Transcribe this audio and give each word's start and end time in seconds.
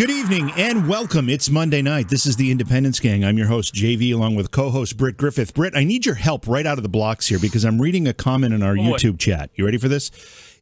Good 0.00 0.08
evening 0.08 0.50
and 0.56 0.88
welcome. 0.88 1.28
It's 1.28 1.50
Monday 1.50 1.82
night. 1.82 2.08
This 2.08 2.24
is 2.24 2.36
the 2.36 2.50
Independence 2.50 2.98
Gang. 3.00 3.22
I'm 3.22 3.36
your 3.36 3.48
host, 3.48 3.74
JV, 3.74 4.14
along 4.14 4.34
with 4.34 4.50
co 4.50 4.70
host 4.70 4.96
Britt 4.96 5.18
Griffith. 5.18 5.52
Britt, 5.52 5.76
I 5.76 5.84
need 5.84 6.06
your 6.06 6.14
help 6.14 6.46
right 6.46 6.64
out 6.64 6.78
of 6.78 6.82
the 6.82 6.88
blocks 6.88 7.26
here 7.26 7.38
because 7.38 7.66
I'm 7.66 7.78
reading 7.78 8.08
a 8.08 8.14
comment 8.14 8.54
in 8.54 8.62
our 8.62 8.74
YouTube 8.74 9.18
chat. 9.18 9.50
You 9.56 9.66
ready 9.66 9.76
for 9.76 9.88
this? 9.88 10.10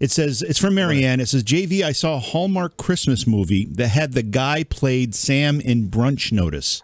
It 0.01 0.11
says, 0.11 0.43
it's 0.43 0.59
from 0.59 0.75
Marianne. 0.75 1.21
It 1.21 1.29
says, 1.29 1.45
JV, 1.45 1.83
I 1.83 1.93
saw 1.93 2.17
a 2.17 2.19
Hallmark 2.19 2.79
Christmas 2.79 3.29
movie 3.29 3.67
that 3.67 3.91
had 3.91 4.15
the 4.15 4.25
guy 4.25 4.65
played 4.65 5.15
Sam 5.15 5.61
in 5.61 5.89
Brunch 5.89 6.33
Notice. 6.33 6.83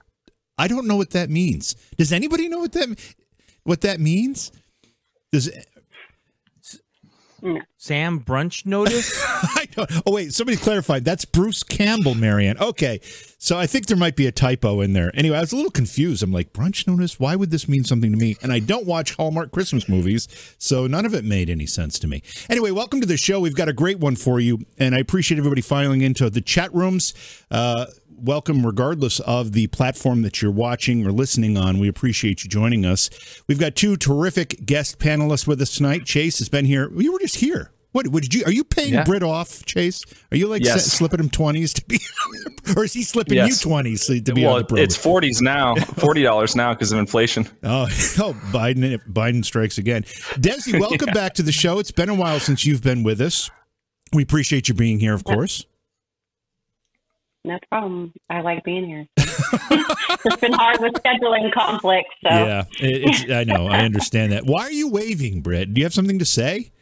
I 0.57 0.69
don't 0.69 0.87
know 0.87 0.95
what 0.95 1.11
that 1.11 1.31
means. 1.31 1.75
Does 1.99 2.13
anybody 2.13 2.49
know 2.49 2.61
what 2.61 2.71
that 2.71 3.17
what 3.65 3.81
that 3.81 3.99
means? 3.99 4.53
Does 5.33 5.51
Sam 7.77 8.21
brunch 8.21 8.65
notice? 8.65 9.13
I 9.27 9.69
don't, 9.73 9.91
oh 10.07 10.13
wait, 10.13 10.33
somebody 10.33 10.57
clarified. 10.57 11.05
That's 11.05 11.25
Bruce 11.25 11.63
Campbell, 11.63 12.15
Marianne. 12.15 12.59
Okay, 12.59 13.01
so 13.39 13.59
I 13.59 13.67
think 13.67 13.87
there 13.87 13.97
might 13.97 14.17
be 14.17 14.27
a 14.27 14.33
typo 14.33 14.81
in 14.81 14.95
there. 14.95 15.11
Anyway, 15.15 15.37
I 15.37 15.41
was 15.41 15.53
a 15.53 15.57
little 15.57 15.71
confused. 15.71 16.23
I'm 16.23 16.33
like, 16.33 16.53
brunch 16.53 16.87
notice? 16.87 17.21
Why 17.21 17.37
would 17.37 17.51
this 17.51 17.69
mean 17.69 17.85
something 17.85 18.11
to 18.11 18.17
me? 18.17 18.37
And 18.43 18.53
I 18.53 18.61
don't 18.61 18.87
watch 18.87 19.15
Hallmark 19.15 19.53
Christmas 19.53 19.89
movies, 19.89 20.29
so 20.59 20.87
none 20.87 21.05
of 21.05 21.15
it 21.15 21.25
made 21.25 21.51
any 21.51 21.67
sense 21.67 21.99
to 21.99 22.07
me. 22.07 22.23
Anyway, 22.49 22.71
welcome 22.71 23.01
to 23.01 23.07
the 23.07 23.17
show. 23.17 23.41
We've 23.41 23.55
got 23.55 23.69
a 23.69 23.75
great 23.75 23.99
one 23.99 24.17
for 24.17 24.41
you, 24.41 24.61
and 24.79 24.95
I 24.95 24.99
appreciate 24.99 25.39
everybody 25.39 25.61
filing 25.61 26.01
into 26.01 26.31
the 26.31 26.41
chat 26.41 26.73
rooms. 26.75 27.13
Uh, 27.51 27.87
welcome, 28.25 28.65
regardless 28.65 29.21
of 29.21 29.53
the 29.53 29.67
platform 29.69 30.23
that 30.23 30.41
you're 30.43 30.51
watching 30.51 31.07
or 31.07 31.13
listening 31.13 31.57
on. 31.57 31.79
We 31.79 31.89
appreciate 31.89 32.45
you 32.45 32.51
joining 32.51 32.85
us. 32.87 33.11
We've 33.49 33.59
got 33.61 33.75
two 33.77 33.97
terrific 33.97 34.65
guest 34.67 34.99
panelists 34.99 35.47
with 35.47 35.61
us 35.61 35.75
tonight. 35.77 36.05
Chase 36.05 36.39
has 36.39 36.49
been 36.49 36.65
here. 36.65 36.91
You 36.97 37.13
were 37.13 37.19
just 37.21 37.37
here. 37.37 37.71
What, 37.93 38.11
did 38.11 38.35
you? 38.35 38.43
Are 38.45 38.51
you 38.51 38.65
paying 38.65 38.95
Yeah. 38.95 39.05
Britt 39.05 39.23
off, 39.23 39.65
Chase? 39.67 40.03
Are 40.33 40.37
you 40.37 40.49
like 40.49 40.65
Yes. 40.65 40.79
s- 40.89 40.93
slipping 40.95 41.21
him 41.21 41.31
twenties 41.31 41.73
to 41.75 41.85
be, 41.87 42.01
or 42.77 42.83
is 42.85 42.93
he 42.93 43.05
slipping 43.05 43.37
Yes. 43.37 43.51
you 43.65 43.71
twenties 43.71 44.07
to 44.07 44.21
be 44.35 44.45
on 44.45 44.51
well, 44.51 44.59
the 44.59 44.65
program? 44.65 44.83
it's 44.85 44.97
forties 44.97 45.41
now, 45.41 45.77
forty 45.77 46.25
dollars 46.25 46.57
now 46.57 46.75
because 46.75 46.91
of 46.91 46.99
inflation. 46.99 47.45
Oh, 47.63 47.85
oh, 48.19 48.37
Biden! 48.51 48.99
Biden 49.13 49.45
strikes 49.45 49.79
again. 49.79 50.03
Desi, 50.03 50.77
welcome 50.81 51.11
back 51.15 51.35
to 51.35 51.45
the 51.45 51.53
show. 51.53 51.79
It's 51.79 51.93
been 51.93 52.09
a 52.09 52.15
while 52.17 52.41
since 52.41 52.67
you've 52.67 52.83
been 52.83 53.05
with 53.05 53.21
us. 53.21 53.49
We 54.13 54.25
appreciate 54.25 54.67
you 54.69 54.75
being 54.75 54.99
here, 54.99 55.15
of 55.15 55.23
course. 55.23 55.65
No 57.45 57.59
problem. 57.71 58.13
I 58.31 58.41
like 58.41 58.65
being 58.65 58.87
here. 58.87 59.07
it's 59.17 60.37
been 60.37 60.53
hard 60.55 60.81
with 60.81 60.95
scheduling 60.95 61.53
conflicts. 61.53 62.11
So 62.23 62.31
Yeah, 62.31 62.65
it- 62.81 63.03
it's, 63.09 63.31
I 63.31 63.45
know. 63.45 63.67
I 63.67 63.81
understand 63.81 64.33
that. 64.33 64.47
Why 64.47 64.63
are 64.63 64.73
you 64.73 64.89
waving, 64.89 65.43
Britt? 65.43 65.75
Do 65.75 65.81
you 65.81 65.85
have 65.85 65.93
something 65.95 66.19
to 66.19 66.25
say? 66.25 66.73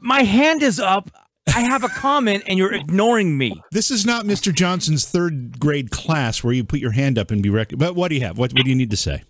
My 0.00 0.22
hand 0.22 0.62
is 0.62 0.78
up. 0.78 1.10
I 1.48 1.60
have 1.62 1.82
a 1.82 1.88
comment 1.88 2.44
and 2.46 2.58
you're 2.58 2.74
ignoring 2.74 3.36
me. 3.38 3.60
This 3.72 3.90
is 3.90 4.04
not 4.04 4.26
Mr. 4.26 4.54
Johnson's 4.54 5.06
third 5.08 5.58
grade 5.58 5.90
class 5.90 6.44
where 6.44 6.52
you 6.52 6.62
put 6.62 6.78
your 6.78 6.90
hand 6.92 7.18
up 7.18 7.30
and 7.30 7.42
be 7.42 7.48
rec- 7.48 7.72
But 7.76 7.94
what 7.94 8.08
do 8.08 8.14
you 8.16 8.20
have? 8.20 8.36
What, 8.38 8.52
what 8.52 8.64
do 8.64 8.68
you 8.70 8.76
need 8.76 8.90
to 8.90 8.96
say? 8.98 9.22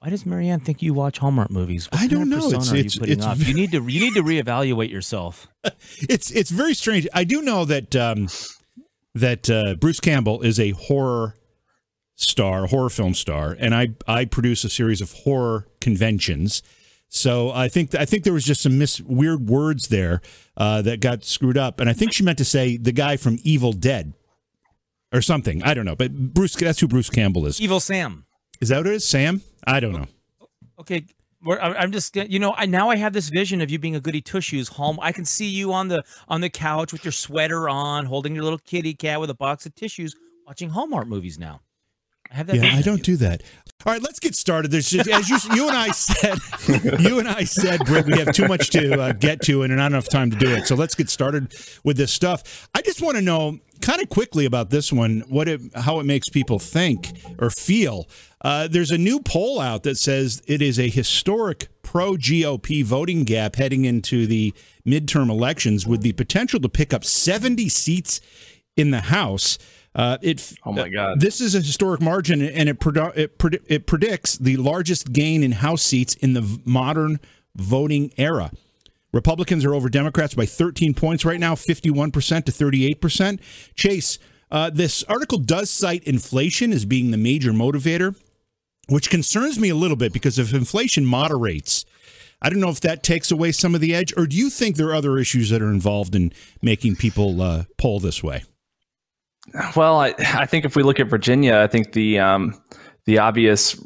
Why 0.00 0.10
does 0.10 0.26
Marianne 0.26 0.58
think 0.58 0.82
you 0.82 0.92
watch 0.92 1.18
Hallmark 1.18 1.50
movies? 1.52 1.88
What 1.90 2.00
I 2.02 2.08
don't 2.08 2.28
know. 2.28 2.48
It's- 2.48 2.70
are 2.72 2.76
it's- 2.76 2.94
you 2.96 3.00
putting 3.00 3.18
it's 3.18 3.24
up? 3.26 3.38
You 3.38 3.54
need 3.54 3.70
to 3.70 3.86
you 3.86 4.00
need 4.00 4.14
to 4.14 4.22
reevaluate 4.22 4.90
yourself. 4.90 5.46
It's 6.10 6.32
it's 6.32 6.50
very 6.50 6.74
strange. 6.74 7.06
I 7.14 7.22
do 7.22 7.40
know 7.40 7.64
that 7.64 7.94
um, 7.94 8.26
that 9.14 9.50
uh, 9.50 9.74
Bruce 9.74 10.00
Campbell 10.00 10.42
is 10.42 10.58
a 10.58 10.70
horror 10.70 11.36
star, 12.16 12.66
horror 12.66 12.90
film 12.90 13.14
star, 13.14 13.56
and 13.58 13.74
I 13.74 13.88
I 14.06 14.24
produce 14.24 14.64
a 14.64 14.68
series 14.68 15.00
of 15.00 15.12
horror 15.12 15.66
conventions. 15.80 16.62
So 17.08 17.50
I 17.50 17.68
think 17.68 17.94
I 17.94 18.04
think 18.04 18.24
there 18.24 18.32
was 18.32 18.44
just 18.44 18.62
some 18.62 18.78
mis- 18.78 19.00
weird 19.00 19.48
words 19.48 19.88
there 19.88 20.22
uh, 20.56 20.82
that 20.82 21.00
got 21.00 21.24
screwed 21.24 21.58
up, 21.58 21.80
and 21.80 21.90
I 21.90 21.92
think 21.92 22.12
she 22.12 22.22
meant 22.22 22.38
to 22.38 22.44
say 22.44 22.76
the 22.76 22.92
guy 22.92 23.16
from 23.16 23.38
Evil 23.42 23.72
Dead 23.72 24.14
or 25.12 25.20
something. 25.20 25.62
I 25.62 25.74
don't 25.74 25.84
know, 25.84 25.96
but 25.96 26.12
Bruce 26.32 26.54
that's 26.54 26.80
who 26.80 26.88
Bruce 26.88 27.10
Campbell 27.10 27.46
is. 27.46 27.60
Evil 27.60 27.80
Sam. 27.80 28.24
Is 28.60 28.68
that 28.70 28.78
what 28.78 28.86
it 28.86 28.94
is? 28.94 29.06
Sam? 29.06 29.42
I 29.66 29.80
don't 29.80 29.92
know. 29.92 30.06
Okay, 30.78 31.04
I'm 31.46 31.92
just 31.92 32.14
you 32.16 32.38
know 32.38 32.54
I 32.56 32.66
now 32.66 32.90
I 32.90 32.96
have 32.96 33.12
this 33.12 33.28
vision 33.28 33.60
of 33.60 33.70
you 33.70 33.78
being 33.78 33.96
a 33.96 34.00
goody 34.00 34.20
two 34.20 34.40
shoes 34.40 34.68
home. 34.68 34.98
I 35.02 35.12
can 35.12 35.24
see 35.24 35.46
you 35.46 35.72
on 35.72 35.88
the 35.88 36.02
on 36.28 36.40
the 36.40 36.50
couch 36.50 36.92
with 36.92 37.04
your 37.04 37.12
sweater 37.12 37.68
on, 37.68 38.06
holding 38.06 38.34
your 38.34 38.44
little 38.44 38.58
kitty 38.58 38.94
cat 38.94 39.20
with 39.20 39.30
a 39.30 39.34
box 39.34 39.66
of 39.66 39.74
tissues, 39.74 40.14
watching 40.46 40.70
Hallmark 40.70 41.08
movies 41.08 41.38
now. 41.38 41.60
I 42.30 42.36
have 42.36 42.46
that. 42.46 42.56
Yeah, 42.56 42.74
I 42.74 42.82
don't 42.82 43.02
do 43.02 43.16
that. 43.16 43.42
All 43.84 43.92
right, 43.92 44.02
let's 44.02 44.20
get 44.20 44.36
started. 44.36 44.70
There's 44.70 44.88
just, 44.90 45.08
as 45.08 45.28
you, 45.28 45.38
you 45.56 45.66
and 45.68 45.76
I 45.76 45.90
said, 45.90 46.38
you 47.00 47.18
and 47.18 47.26
I 47.26 47.42
said, 47.42 47.84
Britt, 47.84 48.06
we 48.06 48.16
have 48.18 48.32
too 48.32 48.46
much 48.46 48.70
to 48.70 49.00
uh, 49.00 49.12
get 49.12 49.42
to 49.42 49.64
and 49.64 49.76
not 49.76 49.90
enough 49.90 50.08
time 50.08 50.30
to 50.30 50.36
do 50.36 50.48
it. 50.54 50.68
So 50.68 50.76
let's 50.76 50.94
get 50.94 51.10
started 51.10 51.52
with 51.82 51.96
this 51.96 52.12
stuff. 52.12 52.68
I 52.76 52.82
just 52.82 53.02
want 53.02 53.16
to 53.16 53.22
know, 53.22 53.58
kind 53.80 54.00
of 54.00 54.08
quickly 54.08 54.44
about 54.44 54.70
this 54.70 54.92
one, 54.92 55.24
what 55.28 55.48
it, 55.48 55.60
how 55.74 55.98
it 55.98 56.04
makes 56.04 56.28
people 56.28 56.60
think 56.60 57.08
or 57.40 57.50
feel. 57.50 58.08
Uh, 58.40 58.68
there's 58.68 58.92
a 58.92 58.98
new 58.98 59.18
poll 59.18 59.58
out 59.58 59.82
that 59.82 59.98
says 59.98 60.42
it 60.46 60.62
is 60.62 60.78
a 60.78 60.88
historic 60.88 61.66
pro 61.82 62.12
GOP 62.12 62.84
voting 62.84 63.24
gap 63.24 63.56
heading 63.56 63.84
into 63.84 64.28
the 64.28 64.54
midterm 64.86 65.28
elections, 65.28 65.88
with 65.88 66.02
the 66.02 66.12
potential 66.12 66.60
to 66.60 66.68
pick 66.68 66.94
up 66.94 67.04
70 67.04 67.68
seats 67.68 68.20
in 68.76 68.92
the 68.92 69.00
House. 69.00 69.58
Uh, 69.94 70.16
it 70.22 70.54
Oh 70.64 70.72
my 70.72 70.88
God. 70.88 71.20
this 71.20 71.40
is 71.40 71.54
a 71.54 71.58
historic 71.60 72.00
margin, 72.00 72.40
and 72.40 72.68
it 72.68 72.80
produ- 72.80 73.16
it, 73.16 73.38
pred- 73.38 73.62
it 73.66 73.86
predicts 73.86 74.38
the 74.38 74.56
largest 74.56 75.12
gain 75.12 75.42
in 75.42 75.52
House 75.52 75.82
seats 75.82 76.14
in 76.14 76.32
the 76.32 76.40
v- 76.40 76.62
modern 76.64 77.20
voting 77.54 78.12
era. 78.16 78.50
Republicans 79.12 79.64
are 79.66 79.74
over 79.74 79.90
Democrats 79.90 80.32
by 80.34 80.46
13 80.46 80.94
points 80.94 81.24
right 81.26 81.38
now, 81.38 81.54
51% 81.54 82.44
to 82.46 82.52
38%. 82.52 83.38
Chase, 83.74 84.18
uh, 84.50 84.70
this 84.70 85.04
article 85.04 85.36
does 85.36 85.68
cite 85.70 86.02
inflation 86.04 86.72
as 86.72 86.86
being 86.86 87.10
the 87.10 87.18
major 87.18 87.52
motivator, 87.52 88.16
which 88.88 89.10
concerns 89.10 89.58
me 89.58 89.68
a 89.68 89.74
little 89.74 89.98
bit 89.98 90.14
because 90.14 90.38
if 90.38 90.54
inflation 90.54 91.04
moderates, 91.04 91.84
I 92.40 92.48
don't 92.48 92.60
know 92.60 92.70
if 92.70 92.80
that 92.80 93.02
takes 93.02 93.30
away 93.30 93.52
some 93.52 93.74
of 93.74 93.82
the 93.82 93.94
edge, 93.94 94.14
or 94.16 94.26
do 94.26 94.34
you 94.36 94.48
think 94.48 94.76
there 94.76 94.88
are 94.88 94.94
other 94.94 95.18
issues 95.18 95.50
that 95.50 95.60
are 95.60 95.70
involved 95.70 96.14
in 96.14 96.32
making 96.62 96.96
people 96.96 97.42
uh, 97.42 97.64
poll 97.76 98.00
this 98.00 98.22
way? 98.22 98.44
Well, 99.76 100.00
I, 100.00 100.14
I 100.18 100.46
think 100.46 100.64
if 100.64 100.76
we 100.76 100.82
look 100.82 101.00
at 101.00 101.08
Virginia, 101.08 101.58
I 101.58 101.66
think 101.66 101.92
the 101.92 102.18
um, 102.18 102.60
the 103.04 103.18
obvious 103.18 103.76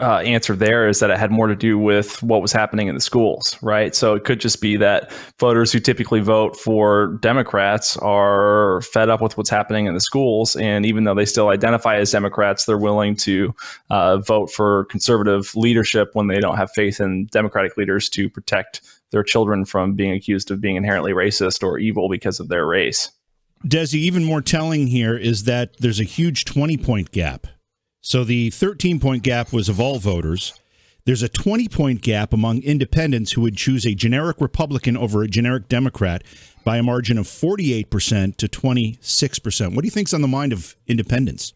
uh, 0.00 0.18
answer 0.18 0.56
there 0.56 0.88
is 0.88 0.98
that 1.00 1.10
it 1.10 1.18
had 1.18 1.30
more 1.30 1.46
to 1.46 1.54
do 1.54 1.78
with 1.78 2.22
what 2.22 2.42
was 2.42 2.52
happening 2.52 2.88
in 2.88 2.94
the 2.94 3.00
schools, 3.00 3.56
right? 3.62 3.94
So 3.94 4.14
it 4.14 4.24
could 4.24 4.40
just 4.40 4.60
be 4.60 4.76
that 4.76 5.12
voters 5.38 5.72
who 5.72 5.78
typically 5.78 6.20
vote 6.20 6.56
for 6.56 7.18
Democrats 7.20 7.96
are 7.98 8.80
fed 8.80 9.08
up 9.08 9.20
with 9.20 9.36
what's 9.36 9.50
happening 9.50 9.86
in 9.86 9.94
the 9.94 10.00
schools, 10.00 10.56
and 10.56 10.84
even 10.84 11.04
though 11.04 11.14
they 11.14 11.26
still 11.26 11.48
identify 11.48 11.96
as 11.96 12.10
Democrats, 12.10 12.64
they're 12.64 12.78
willing 12.78 13.14
to 13.16 13.54
uh, 13.90 14.18
vote 14.18 14.50
for 14.50 14.86
conservative 14.86 15.54
leadership 15.54 16.10
when 16.14 16.26
they 16.26 16.40
don't 16.40 16.56
have 16.56 16.70
faith 16.72 17.00
in 17.00 17.26
Democratic 17.26 17.76
leaders 17.76 18.08
to 18.08 18.28
protect 18.28 18.80
their 19.10 19.22
children 19.22 19.64
from 19.64 19.94
being 19.94 20.12
accused 20.12 20.50
of 20.50 20.60
being 20.60 20.76
inherently 20.76 21.12
racist 21.12 21.62
or 21.62 21.78
evil 21.78 22.08
because 22.08 22.40
of 22.40 22.48
their 22.48 22.66
race. 22.66 23.12
Desi, 23.64 23.94
even 23.94 24.24
more 24.24 24.42
telling 24.42 24.88
here 24.88 25.16
is 25.16 25.44
that 25.44 25.76
there's 25.78 26.00
a 26.00 26.04
huge 26.04 26.44
20 26.44 26.76
point 26.76 27.10
gap. 27.10 27.46
So 28.00 28.22
the 28.24 28.50
13 28.50 29.00
point 29.00 29.22
gap 29.22 29.52
was 29.52 29.68
of 29.68 29.80
all 29.80 29.98
voters. 29.98 30.58
There's 31.06 31.22
a 31.22 31.28
20 31.28 31.68
point 31.68 32.02
gap 32.02 32.32
among 32.32 32.62
independents 32.62 33.32
who 33.32 33.40
would 33.42 33.56
choose 33.56 33.86
a 33.86 33.94
generic 33.94 34.40
Republican 34.40 34.96
over 34.96 35.22
a 35.22 35.28
generic 35.28 35.68
Democrat 35.68 36.22
by 36.64 36.78
a 36.78 36.82
margin 36.82 37.18
of 37.18 37.26
48% 37.26 38.36
to 38.36 38.48
26%. 38.48 39.74
What 39.74 39.82
do 39.82 39.86
you 39.86 39.90
think's 39.90 40.14
on 40.14 40.22
the 40.22 40.28
mind 40.28 40.52
of 40.52 40.76
independents? 40.86 41.52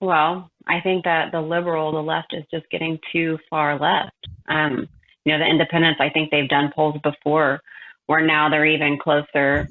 well, 0.00 0.50
I 0.66 0.80
think 0.80 1.04
that 1.04 1.32
the 1.32 1.40
liberal, 1.40 1.92
the 1.92 2.02
left, 2.02 2.32
is 2.32 2.44
just 2.50 2.68
getting 2.70 2.98
too 3.12 3.38
far 3.48 3.78
left. 3.78 4.28
Um, 4.48 4.88
you 5.24 5.32
know, 5.32 5.38
the 5.38 5.50
independents. 5.50 6.00
I 6.00 6.08
think 6.10 6.30
they've 6.30 6.48
done 6.48 6.72
polls 6.74 6.96
before 7.02 7.60
where 8.06 8.24
now 8.24 8.48
they're 8.48 8.66
even 8.66 8.98
closer 8.98 9.68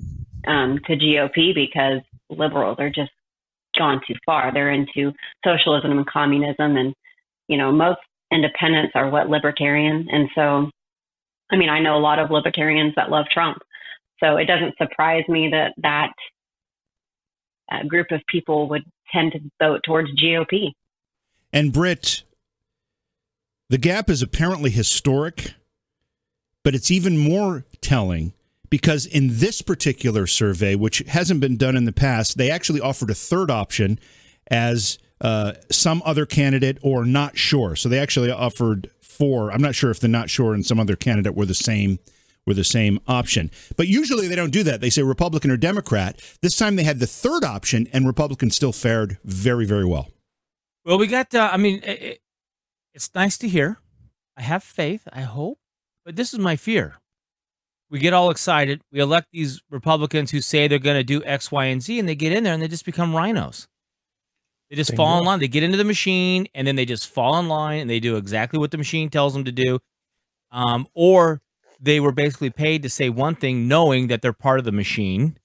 um, 0.48 0.80
to 0.86 0.96
GOP 0.96 1.54
because 1.54 2.02
liberals 2.30 2.78
are 2.80 2.90
just 2.90 3.12
gone 3.78 4.02
too 4.08 4.16
far. 4.26 4.54
They're 4.54 4.72
into 4.72 5.12
socialism 5.44 5.92
and 5.92 6.08
communism, 6.08 6.78
and 6.78 6.94
you 7.48 7.58
know, 7.58 7.72
most 7.72 8.00
independents 8.32 8.94
are 8.96 9.10
what 9.10 9.30
libertarian, 9.30 10.08
and 10.12 10.30
so, 10.36 10.70
I 11.52 11.56
mean, 11.56 11.70
I 11.70 11.80
know 11.80 11.98
a 11.98 12.00
lot 12.00 12.20
of 12.20 12.32
libertarians 12.32 12.94
that 12.96 13.10
love 13.10 13.26
Trump. 13.32 13.58
So 14.20 14.36
it 14.36 14.46
doesn't 14.46 14.78
surprise 14.78 15.24
me 15.30 15.50
that 15.52 15.74
that 15.78 16.12
uh, 17.72 17.84
group 17.88 18.08
of 18.12 18.22
people 18.28 18.68
would 18.70 18.84
tend 19.12 19.34
to 19.34 19.40
vote 19.60 19.82
towards 19.86 20.10
GOP. 20.22 20.74
And 21.54 21.74
Britt, 21.74 22.24
the 23.70 23.78
gap 23.78 24.10
is 24.10 24.22
apparently 24.22 24.70
historic, 24.70 25.54
but 26.64 26.76
it's 26.76 26.92
even 26.92 27.18
more 27.18 27.66
telling 27.82 28.34
because 28.70 29.06
in 29.06 29.40
this 29.40 29.62
particular 29.62 30.28
survey, 30.28 30.76
which 30.76 31.00
hasn't 31.08 31.40
been 31.40 31.58
done 31.58 31.76
in 31.76 31.86
the 31.86 31.92
past, 31.92 32.38
they 32.38 32.52
actually 32.52 32.82
offered 32.82 33.10
a 33.10 33.16
third 33.16 33.50
option 33.50 34.00
as 34.52 34.98
uh, 35.22 35.54
some 35.72 36.02
other 36.06 36.26
candidate 36.26 36.78
or 36.82 37.06
not 37.06 37.38
sure. 37.38 37.76
So 37.76 37.90
they 37.90 38.00
actually 38.00 38.32
offered 38.32 38.90
four. 39.02 39.52
I'm 39.52 39.62
not 39.62 39.76
sure 39.76 39.92
if 39.92 40.00
the 40.00 40.08
not 40.08 40.30
sure 40.30 40.54
and 40.54 40.66
some 40.66 40.80
other 40.80 40.96
candidate 40.96 41.36
were 41.36 41.46
the 41.46 41.54
same 41.54 42.00
were 42.46 42.54
the 42.54 42.64
same 42.64 43.00
option. 43.08 43.52
But 43.78 43.88
usually 43.88 44.28
they 44.28 44.36
don't 44.36 44.52
do 44.52 44.64
that. 44.64 44.82
They 44.82 44.90
say 44.90 45.04
Republican 45.04 45.52
or 45.52 45.58
Democrat. 45.58 46.20
This 46.42 46.58
time 46.58 46.78
they 46.78 46.84
had 46.84 47.00
the 47.00 47.06
third 47.06 47.44
option, 47.44 47.88
and 47.94 48.08
Republicans 48.08 48.56
still 48.56 48.72
fared 48.72 49.20
very, 49.24 49.66
very 49.66 49.86
well. 49.86 50.10
Well, 50.86 50.98
we 50.98 51.08
got. 51.08 51.36
Uh, 51.36 51.50
I 51.52 51.58
mean, 51.58 51.82
it, 51.84 52.22
it's 52.94 53.14
nice 53.14 53.38
to 53.40 53.48
hear. 53.48 53.80
I 54.36 54.42
have 54.42 54.64
faith. 54.64 55.08
I 55.12 55.22
hope, 55.22 55.60
but 56.06 56.16
this 56.16 56.34
is 56.34 56.40
my 56.40 56.56
fear. 56.56 56.99
We 57.90 58.00
get 58.00 58.14
all 58.14 58.30
excited. 58.30 58.82
We 58.92 59.00
elect 59.00 59.28
these 59.32 59.62
Republicans 59.70 60.32
who 60.32 60.42
say 60.42 60.68
they're 60.68 60.80
going 60.80 60.98
to 60.98 61.04
do 61.04 61.24
X, 61.24 61.52
Y, 61.52 61.66
and 61.66 61.82
Z, 61.82 61.98
and 61.98 62.08
they 62.08 62.16
get 62.16 62.32
in 62.32 62.44
there 62.44 62.54
and 62.54 62.62
they 62.62 62.68
just 62.68 62.86
become 62.86 63.16
rhinos. 63.16 63.68
They 64.70 64.76
just 64.76 64.96
fall 64.96 65.18
in 65.18 65.26
line. 65.26 65.40
They 65.40 65.48
get 65.48 65.64
into 65.64 65.78
the 65.78 65.84
machine 65.84 66.48
and 66.54 66.68
then 66.68 66.76
they 66.76 66.86
just 66.86 67.10
fall 67.10 67.40
in 67.40 67.48
line 67.48 67.80
and 67.80 67.90
they 67.90 68.00
do 68.00 68.18
exactly 68.18 68.60
what 68.60 68.70
the 68.70 68.78
machine 68.78 69.10
tells 69.10 69.34
them 69.34 69.44
to 69.46 69.52
do. 69.52 69.80
Um, 70.52 70.88
or 70.94 71.42
they 71.80 72.00
were 72.00 72.12
basically 72.12 72.52
paid 72.52 72.84
to 72.84 72.90
say 72.90 73.10
one 73.10 73.36
thing, 73.36 73.68
knowing 73.68 74.08
that 74.08 74.22
they're 74.22 74.34
part 74.34 74.60
of 74.60 74.66
the 74.66 74.72
machine. 74.72 75.38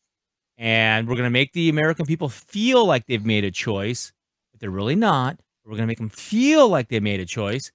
And 0.59 1.09
we're 1.09 1.15
going 1.15 1.25
to 1.25 1.31
make 1.31 1.53
the 1.53 1.69
American 1.71 2.05
people 2.05 2.29
feel 2.29 2.85
like 2.87 3.07
they've 3.07 3.25
made 3.25 3.45
a 3.45 3.51
choice, 3.51 4.13
but 4.53 4.61
they're 4.61 4.71
really 4.71 4.95
not. 4.95 5.39
We're 5.65 5.73
going 5.73 5.85
to 5.85 5.87
make 5.87 5.99
them 5.99 6.11
feel 6.11 6.69
like 6.69 6.89
they 6.89 7.01
made 7.01 7.21
a 7.21 7.25
choice, 7.25 7.73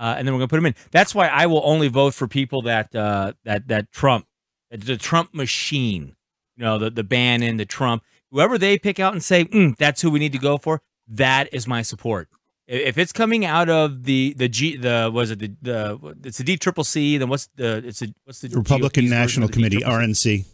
uh, 0.00 0.14
and 0.16 0.26
then 0.26 0.34
we're 0.34 0.38
going 0.38 0.48
to 0.48 0.52
put 0.52 0.56
them 0.56 0.66
in. 0.66 0.74
That's 0.90 1.14
why 1.14 1.28
I 1.28 1.46
will 1.46 1.60
only 1.62 1.88
vote 1.88 2.14
for 2.14 2.26
people 2.26 2.62
that 2.62 2.94
uh, 2.94 3.34
that 3.44 3.68
that 3.68 3.92
Trump, 3.92 4.26
the 4.70 4.96
Trump 4.96 5.34
machine, 5.34 6.16
you 6.56 6.64
know, 6.64 6.78
the 6.78 6.90
the 6.90 7.04
Bannon, 7.04 7.58
the 7.58 7.66
Trump, 7.66 8.02
whoever 8.30 8.56
they 8.56 8.78
pick 8.78 8.98
out 8.98 9.12
and 9.12 9.22
say 9.22 9.44
mm, 9.44 9.76
that's 9.76 10.00
who 10.00 10.10
we 10.10 10.18
need 10.18 10.32
to 10.32 10.38
go 10.38 10.56
for. 10.56 10.80
That 11.06 11.52
is 11.52 11.68
my 11.68 11.82
support. 11.82 12.28
If 12.66 12.98
it's 12.98 13.12
coming 13.12 13.44
out 13.44 13.68
of 13.68 14.04
the 14.04 14.32
the 14.36 14.48
G 14.48 14.76
the 14.76 15.10
was 15.12 15.30
it 15.30 15.40
the 15.40 15.54
the 15.60 16.16
it's 16.24 16.38
the 16.38 16.44
D 16.44 16.56
triple 16.56 16.84
C 16.84 17.18
then 17.18 17.28
what's 17.28 17.48
the 17.56 17.82
it's 17.84 18.00
a 18.00 18.14
what's 18.24 18.40
the 18.40 18.48
Republican 18.48 19.10
National 19.10 19.48
Committee 19.48 19.80
RNC. 19.80 20.46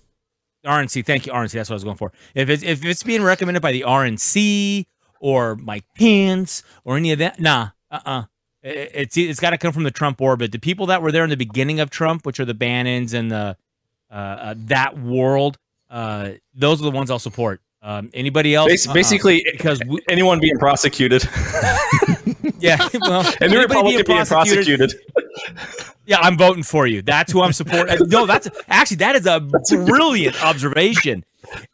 RNC, 0.65 1.07
thank 1.07 1.27
you, 1.27 1.33
RNC. 1.33 1.53
That's 1.53 1.71
what 1.71 1.75
I 1.75 1.77
was 1.77 1.85
going 1.85 1.97
for. 1.97 2.13
If 2.35 2.49
it's 2.49 2.65
if 2.65 2.85
it's 2.85 3.05
being 3.05 3.23
recommended 3.23 3.61
by 3.61 3.71
the 3.71 3.83
RNC 3.83 4.87
or 5.21 5.55
Mike 5.55 5.85
Pence 5.95 6.65
or 6.85 6.97
any 6.97 7.13
of 7.13 7.21
that, 7.21 7.39
nah, 7.39 7.69
uh, 7.91 8.01
uh-uh. 8.05 8.11
uh 8.11 8.25
It's 8.69 9.17
it's 9.17 9.39
got 9.39 9.51
to 9.51 9.59
come 9.59 9.73
from 9.73 9.85
the 9.85 9.93
Trump 9.93 10.21
orbit. 10.21 10.51
The 10.51 10.59
people 10.59 10.87
that 10.87 11.01
were 11.01 11.13
there 11.13 11.23
in 11.23 11.31
the 11.31 11.37
beginning 11.37 11.79
of 11.79 11.89
Trump, 11.89 12.27
which 12.27 12.41
are 12.41 12.45
the 12.45 12.55
Bannons 12.55 13.15
and 13.15 13.31
the 13.31 13.57
uh, 14.11 14.15
uh 14.15 14.55
that 14.57 14.99
world, 14.99 15.59
uh, 15.89 16.33
those 16.53 16.81
are 16.81 16.85
the 16.85 16.91
ones 16.91 17.11
I'll 17.11 17.21
support. 17.21 17.61
Um, 17.87 18.11
anybody 18.15 18.53
else? 18.53 18.89
Uh-uh. 18.89 18.95
Basically, 18.95 19.47
uh 19.47 19.53
because 19.53 19.81
we, 19.87 20.01
anyone 20.09 20.41
being 20.41 20.59
prosecuted. 20.59 21.23
yeah, 22.59 22.89
well, 23.01 23.23
the 23.41 23.57
Republican 23.61 24.03
being 24.05 24.27
prosecuted. 24.27 24.67
Being 24.67 24.79
prosecuted 24.79 25.87
yeah, 26.07 26.19
I'm 26.19 26.37
voting 26.37 26.65
for 26.65 26.89
you. 26.89 27.01
That's 27.03 27.33
who 27.33 27.43
I'm 27.43 27.53
supporting. 27.53 27.97
no, 28.09 28.27
that's 28.27 28.49
actually 28.69 28.97
that 28.97 29.15
is 29.15 29.27
a 29.27 29.39
brilliant 29.87 30.43
observation. 30.43 31.25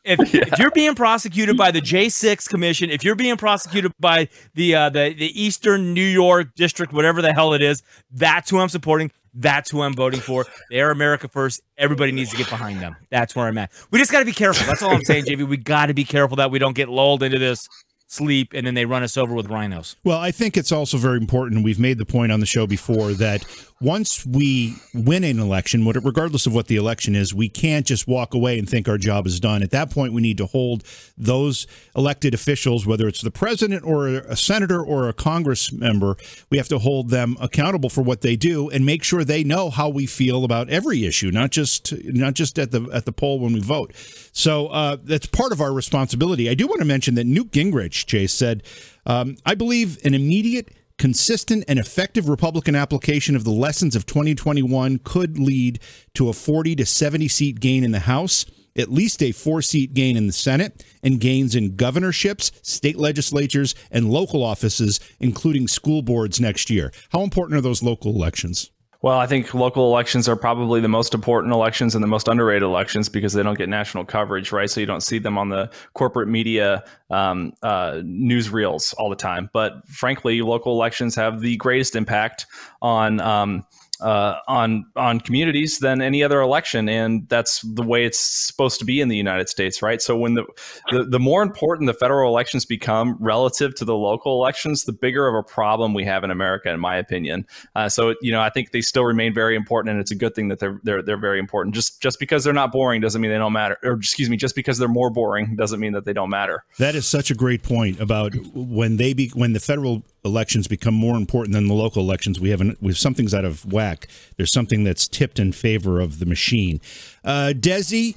If, 0.04 0.34
yeah. 0.34 0.42
if, 0.46 0.58
you're 0.58 0.70
being 0.70 0.94
prosecuted 0.94 1.56
by 1.56 1.70
the 1.70 1.80
J6 1.80 2.46
Commission, 2.46 2.90
if 2.90 3.04
you're 3.04 3.14
being 3.14 3.38
prosecuted 3.38 3.92
by 3.98 4.28
the 4.52 4.74
uh, 4.74 4.90
the 4.90 5.14
the 5.14 5.42
Eastern 5.42 5.94
New 5.94 6.04
York 6.04 6.54
District, 6.54 6.92
whatever 6.92 7.22
the 7.22 7.32
hell 7.32 7.54
it 7.54 7.62
is, 7.62 7.82
that's 8.10 8.50
who 8.50 8.58
I'm 8.58 8.68
supporting. 8.68 9.10
That's 9.34 9.70
who 9.70 9.82
I'm 9.82 9.94
voting 9.94 10.20
for. 10.20 10.46
They 10.70 10.80
are 10.80 10.90
America 10.90 11.28
first. 11.28 11.62
Everybody 11.78 12.12
needs 12.12 12.30
to 12.30 12.36
get 12.36 12.50
behind 12.50 12.80
them. 12.80 12.96
That's 13.10 13.34
where 13.34 13.46
I'm 13.46 13.56
at. 13.58 13.70
We 13.90 13.98
just 13.98 14.12
got 14.12 14.20
to 14.20 14.24
be 14.24 14.32
careful. 14.32 14.66
That's 14.66 14.82
all 14.82 14.90
I'm 14.90 15.04
saying, 15.04 15.24
JV. 15.24 15.46
We 15.48 15.56
got 15.56 15.86
to 15.86 15.94
be 15.94 16.04
careful 16.04 16.36
that 16.36 16.50
we 16.50 16.58
don't 16.58 16.74
get 16.74 16.88
lulled 16.88 17.22
into 17.22 17.38
this 17.38 17.66
sleep 18.12 18.52
and 18.52 18.66
then 18.66 18.74
they 18.74 18.84
run 18.84 19.02
us 19.02 19.16
over 19.16 19.34
with 19.34 19.46
rhinos. 19.46 19.96
Well, 20.04 20.18
I 20.18 20.30
think 20.30 20.56
it's 20.56 20.70
also 20.70 20.98
very 20.98 21.16
important. 21.16 21.64
We've 21.64 21.78
made 21.78 21.98
the 21.98 22.04
point 22.04 22.30
on 22.30 22.40
the 22.40 22.46
show 22.46 22.66
before 22.66 23.14
that 23.14 23.44
once 23.82 24.24
we 24.24 24.76
win 24.94 25.24
an 25.24 25.40
election, 25.40 25.84
regardless 25.84 26.46
of 26.46 26.54
what 26.54 26.68
the 26.68 26.76
election 26.76 27.16
is, 27.16 27.34
we 27.34 27.48
can't 27.48 27.84
just 27.84 28.06
walk 28.06 28.32
away 28.32 28.58
and 28.58 28.68
think 28.68 28.88
our 28.88 28.96
job 28.96 29.26
is 29.26 29.40
done. 29.40 29.62
At 29.62 29.72
that 29.72 29.90
point, 29.90 30.12
we 30.12 30.22
need 30.22 30.38
to 30.38 30.46
hold 30.46 30.84
those 31.18 31.66
elected 31.96 32.32
officials, 32.32 32.86
whether 32.86 33.08
it's 33.08 33.22
the 33.22 33.30
president 33.30 33.84
or 33.84 34.06
a 34.06 34.36
senator 34.36 34.80
or 34.80 35.08
a 35.08 35.12
Congress 35.12 35.72
member, 35.72 36.16
we 36.48 36.58
have 36.58 36.68
to 36.68 36.78
hold 36.78 37.10
them 37.10 37.36
accountable 37.40 37.88
for 37.88 38.02
what 38.02 38.20
they 38.20 38.36
do 38.36 38.70
and 38.70 38.86
make 38.86 39.02
sure 39.02 39.24
they 39.24 39.42
know 39.42 39.68
how 39.68 39.88
we 39.88 40.06
feel 40.06 40.44
about 40.44 40.70
every 40.70 41.04
issue, 41.04 41.30
not 41.30 41.50
just 41.50 41.92
not 42.04 42.34
just 42.34 42.58
at 42.58 42.70
the 42.70 42.88
at 42.92 43.04
the 43.04 43.12
poll 43.12 43.40
when 43.40 43.52
we 43.52 43.60
vote. 43.60 43.92
So 44.32 44.68
uh, 44.68 44.96
that's 45.02 45.26
part 45.26 45.52
of 45.52 45.60
our 45.60 45.72
responsibility. 45.72 46.48
I 46.48 46.54
do 46.54 46.66
want 46.66 46.80
to 46.80 46.86
mention 46.86 47.16
that 47.16 47.24
Newt 47.24 47.50
Gingrich, 47.50 48.06
Chase 48.06 48.32
said, 48.32 48.62
um, 49.06 49.36
"I 49.44 49.54
believe 49.54 49.98
an 50.04 50.14
immediate." 50.14 50.68
Consistent 50.98 51.64
and 51.68 51.78
effective 51.78 52.28
Republican 52.28 52.76
application 52.76 53.36
of 53.36 53.44
the 53.44 53.50
lessons 53.50 53.96
of 53.96 54.06
2021 54.06 55.00
could 55.04 55.38
lead 55.38 55.80
to 56.14 56.28
a 56.28 56.32
40 56.32 56.76
to 56.76 56.86
70 56.86 57.28
seat 57.28 57.60
gain 57.60 57.84
in 57.84 57.92
the 57.92 58.00
House, 58.00 58.46
at 58.76 58.90
least 58.90 59.22
a 59.22 59.32
four 59.32 59.62
seat 59.62 59.94
gain 59.94 60.16
in 60.16 60.26
the 60.26 60.32
Senate, 60.32 60.84
and 61.02 61.20
gains 61.20 61.54
in 61.54 61.76
governorships, 61.76 62.52
state 62.62 62.96
legislatures, 62.96 63.74
and 63.90 64.10
local 64.10 64.42
offices, 64.42 65.00
including 65.20 65.68
school 65.68 66.02
boards 66.02 66.40
next 66.40 66.70
year. 66.70 66.92
How 67.10 67.22
important 67.22 67.58
are 67.58 67.62
those 67.62 67.82
local 67.82 68.14
elections? 68.14 68.70
Well, 69.02 69.18
I 69.18 69.26
think 69.26 69.52
local 69.52 69.88
elections 69.88 70.28
are 70.28 70.36
probably 70.36 70.80
the 70.80 70.88
most 70.88 71.12
important 71.12 71.52
elections 71.52 71.96
and 71.96 72.04
the 72.04 72.08
most 72.08 72.28
underrated 72.28 72.62
elections 72.62 73.08
because 73.08 73.32
they 73.32 73.42
don't 73.42 73.58
get 73.58 73.68
national 73.68 74.04
coverage, 74.04 74.52
right? 74.52 74.70
So 74.70 74.78
you 74.78 74.86
don't 74.86 75.02
see 75.02 75.18
them 75.18 75.36
on 75.36 75.48
the 75.48 75.70
corporate 75.94 76.28
media 76.28 76.84
um, 77.10 77.52
uh, 77.64 77.94
newsreels 78.04 78.94
all 78.98 79.10
the 79.10 79.16
time. 79.16 79.50
But 79.52 79.88
frankly, 79.88 80.40
local 80.42 80.72
elections 80.72 81.16
have 81.16 81.40
the 81.40 81.56
greatest 81.56 81.96
impact 81.96 82.46
on 82.80 83.20
um, 83.20 83.66
uh, 84.02 84.38
on 84.48 84.84
on 84.96 85.20
communities 85.20 85.78
than 85.78 86.02
any 86.02 86.22
other 86.22 86.40
election, 86.40 86.88
and 86.88 87.28
that's 87.28 87.62
the 87.62 87.82
way 87.82 88.04
it's 88.04 88.18
supposed 88.18 88.78
to 88.80 88.84
be 88.84 89.00
in 89.00 89.08
the 89.08 89.16
United 89.16 89.48
States, 89.48 89.80
right? 89.82 90.02
So 90.02 90.16
when 90.16 90.34
the 90.34 90.44
the, 90.90 91.04
the 91.04 91.20
more 91.20 91.42
important 91.42 91.86
the 91.86 91.94
federal 91.94 92.30
elections 92.30 92.64
become 92.64 93.16
relative 93.20 93.74
to 93.76 93.84
the 93.84 93.94
local 93.94 94.34
elections, 94.34 94.84
the 94.84 94.92
bigger 94.92 95.26
of 95.28 95.34
a 95.34 95.42
problem 95.42 95.94
we 95.94 96.04
have 96.04 96.24
in 96.24 96.30
America, 96.30 96.70
in 96.70 96.80
my 96.80 96.96
opinion. 96.96 97.46
Uh, 97.74 97.88
so 97.88 98.14
you 98.20 98.32
know, 98.32 98.40
I 98.40 98.50
think 98.50 98.72
they 98.72 98.80
still 98.80 99.04
remain 99.04 99.32
very 99.32 99.56
important, 99.56 99.92
and 99.92 100.00
it's 100.00 100.10
a 100.10 100.16
good 100.16 100.34
thing 100.34 100.48
that 100.48 100.58
they're 100.58 100.80
they're 100.82 101.02
they're 101.02 101.16
very 101.16 101.38
important. 101.38 101.74
Just 101.74 102.02
just 102.02 102.18
because 102.18 102.44
they're 102.44 102.52
not 102.52 102.72
boring 102.72 103.00
doesn't 103.00 103.20
mean 103.20 103.30
they 103.30 103.38
don't 103.38 103.52
matter, 103.52 103.78
or 103.82 103.92
excuse 103.92 104.28
me, 104.28 104.36
just 104.36 104.54
because 104.54 104.78
they're 104.78 104.88
more 104.88 105.10
boring 105.10 105.56
doesn't 105.56 105.80
mean 105.80 105.92
that 105.92 106.04
they 106.04 106.12
don't 106.12 106.30
matter. 106.30 106.64
That 106.78 106.94
is 106.94 107.06
such 107.06 107.30
a 107.30 107.34
great 107.34 107.62
point 107.62 108.00
about 108.00 108.34
when 108.54 108.96
they 108.96 109.14
be 109.14 109.28
when 109.28 109.52
the 109.52 109.60
federal 109.60 110.02
elections 110.24 110.68
become 110.68 110.94
more 110.94 111.16
important 111.16 111.52
than 111.52 111.68
the 111.68 111.74
local 111.74 112.02
elections. 112.02 112.38
We 112.38 112.50
have 112.50 112.60
an, 112.60 112.76
we 112.80 112.88
have 112.88 112.98
something's 112.98 113.34
out 113.34 113.44
of 113.44 113.70
whack. 113.70 114.08
There's 114.36 114.52
something 114.52 114.84
that's 114.84 115.08
tipped 115.08 115.38
in 115.38 115.52
favor 115.52 116.00
of 116.00 116.18
the 116.18 116.26
machine. 116.26 116.80
Uh, 117.24 117.52
Desi, 117.56 118.16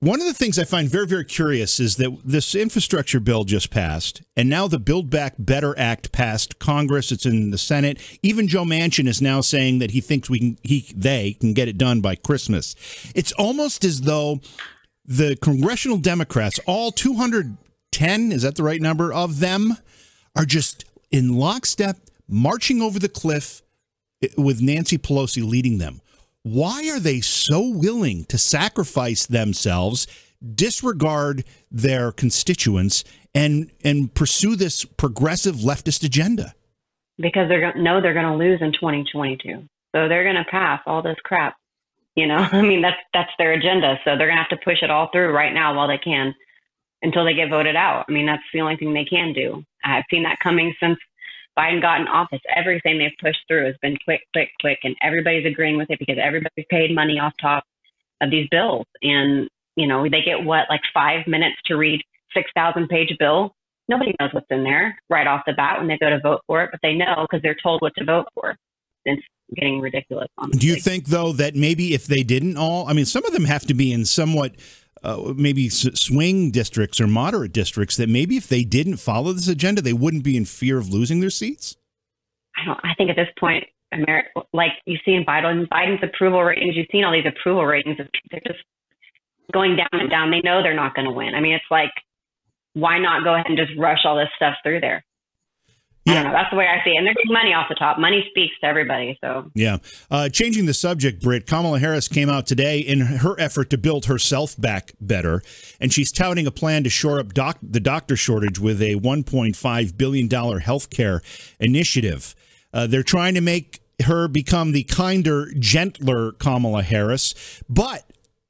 one 0.00 0.20
of 0.20 0.26
the 0.26 0.34
things 0.34 0.58
I 0.58 0.64
find 0.64 0.88
very 0.88 1.06
very 1.06 1.24
curious 1.24 1.80
is 1.80 1.96
that 1.96 2.16
this 2.24 2.54
infrastructure 2.54 3.18
bill 3.18 3.44
just 3.44 3.70
passed, 3.70 4.22
and 4.36 4.48
now 4.48 4.68
the 4.68 4.78
Build 4.78 5.10
Back 5.10 5.34
Better 5.38 5.76
Act 5.78 6.12
passed 6.12 6.58
Congress. 6.58 7.10
It's 7.10 7.26
in 7.26 7.50
the 7.50 7.58
Senate. 7.58 7.98
Even 8.22 8.46
Joe 8.46 8.64
Manchin 8.64 9.08
is 9.08 9.20
now 9.20 9.40
saying 9.40 9.80
that 9.80 9.90
he 9.90 10.00
thinks 10.00 10.30
we 10.30 10.38
can 10.38 10.58
he 10.62 10.92
they 10.94 11.32
can 11.40 11.52
get 11.52 11.68
it 11.68 11.78
done 11.78 12.00
by 12.00 12.14
Christmas. 12.14 12.76
It's 13.14 13.32
almost 13.32 13.84
as 13.84 14.02
though 14.02 14.40
the 15.04 15.36
congressional 15.36 15.96
Democrats, 15.96 16.60
all 16.66 16.92
210, 16.92 18.30
is 18.30 18.42
that 18.42 18.56
the 18.56 18.62
right 18.62 18.80
number 18.80 19.10
of 19.10 19.40
them, 19.40 19.78
are 20.38 20.44
just 20.44 20.84
in 21.10 21.36
lockstep, 21.36 21.98
marching 22.28 22.82
over 22.82 22.98
the 22.98 23.08
cliff 23.08 23.62
with 24.36 24.60
Nancy 24.60 24.98
Pelosi 24.98 25.48
leading 25.48 25.78
them. 25.78 26.00
Why 26.42 26.88
are 26.90 27.00
they 27.00 27.20
so 27.20 27.68
willing 27.68 28.24
to 28.26 28.38
sacrifice 28.38 29.26
themselves, 29.26 30.06
disregard 30.54 31.44
their 31.70 32.12
constituents, 32.12 33.04
and 33.34 33.70
and 33.84 34.12
pursue 34.14 34.56
this 34.56 34.84
progressive 34.84 35.56
leftist 35.56 36.04
agenda? 36.04 36.54
Because 37.18 37.48
they're 37.48 37.74
know 37.74 38.00
they're 38.00 38.14
going 38.14 38.26
to 38.26 38.36
lose 38.36 38.60
in 38.62 38.72
2022, 38.72 39.68
so 39.94 40.08
they're 40.08 40.24
going 40.24 40.36
to 40.36 40.50
pass 40.50 40.80
all 40.86 41.02
this 41.02 41.18
crap. 41.24 41.56
You 42.14 42.26
know, 42.26 42.36
I 42.52 42.62
mean 42.62 42.82
that's 42.82 42.96
that's 43.12 43.32
their 43.38 43.52
agenda. 43.52 43.98
So 44.04 44.16
they're 44.16 44.28
going 44.28 44.38
to 44.38 44.42
have 44.42 44.58
to 44.58 44.64
push 44.64 44.82
it 44.82 44.90
all 44.90 45.10
through 45.12 45.32
right 45.34 45.52
now 45.52 45.74
while 45.74 45.88
they 45.88 45.98
can 45.98 46.34
until 47.02 47.24
they 47.24 47.34
get 47.34 47.50
voted 47.50 47.76
out. 47.76 48.06
I 48.08 48.12
mean, 48.12 48.26
that's 48.26 48.42
the 48.52 48.60
only 48.60 48.76
thing 48.76 48.92
they 48.92 49.04
can 49.04 49.32
do. 49.32 49.64
I've 49.84 50.04
seen 50.10 50.22
that 50.24 50.38
coming 50.40 50.74
since 50.80 50.98
Biden 51.58 51.82
got 51.82 52.00
in 52.00 52.08
office. 52.08 52.40
Everything 52.54 52.98
they've 52.98 53.10
pushed 53.20 53.40
through 53.48 53.66
has 53.66 53.74
been 53.82 53.96
quick, 54.04 54.22
quick, 54.32 54.50
quick, 54.60 54.78
and 54.84 54.94
everybody's 55.02 55.46
agreeing 55.46 55.76
with 55.76 55.90
it 55.90 55.98
because 55.98 56.16
everybody's 56.22 56.66
paid 56.70 56.94
money 56.94 57.18
off 57.18 57.32
top 57.40 57.64
of 58.20 58.30
these 58.30 58.48
bills. 58.50 58.86
And, 59.02 59.48
you 59.76 59.86
know, 59.86 60.04
they 60.04 60.22
get 60.22 60.44
what, 60.44 60.66
like 60.68 60.82
five 60.94 61.26
minutes 61.26 61.56
to 61.66 61.76
read 61.76 62.00
6,000 62.34 62.88
page 62.88 63.14
bill? 63.18 63.54
Nobody 63.88 64.14
knows 64.20 64.30
what's 64.32 64.46
in 64.50 64.64
there 64.64 64.96
right 65.08 65.26
off 65.26 65.42
the 65.46 65.54
bat 65.54 65.78
when 65.78 65.88
they 65.88 65.98
go 65.98 66.10
to 66.10 66.20
vote 66.20 66.42
for 66.46 66.62
it, 66.62 66.70
but 66.70 66.80
they 66.82 66.94
know 66.94 67.26
because 67.28 67.42
they're 67.42 67.56
told 67.62 67.80
what 67.80 67.94
to 67.96 68.04
vote 68.04 68.26
for. 68.34 68.54
It's 69.04 69.22
getting 69.54 69.80
ridiculous. 69.80 70.28
Honestly. 70.36 70.58
Do 70.60 70.66
you 70.66 70.76
think, 70.76 71.06
though, 71.06 71.32
that 71.32 71.56
maybe 71.56 71.94
if 71.94 72.06
they 72.06 72.22
didn't 72.22 72.56
all, 72.56 72.86
I 72.86 72.92
mean, 72.92 73.06
some 73.06 73.24
of 73.24 73.32
them 73.32 73.46
have 73.46 73.64
to 73.66 73.74
be 73.74 73.92
in 73.92 74.04
somewhat 74.04 74.54
uh, 75.02 75.32
maybe 75.36 75.68
swing 75.68 76.50
districts 76.50 77.00
or 77.00 77.06
moderate 77.06 77.52
districts 77.52 77.96
that 77.96 78.08
maybe 78.08 78.36
if 78.36 78.48
they 78.48 78.64
didn't 78.64 78.96
follow 78.96 79.32
this 79.32 79.48
agenda, 79.48 79.80
they 79.80 79.92
wouldn't 79.92 80.24
be 80.24 80.36
in 80.36 80.44
fear 80.44 80.78
of 80.78 80.88
losing 80.88 81.20
their 81.20 81.30
seats? 81.30 81.76
I 82.56 82.64
don't. 82.64 82.80
I 82.82 82.94
think 82.94 83.10
at 83.10 83.16
this 83.16 83.28
point, 83.38 83.64
America, 83.92 84.28
like 84.52 84.72
you've 84.86 85.00
seen 85.04 85.24
Biden, 85.26 85.68
Biden's 85.68 86.02
approval 86.02 86.42
ratings, 86.42 86.76
you've 86.76 86.88
seen 86.90 87.04
all 87.04 87.12
these 87.12 87.26
approval 87.26 87.64
ratings. 87.64 87.96
They're 88.30 88.40
just 88.46 88.60
going 89.52 89.76
down 89.76 90.00
and 90.00 90.10
down. 90.10 90.30
They 90.30 90.40
know 90.42 90.62
they're 90.62 90.74
not 90.74 90.94
going 90.94 91.06
to 91.06 91.12
win. 91.12 91.34
I 91.34 91.40
mean, 91.40 91.54
it's 91.54 91.64
like, 91.70 91.92
why 92.74 92.98
not 92.98 93.24
go 93.24 93.34
ahead 93.34 93.46
and 93.48 93.56
just 93.56 93.72
rush 93.78 94.00
all 94.04 94.16
this 94.16 94.28
stuff 94.36 94.54
through 94.62 94.80
there? 94.80 95.04
Don't 96.06 96.24
know. 96.24 96.32
That's 96.32 96.50
the 96.50 96.56
way 96.56 96.66
I 96.66 96.82
see 96.84 96.90
it. 96.92 96.96
And 96.96 97.06
they're 97.06 97.12
getting 97.14 97.32
money 97.32 97.52
off 97.52 97.66
the 97.68 97.74
top. 97.74 97.98
Money 97.98 98.24
speaks 98.30 98.54
to 98.60 98.66
everybody. 98.66 99.18
So 99.20 99.50
Yeah. 99.54 99.78
Uh, 100.10 100.28
changing 100.30 100.64
the 100.64 100.72
subject, 100.72 101.22
Britt, 101.22 101.46
Kamala 101.46 101.78
Harris 101.78 102.08
came 102.08 102.30
out 102.30 102.46
today 102.46 102.78
in 102.78 103.00
her 103.00 103.38
effort 103.38 103.68
to 103.70 103.78
build 103.78 104.06
herself 104.06 104.58
back 104.58 104.92
better, 105.00 105.42
and 105.80 105.92
she's 105.92 106.10
touting 106.10 106.46
a 106.46 106.50
plan 106.50 106.82
to 106.84 106.90
shore 106.90 107.20
up 107.20 107.34
doc- 107.34 107.58
the 107.62 107.80
doctor 107.80 108.16
shortage 108.16 108.58
with 108.58 108.80
a 108.80 108.94
$1.5 108.94 109.98
billion 109.98 110.30
health 110.60 110.88
care 110.88 111.20
initiative. 111.60 112.34
Uh, 112.72 112.86
they're 112.86 113.02
trying 113.02 113.34
to 113.34 113.40
make 113.40 113.80
her 114.04 114.28
become 114.28 114.72
the 114.72 114.84
kinder, 114.84 115.52
gentler 115.58 116.32
Kamala 116.32 116.82
Harris. 116.82 117.34
But 117.68 118.04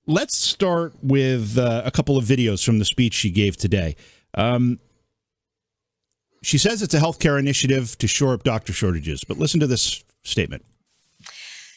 let's 0.06 0.36
start 0.36 0.94
with 1.02 1.58
uh, 1.58 1.82
a 1.84 1.90
couple 1.90 2.16
of 2.16 2.24
videos 2.24 2.64
from 2.64 2.78
the 2.78 2.84
speech 2.84 3.14
she 3.14 3.30
gave 3.30 3.56
today. 3.56 3.96
Um, 4.34 4.78
she 6.42 6.58
says 6.58 6.82
it's 6.82 6.94
a 6.94 7.00
healthcare 7.00 7.38
initiative 7.38 7.96
to 7.98 8.06
shore 8.06 8.34
up 8.34 8.42
doctor 8.42 8.72
shortages, 8.72 9.24
but 9.24 9.38
listen 9.38 9.60
to 9.60 9.66
this 9.66 10.04
statement. 10.22 10.64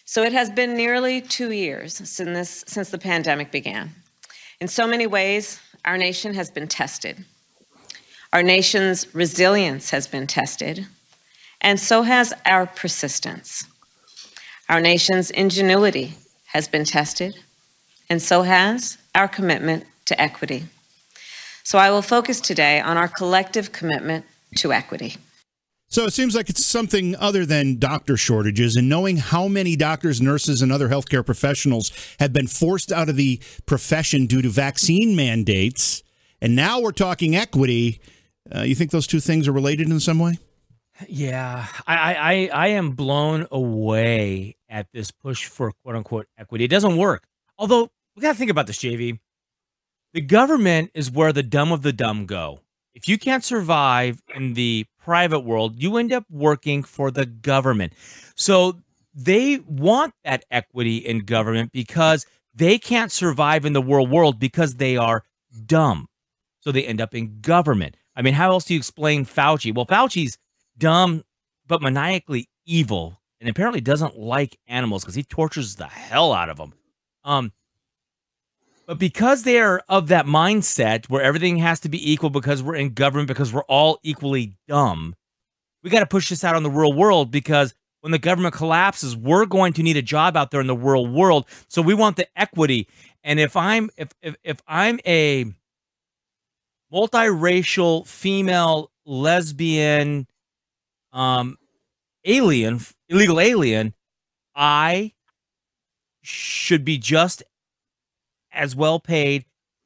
So 0.06 0.24
it 0.24 0.34
has 0.34 0.50
been 0.50 0.76
nearly 0.76 1.22
two 1.22 1.52
years 1.52 1.94
since, 1.96 2.18
this, 2.18 2.64
since 2.68 2.90
the 2.90 2.98
pandemic 2.98 3.52
began. 3.52 3.92
In 4.60 4.68
so 4.68 4.86
many 4.86 5.08
ways, 5.08 5.60
our 5.86 5.98
nation 5.98 6.34
has 6.34 6.52
been 6.52 6.68
tested. 6.68 7.26
Our 8.34 8.44
nation's 8.44 9.14
resilience 9.16 9.90
has 9.90 10.08
been 10.08 10.28
tested, 10.28 10.86
and 11.62 11.80
so 11.80 12.04
has 12.04 12.34
our 12.46 12.66
persistence. 12.66 13.66
Our 14.70 14.80
nation's 14.80 15.32
ingenuity 15.32 16.14
has 16.48 16.68
been 16.68 16.86
tested, 16.86 17.36
and 18.10 18.22
so 18.22 18.44
has 18.44 18.98
our 19.16 19.28
commitment 19.28 19.86
to 20.06 20.22
equity. 20.22 20.66
So 21.64 21.78
I 21.78 21.90
will 21.90 22.02
focus 22.02 22.40
today 22.42 22.80
on 22.80 22.98
our 22.98 23.08
collective 23.08 23.72
commitment 23.72 24.26
to 24.58 24.74
equity. 24.74 25.16
So 25.92 26.06
it 26.06 26.14
seems 26.14 26.36
like 26.36 26.50
it's 26.50 26.66
something 26.66 27.18
other 27.18 27.46
than 27.46 27.78
doctor 27.78 28.16
shortages 28.16 28.78
and 28.78 28.88
knowing 28.88 29.18
how 29.18 29.50
many 29.50 29.76
doctors, 29.76 30.22
nurses, 30.22 30.62
and 30.62 30.72
other 30.72 30.88
healthcare 30.88 31.26
professionals 31.26 31.92
have 32.20 32.32
been 32.32 32.48
forced 32.48 32.94
out 32.94 33.10
of 33.10 33.18
the 33.18 33.42
profession 33.66 34.26
due 34.26 34.42
to 34.42 34.48
vaccine 34.48 35.18
mandates. 35.18 36.02
And 36.42 36.56
now 36.56 36.80
we're 36.80 36.94
talking 36.94 37.36
equity. 37.36 38.00
Uh, 38.56 38.62
you 38.62 38.74
think 38.74 38.92
those 38.92 39.06
two 39.06 39.20
things 39.20 39.50
are 39.50 39.52
related 39.52 39.90
in 39.90 40.00
some 40.00 40.18
way? 40.18 40.40
Yeah, 41.10 41.68
I, 41.88 42.14
I 42.16 42.50
I 42.54 42.68
am 42.68 42.92
blown 42.92 43.48
away 43.52 44.56
at 44.70 44.88
this 44.94 45.12
push 45.12 45.46
for 45.46 45.74
quote 45.84 45.96
unquote 45.96 46.28
equity. 46.38 46.66
It 46.66 46.70
doesn't 46.70 46.96
work. 46.96 47.24
Although 47.58 47.90
we 48.16 48.22
got 48.22 48.34
to 48.34 48.38
think 48.38 48.52
about 48.52 48.68
this, 48.68 48.78
JV. 48.78 49.20
The 50.14 50.22
government 50.22 50.92
is 50.94 51.10
where 51.10 51.34
the 51.34 51.44
dumb 51.44 51.72
of 51.72 51.82
the 51.82 51.94
dumb 51.94 52.26
go. 52.26 52.60
If 52.94 53.08
you 53.08 53.18
can't 53.18 53.44
survive 53.44 54.22
in 54.36 54.54
the 54.54 54.86
private 55.00 55.42
world, 55.42 55.82
you 55.82 55.98
end 55.98 56.12
up 56.12 56.26
working 56.30 56.84
for 56.84 57.10
the 57.10 57.26
government. 57.26 57.94
So 58.36 58.80
they 59.14 59.60
want 59.60 60.14
that 60.24 60.46
equity 60.52 60.98
in 60.98 61.20
government 61.20 61.72
because 61.72 62.26
they 62.54 62.78
can't 62.78 63.12
survive 63.12 63.66
in 63.66 63.74
the 63.74 63.82
world 63.82 64.10
world 64.10 64.40
because 64.40 64.76
they 64.76 64.98
are 64.98 65.24
dumb. 65.66 66.08
So 66.60 66.72
they 66.72 66.86
end 66.86 67.02
up 67.02 67.16
in 67.16 67.40
government. 67.42 67.96
I 68.16 68.22
mean, 68.22 68.34
how 68.34 68.52
else 68.52 68.66
do 68.66 68.74
you 68.74 68.78
explain 68.78 69.26
Fauci? 69.26 69.74
Well, 69.74 69.86
Fauci's 69.86 70.38
dumb 70.78 71.24
but 71.68 71.82
maniacally 71.82 72.50
evil 72.66 73.22
and 73.40 73.50
apparently 73.50 73.82
doesn't 73.82 74.18
like 74.18 74.58
animals 74.68 75.04
because 75.04 75.16
he 75.16 75.24
tortures 75.24 75.76
the 75.76 75.88
hell 75.88 76.34
out 76.34 76.50
of 76.50 76.58
them. 76.58 76.74
Um, 77.24 77.52
but 78.92 79.00
because 79.00 79.44
they 79.44 79.58
are 79.58 79.82
of 79.88 80.10
that 80.10 80.26
mindset 80.26 81.08
where 81.08 81.22
everything 81.22 81.56
has 81.60 81.80
to 81.80 81.88
be 81.88 82.12
equal 82.12 82.30
because 82.30 82.62
we're 82.62 82.76
in 82.76 82.94
government, 82.94 83.30
because 83.30 83.54
we're 83.54 83.64
all 83.70 84.02
equally 84.04 84.58
dumb, 84.68 85.16
we 85.82 85.90
got 85.90 86.02
to 86.02 86.06
push 86.06 86.28
this 86.28 86.44
out 86.44 86.58
on 86.58 86.64
the 86.64 86.70
real 86.70 86.92
world 86.92 87.32
because 87.32 87.74
when 88.02 88.12
the 88.12 88.20
government 88.20 88.54
collapses, 88.54 89.16
we're 89.16 89.46
going 89.46 89.72
to 89.72 89.82
need 89.82 89.96
a 89.96 90.02
job 90.02 90.36
out 90.36 90.52
there 90.52 90.60
in 90.60 90.68
the 90.68 90.76
real 90.76 91.08
world. 91.08 91.48
So 91.70 91.82
we 91.82 91.94
want 91.94 92.18
the 92.18 92.28
equity. 92.38 92.90
And 93.24 93.40
if 93.40 93.56
I'm 93.56 93.90
if 93.96 94.10
if, 94.22 94.36
if 94.44 94.58
I'm 94.68 95.00
a 95.08 95.46
multiracial 96.92 98.06
female 98.06 98.92
lesbian 99.06 100.28
um 101.14 101.58
alien 102.26 102.82
illegal 103.08 103.40
alien, 103.40 103.94
I 104.54 105.14
should 106.24 106.84
be 106.84 106.98
just 106.98 107.42
as 108.52 108.76
well 108.76 109.00
paid 109.00 109.46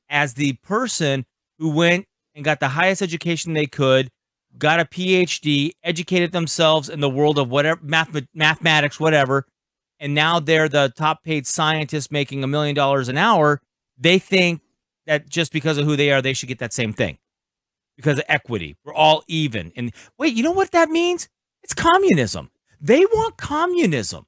as 0.09 0.33
the 0.33 0.53
person 0.63 1.25
who 1.57 1.69
went 1.69 2.05
and 2.35 2.43
got 2.43 2.59
the 2.59 2.69
highest 2.69 3.01
education 3.01 3.53
they 3.53 3.65
could, 3.65 4.09
got 4.57 4.79
a 4.79 4.85
PhD, 4.85 5.71
educated 5.83 6.31
themselves 6.31 6.89
in 6.89 6.99
the 6.99 7.09
world 7.09 7.39
of 7.39 7.49
whatever 7.49 7.79
math, 7.83 8.09
mathematics, 8.33 8.99
whatever, 8.99 9.45
and 9.99 10.13
now 10.13 10.39
they're 10.39 10.69
the 10.69 10.93
top 10.95 11.23
paid 11.23 11.47
scientist 11.47 12.11
making 12.11 12.43
a 12.43 12.47
million 12.47 12.75
dollars 12.75 13.09
an 13.09 13.17
hour. 13.17 13.61
They 13.97 14.19
think 14.19 14.61
that 15.05 15.29
just 15.29 15.51
because 15.51 15.77
of 15.77 15.85
who 15.85 15.95
they 15.95 16.11
are, 16.11 16.21
they 16.21 16.33
should 16.33 16.49
get 16.49 16.59
that 16.59 16.73
same 16.73 16.93
thing 16.93 17.17
because 17.95 18.17
of 18.17 18.25
equity. 18.27 18.75
We're 18.83 18.93
all 18.93 19.23
even. 19.27 19.71
And 19.75 19.93
wait, 20.17 20.33
you 20.33 20.43
know 20.43 20.51
what 20.51 20.71
that 20.71 20.89
means? 20.89 21.29
It's 21.63 21.73
communism. 21.73 22.51
They 22.81 23.05
want 23.05 23.37
communism 23.37 24.25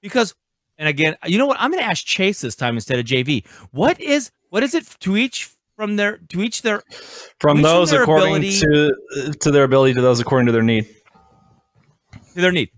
because 0.00 0.34
and 0.78 0.88
again, 0.88 1.16
you 1.26 1.38
know 1.38 1.46
what? 1.46 1.58
I'm 1.60 1.70
going 1.70 1.82
to 1.82 1.88
ask 1.88 2.04
Chase 2.04 2.40
this 2.40 2.54
time 2.56 2.74
instead 2.74 2.98
of 2.98 3.04
JV. 3.06 3.46
What 3.72 4.00
is 4.00 4.30
what 4.50 4.62
is 4.62 4.74
it 4.74 4.86
to 5.00 5.16
each 5.16 5.50
from 5.76 5.96
their 5.96 6.18
to 6.28 6.42
each 6.42 6.62
their 6.62 6.82
from 7.40 7.58
each 7.58 7.64
those 7.64 7.90
their 7.90 8.02
according 8.02 8.36
ability- 8.36 8.58
to 8.60 9.32
to 9.40 9.50
their 9.50 9.64
ability 9.64 9.94
to 9.94 10.00
those 10.00 10.20
according 10.20 10.46
to 10.46 10.52
their 10.52 10.62
need. 10.62 10.86
to 12.34 12.40
their 12.40 12.52
need? 12.52 12.70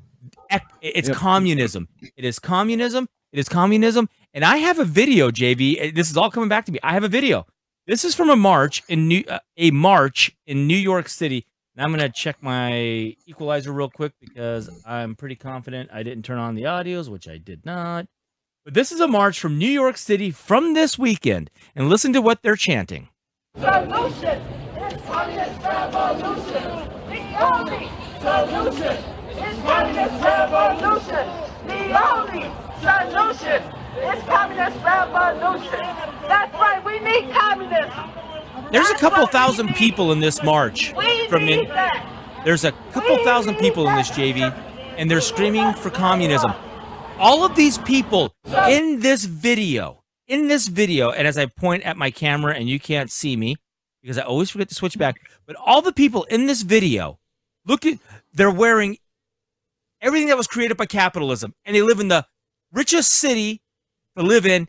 It's 0.80 1.08
Yep. 1.08 1.16
communism. 1.16 1.88
It 2.16 2.24
is 2.24 2.38
communism. 2.38 3.08
It 3.32 3.38
is 3.38 3.48
communism. 3.48 4.08
And 4.32 4.44
I 4.44 4.58
have 4.58 4.78
a 4.78 4.84
video, 4.84 5.30
JV. 5.30 5.90
This 5.94 6.10
is 6.10 6.16
all 6.16 6.30
coming 6.30 6.48
back 6.48 6.64
to 6.66 6.72
me. 6.72 6.78
I 6.82 6.92
have 6.92 7.04
a 7.04 7.08
video. 7.08 7.46
This 7.86 8.04
is 8.04 8.14
from 8.14 8.30
a 8.30 8.36
march 8.36 8.82
in 8.88 9.08
New 9.08 9.24
uh, 9.28 9.38
a 9.56 9.70
march 9.72 10.30
in 10.46 10.66
New 10.66 10.76
York 10.76 11.08
City. 11.08 11.46
And 11.76 11.84
I'm 11.84 11.90
gonna 11.90 12.08
check 12.08 12.42
my 12.42 12.72
equalizer 13.26 13.70
real 13.70 13.90
quick 13.90 14.12
because 14.18 14.70
I'm 14.86 15.14
pretty 15.14 15.36
confident 15.36 15.90
I 15.92 16.02
didn't 16.02 16.24
turn 16.24 16.38
on 16.38 16.54
the 16.54 16.62
audios, 16.62 17.10
which 17.10 17.28
I 17.28 17.36
did 17.36 17.66
not. 17.66 18.06
But 18.64 18.72
this 18.72 18.90
is 18.90 19.00
a 19.00 19.06
march 19.06 19.38
from 19.38 19.58
New 19.58 19.68
York 19.68 19.98
City 19.98 20.30
from 20.30 20.72
this 20.72 20.98
weekend, 20.98 21.50
and 21.74 21.90
listen 21.90 22.14
to 22.14 22.22
what 22.22 22.42
they're 22.42 22.56
chanting. 22.56 23.10
solution 23.54 24.40
is 24.40 25.02
communist 25.02 25.62
revolution. 25.62 26.62
The 27.06 27.44
only 27.44 27.90
solution 28.20 28.96
is 29.36 29.62
communist 29.62 30.24
revolution. 30.24 31.26
The 31.66 31.92
only 32.08 32.50
solution 32.80 33.62
is 34.00 34.22
communist 34.24 34.82
revolution. 34.82 35.86
That's 36.26 36.54
right, 36.54 36.82
we 36.86 36.98
need 37.00 37.32
communism. 37.34 38.10
There's 38.72 38.90
a 38.90 38.96
couple 38.96 39.26
thousand 39.26 39.74
people 39.74 40.10
in 40.12 40.20
this 40.20 40.42
march 40.42 40.92
from 41.28 41.42
in. 41.42 41.68
There's 42.44 42.64
a 42.64 42.72
couple 42.92 43.16
thousand 43.24 43.56
people 43.56 43.88
in 43.88 43.94
this 43.94 44.10
JV, 44.10 44.52
and 44.96 45.10
they're 45.10 45.20
screaming 45.20 45.72
for 45.74 45.90
communism. 45.90 46.52
All 47.18 47.44
of 47.44 47.54
these 47.54 47.78
people 47.78 48.34
in 48.68 49.00
this 49.00 49.24
video, 49.24 50.02
in 50.26 50.48
this 50.48 50.66
video, 50.66 51.10
and 51.10 51.28
as 51.28 51.38
I 51.38 51.46
point 51.46 51.84
at 51.84 51.96
my 51.96 52.10
camera 52.10 52.54
and 52.54 52.68
you 52.68 52.80
can't 52.80 53.10
see 53.10 53.36
me 53.36 53.56
because 54.02 54.18
I 54.18 54.22
always 54.22 54.50
forget 54.50 54.68
to 54.68 54.74
switch 54.74 54.98
back, 54.98 55.20
but 55.46 55.56
all 55.56 55.80
the 55.80 55.92
people 55.92 56.24
in 56.24 56.46
this 56.46 56.62
video, 56.62 57.18
look 57.64 57.86
at, 57.86 57.98
they're 58.32 58.50
wearing 58.50 58.98
everything 60.00 60.28
that 60.28 60.36
was 60.36 60.46
created 60.46 60.76
by 60.76 60.86
capitalism, 60.86 61.54
and 61.64 61.74
they 61.74 61.82
live 61.82 62.00
in 62.00 62.08
the 62.08 62.26
richest 62.72 63.12
city 63.12 63.62
to 64.16 64.22
live 64.22 64.44
in. 64.44 64.68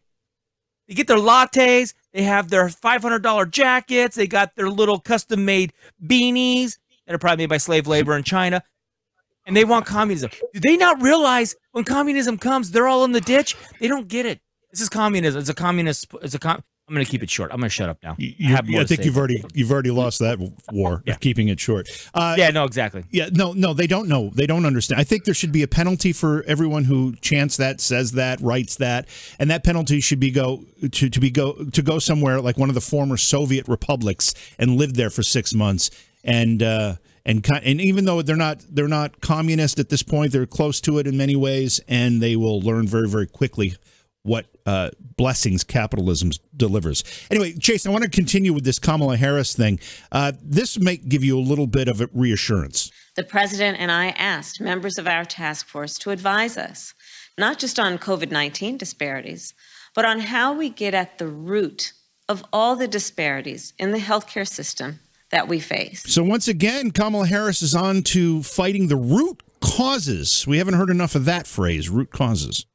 They 0.88 0.94
get 0.94 1.08
their 1.08 1.18
lattes, 1.18 1.94
they 2.18 2.24
have 2.24 2.50
their 2.50 2.68
$500 2.68 3.52
jackets, 3.52 4.16
they 4.16 4.26
got 4.26 4.56
their 4.56 4.72
little 4.72 5.00
custom 5.00 5.46
made 5.46 5.72
beanies 6.04 6.80
that 7.06 7.14
are 7.14 7.20
probably 7.20 7.44
made 7.44 7.50
by 7.50 7.58
slave 7.58 7.86
labor 7.86 8.18
in 8.18 8.24
China. 8.24 8.64
And 9.46 9.56
they 9.56 9.64
want 9.64 9.86
communism. 9.86 10.32
Do 10.52 10.60
they 10.60 10.78
not 10.78 11.00
realize 11.00 11.56
when 11.74 11.84
communism 11.84 12.40
comes, 12.40 12.72
they're 12.72 12.88
all 12.88 13.06
in 13.06 13.12
the 13.12 13.22
ditch? 13.22 13.56
They 13.80 13.88
don't 13.88 14.08
get 14.08 14.26
it. 14.26 14.42
This 14.72 14.82
is 14.82 14.90
communism. 14.90 15.40
It's 15.40 15.50
a 15.50 15.54
communist. 15.54 16.08
It's 16.24 16.34
a 16.34 16.40
com. 16.40 16.64
I'm 16.88 16.94
going 16.94 17.06
to 17.06 17.12
keep 17.12 17.22
it 17.22 17.30
short. 17.30 17.52
I'm 17.52 17.60
going 17.60 17.70
to 17.70 17.74
shut 17.74 17.90
up 17.90 17.98
now. 18.02 18.16
You, 18.18 18.56
I 18.56 18.62
I 18.80 18.84
think 18.86 19.04
you've 19.04 19.18
already 19.18 19.44
you've 19.54 19.72
already 19.72 19.92
lost 19.92 20.20
that 20.20 20.40
war. 20.72 21.04
Yeah. 21.06 21.16
Keeping 21.16 21.50
it 21.50 21.60
short. 21.60 21.90
Uh, 22.14 22.36
Yeah, 22.38 22.50
no, 22.52 22.64
exactly. 22.64 23.04
Yeah, 23.12 23.28
no, 23.32 23.52
no, 23.52 23.74
they 23.74 23.88
don't 23.88 24.08
know. 24.08 24.32
They 24.34 24.48
don't 24.48 24.66
understand. 24.66 25.02
I 25.02 25.04
think 25.04 25.26
there 25.26 25.34
should 25.34 25.52
be 25.52 25.64
a 25.64 25.68
penalty 25.68 26.14
for 26.14 26.44
everyone 26.48 26.86
who 26.86 27.16
chants 27.18 27.58
that, 27.58 27.82
says 27.82 28.14
that, 28.14 28.40
writes 28.40 28.78
that, 28.78 29.10
and 29.38 29.50
that 29.50 29.66
penalty 29.66 30.00
should 30.00 30.22
be 30.22 30.32
go 30.32 30.64
to, 30.92 31.10
to 31.10 31.20
be 31.20 31.30
go 31.30 31.66
to 31.66 31.82
go 31.82 32.00
somewhere 32.00 32.40
like 32.40 32.58
one 32.58 32.70
of 32.70 32.76
the 32.76 32.82
former 32.82 33.18
Soviet 33.18 33.68
republics 33.68 34.34
and 34.58 34.78
live 34.78 34.94
there 34.94 35.10
for 35.10 35.24
six 35.24 35.54
months 35.54 35.92
and 36.24 36.62
uh, 36.62 36.96
and 37.26 37.46
and 37.64 37.82
even 37.82 38.06
though 38.06 38.22
they're 38.22 38.36
not 38.36 38.64
they're 38.70 38.88
not 38.88 39.22
communist 39.22 39.80
at 39.80 39.90
this 39.90 40.04
point, 40.04 40.32
they're 40.32 40.46
close 40.46 40.80
to 40.82 41.00
it 41.00 41.08
in 41.08 41.18
many 41.18 41.36
ways, 41.36 41.80
and 41.88 42.22
they 42.22 42.36
will 42.36 42.62
learn 42.62 42.88
very 42.88 43.08
very 43.10 43.28
quickly 43.28 43.76
what 44.24 44.46
uh, 44.68 44.90
blessings 45.16 45.64
capitalism 45.64 46.32
delivers. 46.56 47.04
Anyway, 47.32 47.54
Chase, 47.54 47.88
I 47.88 47.90
want 47.90 48.04
to 48.04 48.10
continue 48.10 48.54
with 48.54 48.66
this 48.66 48.78
Kamala 48.78 49.16
Harris 49.16 49.56
thing. 49.56 49.80
Uh, 50.12 50.34
this 50.44 50.78
may 50.78 50.98
give 50.98 51.24
you 51.24 51.40
a 51.40 51.42
little 51.42 51.68
bit 51.68 51.88
of 51.88 52.02
a 52.02 52.10
reassurance. 52.14 52.92
The 53.16 53.24
president 53.24 53.80
and 53.80 53.92
I 53.92 54.10
asked 54.10 54.60
members 54.60 54.98
of 54.98 55.08
our 55.08 55.24
task 55.24 55.68
force 55.68 55.98
to 56.00 56.12
advise 56.12 56.58
us, 56.58 56.94
not 57.38 57.58
just 57.58 57.80
on 57.80 57.98
COVID 57.98 58.30
19 58.30 58.78
disparities, 58.78 59.54
but 59.96 60.04
on 60.04 60.20
how 60.20 60.54
we 60.54 60.70
get 60.70 60.94
at 60.94 61.18
the 61.18 61.28
root 61.28 61.94
of 62.28 62.44
all 62.52 62.76
the 62.76 62.90
disparities 62.90 63.74
in 63.80 63.92
the 63.92 64.00
healthcare 64.00 64.48
system 64.48 65.00
that 65.32 65.48
we 65.48 65.62
face. 65.62 66.04
So 66.04 66.24
once 66.24 66.50
again, 66.50 66.92
Kamala 66.92 67.28
Harris 67.28 67.62
is 67.62 67.74
on 67.74 68.02
to 68.04 68.44
fighting 68.44 68.88
the 68.88 68.98
root 68.98 69.42
causes. 69.62 70.46
We 70.46 70.58
haven't 70.58 70.76
heard 70.76 70.90
enough 70.90 71.16
of 71.16 71.26
that 71.26 71.48
phrase, 71.48 71.90
root 71.90 72.12
causes. 72.12 72.66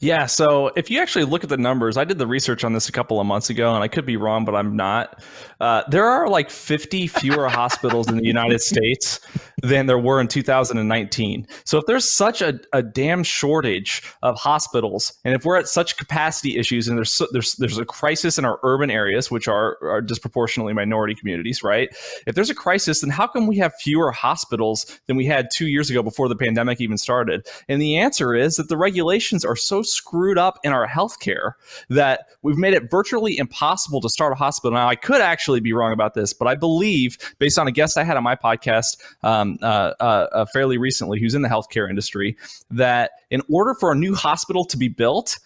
Yeah. 0.00 0.26
So 0.26 0.70
if 0.76 0.90
you 0.90 1.00
actually 1.00 1.24
look 1.24 1.42
at 1.42 1.50
the 1.50 1.56
numbers, 1.56 1.96
I 1.96 2.04
did 2.04 2.18
the 2.18 2.26
research 2.26 2.64
on 2.64 2.72
this 2.72 2.88
a 2.88 2.92
couple 2.92 3.20
of 3.20 3.26
months 3.26 3.50
ago, 3.50 3.74
and 3.74 3.82
I 3.82 3.88
could 3.88 4.06
be 4.06 4.16
wrong, 4.16 4.44
but 4.44 4.54
I'm 4.54 4.76
not. 4.76 5.22
Uh, 5.60 5.82
there 5.90 6.04
are 6.04 6.28
like 6.28 6.50
50 6.50 7.08
fewer 7.08 7.48
hospitals 7.48 8.08
in 8.08 8.16
the 8.16 8.24
United 8.24 8.60
States 8.60 9.20
than 9.62 9.86
there 9.86 9.98
were 9.98 10.20
in 10.20 10.28
2019. 10.28 11.46
So 11.64 11.78
if 11.78 11.86
there's 11.86 12.10
such 12.10 12.40
a, 12.40 12.60
a 12.72 12.82
damn 12.82 13.22
shortage 13.24 14.02
of 14.22 14.38
hospitals, 14.38 15.12
and 15.24 15.34
if 15.34 15.44
we're 15.44 15.56
at 15.56 15.68
such 15.68 15.96
capacity 15.96 16.56
issues, 16.56 16.88
and 16.88 16.96
there's 16.96 17.20
there's 17.32 17.54
there's 17.56 17.78
a 17.78 17.84
crisis 17.84 18.38
in 18.38 18.44
our 18.44 18.60
urban 18.62 18.90
areas, 18.90 19.30
which 19.30 19.48
are 19.48 19.78
are 19.82 20.00
disproportionately 20.00 20.72
minority 20.72 21.14
communities, 21.14 21.62
right? 21.62 21.88
If 22.26 22.34
there's 22.34 22.50
a 22.50 22.54
crisis, 22.54 23.00
then 23.00 23.10
how 23.10 23.26
come 23.26 23.46
we 23.46 23.56
have 23.58 23.74
fewer 23.80 24.12
hospitals 24.12 25.00
than 25.06 25.16
we 25.16 25.26
had 25.26 25.48
two 25.54 25.66
years 25.66 25.90
ago 25.90 26.02
before 26.02 26.28
the 26.28 26.36
pandemic 26.36 26.80
even 26.80 26.98
started? 26.98 27.46
And 27.68 27.82
the 27.82 27.98
answer 27.98 28.34
is 28.34 28.56
that 28.56 28.68
the 28.68 28.76
regulations 28.76 29.44
are 29.44 29.56
so 29.58 29.82
screwed 29.82 30.38
up 30.38 30.58
in 30.64 30.72
our 30.72 30.86
healthcare 30.86 31.52
that 31.90 32.26
we've 32.42 32.56
made 32.56 32.74
it 32.74 32.90
virtually 32.90 33.36
impossible 33.36 34.00
to 34.00 34.08
start 34.08 34.32
a 34.32 34.36
hospital. 34.36 34.76
Now, 34.76 34.88
I 34.88 34.96
could 34.96 35.20
actually 35.20 35.60
be 35.60 35.72
wrong 35.72 35.92
about 35.92 36.14
this, 36.14 36.32
but 36.32 36.48
I 36.48 36.54
believe, 36.54 37.18
based 37.38 37.58
on 37.58 37.68
a 37.68 37.72
guest 37.72 37.98
I 37.98 38.04
had 38.04 38.16
on 38.16 38.22
my 38.22 38.36
podcast 38.36 38.96
um, 39.22 39.58
uh, 39.62 39.92
uh, 40.00 40.26
uh, 40.32 40.46
fairly 40.52 40.78
recently, 40.78 41.20
who's 41.20 41.34
in 41.34 41.42
the 41.42 41.48
healthcare 41.48 41.88
industry, 41.88 42.36
that 42.70 43.12
in 43.30 43.42
order 43.50 43.74
for 43.74 43.92
a 43.92 43.94
new 43.94 44.14
hospital 44.14 44.64
to 44.64 44.76
be 44.76 44.88
built, 44.88 45.38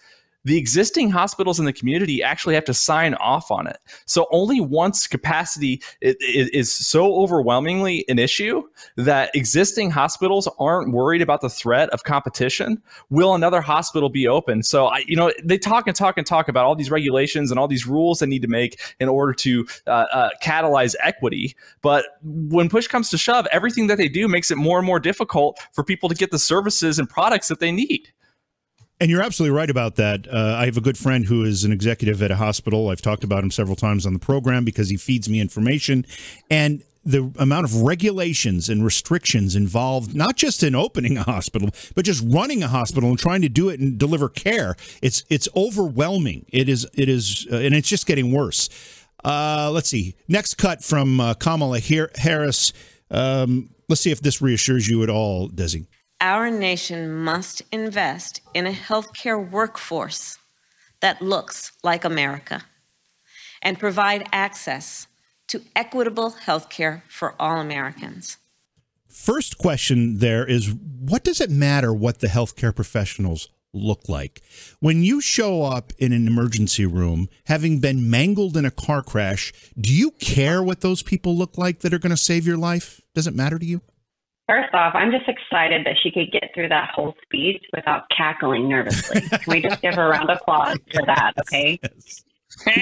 the 0.45 0.57
existing 0.57 1.09
hospitals 1.09 1.59
in 1.59 1.65
the 1.65 1.73
community 1.73 2.21
actually 2.21 2.55
have 2.55 2.65
to 2.65 2.73
sign 2.73 3.13
off 3.15 3.51
on 3.51 3.67
it. 3.67 3.77
So 4.05 4.27
only 4.31 4.59
once 4.59 5.07
capacity 5.07 5.81
is, 6.01 6.73
so 6.73 7.15
overwhelmingly 7.15 8.05
an 8.09 8.19
issue 8.19 8.63
that 8.97 9.33
existing 9.35 9.91
hospitals 9.91 10.49
aren't 10.59 10.93
worried 10.93 11.21
about 11.21 11.41
the 11.41 11.49
threat 11.49 11.89
of 11.89 12.03
competition, 12.03 12.81
will 13.09 13.35
another 13.35 13.61
hospital 13.61 14.09
be 14.09 14.27
open? 14.27 14.63
So 14.63 14.87
I, 14.87 15.03
you 15.07 15.15
know, 15.15 15.31
they 15.43 15.57
talk 15.57 15.87
and 15.87 15.95
talk 15.95 16.17
and 16.17 16.27
talk 16.27 16.47
about 16.47 16.65
all 16.65 16.75
these 16.75 16.91
regulations 16.91 17.51
and 17.51 17.59
all 17.59 17.67
these 17.67 17.87
rules 17.87 18.19
they 18.19 18.25
need 18.25 18.41
to 18.41 18.47
make 18.47 18.81
in 18.99 19.09
order 19.09 19.33
to 19.33 19.65
uh, 19.87 20.05
uh, 20.11 20.29
catalyze 20.43 20.95
equity. 21.01 21.55
But 21.81 22.05
when 22.21 22.69
push 22.69 22.87
comes 22.87 23.09
to 23.11 23.17
shove, 23.17 23.47
everything 23.51 23.87
that 23.87 23.97
they 23.97 24.09
do 24.09 24.27
makes 24.27 24.51
it 24.51 24.57
more 24.57 24.77
and 24.77 24.85
more 24.85 24.99
difficult 24.99 25.59
for 25.71 25.83
people 25.83 26.09
to 26.09 26.15
get 26.15 26.31
the 26.31 26.39
services 26.39 26.99
and 26.99 27.09
products 27.09 27.47
that 27.47 27.59
they 27.59 27.71
need. 27.71 28.11
And 28.99 29.09
you're 29.09 29.21
absolutely 29.21 29.55
right 29.55 29.69
about 29.69 29.95
that. 29.95 30.27
Uh, 30.31 30.55
I 30.57 30.65
have 30.65 30.77
a 30.77 30.81
good 30.81 30.97
friend 30.97 31.25
who 31.25 31.43
is 31.43 31.63
an 31.63 31.71
executive 31.71 32.21
at 32.21 32.31
a 32.31 32.37
hospital. 32.37 32.89
I've 32.89 33.01
talked 33.01 33.23
about 33.23 33.43
him 33.43 33.51
several 33.51 33.75
times 33.75 34.05
on 34.05 34.13
the 34.13 34.19
program 34.19 34.63
because 34.63 34.89
he 34.89 34.97
feeds 34.97 35.27
me 35.27 35.41
information. 35.41 36.05
And 36.49 36.83
the 37.05 37.33
amount 37.37 37.65
of 37.65 37.81
regulations 37.81 38.69
and 38.69 38.85
restrictions 38.85 39.55
involved, 39.55 40.15
not 40.15 40.37
just 40.37 40.63
in 40.63 40.73
opening 40.73 41.17
a 41.17 41.23
hospital, 41.23 41.69
but 41.95 42.05
just 42.05 42.23
running 42.25 42.63
a 42.63 42.67
hospital 42.67 43.09
and 43.09 43.19
trying 43.19 43.41
to 43.41 43.49
do 43.49 43.69
it 43.69 43.79
and 43.79 43.97
deliver 43.97 44.29
care, 44.29 44.75
it's 45.01 45.23
it's 45.29 45.49
overwhelming. 45.55 46.45
It 46.49 46.69
is 46.69 46.87
it 46.93 47.09
is, 47.09 47.45
uh, 47.51 47.57
and 47.57 47.75
it's 47.75 47.89
just 47.89 48.05
getting 48.05 48.31
worse. 48.31 48.69
Uh, 49.23 49.69
let's 49.73 49.89
see. 49.89 50.15
Next 50.27 50.55
cut 50.55 50.83
from 50.83 51.19
uh, 51.19 51.33
Kamala 51.33 51.79
Harris. 51.79 52.73
Um, 53.11 53.69
let's 53.89 54.01
see 54.01 54.11
if 54.11 54.21
this 54.21 54.41
reassures 54.41 54.87
you 54.87 55.03
at 55.03 55.09
all, 55.09 55.49
Desi 55.49 55.87
our 56.21 56.49
nation 56.49 57.11
must 57.11 57.61
invest 57.71 58.41
in 58.53 58.65
a 58.65 58.71
healthcare 58.71 59.49
workforce 59.49 60.37
that 61.01 61.21
looks 61.21 61.73
like 61.83 62.05
America 62.05 62.63
and 63.61 63.79
provide 63.79 64.27
access 64.31 65.07
to 65.47 65.61
equitable 65.75 66.31
healthcare 66.31 67.01
for 67.09 67.35
all 67.39 67.59
Americans. 67.59 68.37
First 69.07 69.57
question 69.57 70.17
there 70.19 70.45
is 70.45 70.73
what 70.73 71.23
does 71.23 71.39
it 71.39 71.51
matter 71.51 71.93
what 71.93 72.19
the 72.19 72.27
healthcare 72.27 72.75
professionals 72.75 73.49
look 73.73 74.07
like? 74.07 74.41
When 74.79 75.03
you 75.03 75.21
show 75.21 75.63
up 75.63 75.91
in 75.97 76.13
an 76.13 76.27
emergency 76.27 76.85
room 76.85 77.29
having 77.45 77.79
been 77.79 78.09
mangled 78.09 78.57
in 78.57 78.65
a 78.65 78.71
car 78.71 79.03
crash, 79.03 79.53
do 79.79 79.93
you 79.93 80.11
care 80.11 80.63
what 80.63 80.81
those 80.81 81.03
people 81.03 81.35
look 81.37 81.57
like 81.57 81.79
that 81.79 81.93
are 81.93 81.99
going 81.99 82.09
to 82.11 82.17
save 82.17 82.47
your 82.47 82.57
life? 82.57 83.01
Does 83.13 83.27
it 83.27 83.35
matter 83.35 83.59
to 83.59 83.65
you? 83.65 83.81
First 84.47 84.73
off, 84.73 84.93
I'm 84.93 85.11
just 85.11 85.27
excited 85.27 85.85
that 85.85 85.95
she 86.03 86.11
could 86.11 86.29
get 86.31 86.51
through 86.53 86.67
that 86.69 86.89
whole 86.93 87.15
speech 87.23 87.63
without 87.73 88.03
cackling 88.15 88.67
nervously. 88.67 89.21
Can 89.21 89.39
we 89.47 89.61
just 89.61 89.81
give 89.81 89.93
her 89.95 90.07
a 90.07 90.09
round 90.09 90.29
of 90.29 90.37
applause 90.41 90.77
for 90.93 91.01
that, 91.05 91.31
okay? 91.39 91.79
But 92.65 92.75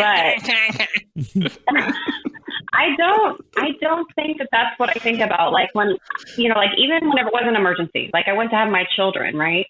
I 2.74 2.96
don't, 2.98 3.46
I 3.58 3.70
don't 3.80 4.08
think 4.16 4.40
that 4.40 4.50
that's 4.52 4.78
what 4.80 4.90
I 4.90 4.94
think 4.94 5.20
about. 5.20 5.54
Like 5.54 5.70
when, 5.74 5.96
you 6.36 6.50
know, 6.50 6.56
like 6.56 6.72
even 6.78 7.10
whenever 7.10 7.30
it 7.30 7.34
was 7.34 7.44
an 7.46 7.56
emergency, 7.56 8.10
like 8.12 8.28
I 8.28 8.34
went 8.34 8.50
to 8.52 8.56
have 8.56 8.72
my 8.72 8.86
children, 8.96 9.38
right? 9.38 9.68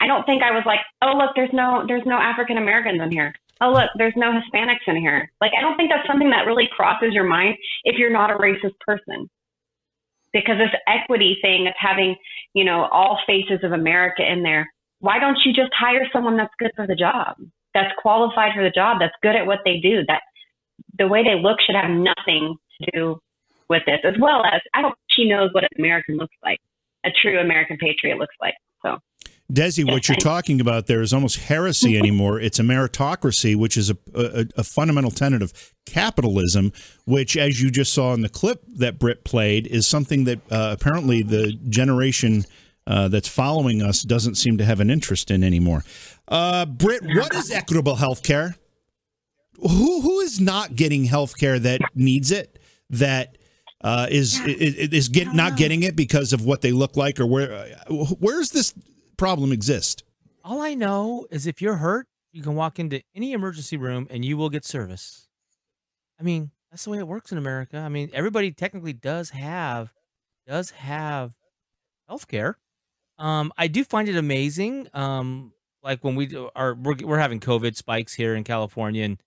I 0.00 0.08
don't 0.08 0.24
think 0.26 0.42
I 0.42 0.50
was 0.50 0.64
like, 0.66 0.80
oh 1.00 1.16
look, 1.16 1.30
there's 1.36 1.52
no, 1.52 1.84
there's 1.86 2.06
no 2.06 2.16
African 2.16 2.58
Americans 2.58 3.00
in 3.00 3.12
here. 3.12 3.34
Oh 3.60 3.70
look, 3.70 3.90
there's 3.96 4.14
no 4.16 4.32
Hispanics 4.32 4.88
in 4.88 4.96
here. 4.96 5.30
Like 5.40 5.52
I 5.56 5.60
don't 5.60 5.76
think 5.76 5.90
that's 5.90 6.08
something 6.08 6.30
that 6.30 6.46
really 6.46 6.68
crosses 6.74 7.14
your 7.14 7.24
mind 7.24 7.56
if 7.84 7.98
you're 7.98 8.10
not 8.10 8.30
a 8.30 8.34
racist 8.34 8.78
person 8.80 9.30
because 10.32 10.58
this 10.58 10.80
equity 10.86 11.36
thing 11.42 11.66
of 11.66 11.74
having, 11.78 12.16
you 12.54 12.64
know, 12.64 12.84
all 12.92 13.18
faces 13.26 13.60
of 13.62 13.72
America 13.72 14.22
in 14.30 14.42
there, 14.42 14.68
why 15.00 15.18
don't 15.18 15.38
you 15.44 15.52
just 15.52 15.72
hire 15.78 16.06
someone 16.12 16.36
that's 16.36 16.54
good 16.58 16.72
for 16.76 16.86
the 16.86 16.94
job, 16.94 17.36
that's 17.74 17.92
qualified 17.98 18.52
for 18.54 18.62
the 18.62 18.70
job, 18.70 18.98
that's 19.00 19.14
good 19.22 19.36
at 19.36 19.46
what 19.46 19.60
they 19.64 19.78
do, 19.78 20.02
that 20.08 20.22
the 20.98 21.08
way 21.08 21.22
they 21.22 21.40
look 21.40 21.58
should 21.60 21.76
have 21.76 21.90
nothing 21.90 22.56
to 22.80 22.90
do 22.92 23.20
with 23.68 23.82
this, 23.86 24.00
as 24.04 24.14
well 24.20 24.44
as 24.44 24.60
I 24.74 24.82
don't 24.82 24.94
she 25.08 25.28
knows 25.28 25.50
what 25.52 25.64
an 25.64 25.70
American 25.78 26.16
looks 26.16 26.36
like, 26.42 26.58
a 27.04 27.10
true 27.22 27.38
American 27.38 27.76
patriot 27.78 28.18
looks 28.18 28.34
like. 28.40 28.54
Desi, 29.50 29.84
what 29.84 30.08
you're 30.08 30.16
talking 30.20 30.60
about 30.60 30.86
there 30.86 31.02
is 31.02 31.12
almost 31.12 31.36
heresy 31.40 31.98
anymore. 31.98 32.40
It's 32.40 32.58
a 32.58 32.62
meritocracy, 32.62 33.56
which 33.56 33.76
is 33.76 33.90
a, 33.90 33.96
a, 34.14 34.46
a, 34.56 34.64
fundamental 34.64 35.10
tenet 35.10 35.42
of 35.42 35.52
capitalism, 35.86 36.72
which, 37.04 37.36
as 37.36 37.60
you 37.60 37.70
just 37.70 37.92
saw 37.92 38.14
in 38.14 38.22
the 38.22 38.28
clip 38.28 38.62
that 38.76 38.98
Britt 38.98 39.24
played, 39.24 39.66
is 39.66 39.86
something 39.86 40.24
that 40.24 40.38
uh, 40.50 40.76
apparently 40.78 41.22
the 41.22 41.52
generation 41.68 42.44
uh, 42.86 43.08
that's 43.08 43.28
following 43.28 43.82
us 43.82 44.02
doesn't 44.02 44.36
seem 44.36 44.58
to 44.58 44.64
have 44.64 44.80
an 44.80 44.90
interest 44.90 45.30
in 45.30 45.44
anymore. 45.44 45.84
Uh, 46.28 46.66
Britt, 46.66 47.02
what 47.04 47.34
is 47.34 47.50
equitable 47.50 47.96
health 47.96 48.22
care? 48.22 48.56
Who, 49.60 50.00
who 50.00 50.20
is 50.20 50.40
not 50.40 50.74
getting 50.74 51.04
health 51.04 51.36
care 51.36 51.58
that 51.58 51.80
needs 51.94 52.30
it, 52.30 52.58
that 52.88 53.36
uh, 53.82 54.06
is, 54.10 54.40
is, 54.40 54.74
is 54.74 55.08
get, 55.08 55.34
not 55.34 55.56
getting 55.56 55.82
it 55.82 55.96
because 55.96 56.32
of 56.32 56.44
what 56.44 56.62
they 56.62 56.72
look 56.72 56.96
like, 56.96 57.20
or 57.20 57.26
where? 57.26 57.76
Where's 57.88 58.50
this 58.50 58.74
problem 59.20 59.52
exist. 59.52 60.02
All 60.42 60.62
I 60.62 60.72
know 60.72 61.26
is 61.30 61.46
if 61.46 61.60
you're 61.60 61.76
hurt, 61.76 62.06
you 62.32 62.42
can 62.42 62.54
walk 62.54 62.78
into 62.78 63.02
any 63.14 63.34
emergency 63.34 63.76
room 63.76 64.06
and 64.08 64.24
you 64.24 64.38
will 64.38 64.48
get 64.48 64.64
service. 64.64 65.28
I 66.18 66.22
mean, 66.22 66.52
that's 66.70 66.84
the 66.84 66.90
way 66.90 66.96
it 66.96 67.06
works 67.06 67.30
in 67.30 67.36
America. 67.36 67.76
I 67.76 67.90
mean, 67.90 68.08
everybody 68.14 68.50
technically 68.50 68.94
does 68.94 69.28
have 69.28 69.92
does 70.46 70.70
have 70.70 71.34
health 72.08 72.28
care. 72.28 72.56
Um, 73.18 73.52
I 73.58 73.66
do 73.66 73.84
find 73.84 74.08
it 74.08 74.16
amazing. 74.16 74.88
Um, 74.94 75.52
like 75.82 76.02
when 76.02 76.14
we 76.14 76.34
are 76.56 76.72
we're, 76.72 76.96
we're 77.04 77.18
having 77.18 77.40
COVID 77.40 77.76
spikes 77.76 78.14
here 78.14 78.34
in 78.34 78.42
California, 78.42 79.04
and 79.04 79.22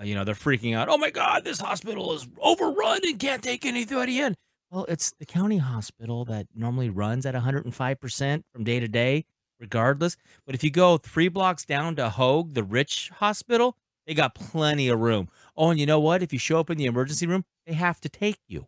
uh, 0.00 0.04
you 0.04 0.14
know 0.14 0.22
they're 0.22 0.36
freaking 0.36 0.76
out. 0.76 0.88
Oh 0.88 0.98
my 0.98 1.10
God, 1.10 1.42
this 1.42 1.60
hospital 1.60 2.12
is 2.12 2.28
overrun 2.40 3.00
and 3.02 3.18
can't 3.18 3.42
take 3.42 3.66
anybody 3.66 4.20
in. 4.20 4.36
Well, 4.70 4.86
it's 4.88 5.12
the 5.18 5.26
county 5.26 5.58
hospital 5.58 6.24
that 6.26 6.46
normally 6.54 6.88
runs 6.88 7.26
at 7.26 7.34
105% 7.34 8.42
from 8.52 8.64
day 8.64 8.80
to 8.80 8.88
day, 8.88 9.26
regardless. 9.62 10.18
But 10.44 10.54
if 10.54 10.62
you 10.62 10.70
go 10.70 10.98
three 10.98 11.28
blocks 11.28 11.64
down 11.64 11.96
to 11.96 12.10
Hoag, 12.10 12.52
the 12.52 12.64
rich 12.64 13.10
hospital, 13.14 13.78
they 14.06 14.12
got 14.12 14.34
plenty 14.34 14.88
of 14.88 14.98
room. 15.00 15.30
Oh, 15.56 15.70
and 15.70 15.80
you 15.80 15.86
know 15.86 16.00
what? 16.00 16.22
If 16.22 16.34
you 16.34 16.38
show 16.38 16.60
up 16.60 16.68
in 16.68 16.76
the 16.76 16.84
emergency 16.84 17.26
room, 17.26 17.44
they 17.66 17.72
have 17.72 18.00
to 18.02 18.10
take 18.10 18.40
you. 18.48 18.66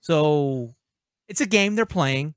So 0.00 0.74
it's 1.28 1.40
a 1.40 1.46
game 1.46 1.76
they're 1.76 1.86
playing. 1.86 2.34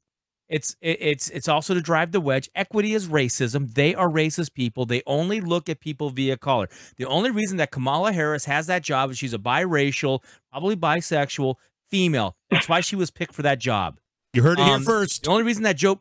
It's 0.47 0.75
it's 0.79 1.31
it's 1.31 1.47
also 1.47 1.73
to 1.73 1.81
drive 1.81 2.11
the 2.11 2.21
wedge. 2.21 2.51
Equity 2.53 2.93
is 2.93 3.07
racism. 3.07 3.73
They 3.73 3.95
are 3.95 4.07
racist 4.07 4.53
people. 4.53 4.85
They 4.85 5.01
only 5.07 5.41
look 5.41 5.69
at 5.69 5.79
people 5.79 6.11
via 6.11 6.37
color. 6.37 6.69
The 6.97 7.05
only 7.05 7.31
reason 7.31 7.57
that 7.57 7.71
Kamala 7.71 8.11
Harris 8.13 8.45
has 8.45 8.67
that 8.67 8.83
job 8.83 9.09
is 9.09 9.17
she's 9.17 9.33
a 9.33 9.39
biracial, 9.39 10.19
probably 10.51 10.75
bisexual, 10.75 11.55
female. 11.89 12.35
That's 12.51 12.69
why 12.69 12.81
she 12.81 12.95
was 12.95 13.09
picked 13.09 13.33
for 13.33 13.41
that 13.41 13.57
job. 13.57 13.99
You 14.33 14.43
heard 14.43 14.59
it 14.59 14.65
here 14.65 14.75
Um, 14.75 14.83
first. 14.83 15.23
The 15.23 15.31
only 15.31 15.43
reason 15.43 15.63
that 15.63 15.77
Joe, 15.77 15.99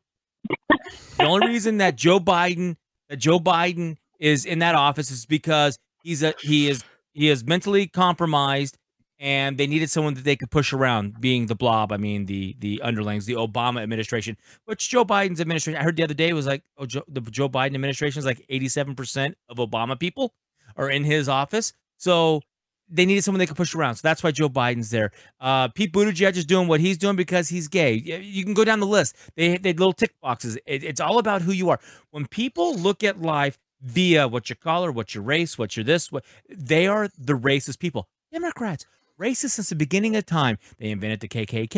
the 1.17 1.25
only 1.25 1.49
reason 1.49 1.79
that 1.79 1.97
Joe 1.97 2.21
Biden, 2.21 2.77
that 3.09 3.17
Joe 3.17 3.39
Biden 3.39 3.97
is 4.19 4.45
in 4.45 4.61
that 4.61 4.75
office 4.75 5.11
is 5.11 5.27
because 5.27 5.79
he's 6.03 6.23
a 6.23 6.35
he 6.41 6.69
is 6.69 6.85
he 7.13 7.29
is 7.29 7.45
mentally 7.45 7.87
compromised, 7.87 8.77
and 9.19 9.59
they 9.59 9.67
needed 9.67 9.91
someone 9.91 10.15
that 10.15 10.25
they 10.25 10.37
could 10.37 10.51
push 10.51 10.73
around. 10.73 11.21
Being 11.21 11.47
the 11.47 11.55
blob, 11.55 11.93
I 11.93 11.97
mean 11.97 12.27
the 12.27 12.57
the 12.59 12.81
underlings, 12.83 13.27
the 13.27 13.35
Obama 13.35 13.83
administration, 13.83 14.37
which 14.65 14.89
Joe 14.89 15.05
Biden's 15.05 15.41
administration. 15.41 15.81
I 15.81 15.85
heard 15.85 15.97
the 15.97 16.05
other 16.05 16.15
day 16.15 16.33
was 16.33 16.47
like, 16.47 16.63
oh, 16.79 16.87
Joe, 16.87 17.03
the 17.09 17.21
Joe 17.21 17.49
Biden 17.49 17.75
administration 17.75 18.19
is 18.19 18.25
like 18.25 18.45
eighty 18.49 18.69
seven 18.69 18.95
percent 18.95 19.37
of 19.49 19.59
Obama 19.59 19.99
people 19.99 20.35
are 20.77 20.91
in 20.91 21.05
his 21.05 21.29
office, 21.29 21.73
so 21.97 22.41
they 22.89 23.07
needed 23.07 23.25
someone 23.25 23.39
they 23.39 23.47
could 23.47 23.57
push 23.57 23.75
around. 23.75 23.97
So 23.97 24.01
that's 24.07 24.23
why 24.23 24.31
Joe 24.31 24.49
Biden's 24.49 24.91
there. 24.91 25.11
Uh, 25.41 25.69
Pete 25.69 25.93
Buttigieg 25.93 26.37
is 26.37 26.45
doing 26.45 26.69
what 26.69 26.81
he's 26.81 26.99
doing 26.99 27.17
because 27.17 27.49
he's 27.49 27.69
gay. 27.69 27.95
You 27.95 28.45
can 28.45 28.55
go 28.55 28.65
down 28.65 28.81
the 28.81 28.87
list. 28.87 29.17
They 29.37 29.57
they 29.57 29.73
little 29.73 29.93
tick 29.93 30.15
boxes. 30.21 30.57
It, 30.67 30.85
it's 30.85 31.01
all 31.01 31.19
about 31.19 31.43
who 31.43 31.53
you 31.53 31.71
are. 31.71 31.81
When 32.11 32.27
people 32.27 32.77
look 32.77 33.03
at 33.03 33.21
life 33.21 33.59
via 33.81 34.27
what 34.27 34.49
your 34.49 34.57
color, 34.57 34.91
what 34.91 35.15
your 35.15 35.23
race, 35.25 35.59
what 35.59 35.77
your 35.77 35.85
this, 35.85 36.11
what 36.11 36.25
they 36.49 36.87
are 36.87 37.09
the 37.19 37.35
racist 37.35 37.79
people. 37.79 38.09
Democrats. 38.33 38.87
Racist 39.21 39.51
since 39.51 39.69
the 39.69 39.77
beginning 39.77 40.17
of 40.17 40.27
time. 40.27 40.59
They 40.79 40.91
invented 40.91 41.21
the 41.21 41.29
KKK. 41.29 41.69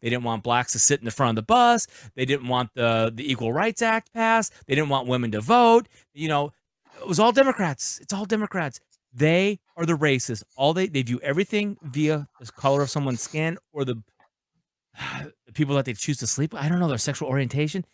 They 0.00 0.08
didn't 0.08 0.24
want 0.24 0.42
blacks 0.42 0.72
to 0.72 0.78
sit 0.78 0.98
in 0.98 1.04
the 1.04 1.10
front 1.10 1.30
of 1.30 1.36
the 1.36 1.46
bus. 1.46 1.86
They 2.14 2.24
didn't 2.24 2.48
want 2.48 2.70
the 2.74 3.12
the 3.14 3.30
Equal 3.30 3.52
Rights 3.52 3.82
Act 3.82 4.12
passed. 4.14 4.54
They 4.66 4.74
didn't 4.74 4.88
want 4.88 5.06
women 5.06 5.30
to 5.32 5.40
vote. 5.42 5.88
You 6.14 6.28
know, 6.28 6.52
it 6.98 7.06
was 7.06 7.20
all 7.20 7.32
Democrats. 7.32 7.98
It's 8.00 8.14
all 8.14 8.24
Democrats. 8.24 8.80
They 9.12 9.58
are 9.80 9.86
the 9.86 9.94
racists. 9.96 10.42
All 10.56 10.74
they 10.74 10.86
they 10.88 11.02
view 11.02 11.18
everything 11.22 11.76
via 11.82 12.28
the 12.38 12.52
color 12.52 12.82
of 12.82 12.90
someone's 12.90 13.22
skin 13.22 13.58
or 13.72 13.84
the, 13.84 14.02
the 15.46 15.52
people 15.52 15.74
that 15.76 15.86
they 15.86 15.94
choose 15.94 16.18
to 16.18 16.26
sleep. 16.26 16.52
with. 16.52 16.62
I 16.62 16.68
don't 16.68 16.78
know 16.80 16.88
their 16.88 16.98
sexual 16.98 17.28
orientation. 17.28 17.84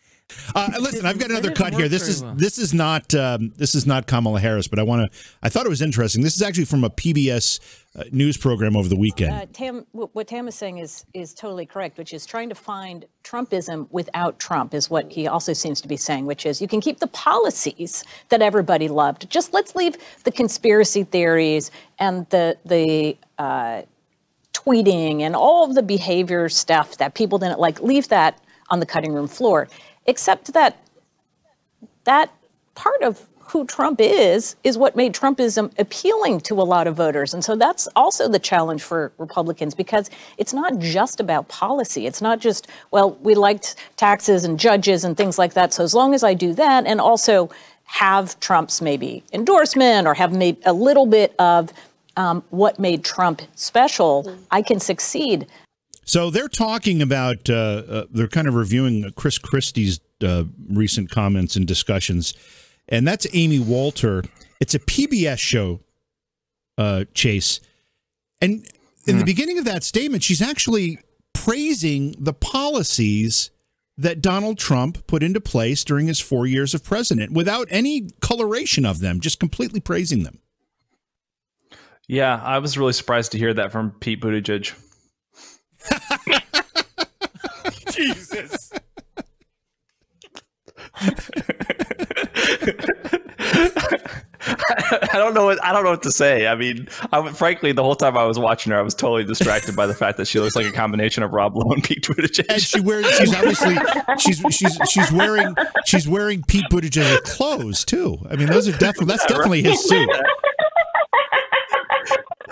Uh, 0.53 0.69
listen, 0.79 1.05
I've 1.05 1.19
got 1.19 1.29
another 1.29 1.51
cut 1.51 1.73
here. 1.73 1.87
This 1.87 2.07
is 2.07 2.21
well. 2.21 2.33
this 2.35 2.57
is 2.57 2.73
not 2.73 3.13
um, 3.15 3.53
this 3.55 3.73
is 3.75 3.85
not 3.85 4.07
Kamala 4.07 4.39
Harris, 4.39 4.67
but 4.67 4.77
I 4.77 4.83
want 4.83 5.11
to. 5.11 5.19
I 5.41 5.49
thought 5.49 5.65
it 5.65 5.69
was 5.69 5.81
interesting. 5.81 6.21
This 6.21 6.35
is 6.35 6.41
actually 6.41 6.65
from 6.65 6.83
a 6.83 6.89
PBS 6.89 7.59
uh, 7.95 8.03
news 8.11 8.35
program 8.35 8.75
over 8.75 8.89
the 8.89 8.97
weekend. 8.97 9.33
Uh, 9.33 9.45
Tam, 9.53 9.85
what 9.91 10.27
Tam 10.27 10.47
is 10.47 10.55
saying 10.55 10.79
is 10.79 11.05
is 11.13 11.33
totally 11.33 11.65
correct, 11.65 11.97
which 11.97 12.13
is 12.13 12.25
trying 12.25 12.49
to 12.49 12.55
find 12.55 13.05
Trumpism 13.23 13.87
without 13.91 14.37
Trump 14.37 14.73
is 14.73 14.89
what 14.89 15.09
he 15.11 15.27
also 15.27 15.53
seems 15.53 15.79
to 15.81 15.87
be 15.87 15.97
saying, 15.97 16.25
which 16.25 16.45
is 16.45 16.61
you 16.61 16.67
can 16.67 16.81
keep 16.81 16.99
the 16.99 17.07
policies 17.07 18.03
that 18.27 18.41
everybody 18.41 18.89
loved. 18.89 19.29
Just 19.29 19.53
let's 19.53 19.75
leave 19.75 19.95
the 20.25 20.31
conspiracy 20.31 21.05
theories 21.05 21.71
and 21.99 22.29
the 22.31 22.57
the 22.65 23.17
uh, 23.37 23.83
tweeting 24.53 25.21
and 25.21 25.35
all 25.35 25.63
of 25.63 25.75
the 25.75 25.83
behavior 25.83 26.49
stuff 26.49 26.97
that 26.97 27.13
people 27.13 27.37
didn't 27.37 27.59
like. 27.59 27.81
Leave 27.81 28.09
that 28.09 28.41
on 28.69 28.79
the 28.79 28.85
cutting 28.85 29.13
room 29.13 29.27
floor, 29.27 29.67
except 30.07 30.53
that 30.53 30.77
that 32.05 32.31
part 32.75 33.01
of 33.03 33.27
who 33.39 33.65
Trump 33.65 34.01
is 34.01 34.55
is 34.63 34.77
what 34.77 34.95
made 34.95 35.13
Trumpism 35.13 35.71
appealing 35.79 36.41
to 36.41 36.55
a 36.55 36.63
lot 36.63 36.85
of 36.85 36.95
voters. 36.95 37.33
And 37.33 37.43
so 37.43 37.55
that's 37.55 37.87
also 37.95 38.27
the 38.27 38.39
challenge 38.39 38.83
for 38.83 39.11
Republicans 39.17 39.73
because 39.73 40.09
it's 40.37 40.53
not 40.53 40.79
just 40.79 41.19
about 41.19 41.47
policy. 41.47 42.07
It's 42.07 42.21
not 42.21 42.39
just, 42.39 42.67
well, 42.91 43.11
we 43.21 43.35
liked 43.35 43.75
taxes 43.95 44.43
and 44.43 44.59
judges 44.59 45.05
and 45.05 45.15
things 45.15 45.37
like 45.37 45.53
that. 45.53 45.73
So 45.73 45.83
as 45.83 45.93
long 45.93 46.13
as 46.13 46.23
I 46.23 46.33
do 46.33 46.53
that 46.55 46.85
and 46.85 46.99
also 46.99 47.49
have 47.85 48.37
Trump's 48.41 48.81
maybe 48.81 49.23
endorsement 49.31 50.07
or 50.07 50.13
have 50.13 50.33
made 50.33 50.57
a 50.65 50.73
little 50.73 51.05
bit 51.05 51.33
of 51.39 51.71
um, 52.17 52.43
what 52.49 52.79
made 52.79 53.05
Trump 53.05 53.41
special, 53.55 54.35
I 54.51 54.61
can 54.61 54.79
succeed. 54.79 55.47
So 56.07 56.29
they're 56.29 56.47
talking 56.47 57.01
about, 57.01 57.49
uh, 57.49 57.53
uh, 57.53 58.05
they're 58.09 58.29
kind 58.29 58.47
of 58.47 58.55
reviewing 58.55 59.11
Chris 59.17 59.37
Christie's 59.37 59.99
uh, 60.23 60.45
recent 60.69 61.11
comments 61.11 61.57
and 61.57 61.67
discussions. 61.67 62.33
And 62.87 63.05
that's 63.05 63.27
Amy 63.33 63.59
Walter. 63.59 64.23
It's 64.61 64.73
a 64.73 64.79
PBS 64.79 65.37
show, 65.37 65.81
uh, 66.77 67.03
Chase. 67.13 67.59
And 68.41 68.65
in 69.05 69.17
the 69.17 69.25
beginning 69.25 69.57
of 69.57 69.65
that 69.65 69.83
statement, 69.83 70.23
she's 70.23 70.41
actually 70.41 70.99
praising 71.33 72.15
the 72.17 72.33
policies 72.33 73.51
that 73.97 74.21
Donald 74.21 74.57
Trump 74.57 75.05
put 75.07 75.23
into 75.23 75.41
place 75.41 75.83
during 75.83 76.07
his 76.07 76.21
four 76.21 76.47
years 76.47 76.73
of 76.73 76.85
president 76.85 77.33
without 77.33 77.67
any 77.69 78.09
coloration 78.21 78.85
of 78.85 78.99
them, 78.99 79.19
just 79.19 79.41
completely 79.41 79.81
praising 79.81 80.23
them. 80.23 80.39
Yeah, 82.07 82.41
I 82.41 82.59
was 82.59 82.77
really 82.77 82.93
surprised 82.93 83.33
to 83.33 83.37
hear 83.37 83.53
that 83.55 83.73
from 83.73 83.91
Pete 83.91 84.21
Buttigieg. 84.21 84.73
Jesus. 87.97 88.71
I 94.47 95.09
don't 95.13 95.33
know 95.33 95.45
what 95.45 95.63
I 95.63 95.73
don't 95.73 95.83
know 95.83 95.91
what 95.91 96.03
to 96.03 96.11
say. 96.11 96.47
I 96.47 96.55
mean, 96.55 96.87
I, 97.11 97.31
frankly, 97.31 97.71
the 97.71 97.83
whole 97.83 97.95
time 97.95 98.17
I 98.17 98.23
was 98.23 98.39
watching 98.39 98.71
her, 98.71 98.79
I 98.79 98.81
was 98.81 98.93
totally 98.93 99.23
distracted 99.23 99.75
by 99.75 99.87
the 99.87 99.93
fact 99.93 100.17
that 100.17 100.27
she 100.27 100.39
looks 100.39 100.55
like 100.55 100.65
a 100.65 100.71
combination 100.71 101.23
of 101.23 101.33
Rob 101.33 101.55
Lowe 101.55 101.71
and 101.71 101.83
Pete 101.83 102.03
Buttigieg. 102.03 102.45
And 102.49 102.61
she 102.61 102.79
wears 102.79 103.05
she's 103.17 103.33
obviously 103.33 103.77
she's 104.19 104.43
she's 104.51 104.77
she's 104.89 105.11
wearing 105.11 105.55
she's 105.85 106.07
wearing 106.07 106.43
Pete 106.43 106.65
Buttigieg 106.71 107.23
clothes 107.23 107.83
too. 107.83 108.17
I 108.29 108.35
mean, 108.35 108.47
those 108.47 108.67
are 108.67 108.77
definitely 108.77 109.07
that's 109.07 109.25
definitely 109.25 109.63
his 109.63 109.83
suit. 109.87 110.09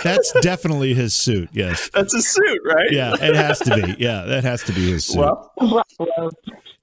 That's 0.06 0.34
definitely 0.42 0.94
his 0.94 1.14
suit. 1.14 1.50
Yes. 1.52 1.90
That's 1.94 2.14
a 2.14 2.22
suit, 2.22 2.62
right? 2.64 2.92
Yeah, 2.92 3.16
it 3.20 3.36
has 3.36 3.60
to 3.60 3.76
be. 3.76 3.96
Yeah, 3.98 4.24
that 4.24 4.44
has 4.44 4.64
to 4.64 4.74
be 4.74 4.92
his 4.92 5.06
suit. 5.06 5.18
Well, 5.18 5.52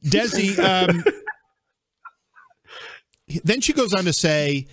Desi, 0.05 0.59
um, 0.59 1.05
then 3.45 3.61
she 3.61 3.73
goes 3.73 3.95
on 3.95 4.05
to 4.05 4.13
say 4.13 4.67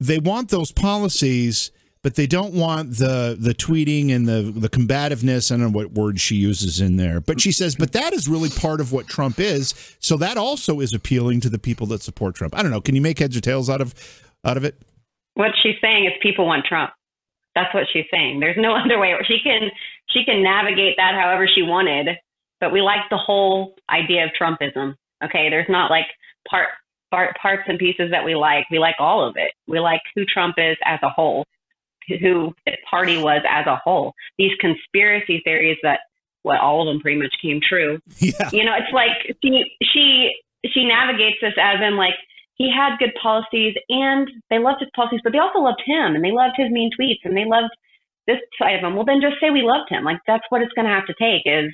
they 0.00 0.18
want 0.18 0.50
those 0.50 0.70
policies, 0.72 1.72
but 2.02 2.16
they 2.16 2.26
don't 2.26 2.52
want 2.52 2.98
the 2.98 3.36
the 3.38 3.54
tweeting 3.54 4.14
and 4.14 4.28
the 4.28 4.42
the 4.54 4.68
combativeness. 4.68 5.50
I 5.50 5.56
don't 5.56 5.72
know 5.72 5.78
what 5.78 5.92
word 5.92 6.20
she 6.20 6.36
uses 6.36 6.80
in 6.80 6.96
there, 6.98 7.20
but 7.20 7.40
she 7.40 7.50
says, 7.52 7.74
but 7.74 7.92
that 7.92 8.12
is 8.12 8.28
really 8.28 8.50
part 8.50 8.80
of 8.80 8.92
what 8.92 9.06
Trump 9.06 9.40
is. 9.40 9.72
So 10.00 10.16
that 10.18 10.36
also 10.36 10.80
is 10.80 10.92
appealing 10.92 11.40
to 11.40 11.48
the 11.48 11.58
people 11.58 11.86
that 11.88 12.02
support 12.02 12.34
Trump. 12.34 12.54
I 12.56 12.62
don't 12.62 12.70
know. 12.70 12.82
Can 12.82 12.94
you 12.94 13.00
make 13.00 13.18
heads 13.18 13.36
or 13.36 13.40
tails 13.40 13.70
out 13.70 13.80
of 13.80 13.94
out 14.44 14.58
of 14.58 14.64
it? 14.64 14.76
what 15.34 15.50
she's 15.62 15.74
saying 15.80 16.04
is 16.06 16.12
people 16.22 16.46
want 16.46 16.64
Trump. 16.64 16.90
That's 17.54 17.72
what 17.74 17.84
she's 17.92 18.06
saying. 18.10 18.40
There's 18.40 18.56
no 18.58 18.74
other 18.84 18.98
way. 18.98 19.14
She 19.26 19.38
can 19.42 19.70
she 20.10 20.24
can 20.24 20.42
navigate 20.42 20.96
that 20.96 21.14
however 21.14 21.48
she 21.52 21.62
wanted, 21.62 22.08
but 22.60 22.72
we 22.72 22.80
like 22.80 23.08
the 23.10 23.16
whole 23.16 23.74
idea 23.90 24.24
of 24.24 24.30
Trumpism. 24.40 24.94
Okay, 25.24 25.48
there's 25.50 25.68
not 25.68 25.90
like 25.90 26.06
part 26.48 26.68
part 27.10 27.36
parts 27.40 27.62
and 27.68 27.78
pieces 27.78 28.10
that 28.10 28.24
we 28.24 28.34
like. 28.34 28.66
We 28.70 28.78
like 28.78 28.96
all 28.98 29.26
of 29.26 29.36
it. 29.36 29.52
We 29.66 29.80
like 29.80 30.00
who 30.14 30.24
Trump 30.24 30.56
is 30.58 30.76
as 30.84 30.98
a 31.02 31.08
whole, 31.08 31.46
who 32.08 32.54
his 32.66 32.76
party 32.88 33.16
was 33.22 33.42
as 33.48 33.66
a 33.66 33.76
whole. 33.76 34.14
These 34.38 34.52
conspiracy 34.60 35.40
theories 35.44 35.78
that 35.82 36.00
what 36.42 36.60
all 36.60 36.82
of 36.82 36.92
them 36.92 37.00
pretty 37.00 37.18
much 37.18 37.34
came 37.40 37.58
true 37.66 37.98
Yeah. 38.18 38.50
you 38.52 38.64
know, 38.64 38.74
it's 38.76 38.92
like 38.92 39.36
she 39.42 39.64
she 39.82 40.30
she 40.66 40.84
navigates 40.84 41.38
this 41.40 41.54
as 41.60 41.80
in 41.80 41.96
like 41.96 42.14
he 42.54 42.70
had 42.70 42.98
good 42.98 43.12
policies 43.20 43.74
and 43.88 44.28
they 44.50 44.58
loved 44.58 44.80
his 44.80 44.90
policies, 44.94 45.20
but 45.24 45.32
they 45.32 45.38
also 45.38 45.58
loved 45.58 45.82
him 45.84 46.14
and 46.14 46.24
they 46.24 46.30
loved 46.32 46.54
his 46.56 46.70
mean 46.70 46.90
tweets 46.98 47.20
and 47.24 47.36
they 47.36 47.44
loved 47.44 47.70
this 48.26 48.38
side 48.58 48.76
of 48.76 48.84
him. 48.84 48.94
Well, 48.94 49.04
then 49.04 49.20
just 49.20 49.36
say 49.40 49.50
we 49.50 49.62
loved 49.62 49.90
him. 49.90 50.04
Like 50.04 50.18
that's 50.26 50.44
what 50.48 50.62
it's 50.62 50.72
going 50.72 50.86
to 50.86 50.92
have 50.94 51.06
to 51.06 51.14
take 51.18 51.42
is 51.46 51.72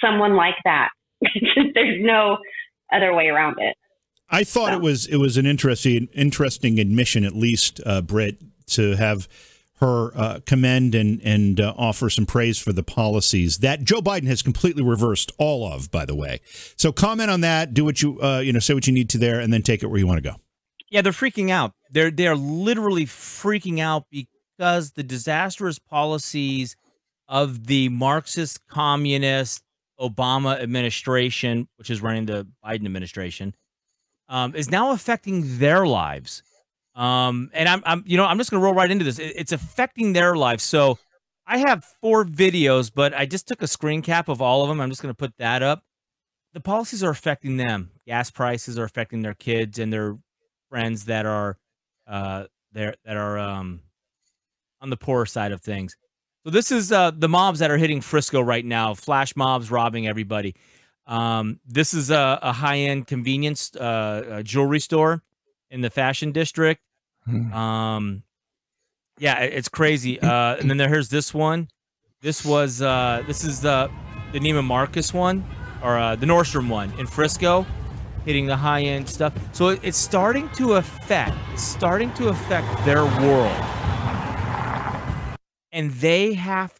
someone 0.00 0.34
like 0.36 0.54
that. 0.64 0.90
There's 1.74 2.02
no 2.02 2.38
other 2.92 3.14
way 3.14 3.28
around 3.28 3.56
it. 3.58 3.76
I 4.30 4.44
thought 4.44 4.68
So- 4.70 4.76
it 4.76 4.80
was 4.82 5.06
it 5.06 5.16
was 5.16 5.36
an 5.36 5.46
interesting 5.46 6.08
interesting 6.14 6.78
admission, 6.78 7.24
at 7.24 7.34
least, 7.34 7.80
uh, 7.84 8.00
Britt, 8.00 8.38
to 8.68 8.96
have 8.96 9.28
her 9.82 10.16
uh, 10.16 10.40
commend 10.46 10.94
and 10.94 11.20
and 11.22 11.60
uh, 11.60 11.74
offer 11.76 12.08
some 12.08 12.24
praise 12.24 12.56
for 12.56 12.72
the 12.72 12.84
policies 12.84 13.58
that 13.58 13.82
Joe 13.82 14.00
Biden 14.00 14.28
has 14.28 14.40
completely 14.40 14.82
reversed 14.82 15.32
all 15.38 15.66
of. 15.70 15.90
By 15.90 16.04
the 16.04 16.14
way, 16.14 16.40
so 16.76 16.92
comment 16.92 17.30
on 17.30 17.40
that. 17.40 17.74
Do 17.74 17.84
what 17.84 18.00
you 18.00 18.20
uh, 18.22 18.38
you 18.38 18.52
know 18.52 18.60
say 18.60 18.74
what 18.74 18.86
you 18.86 18.92
need 18.92 19.10
to 19.10 19.18
there, 19.18 19.40
and 19.40 19.52
then 19.52 19.62
take 19.62 19.82
it 19.82 19.88
where 19.88 19.98
you 19.98 20.06
want 20.06 20.22
to 20.22 20.30
go. 20.30 20.36
Yeah, 20.88 21.02
they're 21.02 21.12
freaking 21.12 21.50
out. 21.50 21.72
They're 21.90 22.12
they're 22.12 22.36
literally 22.36 23.06
freaking 23.06 23.80
out 23.80 24.06
because 24.10 24.92
the 24.92 25.02
disastrous 25.02 25.80
policies 25.80 26.76
of 27.28 27.66
the 27.66 27.88
Marxist 27.88 28.64
communist 28.68 29.64
Obama 30.00 30.60
administration, 30.60 31.68
which 31.76 31.90
is 31.90 32.00
running 32.00 32.26
the 32.26 32.46
Biden 32.64 32.84
administration, 32.84 33.54
um, 34.28 34.54
is 34.54 34.70
now 34.70 34.92
affecting 34.92 35.58
their 35.58 35.86
lives. 35.86 36.44
Um, 36.94 37.50
and 37.54 37.68
I'm, 37.68 37.82
I'm, 37.86 38.04
you 38.06 38.16
know, 38.16 38.24
I'm 38.26 38.38
just 38.38 38.50
gonna 38.50 38.62
roll 38.62 38.74
right 38.74 38.90
into 38.90 39.04
this. 39.04 39.18
It- 39.18 39.34
it's 39.36 39.52
affecting 39.52 40.12
their 40.12 40.36
lives. 40.36 40.62
So 40.64 40.98
I 41.46 41.58
have 41.58 41.84
four 42.00 42.24
videos, 42.24 42.90
but 42.94 43.14
I 43.14 43.26
just 43.26 43.48
took 43.48 43.62
a 43.62 43.66
screen 43.66 44.02
cap 44.02 44.28
of 44.28 44.40
all 44.42 44.62
of 44.62 44.68
them. 44.68 44.80
I'm 44.80 44.90
just 44.90 45.02
gonna 45.02 45.14
put 45.14 45.36
that 45.38 45.62
up. 45.62 45.84
The 46.52 46.60
policies 46.60 47.02
are 47.02 47.10
affecting 47.10 47.56
them. 47.56 47.90
Gas 48.06 48.30
prices 48.30 48.78
are 48.78 48.84
affecting 48.84 49.22
their 49.22 49.34
kids 49.34 49.78
and 49.78 49.92
their 49.92 50.18
friends 50.68 51.06
that 51.06 51.26
are 51.26 51.56
uh 52.06 52.44
there 52.72 52.94
that 53.04 53.16
are 53.16 53.38
um 53.38 53.80
on 54.80 54.90
the 54.90 54.96
poorer 54.96 55.26
side 55.26 55.52
of 55.52 55.60
things. 55.62 55.96
So 56.44 56.50
this 56.50 56.72
is 56.72 56.90
uh, 56.90 57.12
the 57.16 57.28
mobs 57.28 57.60
that 57.60 57.70
are 57.70 57.76
hitting 57.78 58.00
Frisco 58.00 58.40
right 58.40 58.64
now. 58.64 58.94
Flash 58.94 59.36
mobs 59.36 59.70
robbing 59.70 60.08
everybody. 60.08 60.56
Um, 61.06 61.60
this 61.64 61.94
is 61.94 62.10
a, 62.10 62.38
a 62.42 62.52
high-end 62.52 63.06
convenience 63.06 63.70
uh, 63.76 63.80
uh, 63.80 64.42
jewelry 64.42 64.80
store 64.80 65.22
in 65.72 65.80
the 65.80 65.90
fashion 65.90 66.30
district. 66.30 66.80
Hmm. 67.24 67.52
Um, 67.52 68.22
yeah, 69.18 69.40
it's 69.40 69.68
crazy. 69.68 70.20
Uh, 70.20 70.56
and 70.56 70.70
then 70.70 70.76
there's 70.76 71.08
this 71.08 71.34
one. 71.34 71.68
This 72.20 72.44
was 72.44 72.80
uh, 72.80 73.24
this 73.26 73.42
is 73.42 73.60
the 73.60 73.90
the 74.32 74.38
Neiman 74.38 74.64
Marcus 74.64 75.12
one 75.12 75.44
or 75.82 75.98
uh, 75.98 76.14
the 76.14 76.26
Nordstrom 76.26 76.68
one 76.68 76.92
in 77.00 77.06
Frisco, 77.08 77.66
hitting 78.24 78.46
the 78.46 78.56
high-end 78.56 79.08
stuff. 79.08 79.32
So 79.52 79.68
it- 79.70 79.80
it's 79.82 79.98
starting 79.98 80.48
to 80.50 80.74
affect. 80.74 81.36
It's 81.52 81.62
starting 81.64 82.12
to 82.14 82.28
affect 82.28 82.84
their 82.84 83.04
world 83.04 83.56
and 85.72 85.90
they 85.92 86.34
have 86.34 86.78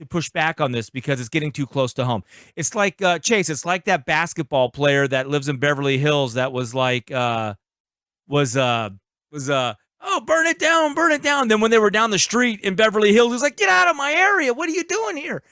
to 0.00 0.06
push 0.06 0.28
back 0.30 0.60
on 0.60 0.72
this 0.72 0.90
because 0.90 1.20
it's 1.20 1.28
getting 1.28 1.52
too 1.52 1.66
close 1.66 1.92
to 1.94 2.04
home. 2.04 2.24
It's 2.56 2.74
like 2.74 3.00
uh, 3.00 3.18
Chase. 3.20 3.48
It's 3.48 3.64
like 3.64 3.84
that 3.84 4.04
basketball 4.06 4.70
player 4.70 5.06
that 5.08 5.28
lives 5.28 5.48
in 5.48 5.58
Beverly 5.58 5.98
Hills 5.98 6.34
that 6.34 6.52
was 6.52 6.74
like 6.74 7.10
uh, 7.12 7.54
was 8.26 8.56
uh 8.56 8.90
was 9.30 9.50
uh 9.50 9.74
oh 10.00 10.20
burn 10.20 10.46
it 10.46 10.58
down, 10.58 10.94
burn 10.94 11.12
it 11.12 11.22
down. 11.22 11.48
Then 11.48 11.60
when 11.60 11.70
they 11.70 11.78
were 11.78 11.90
down 11.90 12.10
the 12.10 12.18
street 12.18 12.60
in 12.60 12.74
Beverly 12.74 13.12
Hills, 13.12 13.28
he 13.28 13.32
was 13.32 13.42
like, 13.42 13.56
get 13.56 13.68
out 13.68 13.88
of 13.88 13.96
my 13.96 14.12
area. 14.12 14.54
What 14.54 14.68
are 14.68 14.72
you 14.72 14.84
doing 14.84 15.16
here? 15.16 15.42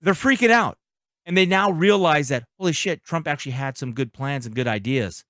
They're 0.00 0.14
freaking 0.14 0.50
out, 0.50 0.78
and 1.24 1.36
they 1.36 1.46
now 1.46 1.70
realize 1.70 2.28
that 2.28 2.44
holy 2.58 2.72
shit, 2.72 3.02
Trump 3.02 3.26
actually 3.26 3.52
had 3.52 3.76
some 3.76 3.92
good 3.92 4.12
plans 4.12 4.46
and 4.46 4.54
good 4.54 4.68
ideas, 4.68 5.24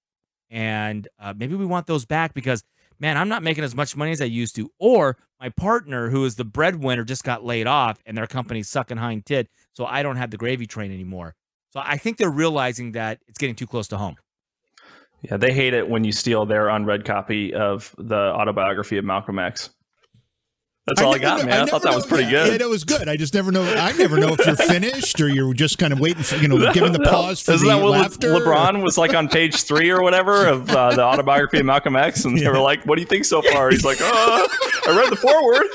and 0.51 1.09
uh, 1.19 1.35
maybe 1.37 1.55
we 1.55 1.67
want 1.67 1.87
those 1.87 2.05
back 2.05 2.35
because 2.35 2.63
man, 2.99 3.17
I'm 3.17 3.29
not 3.29 3.43
making 3.43 3.65
as 3.65 3.75
much 3.75 3.97
money 3.97 4.13
as 4.13 4.21
I 4.21 4.27
used 4.27 4.57
to. 4.57 4.71
Or 4.79 5.17
my 5.41 5.49
partner, 5.51 6.11
who 6.11 6.25
is 6.25 6.37
the 6.37 6.45
breadwinner, 6.45 7.05
just 7.05 7.25
got 7.25 7.45
laid 7.45 7.67
off 7.67 7.99
and 8.07 8.17
their 8.17 8.27
company's 8.27 8.69
sucking 8.69 8.97
hind 8.97 9.27
tit. 9.27 9.49
So 9.73 9.85
I 9.85 10.03
don't 10.03 10.17
have 10.17 10.31
the 10.31 10.37
gravy 10.37 10.67
train 10.67 10.93
anymore. 10.93 11.35
So 11.71 11.81
I 11.85 11.99
think 11.99 12.17
they're 12.17 12.31
realizing 12.31 12.93
that 12.93 13.21
it's 13.27 13.39
getting 13.39 13.55
too 13.55 13.67
close 13.67 13.89
to 13.89 13.99
home. 13.99 14.17
Yeah, 15.23 15.37
they 15.37 15.53
hate 15.53 15.75
it 15.75 15.89
when 15.89 16.05
you 16.05 16.13
steal 16.13 16.47
their 16.47 16.69
unread 16.69 17.05
copy 17.05 17.55
of 17.55 17.95
the 17.99 18.17
autobiography 18.17 18.99
of 18.99 19.05
Malcolm 19.05 19.39
X. 19.39 19.71
That's 20.87 21.03
all 21.03 21.13
I, 21.15 21.19
got, 21.19 21.41
know- 21.41 21.47
man. 21.47 21.53
I, 21.53 21.57
never 21.59 21.71
thought 21.71 21.83
that 21.83 21.91
know- 21.91 21.97
was 21.97 22.07
pretty 22.07 22.25
yeah, 22.25 22.31
good. 22.45 22.53
Yeah, 22.53 22.59
that 22.59 22.69
was 22.69 22.85
good. 22.85 23.09
I 23.09 23.17
just 23.17 23.35
never 23.35 23.51
know. 23.51 23.65
I 23.65 23.91
never 23.93 24.19
know 24.19 24.35
if 24.39 24.47
you're 24.47 24.55
finished 24.55 25.21
or 25.21 25.29
you're 25.29 25.53
just 25.53 25.79
kind 25.79 25.93
of 25.93 25.99
waiting 25.99 26.23
for 26.23 26.37
you 26.37 26.47
know 26.47 26.73
giving 26.73 26.93
the 26.93 26.99
No. 27.01 27.11
pause 27.11 27.41
for 27.41 27.53
Isn't 27.53 27.67
the 27.67 27.75
that 27.75 27.83
what 27.83 27.91
Le- 27.91 27.99
laughter. 28.03 28.33
LeBron 28.35 28.83
was 28.85 28.97
like 28.97 29.13
on 29.13 29.29
page 29.29 29.65
three 29.65 29.91
or 29.91 30.01
whatever 30.03 30.47
of 30.47 30.71
uh, 30.71 30.95
the 30.95 31.03
autobiography 31.05 31.59
of 31.59 31.67
Malcolm 31.67 31.97
X? 31.97 32.25
And 32.25 32.39
they 32.39 32.49
were 32.49 32.61
like, 32.61 32.85
"What 32.87 32.95
do 32.97 33.01
you 33.03 33.07
think 33.09 33.25
so 33.25 33.43
far?" 33.43 33.71
He's 33.71 33.85
like, 33.85 33.99
"Oh, 34.01 34.47
I 34.87 34.97
read 34.97 35.11
the 35.11 35.17
foreword." 35.17 35.67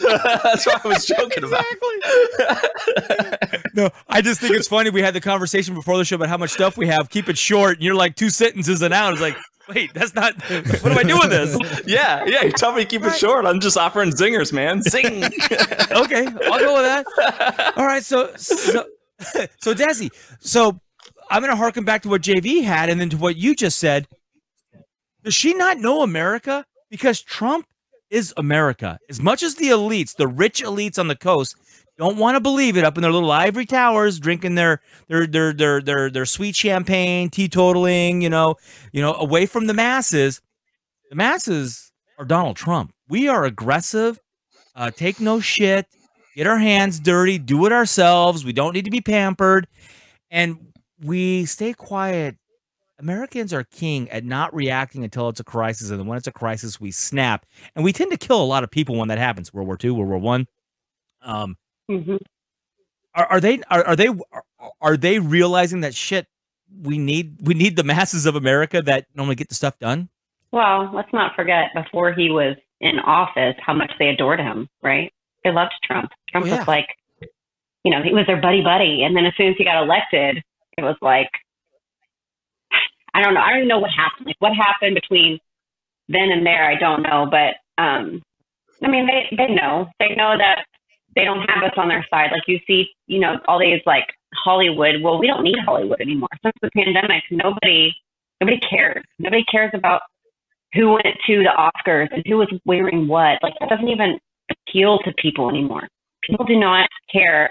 That's 0.42 0.64
what 0.66 0.84
I 0.84 0.88
was 0.88 1.04
joking 1.04 1.44
about. 1.44 1.62
Exactly. 1.70 3.60
No, 3.74 3.90
I 4.08 4.22
just 4.22 4.40
think 4.40 4.54
it's 4.54 4.66
funny. 4.68 4.88
We 4.90 5.02
had 5.02 5.12
the 5.14 5.20
conversation 5.20 5.74
before 5.74 5.98
the 5.98 6.04
show 6.04 6.16
about 6.16 6.28
how 6.30 6.38
much 6.38 6.50
stuff 6.50 6.76
we 6.78 6.86
have. 6.86 7.10
Keep 7.10 7.28
it 7.28 7.36
short. 7.38 7.74
And 7.74 7.82
you're 7.82 7.94
like 7.94 8.16
two 8.16 8.30
sentences 8.30 8.80
and 8.82 8.94
out. 8.94 9.12
It's 9.12 9.22
like, 9.22 9.36
wait, 9.68 9.94
that's 9.94 10.14
not. 10.14 10.34
What 10.50 10.84
do 10.84 10.98
I 10.98 11.02
do 11.02 11.18
with 11.18 11.30
this? 11.30 11.56
Yeah, 11.86 12.24
yeah. 12.26 12.42
You 12.42 12.52
tell 12.52 12.72
me 12.72 12.82
to 12.82 12.88
keep 12.88 13.04
it 13.04 13.14
short. 13.14 13.46
I'm 13.46 13.60
just 13.60 13.76
offering 13.76 14.10
zingers, 14.10 14.52
man. 14.52 14.82
Zing. 14.82 15.24
okay, 15.24 16.26
I'll 16.50 16.58
go 16.58 16.74
with 16.74 16.84
that. 16.84 17.72
All 17.76 17.86
right, 17.86 18.02
so 18.02 18.34
so 18.36 18.84
so 19.58 19.74
Desi, 19.74 20.10
so 20.40 20.80
I'm 21.30 21.42
gonna 21.42 21.56
harken 21.56 21.84
back 21.84 22.02
to 22.02 22.08
what 22.08 22.22
JV 22.22 22.62
had, 22.62 22.88
and 22.88 23.00
then 23.00 23.10
to 23.10 23.16
what 23.16 23.36
you 23.36 23.54
just 23.54 23.78
said. 23.78 24.06
Does 25.24 25.34
she 25.34 25.54
not 25.54 25.78
know 25.78 26.02
America? 26.02 26.64
Because 26.90 27.20
Trump 27.20 27.66
is 28.10 28.32
America. 28.36 28.98
As 29.10 29.20
much 29.20 29.42
as 29.42 29.56
the 29.56 29.68
elites, 29.68 30.16
the 30.16 30.28
rich 30.28 30.62
elites 30.62 30.98
on 30.98 31.08
the 31.08 31.16
coast, 31.16 31.56
don't 31.98 32.16
want 32.16 32.36
to 32.36 32.40
believe 32.40 32.76
it 32.76 32.84
up 32.84 32.96
in 32.96 33.02
their 33.02 33.12
little 33.12 33.30
ivory 33.30 33.66
towers, 33.66 34.20
drinking 34.20 34.54
their 34.54 34.80
their 35.08 35.26
their 35.26 35.52
their 35.52 35.80
their 35.82 36.10
their 36.10 36.26
sweet 36.26 36.54
champagne, 36.54 37.28
teetotaling, 37.28 38.22
you 38.22 38.30
know, 38.30 38.54
you 38.92 39.02
know, 39.02 39.14
away 39.14 39.46
from 39.46 39.66
the 39.66 39.74
masses. 39.74 40.40
The 41.10 41.16
masses 41.16 41.90
are 42.18 42.24
Donald 42.24 42.56
Trump. 42.56 42.92
We 43.08 43.28
are 43.28 43.44
aggressive, 43.44 44.20
uh, 44.76 44.90
take 44.92 45.18
no 45.18 45.40
shit, 45.40 45.86
get 46.36 46.46
our 46.46 46.58
hands 46.58 47.00
dirty, 47.00 47.36
do 47.36 47.66
it 47.66 47.72
ourselves. 47.72 48.44
We 48.44 48.52
don't 48.52 48.74
need 48.74 48.84
to 48.84 48.90
be 48.90 49.00
pampered, 49.00 49.66
and 50.30 50.72
we 51.02 51.46
stay 51.46 51.72
quiet. 51.72 52.36
Americans 53.00 53.52
are 53.52 53.64
king 53.64 54.08
at 54.10 54.24
not 54.24 54.54
reacting 54.54 55.04
until 55.04 55.28
it's 55.28 55.40
a 55.40 55.44
crisis, 55.44 55.90
and 55.90 56.06
when 56.06 56.18
it's 56.18 56.26
a 56.26 56.32
crisis, 56.32 56.80
we 56.80 56.92
snap, 56.92 57.44
and 57.74 57.84
we 57.84 57.92
tend 57.92 58.12
to 58.12 58.16
kill 58.16 58.40
a 58.40 58.44
lot 58.44 58.62
of 58.62 58.70
people 58.70 58.96
when 58.96 59.08
that 59.08 59.18
happens. 59.18 59.52
World 59.52 59.66
War 59.66 59.78
II, 59.82 59.90
World 59.90 60.08
War 60.08 60.18
One. 60.18 60.46
Um, 61.22 61.56
hmm 61.88 62.16
are, 63.14 63.26
are 63.26 63.40
they 63.40 63.60
are, 63.70 63.84
are 63.84 63.96
they 63.96 64.08
are, 64.08 64.44
are 64.80 64.96
they 64.96 65.18
realizing 65.18 65.80
that 65.80 65.94
shit? 65.94 66.26
We 66.82 66.98
need 66.98 67.38
we 67.42 67.54
need 67.54 67.76
the 67.76 67.84
masses 67.84 68.26
of 68.26 68.36
America 68.36 68.82
that 68.82 69.06
normally 69.14 69.36
get 69.36 69.48
the 69.48 69.54
stuff 69.54 69.78
done. 69.78 70.08
Well, 70.52 70.90
let's 70.94 71.12
not 71.12 71.34
forget 71.34 71.70
before 71.74 72.12
he 72.12 72.30
was 72.30 72.56
in 72.80 72.98
office 73.00 73.54
how 73.64 73.74
much 73.74 73.90
they 73.98 74.08
adored 74.08 74.40
him, 74.40 74.68
right? 74.82 75.12
They 75.44 75.50
loved 75.50 75.72
Trump. 75.82 76.10
Trump 76.30 76.46
Oh, 76.46 76.48
yeah. 76.48 76.58
was 76.58 76.68
like, 76.68 76.88
you 77.84 77.90
know, 77.90 78.02
he 78.02 78.12
was 78.12 78.26
their 78.26 78.40
buddy 78.40 78.62
buddy. 78.62 79.02
And 79.02 79.16
then 79.16 79.24
as 79.26 79.32
soon 79.36 79.48
as 79.48 79.54
he 79.58 79.64
got 79.64 79.82
elected, 79.82 80.42
it 80.76 80.82
was 80.82 80.96
like, 81.02 81.30
I 83.14 83.22
don't 83.22 83.34
know. 83.34 83.40
I 83.40 83.48
don't 83.50 83.58
even 83.58 83.68
know 83.68 83.78
what 83.78 83.90
happened. 83.90 84.26
Like 84.26 84.36
what 84.40 84.52
happened 84.54 84.94
between 84.94 85.38
then 86.08 86.30
and 86.30 86.46
there, 86.46 86.64
I 86.64 86.76
don't 86.76 87.02
know. 87.02 87.26
But 87.30 87.56
um, 87.82 88.22
I 88.82 88.88
mean, 88.88 89.06
they 89.06 89.34
they 89.36 89.52
know. 89.52 89.88
They 89.98 90.14
know 90.14 90.36
that 90.38 90.64
they 91.18 91.24
don't 91.24 91.42
have 91.50 91.64
us 91.64 91.74
on 91.76 91.88
their 91.88 92.06
side. 92.08 92.30
Like 92.30 92.46
you 92.46 92.60
see, 92.66 92.86
you 93.08 93.18
know, 93.18 93.38
all 93.48 93.58
these 93.58 93.82
like 93.84 94.06
Hollywood. 94.44 95.02
Well, 95.02 95.18
we 95.18 95.26
don't 95.26 95.42
need 95.42 95.58
Hollywood 95.64 96.00
anymore. 96.00 96.28
Since 96.42 96.54
the 96.62 96.70
pandemic, 96.70 97.24
nobody 97.30 97.92
nobody 98.40 98.60
cares. 98.70 99.02
Nobody 99.18 99.44
cares 99.50 99.72
about 99.74 100.02
who 100.74 100.90
went 100.92 101.06
to 101.26 101.42
the 101.42 101.50
Oscars 101.58 102.08
and 102.12 102.22
who 102.26 102.36
was 102.36 102.48
wearing 102.64 103.08
what. 103.08 103.42
Like 103.42 103.54
that 103.58 103.68
doesn't 103.68 103.88
even 103.88 104.18
appeal 104.48 104.98
to 105.00 105.12
people 105.18 105.50
anymore. 105.50 105.88
People 106.22 106.46
do 106.46 106.58
not 106.58 106.88
care 107.12 107.50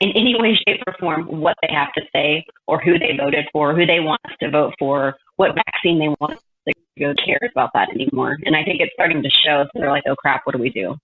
in 0.00 0.10
any 0.10 0.34
way, 0.38 0.58
shape, 0.66 0.80
or 0.86 0.94
form 0.98 1.26
what 1.26 1.56
they 1.62 1.72
have 1.72 1.92
to 1.94 2.02
say 2.14 2.44
or 2.66 2.80
who 2.80 2.98
they 2.98 3.16
voted 3.18 3.44
for, 3.52 3.74
who 3.74 3.84
they 3.84 4.00
want 4.00 4.20
to 4.40 4.50
vote 4.50 4.74
for, 4.78 5.16
what 5.36 5.54
vaccine 5.54 5.98
they 5.98 6.08
want 6.20 6.32
us 6.34 6.38
to 6.68 6.74
go 6.98 7.14
cares 7.24 7.50
about 7.52 7.70
that 7.74 7.90
anymore. 7.90 8.38
And 8.44 8.56
I 8.56 8.64
think 8.64 8.80
it's 8.80 8.92
starting 8.94 9.22
to 9.22 9.30
show. 9.30 9.64
So 9.64 9.80
they're 9.80 9.90
like, 9.90 10.04
oh 10.08 10.16
crap, 10.16 10.42
what 10.44 10.54
do 10.56 10.62
we 10.62 10.70
do? 10.70 10.96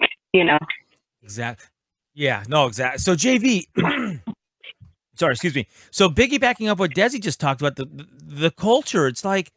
You 0.34 0.44
know? 0.44 0.58
Exactly. 1.28 1.66
Yeah, 2.14 2.42
no, 2.48 2.66
exactly. 2.66 2.98
So 2.98 3.14
JV, 3.14 3.64
sorry, 5.16 5.32
excuse 5.32 5.54
me. 5.54 5.66
So 5.90 6.08
piggybacking 6.08 6.68
up 6.68 6.78
what 6.78 6.92
Desi 6.92 7.20
just 7.20 7.40
talked 7.40 7.60
about, 7.60 7.76
the, 7.76 7.84
the 7.86 8.06
the 8.28 8.50
culture, 8.50 9.06
it's 9.06 9.24
like 9.24 9.50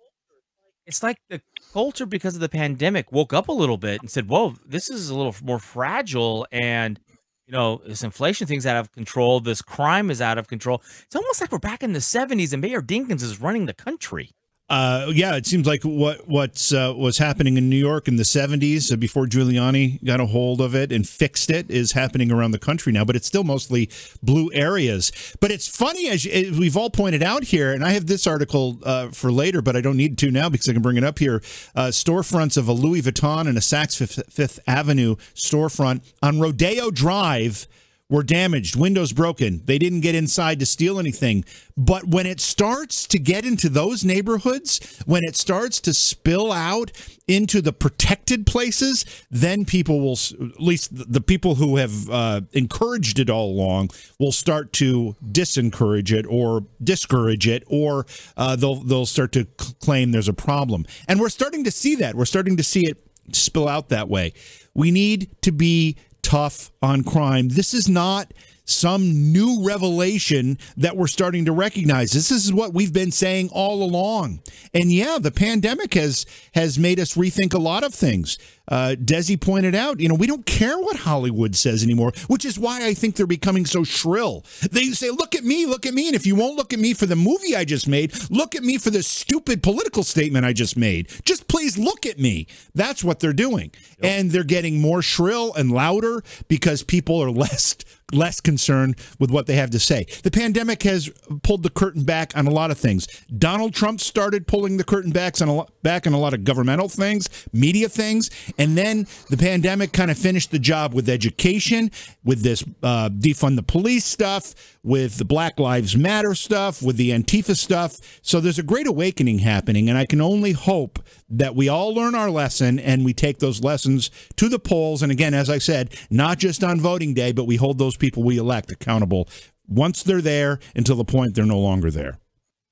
it's 0.87 1.03
like 1.03 1.17
the 1.29 1.41
culture 1.73 2.05
because 2.05 2.35
of 2.35 2.41
the 2.41 2.49
pandemic 2.49 3.11
woke 3.11 3.33
up 3.33 3.49
a 3.49 3.53
little 3.53 3.77
bit 3.77 4.01
and 4.01 4.11
said, 4.11 4.29
"Whoa, 4.29 4.55
this 4.65 4.89
is 4.89 5.09
a 5.09 5.15
little 5.15 5.35
more 5.43 5.59
fragile," 5.59 6.47
and 6.51 6.99
you 7.47 7.53
know, 7.53 7.81
this 7.85 8.03
inflation 8.03 8.47
thing's 8.47 8.65
out 8.65 8.77
of 8.77 8.91
control. 8.93 9.39
This 9.41 9.61
crime 9.61 10.11
is 10.11 10.21
out 10.21 10.37
of 10.37 10.47
control. 10.47 10.81
It's 11.05 11.15
almost 11.15 11.41
like 11.41 11.51
we're 11.51 11.59
back 11.59 11.83
in 11.83 11.93
the 11.93 12.01
'70s 12.01 12.53
and 12.53 12.61
Mayor 12.61 12.81
Dinkins 12.81 13.23
is 13.23 13.41
running 13.41 13.67
the 13.67 13.73
country. 13.73 14.31
Uh, 14.71 15.11
yeah, 15.13 15.35
it 15.35 15.45
seems 15.45 15.67
like 15.67 15.83
what 15.83 16.25
what's 16.29 16.71
uh, 16.71 16.93
was 16.95 17.17
happening 17.17 17.57
in 17.57 17.69
New 17.69 17.75
York 17.75 18.07
in 18.07 18.15
the 18.15 18.23
'70s 18.23 18.93
uh, 18.93 18.95
before 18.95 19.25
Giuliani 19.25 20.01
got 20.01 20.21
a 20.21 20.25
hold 20.25 20.61
of 20.61 20.73
it 20.73 20.93
and 20.93 21.05
fixed 21.05 21.49
it 21.49 21.69
is 21.69 21.91
happening 21.91 22.31
around 22.31 22.51
the 22.51 22.57
country 22.57 22.93
now, 22.93 23.03
but 23.03 23.17
it's 23.17 23.27
still 23.27 23.43
mostly 23.43 23.89
blue 24.23 24.49
areas. 24.53 25.11
But 25.41 25.51
it's 25.51 25.67
funny 25.67 26.07
as, 26.07 26.23
you, 26.23 26.31
as 26.31 26.57
we've 26.57 26.77
all 26.77 26.89
pointed 26.89 27.21
out 27.21 27.43
here, 27.43 27.73
and 27.73 27.83
I 27.83 27.91
have 27.91 28.07
this 28.07 28.25
article 28.25 28.79
uh, 28.83 29.09
for 29.09 29.29
later, 29.29 29.61
but 29.61 29.75
I 29.75 29.81
don't 29.81 29.97
need 29.97 30.17
to 30.19 30.31
now 30.31 30.47
because 30.47 30.69
I 30.69 30.71
can 30.73 30.81
bring 30.81 30.95
it 30.95 31.03
up 31.03 31.19
here. 31.19 31.41
Uh, 31.75 31.87
storefronts 31.87 32.55
of 32.55 32.69
a 32.69 32.73
Louis 32.73 33.01
Vuitton 33.01 33.49
and 33.49 33.57
a 33.57 33.61
Saks 33.61 33.97
Fifth, 33.97 34.31
Fifth 34.31 34.61
Avenue 34.67 35.17
storefront 35.35 36.09
on 36.23 36.39
Rodeo 36.39 36.91
Drive 36.91 37.67
were 38.11 38.21
damaged, 38.23 38.75
windows 38.75 39.13
broken. 39.13 39.61
They 39.65 39.79
didn't 39.79 40.01
get 40.01 40.13
inside 40.13 40.59
to 40.59 40.65
steal 40.65 40.99
anything. 40.99 41.45
But 41.77 42.03
when 42.05 42.27
it 42.27 42.41
starts 42.41 43.07
to 43.07 43.17
get 43.17 43.45
into 43.45 43.69
those 43.69 44.03
neighborhoods, 44.03 45.01
when 45.05 45.23
it 45.23 45.37
starts 45.37 45.79
to 45.81 45.93
spill 45.93 46.51
out 46.51 46.91
into 47.27 47.61
the 47.61 47.71
protected 47.71 48.45
places, 48.45 49.05
then 49.31 49.63
people 49.63 50.01
will, 50.01 50.19
at 50.39 50.61
least 50.61 50.89
the- 50.91 51.21
people 51.21 51.55
who 51.55 51.77
have 51.77 52.09
uh, 52.09 52.41
encouraged 52.51 53.17
it 53.17 53.29
all 53.29 53.49
along, 53.49 53.89
will 54.19 54.33
start 54.33 54.73
to 54.73 55.15
disencourage 55.31 56.11
it 56.11 56.25
or 56.27 56.65
discourage 56.83 57.47
it, 57.47 57.63
or 57.67 58.05
uh, 58.35 58.57
they'll 58.57 58.83
they'll 58.83 59.05
start 59.05 59.31
to 59.31 59.45
claim 59.79 60.11
there's 60.11 60.27
a 60.27 60.33
problem. 60.33 60.85
And 61.07 61.21
we're 61.21 61.29
starting 61.29 61.63
to 61.63 61.71
see 61.71 61.95
that. 61.95 62.15
We're 62.15 62.25
starting 62.25 62.57
to 62.57 62.63
see 62.63 62.85
it 62.85 62.97
spill 63.31 63.69
out 63.69 63.87
that 63.89 64.09
way. 64.09 64.33
We 64.73 64.91
need 64.91 65.29
to 65.43 65.53
be 65.53 65.95
tough 66.21 66.71
on 66.81 67.03
crime. 67.03 67.49
This 67.49 67.73
is 67.73 67.89
not 67.89 68.33
some 68.65 69.31
new 69.31 69.65
revelation 69.65 70.57
that 70.77 70.95
we're 70.95 71.07
starting 71.07 71.45
to 71.45 71.51
recognize. 71.51 72.11
This 72.11 72.31
is 72.31 72.53
what 72.53 72.73
we've 72.73 72.93
been 72.93 73.11
saying 73.11 73.49
all 73.51 73.83
along. 73.83 74.41
And 74.73 74.91
yeah, 74.91 75.17
the 75.19 75.31
pandemic 75.31 75.93
has 75.95 76.25
has 76.53 76.79
made 76.79 76.99
us 76.99 77.15
rethink 77.15 77.53
a 77.53 77.59
lot 77.59 77.83
of 77.83 77.93
things. 77.93 78.37
Uh, 78.71 78.95
Desi 78.95 79.39
pointed 79.39 79.75
out, 79.75 79.99
you 79.99 80.07
know, 80.07 80.15
we 80.15 80.25
don't 80.25 80.45
care 80.45 80.79
what 80.79 80.95
Hollywood 80.95 81.55
says 81.55 81.83
anymore, 81.83 82.13
which 82.27 82.45
is 82.45 82.57
why 82.57 82.85
I 82.85 82.93
think 82.93 83.15
they're 83.15 83.27
becoming 83.27 83.65
so 83.65 83.83
shrill. 83.83 84.45
They 84.71 84.85
say, 84.85 85.09
look 85.09 85.35
at 85.35 85.43
me, 85.43 85.65
look 85.65 85.85
at 85.85 85.93
me. 85.93 86.07
And 86.07 86.15
if 86.15 86.25
you 86.25 86.35
won't 86.35 86.55
look 86.55 86.71
at 86.71 86.79
me 86.79 86.93
for 86.93 87.05
the 87.05 87.17
movie 87.17 87.55
I 87.55 87.65
just 87.65 87.87
made, 87.87 88.13
look 88.31 88.55
at 88.55 88.63
me 88.63 88.77
for 88.77 88.89
the 88.89 89.03
stupid 89.03 89.61
political 89.61 90.03
statement 90.03 90.45
I 90.45 90.53
just 90.53 90.77
made. 90.77 91.09
Just 91.25 91.49
please 91.49 91.77
look 91.77 92.05
at 92.05 92.17
me. 92.17 92.47
That's 92.73 93.03
what 93.03 93.19
they're 93.19 93.33
doing. 93.33 93.71
And 94.01 94.31
they're 94.31 94.43
getting 94.45 94.79
more 94.79 95.01
shrill 95.01 95.53
and 95.53 95.71
louder 95.71 96.23
because 96.47 96.81
people 96.81 97.21
are 97.21 97.31
less 97.31 97.75
less 98.13 98.39
concerned 98.39 98.95
with 99.19 99.31
what 99.31 99.47
they 99.47 99.55
have 99.55 99.69
to 99.71 99.79
say. 99.79 100.05
The 100.23 100.31
pandemic 100.31 100.83
has 100.83 101.09
pulled 101.43 101.63
the 101.63 101.69
curtain 101.69 102.03
back 102.03 102.35
on 102.35 102.47
a 102.47 102.51
lot 102.51 102.71
of 102.71 102.77
things. 102.77 103.07
Donald 103.37 103.73
Trump 103.73 104.01
started 104.01 104.47
pulling 104.47 104.77
the 104.77 104.83
curtain 104.83 105.11
backs 105.11 105.41
on 105.41 105.47
a 105.47 105.53
lot, 105.53 105.71
back 105.83 106.05
on 106.07 106.13
a 106.13 106.19
lot 106.19 106.33
of 106.33 106.43
governmental 106.43 106.89
things, 106.89 107.29
media 107.53 107.89
things, 107.89 108.29
and 108.61 108.77
then 108.77 109.07
the 109.31 109.37
pandemic 109.37 109.91
kind 109.91 110.11
of 110.11 110.19
finished 110.19 110.51
the 110.51 110.59
job 110.59 110.93
with 110.93 111.09
education, 111.09 111.89
with 112.23 112.43
this 112.43 112.63
uh, 112.83 113.09
defund 113.09 113.55
the 113.55 113.63
police 113.63 114.05
stuff, 114.05 114.77
with 114.83 115.17
the 115.17 115.25
Black 115.25 115.59
Lives 115.59 115.97
Matter 115.97 116.35
stuff, 116.35 116.83
with 116.83 116.95
the 116.95 117.09
Antifa 117.09 117.57
stuff. 117.57 117.99
So 118.21 118.39
there's 118.39 118.59
a 118.59 118.63
great 118.63 118.85
awakening 118.85 119.39
happening, 119.39 119.89
and 119.89 119.97
I 119.97 120.05
can 120.05 120.21
only 120.21 120.51
hope 120.51 120.99
that 121.27 121.55
we 121.55 121.69
all 121.69 121.91
learn 121.91 122.13
our 122.13 122.29
lesson 122.29 122.77
and 122.77 123.03
we 123.03 123.15
take 123.15 123.39
those 123.39 123.63
lessons 123.63 124.11
to 124.35 124.47
the 124.47 124.59
polls. 124.59 125.01
And 125.01 125.11
again, 125.11 125.33
as 125.33 125.49
I 125.49 125.57
said, 125.57 125.95
not 126.11 126.37
just 126.37 126.63
on 126.63 126.79
voting 126.79 127.15
day, 127.15 127.31
but 127.31 127.45
we 127.45 127.55
hold 127.55 127.79
those 127.79 127.97
people 127.97 128.21
we 128.21 128.37
elect 128.37 128.71
accountable 128.71 129.27
once 129.67 130.03
they're 130.03 130.21
there 130.21 130.59
until 130.75 130.97
the 130.97 131.03
point 131.03 131.33
they're 131.33 131.45
no 131.45 131.59
longer 131.59 131.89
there. 131.89 132.19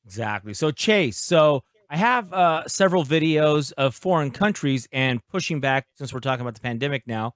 Exactly. 0.06 0.54
So 0.54 0.70
Chase, 0.70 1.18
so 1.18 1.64
I 1.90 1.98
have 1.98 2.32
uh, 2.32 2.68
several 2.68 3.04
videos 3.04 3.74
of 3.74 3.96
foreign 3.96 4.30
countries 4.32 4.88
and 4.92 5.20
pushing 5.28 5.60
back 5.60 5.88
since 5.96 6.14
we're 6.14 6.20
talking 6.20 6.42
about 6.42 6.54
the 6.54 6.62
pandemic 6.62 7.08
now. 7.08 7.34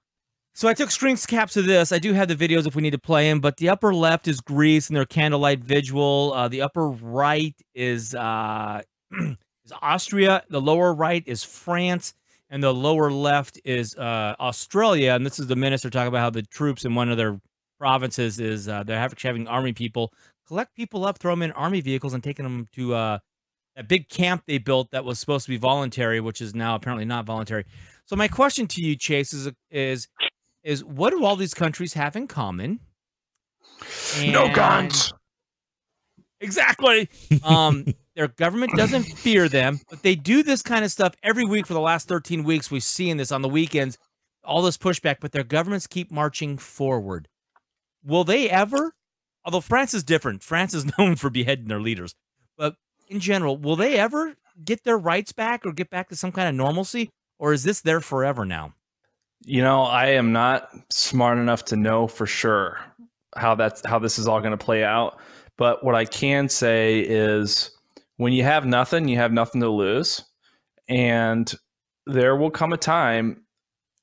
So 0.56 0.68
I 0.68 0.74
took 0.74 0.92
screen 0.92 1.16
caps 1.16 1.56
of 1.56 1.66
this. 1.66 1.90
I 1.90 1.98
do 1.98 2.12
have 2.12 2.28
the 2.28 2.36
videos 2.36 2.64
if 2.64 2.76
we 2.76 2.82
need 2.82 2.92
to 2.92 2.98
play 2.98 3.28
them, 3.28 3.40
but 3.40 3.56
the 3.56 3.68
upper 3.68 3.92
left 3.92 4.28
is 4.28 4.40
Greece 4.40 4.88
and 4.88 4.96
their 4.96 5.04
candlelight 5.04 5.64
vigil. 5.64 6.32
Uh, 6.32 6.46
the 6.46 6.62
upper 6.62 6.88
right 6.88 7.56
is 7.74 8.14
uh, 8.14 8.82
is 9.20 9.72
Austria. 9.82 10.44
The 10.48 10.60
lower 10.60 10.94
right 10.94 11.24
is 11.26 11.42
France, 11.42 12.14
and 12.50 12.62
the 12.62 12.72
lower 12.72 13.10
left 13.10 13.60
is 13.64 13.96
uh, 13.96 14.36
Australia. 14.38 15.14
And 15.14 15.26
this 15.26 15.40
is 15.40 15.48
the 15.48 15.56
minister 15.56 15.90
talking 15.90 16.06
about 16.06 16.20
how 16.20 16.30
the 16.30 16.42
troops 16.42 16.84
in 16.84 16.94
one 16.94 17.08
of 17.08 17.16
their 17.16 17.40
provinces 17.80 18.38
is 18.38 18.68
uh, 18.68 18.84
they're 18.84 19.00
having, 19.00 19.48
army 19.48 19.72
people 19.72 20.12
collect 20.46 20.76
people 20.76 21.04
up, 21.04 21.18
throw 21.18 21.32
them 21.32 21.42
in 21.42 21.50
army 21.52 21.80
vehicles, 21.80 22.14
and 22.14 22.22
taking 22.22 22.44
them 22.44 22.68
to 22.74 22.94
uh, 22.94 23.18
that 23.76 23.88
big 23.88 24.08
camp 24.08 24.44
they 24.46 24.58
built 24.58 24.90
that 24.92 25.04
was 25.04 25.18
supposed 25.18 25.46
to 25.46 25.50
be 25.50 25.56
voluntary, 25.56 26.20
which 26.20 26.40
is 26.40 26.54
now 26.54 26.74
apparently 26.74 27.04
not 27.04 27.24
voluntary. 27.26 27.64
So 28.06 28.16
my 28.16 28.28
question 28.28 28.66
to 28.68 28.82
you, 28.82 28.96
Chase, 28.96 29.32
is 29.32 29.50
is 29.70 30.08
is 30.62 30.84
what 30.84 31.10
do 31.10 31.24
all 31.24 31.36
these 31.36 31.54
countries 31.54 31.94
have 31.94 32.16
in 32.16 32.26
common? 32.26 32.80
no 34.26 34.52
guns. 34.54 35.12
Exactly. 36.40 37.08
Um, 37.42 37.86
their 38.16 38.28
government 38.28 38.72
doesn't 38.76 39.04
fear 39.04 39.48
them, 39.48 39.80
but 39.90 40.02
they 40.02 40.14
do 40.14 40.42
this 40.42 40.62
kind 40.62 40.84
of 40.84 40.90
stuff 40.90 41.14
every 41.22 41.44
week 41.44 41.66
for 41.66 41.74
the 41.74 41.80
last 41.80 42.08
13 42.08 42.44
weeks. 42.44 42.70
We've 42.70 42.82
seen 42.82 43.16
this 43.16 43.32
on 43.32 43.42
the 43.42 43.48
weekends, 43.48 43.98
all 44.44 44.62
this 44.62 44.76
pushback, 44.76 45.16
but 45.20 45.32
their 45.32 45.44
governments 45.44 45.86
keep 45.86 46.10
marching 46.10 46.58
forward. 46.58 47.28
Will 48.04 48.24
they 48.24 48.50
ever? 48.50 48.94
Although 49.44 49.60
France 49.60 49.94
is 49.94 50.04
different, 50.04 50.42
France 50.42 50.74
is 50.74 50.86
known 50.98 51.16
for 51.16 51.30
beheading 51.30 51.68
their 51.68 51.80
leaders, 51.80 52.14
but 52.56 52.76
in 53.08 53.20
general, 53.20 53.56
will 53.56 53.76
they 53.76 53.98
ever 53.98 54.34
get 54.64 54.84
their 54.84 54.98
rights 54.98 55.32
back 55.32 55.66
or 55.66 55.72
get 55.72 55.90
back 55.90 56.08
to 56.08 56.16
some 56.16 56.32
kind 56.32 56.48
of 56.48 56.54
normalcy, 56.54 57.10
or 57.38 57.52
is 57.52 57.64
this 57.64 57.80
there 57.80 58.00
forever 58.00 58.44
now? 58.44 58.74
You 59.44 59.62
know, 59.62 59.82
I 59.82 60.06
am 60.10 60.32
not 60.32 60.70
smart 60.90 61.38
enough 61.38 61.64
to 61.66 61.76
know 61.76 62.06
for 62.06 62.26
sure 62.26 62.78
how 63.36 63.54
that's 63.54 63.84
how 63.84 63.98
this 63.98 64.18
is 64.18 64.26
all 64.26 64.40
going 64.40 64.56
to 64.56 64.64
play 64.64 64.84
out. 64.84 65.18
But 65.56 65.84
what 65.84 65.94
I 65.94 66.04
can 66.04 66.48
say 66.48 67.00
is 67.00 67.70
when 68.16 68.32
you 68.32 68.42
have 68.44 68.64
nothing, 68.64 69.08
you 69.08 69.16
have 69.16 69.32
nothing 69.32 69.60
to 69.60 69.68
lose. 69.68 70.24
And 70.88 71.52
there 72.06 72.36
will 72.36 72.50
come 72.50 72.72
a 72.72 72.78
time 72.78 73.44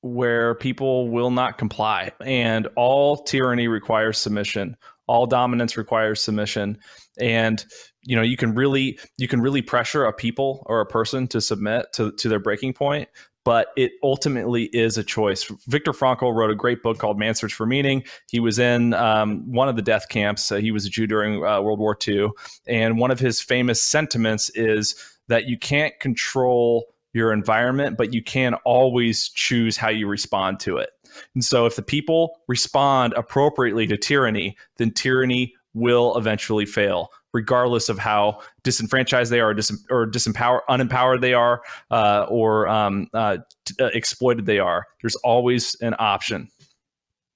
where 0.02 0.56
people 0.56 1.10
will 1.10 1.32
not 1.32 1.58
comply. 1.58 2.12
And 2.22 2.68
all 2.76 3.18
tyranny 3.18 3.68
requires 3.68 4.18
submission. 4.18 4.76
All 5.08 5.26
dominance 5.26 5.78
requires 5.78 6.22
submission. 6.22 6.78
And 7.20 7.64
you 8.04 8.16
know, 8.16 8.22
you 8.22 8.38
can 8.38 8.56
really 8.56 9.00
you 9.18 9.28
can 9.28 9.42
really 9.42 9.62
pressure 9.62 10.06
a 10.06 10.14
people 10.14 10.64
or 10.68 10.82
a 10.82 10.86
person 10.86 11.28
to 11.30 11.42
submit 11.42 11.88
to, 11.94 12.12
to 12.14 12.30
their 12.30 12.40
breaking 12.40 12.74
point, 12.74 13.10
but 13.44 13.68
it 13.76 13.94
ultimately 14.04 14.66
is 14.66 14.98
a 14.98 15.04
choice. 15.04 15.44
Viktor 15.68 15.92
Frankl 15.92 16.34
wrote 16.34 16.52
a 16.52 16.56
great 16.56 16.84
book 16.84 16.98
called 16.98 17.18
Man's 17.18 17.40
Search 17.40 17.54
for 17.54 17.66
Meaning. 17.66 18.04
He 18.30 18.40
was 18.40 18.60
in 18.60 18.94
um, 18.94 19.52
one 19.52 19.70
of 19.70 19.76
the 19.76 19.82
death 19.82 20.10
camps. 20.10 20.52
Uh, 20.52 20.58
he 20.58 20.72
was 20.72 20.86
a 20.86 20.90
Jew 20.90 21.08
during 21.08 21.44
uh, 21.44 21.62
World 21.62 21.80
War 21.80 21.98
II. 22.08 22.30
And 22.68 23.00
one 23.00 23.12
of 23.12 23.20
his 23.20 23.42
famous 23.42 23.82
sentiments 23.82 24.50
is 24.52 24.96
that 25.28 25.46
you 25.46 25.58
can't 25.58 25.98
control 26.00 26.86
your 27.14 27.34
environment, 27.34 27.98
but 27.98 28.14
you 28.14 28.24
can 28.24 28.54
always 28.66 29.30
choose 29.30 29.76
how 29.76 29.90
you 29.90 30.08
respond 30.08 30.60
to 30.62 30.78
it. 30.78 30.92
And 31.36 31.44
so 31.44 31.66
if 31.66 31.76
the 31.76 31.82
people 31.82 32.38
respond 32.48 33.14
appropriately 33.18 33.86
to 33.88 33.98
tyranny, 33.98 34.56
then 34.78 34.92
tyranny 34.92 35.54
will 35.74 36.18
eventually 36.18 36.66
fail 36.66 37.10
regardless 37.34 37.90
of 37.90 37.98
how 37.98 38.42
disenfranchised 38.64 39.32
they 39.32 39.40
are, 39.40 39.54
dis- 39.54 39.86
or 39.90 40.06
disempowered, 40.08 40.62
unempowered 40.70 41.22
they 41.22 41.34
are, 41.34 41.62
uh, 41.90 42.26
or 42.30 42.68
um, 42.68 43.08
uh, 43.14 43.38
t- 43.66 43.76
uh, 43.80 43.86
exploited 43.94 44.46
they 44.46 44.60
are. 44.60 44.86
There's 45.02 45.16
always 45.18 45.76
an 45.82 45.96
option. 46.00 46.50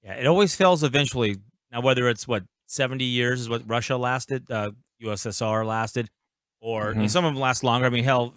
Yeah, 0.04 0.14
it 0.16 0.28
always 0.28 0.56
fails 0.56 0.84
eventually. 0.84 1.38
Now, 1.72 1.82
whether 1.82 2.10
it's 2.10 2.28
what 2.28 2.44
70 2.68 3.04
years 3.04 3.42
is 3.42 3.50
what 3.50 3.64
Russia 3.68 3.98
lasted, 3.98 4.50
uh, 4.52 4.72
USSR 5.02 5.66
lasted, 5.66 6.10
or 6.60 6.94
Mhm. 6.94 7.10
some 7.10 7.26
of 7.26 7.34
them 7.34 7.42
last 7.42 7.64
longer. 7.64 7.86
I 7.88 7.90
mean, 7.90 8.04
hell, 8.04 8.34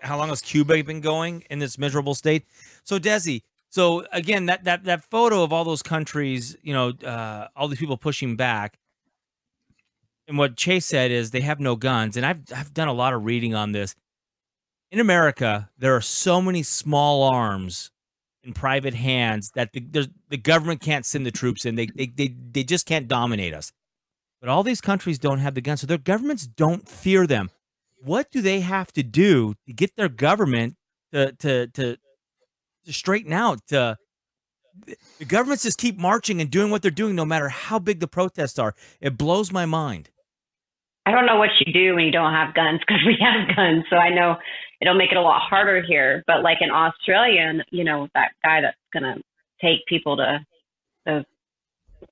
how 0.00 0.16
long 0.18 0.28
has 0.28 0.40
Cuba 0.40 0.82
been 0.84 1.00
going 1.00 1.44
in 1.50 1.58
this 1.58 1.78
miserable 1.78 2.14
state? 2.14 2.44
So, 2.84 2.98
Desi, 2.98 3.42
so 3.68 4.06
again, 4.12 4.46
that 4.46 4.64
that 4.64 4.84
that 4.84 5.04
photo 5.10 5.42
of 5.42 5.52
all 5.52 5.64
those 5.64 5.82
countries, 5.82 6.56
you 6.62 6.72
know, 6.72 6.90
uh, 7.04 7.48
all 7.56 7.68
these 7.68 7.78
people 7.78 7.96
pushing 7.96 8.36
back. 8.36 8.78
And 10.28 10.38
what 10.38 10.56
Chase 10.56 10.86
said 10.86 11.10
is 11.10 11.30
they 11.30 11.42
have 11.42 11.60
no 11.60 11.76
guns, 11.76 12.16
and 12.16 12.26
I've 12.26 12.40
I've 12.54 12.74
done 12.74 12.88
a 12.88 12.92
lot 12.92 13.14
of 13.14 13.24
reading 13.24 13.54
on 13.54 13.72
this. 13.72 13.94
In 14.90 15.00
America, 15.00 15.70
there 15.78 15.94
are 15.94 16.00
so 16.00 16.42
many 16.42 16.62
small 16.62 17.22
arms 17.22 17.90
in 18.42 18.52
private 18.52 18.94
hands 18.94 19.52
that 19.54 19.72
the 19.72 20.10
the 20.28 20.36
government 20.36 20.80
can't 20.80 21.06
send 21.06 21.26
the 21.26 21.30
troops 21.30 21.64
in. 21.64 21.76
They, 21.76 21.86
they 21.86 22.06
they 22.06 22.34
they 22.52 22.64
just 22.64 22.86
can't 22.86 23.08
dominate 23.08 23.54
us. 23.54 23.72
But 24.40 24.48
all 24.48 24.62
these 24.62 24.80
countries 24.80 25.18
don't 25.18 25.38
have 25.38 25.54
the 25.54 25.60
guns, 25.60 25.80
so 25.80 25.86
their 25.86 25.98
governments 25.98 26.46
don't 26.46 26.88
fear 26.88 27.26
them. 27.26 27.50
What 28.02 28.30
do 28.30 28.42
they 28.42 28.60
have 28.60 28.92
to 28.92 29.02
do 29.02 29.54
to 29.66 29.72
get 29.72 29.96
their 29.96 30.08
government 30.08 30.74
to 31.12 31.32
to 31.32 31.68
to, 31.68 31.96
to 32.84 32.92
straighten 32.92 33.32
out? 33.32 33.60
To 33.68 33.96
the 35.18 35.24
governments 35.24 35.62
just 35.64 35.78
keep 35.78 35.98
marching 35.98 36.40
and 36.40 36.50
doing 36.50 36.70
what 36.70 36.82
they're 36.82 36.90
doing, 36.90 37.14
no 37.14 37.24
matter 37.24 37.48
how 37.48 37.78
big 37.78 38.00
the 38.00 38.08
protests 38.08 38.58
are. 38.58 38.74
It 39.00 39.16
blows 39.16 39.52
my 39.52 39.66
mind. 39.66 40.10
I 41.06 41.12
don't 41.12 41.24
know 41.24 41.36
what 41.36 41.50
you 41.60 41.72
do 41.72 41.94
when 41.94 42.04
you 42.04 42.10
don't 42.10 42.32
have 42.32 42.52
guns 42.52 42.80
because 42.80 43.02
we 43.06 43.16
have 43.20 43.56
guns. 43.56 43.84
So 43.88 43.96
I 43.96 44.10
know 44.10 44.36
it'll 44.80 44.96
make 44.96 45.12
it 45.12 45.16
a 45.16 45.22
lot 45.22 45.40
harder 45.40 45.80
here. 45.80 46.24
But 46.26 46.42
like 46.42 46.58
in 46.60 46.70
Australia, 46.70 47.52
you 47.70 47.84
know 47.84 48.08
that 48.14 48.32
guy 48.42 48.60
that's 48.60 48.76
gonna 48.92 49.16
take 49.62 49.86
people 49.86 50.16
to 50.16 50.44
those 51.06 51.24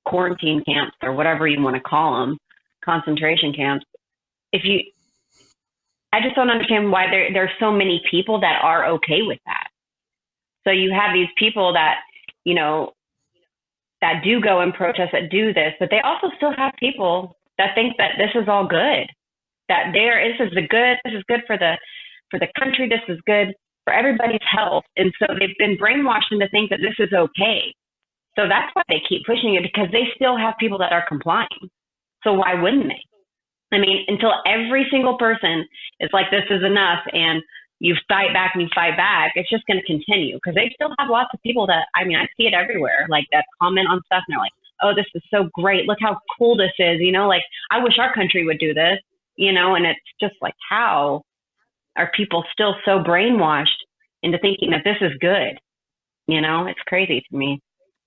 quarantine 0.05 0.63
camps 0.65 0.95
or 1.03 1.13
whatever 1.13 1.45
you 1.45 1.61
want 1.61 1.75
to 1.75 1.81
call 1.81 2.21
them, 2.21 2.37
concentration 2.83 3.53
camps. 3.53 3.85
If 4.53 4.63
you, 4.63 4.79
I 6.13 6.21
just 6.21 6.35
don't 6.35 6.49
understand 6.49 6.89
why 6.89 7.07
there 7.11 7.33
there's 7.33 7.51
so 7.59 7.71
many 7.71 8.01
people 8.09 8.39
that 8.39 8.61
are 8.63 8.87
okay 8.91 9.21
with 9.21 9.39
that. 9.45 9.67
So 10.63 10.71
you 10.71 10.91
have 10.91 11.13
these 11.13 11.27
people 11.37 11.73
that 11.73 11.95
you 12.45 12.55
know 12.55 12.93
that 13.99 14.21
do 14.23 14.39
go 14.39 14.61
and 14.61 14.73
protest 14.73 15.11
that 15.11 15.29
do 15.29 15.53
this, 15.53 15.73
but 15.81 15.89
they 15.89 15.99
also 15.99 16.33
still 16.37 16.53
have 16.55 16.73
people 16.79 17.35
that 17.57 17.75
think 17.75 17.97
that 17.97 18.17
this 18.17 18.31
is 18.35 18.47
all 18.47 18.67
good. 18.67 19.07
That 19.67 19.91
there 19.93 20.21
this 20.21 20.47
is 20.47 20.53
the 20.53 20.67
good, 20.67 20.97
this 21.03 21.17
is 21.17 21.23
good 21.27 21.41
for 21.47 21.57
the 21.57 21.77
for 22.31 22.39
the 22.39 22.47
country, 22.59 22.89
this 22.89 23.05
is 23.07 23.19
good 23.25 23.53
for 23.83 23.93
everybody's 23.93 24.43
health. 24.49 24.83
And 24.97 25.13
so 25.19 25.33
they've 25.39 25.57
been 25.57 25.77
brainwashed 25.77 26.31
into 26.31 26.49
think 26.49 26.69
that 26.69 26.81
this 26.81 26.97
is 26.99 27.13
okay. 27.13 27.73
So 28.35 28.49
that's 28.49 28.73
why 28.73 28.83
they 28.89 29.01
keep 29.07 29.25
pushing 29.25 29.55
it 29.55 29.63
because 29.63 29.87
they 29.91 30.11
still 30.15 30.37
have 30.37 30.55
people 30.59 30.77
that 30.79 30.91
are 30.91 31.05
complying. 31.07 31.69
So 32.23 32.33
why 32.33 32.59
wouldn't 32.59 32.89
they? 32.89 33.03
I 33.71 33.79
mean, 33.79 34.05
until 34.07 34.33
every 34.45 34.85
single 34.91 35.17
person 35.17 35.65
is 35.99 36.09
like, 36.13 36.29
this 36.31 36.45
is 36.49 36.63
enough, 36.63 36.99
and 37.13 37.41
you 37.79 37.95
fight 38.07 38.33
back 38.33 38.51
and 38.53 38.63
you 38.63 38.69
fight 38.73 38.95
back, 38.95 39.31
it's 39.35 39.49
just 39.49 39.65
going 39.67 39.79
to 39.79 39.85
continue 39.85 40.35
because 40.37 40.55
they 40.55 40.71
still 40.73 40.93
have 40.99 41.09
lots 41.09 41.29
of 41.33 41.41
people 41.41 41.67
that, 41.67 41.87
I 41.95 42.05
mean, 42.05 42.17
I 42.17 42.25
see 42.37 42.47
it 42.47 42.53
everywhere, 42.53 43.05
like 43.09 43.25
that 43.31 43.45
comment 43.61 43.87
on 43.89 44.01
stuff 44.05 44.23
and 44.27 44.33
they're 44.33 44.39
like, 44.39 44.55
oh, 44.81 44.93
this 44.95 45.05
is 45.15 45.21
so 45.31 45.49
great. 45.53 45.85
Look 45.87 45.97
how 46.01 46.17
cool 46.37 46.57
this 46.57 46.71
is. 46.79 46.99
You 46.99 47.11
know, 47.11 47.27
like, 47.27 47.41
I 47.71 47.81
wish 47.83 47.93
our 47.99 48.13
country 48.13 48.45
would 48.45 48.59
do 48.59 48.73
this, 48.73 48.99
you 49.35 49.51
know, 49.51 49.75
and 49.75 49.85
it's 49.85 49.99
just 50.19 50.35
like, 50.41 50.53
how 50.69 51.21
are 51.97 52.11
people 52.15 52.43
still 52.51 52.75
so 52.85 52.99
brainwashed 52.99 53.67
into 54.23 54.37
thinking 54.39 54.71
that 54.71 54.81
this 54.83 54.97
is 55.01 55.11
good? 55.19 55.57
You 56.27 56.41
know, 56.41 56.67
it's 56.67 56.79
crazy 56.87 57.23
to 57.31 57.37
me. 57.37 57.59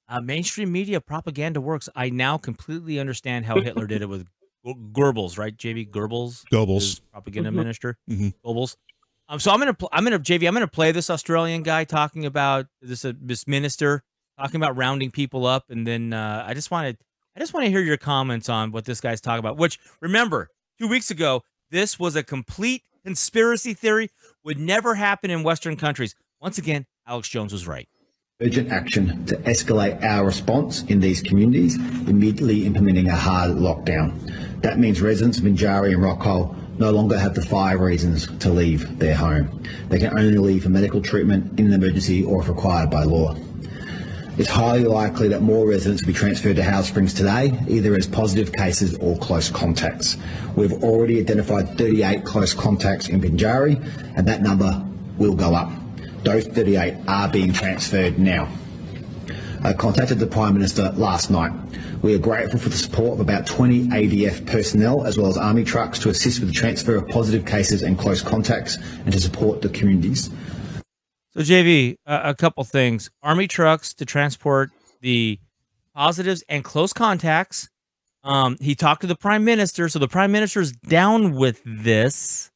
Uh, 0.09 0.21
mainstream 0.21 0.73
media 0.73 1.01
propaganda 1.01 1.61
works. 1.61 1.89
I 1.95 2.11
now 2.11 2.39
completely 2.39 2.99
understand 2.99 3.45
how 3.45 3.61
Hitler 3.61 3.87
did 3.87 4.03
it 4.03 4.09
with 4.09 4.27
Goebbels, 4.67 5.39
right? 5.39 5.57
JV 5.57 5.89
Goebbels, 5.89 6.45
Goebbels. 6.53 6.75
his 6.81 7.01
propaganda 7.13 7.51
Mhm. 7.51 7.55
minister, 7.55 7.97
Mhm. 8.11 8.35
Goebbels. 8.45 8.77
Um, 9.31 9.39
so 9.39 9.51
I'm 9.51 9.59
gonna, 9.59 9.75
pl- 9.75 9.91
I'm 9.93 10.05
gonna, 10.05 10.19
JV, 10.19 10.49
I'm 10.49 10.55
gonna 10.55 10.67
play 10.67 10.91
this 10.93 11.11
Australian 11.11 11.63
guy 11.63 11.85
talking 11.85 12.25
about 12.25 12.67
this, 12.81 13.05
uh, 13.05 13.13
this 13.21 13.47
minister 13.47 14.03
talking 14.39 14.57
about 14.57 14.77
rounding 14.77 15.11
people 15.11 15.47
up, 15.47 15.65
and 15.69 15.87
then 15.87 16.13
uh, 16.13 16.45
I 16.47 16.55
just 16.55 16.71
wanted, 16.71 16.97
I 17.37 17.41
just 17.41 17.53
want 17.53 17.67
to 17.67 17.71
hear 17.71 17.81
your 17.81 17.97
comments 17.97 18.49
on 18.49 18.73
what 18.73 18.85
this 18.85 19.01
guy's 19.01 19.21
talking 19.21 19.41
about. 19.41 19.57
Which 19.57 19.79
remember, 20.01 20.51
two 20.79 20.89
weeks 20.89 21.11
ago, 21.11 21.43
this 21.71 21.99
was 21.99 22.17
a 22.17 22.23
complete 22.23 22.83
conspiracy 23.05 23.75
theory, 23.75 24.11
would 24.45 24.59
never 24.59 24.95
happen 24.95 25.31
in 25.31 25.43
Western 25.43 25.77
countries. 25.77 26.15
Once 26.41 26.59
again, 26.59 26.87
Alex 27.07 27.29
Jones 27.29 27.53
was 27.53 27.67
right. 27.67 27.89
urgent 28.41 28.71
action 28.71 29.27
to 29.27 29.35
escalate 29.39 30.01
our 30.05 30.25
response 30.25 30.83
in 30.85 31.01
these 31.01 31.21
communities, 31.21 31.75
immediately 32.07 32.65
implementing 32.67 33.09
a 33.09 33.17
hard 33.17 33.51
lockdown. 33.51 34.61
That 34.63 34.79
means 34.79 35.01
residents 35.01 35.39
of 35.39 35.45
Binjari 35.45 35.93
and 35.93 36.03
Rockhole 36.03 36.55
no 36.79 36.93
longer 36.93 37.19
have 37.19 37.35
the 37.35 37.43
five 37.43 37.81
reasons 37.81 38.29
to 38.39 38.51
leave 38.51 39.01
their 39.01 39.17
home. 39.17 39.63
They 39.89 39.99
can 39.99 40.17
only 40.17 40.39
leave 40.39 40.63
for 40.63 40.69
medical 40.69 41.03
treatment 41.03 41.59
in 41.59 41.67
an 41.67 41.73
emergency 41.73 42.25
or 42.25 42.41
if 42.41 42.49
required 42.49 42.91
by 42.91 43.03
law. 43.03 43.35
It's 44.39 44.49
highly 44.49 44.85
likely 44.85 45.27
that 45.31 45.43
more 45.43 45.67
residents 45.67 46.03
will 46.03 46.13
be 46.13 46.17
transferred 46.17 46.55
to 46.57 46.63
Howard 46.63 46.85
Springs 46.85 47.13
today, 47.13 47.59
either 47.67 47.97
as 47.97 48.07
positive 48.07 48.53
cases 48.53 48.97
or 48.99 49.19
close 49.19 49.51
contacts. 49.51 50.17
We've 50.55 50.75
already 50.85 51.19
identified 51.19 51.77
38 51.77 52.25
close 52.25 52.55
contacts 52.55 53.09
in 53.09 53.21
Binjari, 53.21 53.75
and 54.17 54.29
that 54.29 54.41
number 54.41 54.87
will 55.17 55.35
go 55.35 55.57
up. 55.57 55.73
Those 56.23 56.47
38 56.47 56.95
are 57.09 57.29
being 57.29 57.53
transferred 57.53 58.21
now. 58.21 58.49
I 59.65 59.73
contacted 59.73 60.21
the 60.21 60.29
Prime 60.29 60.55
Minister 60.55 60.93
last 60.93 61.33
night. 61.33 61.51
We 62.03 62.15
are 62.15 62.19
grateful 62.19 62.61
for 62.61 62.69
the 62.69 62.77
support 62.77 63.15
of 63.15 63.21
about 63.21 63.45
20 63.45 63.89
ADF 63.89 64.47
personnel 64.47 65.05
as 65.05 65.19
well 65.19 65.27
as 65.27 65.37
army 65.37 65.65
trucks 65.65 65.99
to 65.99 66.11
assist 66.11 66.39
with 66.39 66.51
the 66.51 66.55
transfer 66.55 66.95
of 66.95 67.09
positive 67.09 67.45
cases 67.45 67.83
and 67.83 67.99
close 67.99 68.23
contacts 68.23 68.77
and 69.05 69.13
to 69.13 69.21
support 69.21 69.63
the 69.63 69.69
communities. 69.69 70.31
So 71.31 71.41
JV, 71.41 71.97
uh, 72.07 72.21
a 72.25 72.35
couple 72.35 72.65
things: 72.65 73.11
army 73.23 73.47
trucks 73.47 73.95
to 73.95 74.05
transport 74.05 74.71
the 75.01 75.39
positives 75.95 76.43
and 76.49 76.65
close 76.65 76.93
contacts. 76.93 77.69
Um, 78.25 78.57
he 78.61 78.75
talked 78.75 79.03
to 79.03 79.07
the 79.07 79.17
prime 79.17 79.45
minister, 79.45 79.89
so 79.89 79.99
the 79.99 80.09
prime 80.09 80.33
minister's 80.33 80.73
down 80.73 81.35
with 81.35 81.63
this, 81.65 82.51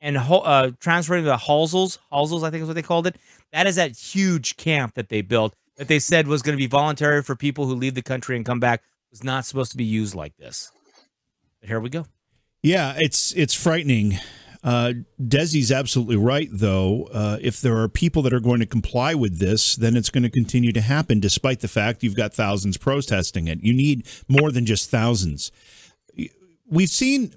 and 0.00 0.16
uh, 0.16 0.70
transferring 0.80 1.24
the 1.24 1.36
Halsels, 1.36 1.98
Halsels, 2.12 2.42
I 2.42 2.50
think 2.50 2.62
is 2.62 2.68
what 2.68 2.74
they 2.74 2.82
called 2.82 3.06
it. 3.06 3.16
That 3.52 3.66
is 3.66 3.76
that 3.76 3.96
huge 3.96 4.56
camp 4.56 4.94
that 4.94 5.08
they 5.08 5.20
built 5.20 5.54
that 5.78 5.88
they 5.88 5.98
said 5.98 6.26
was 6.26 6.42
going 6.42 6.56
to 6.56 6.60
be 6.60 6.66
voluntary 6.66 7.22
for 7.22 7.34
people 7.36 7.66
who 7.66 7.74
leave 7.74 7.94
the 7.94 8.02
country 8.02 8.36
and 8.36 8.44
come 8.44 8.60
back. 8.60 8.82
Was 9.10 9.24
not 9.24 9.46
supposed 9.46 9.70
to 9.70 9.78
be 9.78 9.84
used 9.84 10.14
like 10.14 10.36
this. 10.36 10.70
But 11.60 11.68
here 11.68 11.80
we 11.80 11.88
go. 11.88 12.04
Yeah, 12.62 12.94
it's 12.98 13.32
it's 13.34 13.54
frightening. 13.54 14.18
Uh, 14.68 14.92
Desi's 15.18 15.72
absolutely 15.72 16.16
right, 16.16 16.50
though. 16.52 17.08
Uh, 17.10 17.38
if 17.40 17.58
there 17.62 17.78
are 17.78 17.88
people 17.88 18.20
that 18.20 18.34
are 18.34 18.40
going 18.40 18.60
to 18.60 18.66
comply 18.66 19.14
with 19.14 19.38
this, 19.38 19.74
then 19.76 19.96
it's 19.96 20.10
going 20.10 20.24
to 20.24 20.30
continue 20.30 20.72
to 20.72 20.82
happen, 20.82 21.20
despite 21.20 21.60
the 21.60 21.68
fact 21.68 22.02
you've 22.02 22.14
got 22.14 22.34
thousands 22.34 22.76
protesting 22.76 23.48
it. 23.48 23.62
You 23.62 23.72
need 23.72 24.06
more 24.28 24.52
than 24.52 24.66
just 24.66 24.90
thousands. 24.90 25.50
We've 26.70 26.90
seen 26.90 27.32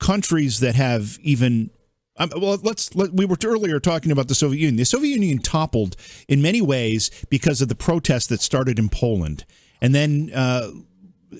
countries 0.00 0.58
that 0.58 0.74
have 0.74 1.16
even. 1.22 1.70
Um, 2.16 2.30
well, 2.36 2.58
let's. 2.60 2.92
Let, 2.96 3.12
we 3.12 3.24
were 3.24 3.38
earlier 3.44 3.78
talking 3.78 4.10
about 4.10 4.26
the 4.26 4.34
Soviet 4.34 4.58
Union. 4.58 4.74
The 4.74 4.84
Soviet 4.84 5.14
Union 5.14 5.38
toppled 5.38 5.94
in 6.26 6.42
many 6.42 6.60
ways 6.60 7.08
because 7.30 7.62
of 7.62 7.68
the 7.68 7.76
protests 7.76 8.26
that 8.26 8.40
started 8.40 8.80
in 8.80 8.88
Poland, 8.88 9.44
and 9.80 9.94
then. 9.94 10.32
Uh, 10.34 10.70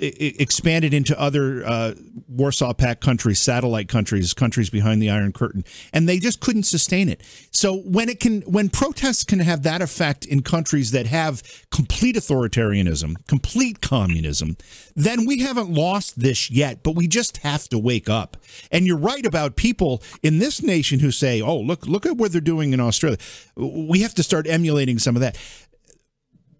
expanded 0.00 0.94
into 0.94 1.18
other 1.20 1.64
uh, 1.66 1.94
Warsaw 2.28 2.72
Pact 2.74 3.00
countries, 3.00 3.38
satellite 3.38 3.88
countries, 3.88 4.32
countries 4.34 4.70
behind 4.70 5.02
the 5.02 5.10
Iron 5.10 5.32
Curtain, 5.32 5.64
and 5.92 6.08
they 6.08 6.18
just 6.18 6.40
couldn't 6.40 6.64
sustain 6.64 7.08
it. 7.08 7.22
So 7.50 7.76
when 7.76 8.08
it 8.08 8.20
can, 8.20 8.42
when 8.42 8.68
protests 8.68 9.24
can 9.24 9.40
have 9.40 9.62
that 9.62 9.82
effect 9.82 10.24
in 10.24 10.42
countries 10.42 10.90
that 10.92 11.06
have 11.06 11.42
complete 11.70 12.16
authoritarianism, 12.16 13.26
complete 13.26 13.80
communism, 13.80 14.56
then 14.94 15.26
we 15.26 15.40
haven't 15.40 15.70
lost 15.70 16.20
this 16.20 16.50
yet. 16.50 16.82
But 16.82 16.94
we 16.94 17.06
just 17.06 17.38
have 17.38 17.68
to 17.68 17.78
wake 17.78 18.08
up. 18.08 18.36
And 18.70 18.86
you're 18.86 18.96
right 18.96 19.24
about 19.24 19.56
people 19.56 20.02
in 20.22 20.38
this 20.38 20.62
nation 20.62 21.00
who 21.00 21.10
say, 21.10 21.40
"Oh, 21.40 21.58
look, 21.58 21.86
look 21.86 22.06
at 22.06 22.16
what 22.16 22.32
they're 22.32 22.40
doing 22.40 22.72
in 22.72 22.80
Australia." 22.80 23.18
We 23.56 24.00
have 24.00 24.14
to 24.14 24.22
start 24.22 24.46
emulating 24.46 24.98
some 24.98 25.16
of 25.16 25.20
that 25.20 25.36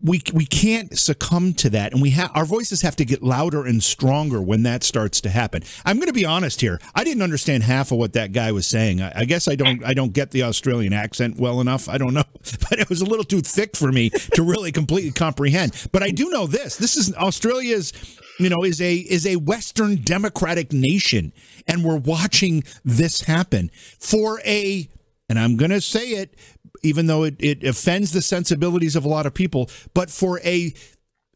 we 0.02 0.20
we 0.32 0.44
can't 0.46 0.98
succumb 0.98 1.54
to 1.54 1.70
that. 1.70 1.92
And 1.92 2.02
we 2.02 2.10
have 2.10 2.30
our 2.34 2.44
voices 2.44 2.82
have 2.82 2.96
to 2.96 3.04
get 3.04 3.22
louder 3.22 3.64
and 3.64 3.82
stronger 3.82 4.40
when 4.40 4.64
that 4.64 4.82
starts 4.82 5.20
to 5.22 5.30
happen. 5.30 5.62
I'm 5.84 5.96
going 5.96 6.08
to 6.08 6.12
be 6.12 6.24
honest 6.24 6.60
here. 6.60 6.80
I 6.94 7.04
didn't 7.04 7.22
understand 7.22 7.62
half 7.62 7.92
of 7.92 7.98
what 7.98 8.12
that 8.14 8.32
guy 8.32 8.52
was 8.52 8.66
saying. 8.66 9.00
I, 9.00 9.12
I, 9.20 9.24
guess 9.24 9.48
i 9.48 9.54
don't 9.54 9.84
i 9.84 9.94
don't 9.94 10.12
get 10.12 10.32
the 10.32 10.42
australian 10.42 10.92
accent 10.92 11.36
well 11.36 11.60
enough. 11.60 11.88
I 11.88 11.98
don't 11.98 12.14
know. 12.14 12.24
But 12.68 12.80
it 12.80 12.88
was 12.88 13.00
a 13.00 13.04
little 13.04 13.24
too 13.24 13.40
thick 13.40 13.76
for 13.76 13.92
me 13.92 14.10
to 14.10 14.42
really 14.42 14.72
completely 14.72 15.12
comprehend. 15.12 15.88
But 15.92 16.02
i 16.02 16.10
do 16.10 16.28
know 16.30 16.46
this. 16.46 16.76
This 16.76 16.96
is 16.96 17.14
australia's 17.14 17.92
you 18.38 18.48
know 18.48 18.64
is 18.64 18.80
a 18.80 18.96
is 18.96 19.26
a 19.26 19.36
western 19.36 19.96
democratic 20.02 20.72
nation. 20.72 21.32
And 21.66 21.84
we're 21.84 21.96
watching 21.96 22.64
this 22.84 23.22
happen 23.22 23.70
for 23.98 24.40
a 24.44 24.88
and 25.28 25.38
i'm 25.38 25.56
going 25.56 25.70
to 25.70 25.80
say 25.80 26.08
it 26.10 26.34
even 26.82 27.06
though 27.06 27.24
it, 27.24 27.36
it 27.38 27.64
offends 27.64 28.12
the 28.12 28.22
sensibilities 28.22 28.96
of 28.96 29.04
a 29.04 29.08
lot 29.08 29.26
of 29.26 29.34
people, 29.34 29.70
but 29.94 30.10
for 30.10 30.40
a 30.40 30.74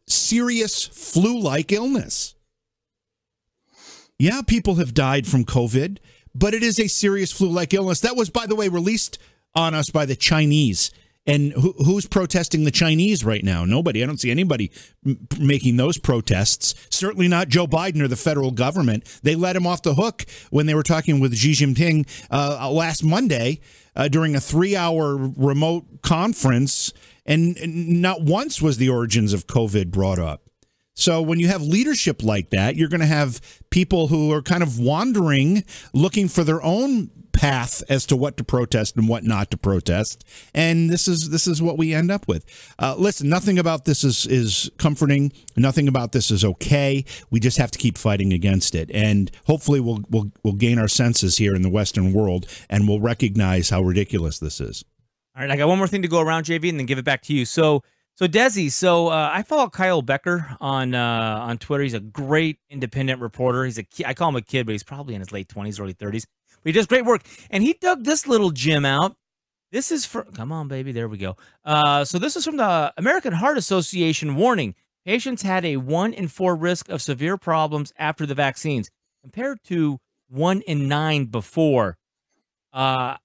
serious 0.07 0.85
flu 0.85 1.39
like 1.39 1.71
illness. 1.71 2.35
Yeah, 4.19 4.41
people 4.41 4.75
have 4.75 4.93
died 4.93 5.27
from 5.27 5.45
COVID, 5.45 5.99
but 6.33 6.53
it 6.53 6.63
is 6.63 6.79
a 6.79 6.87
serious 6.87 7.31
flu 7.31 7.49
like 7.49 7.73
illness. 7.73 7.99
That 8.01 8.15
was, 8.15 8.29
by 8.29 8.45
the 8.45 8.55
way, 8.55 8.67
released 8.67 9.19
on 9.55 9.73
us 9.73 9.89
by 9.89 10.05
the 10.05 10.15
Chinese. 10.15 10.91
And 11.27 11.51
who, 11.51 11.73
who's 11.73 12.07
protesting 12.07 12.63
the 12.63 12.71
Chinese 12.71 13.25
right 13.25 13.43
now? 13.43 13.65
Nobody. 13.65 14.01
I 14.01 14.05
don't 14.05 14.19
see 14.19 14.31
anybody 14.31 14.71
m- 15.05 15.27
making 15.37 15.75
those 15.75 15.97
protests. 15.97 16.73
Certainly 16.89 17.27
not 17.27 17.49
Joe 17.49 17.67
Biden 17.67 18.01
or 18.01 18.07
the 18.07 18.15
federal 18.15 18.51
government. 18.51 19.03
They 19.23 19.35
let 19.35 19.57
him 19.57 19.67
off 19.67 19.81
the 19.81 19.95
hook 19.95 20.25
when 20.51 20.67
they 20.67 20.73
were 20.73 20.83
talking 20.83 21.19
with 21.19 21.35
Xi 21.35 21.51
Jinping 21.51 22.07
uh, 22.31 22.71
last 22.71 23.03
Monday 23.03 23.59
uh, 23.93 24.07
during 24.07 24.35
a 24.35 24.39
three-hour 24.39 25.17
remote 25.17 26.01
conference, 26.01 26.93
and, 27.25 27.57
and 27.57 28.01
not 28.01 28.21
once 28.21 28.61
was 28.61 28.77
the 28.77 28.89
origins 28.89 29.33
of 29.33 29.47
COVID 29.47 29.91
brought 29.91 30.19
up. 30.19 30.43
So 30.93 31.21
when 31.21 31.39
you 31.39 31.47
have 31.47 31.61
leadership 31.61 32.23
like 32.23 32.49
that, 32.51 32.75
you're 32.75 32.89
going 32.89 33.01
to 33.01 33.05
have 33.05 33.39
people 33.69 34.07
who 34.07 34.31
are 34.31 34.41
kind 34.41 34.63
of 34.63 34.79
wandering, 34.79 35.63
looking 35.93 36.27
for 36.27 36.43
their 36.43 36.63
own 36.63 37.11
path 37.37 37.83
as 37.87 38.05
to 38.07 38.17
what 38.17 38.35
to 38.37 38.43
protest 38.43 38.95
and 38.97 39.07
what 39.07 39.23
not 39.23 39.51
to 39.51 39.57
protest. 39.57 40.25
And 40.53 40.89
this 40.89 41.07
is 41.07 41.29
this 41.29 41.47
is 41.47 41.61
what 41.61 41.77
we 41.77 41.93
end 41.93 42.11
up 42.11 42.27
with. 42.27 42.45
Uh, 42.79 42.95
listen, 42.97 43.29
nothing 43.29 43.59
about 43.59 43.85
this 43.85 44.03
is 44.03 44.25
is 44.25 44.69
comforting. 44.77 45.31
Nothing 45.55 45.87
about 45.87 46.11
this 46.11 46.31
is 46.31 46.43
okay. 46.43 47.05
We 47.29 47.39
just 47.39 47.57
have 47.57 47.71
to 47.71 47.79
keep 47.79 47.97
fighting 47.97 48.33
against 48.33 48.75
it, 48.75 48.89
and 48.91 49.31
hopefully 49.45 49.79
we'll 49.79 50.03
we'll 50.09 50.31
we'll 50.43 50.53
gain 50.53 50.79
our 50.79 50.87
senses 50.87 51.37
here 51.37 51.55
in 51.55 51.61
the 51.61 51.69
Western 51.69 52.11
world, 52.11 52.47
and 52.69 52.87
we'll 52.87 52.99
recognize 52.99 53.69
how 53.69 53.81
ridiculous 53.81 54.39
this 54.39 54.59
is. 54.59 54.83
All 55.35 55.43
right, 55.43 55.51
I 55.51 55.55
got 55.55 55.67
one 55.67 55.77
more 55.77 55.87
thing 55.87 56.01
to 56.01 56.07
go 56.07 56.19
around, 56.19 56.45
JV, 56.45 56.69
and 56.69 56.79
then 56.79 56.87
give 56.87 56.97
it 56.97 57.05
back 57.05 57.21
to 57.23 57.33
you. 57.33 57.45
So. 57.45 57.83
So 58.19 58.25
Desi, 58.25 58.71
so 58.71 59.09
uh, 59.09 59.29
I 59.31 59.43
follow 59.43 59.69
Kyle 59.69 60.01
Becker 60.01 60.57
on 60.59 60.95
uh, 60.95 61.37
on 61.39 61.59
Twitter. 61.59 61.83
He's 61.83 61.93
a 61.93 61.99
great 61.99 62.57
independent 62.67 63.21
reporter. 63.21 63.63
He's 63.63 63.77
a 63.77 63.83
ki- 63.83 64.05
I 64.07 64.15
call 64.15 64.29
him 64.29 64.35
a 64.37 64.41
kid, 64.41 64.65
but 64.65 64.71
he's 64.71 64.81
probably 64.81 65.13
in 65.13 65.21
his 65.21 65.31
late 65.31 65.49
twenties, 65.49 65.79
early 65.79 65.93
thirties. 65.93 66.25
He 66.67 66.73
does 66.73 66.85
great 66.85 67.05
work, 67.05 67.21
and 67.49 67.63
he 67.63 67.73
dug 67.73 68.03
this 68.03 68.27
little 68.27 68.51
gem 68.51 68.85
out. 68.85 69.15
This 69.71 69.91
is 69.91 70.05
for 70.05 70.23
come 70.23 70.51
on, 70.51 70.67
baby. 70.67 70.91
There 70.91 71.07
we 71.07 71.17
go. 71.17 71.35
Uh, 71.65 72.05
so 72.05 72.19
this 72.19 72.35
is 72.35 72.45
from 72.45 72.57
the 72.57 72.93
American 72.97 73.33
Heart 73.33 73.57
Association. 73.57 74.35
Warning: 74.35 74.75
Patients 75.05 75.41
had 75.41 75.65
a 75.65 75.77
one 75.77 76.13
in 76.13 76.27
four 76.27 76.55
risk 76.55 76.89
of 76.89 77.01
severe 77.01 77.37
problems 77.37 77.93
after 77.97 78.25
the 78.25 78.35
vaccines, 78.35 78.89
compared 79.21 79.63
to 79.65 79.99
one 80.29 80.61
in 80.61 80.87
nine 80.87 81.25
before. 81.25 81.97
Uh, 82.73 83.15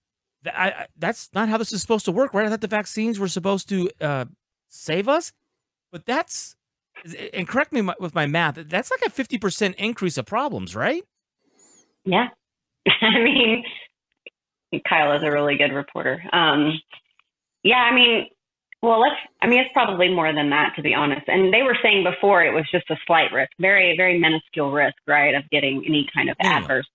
th- 0.45 0.55
I, 0.57 0.87
that's 0.97 1.29
not 1.35 1.49
how 1.49 1.59
this 1.59 1.73
is 1.73 1.81
supposed 1.81 2.05
to 2.05 2.13
work, 2.13 2.35
right? 2.35 2.47
I 2.47 2.51
thought 2.51 2.61
the 2.61 2.69
vaccines 2.69 3.19
were 3.19 3.29
supposed 3.29 3.69
to 3.71 3.91
uh, 4.01 4.25
save 4.69 5.09
us, 5.09 5.33
but 5.91 6.07
that's 6.07 6.55
and 7.35 7.49
correct 7.49 7.73
me 7.73 7.83
with 7.99 8.15
my 8.15 8.27
math. 8.27 8.55
That's 8.55 8.91
like 8.91 9.03
a 9.05 9.11
fifty 9.11 9.39
percent 9.39 9.75
increase 9.79 10.17
of 10.17 10.27
problems, 10.27 10.77
right? 10.77 11.03
Yeah. 12.05 12.29
I 13.01 13.19
mean, 13.23 13.65
Kyle 14.89 15.17
is 15.17 15.23
a 15.23 15.31
really 15.31 15.57
good 15.57 15.73
reporter. 15.73 16.23
Um, 16.33 16.81
yeah, 17.63 17.77
I 17.77 17.95
mean, 17.95 18.27
well, 18.83 19.01
let's, 19.01 19.17
I 19.41 19.47
mean, 19.47 19.61
it's 19.61 19.71
probably 19.73 20.09
more 20.09 20.33
than 20.33 20.51
that, 20.51 20.73
to 20.77 20.83
be 20.83 20.95
honest. 20.95 21.23
And 21.29 21.55
they 21.55 21.63
were 21.63 21.77
saying 21.83 22.05
before 22.05 22.45
it 22.45 22.53
was 22.53 22.65
just 22.73 22.91
a 22.91 22.97
slight 23.07 23.33
risk, 23.33 23.51
very, 23.61 23.97
very 23.97 24.19
minuscule 24.19 24.73
risk, 24.73 24.97
right, 25.07 25.35
of 25.35 25.49
getting 25.51 25.85
any 25.87 26.09
kind 26.13 26.29
of 26.31 26.37
Yeah. 26.43 26.59
adverse 26.59 26.89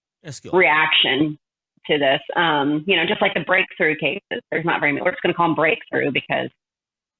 reaction 0.51 1.37
to 1.85 1.97
this. 1.97 2.19
Um, 2.35 2.83
you 2.85 2.97
know, 2.97 3.05
just 3.07 3.21
like 3.21 3.33
the 3.33 3.45
breakthrough 3.45 3.95
cases, 3.95 4.41
there's 4.51 4.65
not 4.65 4.81
very 4.81 4.91
many. 4.91 5.03
We're 5.03 5.11
just 5.11 5.23
going 5.23 5.33
to 5.33 5.37
call 5.37 5.47
them 5.47 5.55
breakthrough 5.55 6.11
because, 6.11 6.49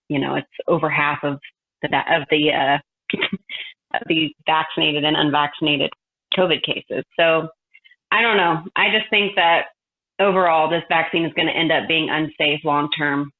you 0.09 0.19
know, 0.19 0.35
it's 0.35 0.47
over 0.67 0.89
half 0.89 1.19
of 1.23 1.39
the 1.81 1.87
of 1.87 2.27
the 2.29 2.51
uh, 2.51 2.77
the 4.07 4.35
vaccinated 4.45 5.05
and 5.05 5.15
unvaccinated 5.15 5.91
COVID 6.37 6.61
cases. 6.63 7.05
So 7.17 7.47
I 8.11 8.21
don't 8.21 8.37
know. 8.37 8.63
I 8.75 8.89
just 8.97 9.09
think 9.09 9.35
that 9.35 9.67
overall, 10.19 10.69
this 10.69 10.83
vaccine 10.89 11.25
is 11.25 11.33
going 11.33 11.47
to 11.47 11.53
end 11.53 11.71
up 11.71 11.87
being 11.87 12.09
unsafe 12.09 12.63
long 12.63 12.89
term 12.97 13.31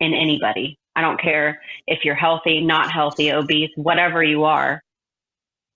in 0.00 0.14
anybody. 0.14 0.78
I 0.94 1.02
don't 1.02 1.20
care 1.20 1.60
if 1.86 2.04
you're 2.04 2.14
healthy, 2.14 2.60
not 2.62 2.90
healthy, 2.90 3.32
obese, 3.32 3.70
whatever 3.76 4.22
you 4.22 4.44
are. 4.44 4.82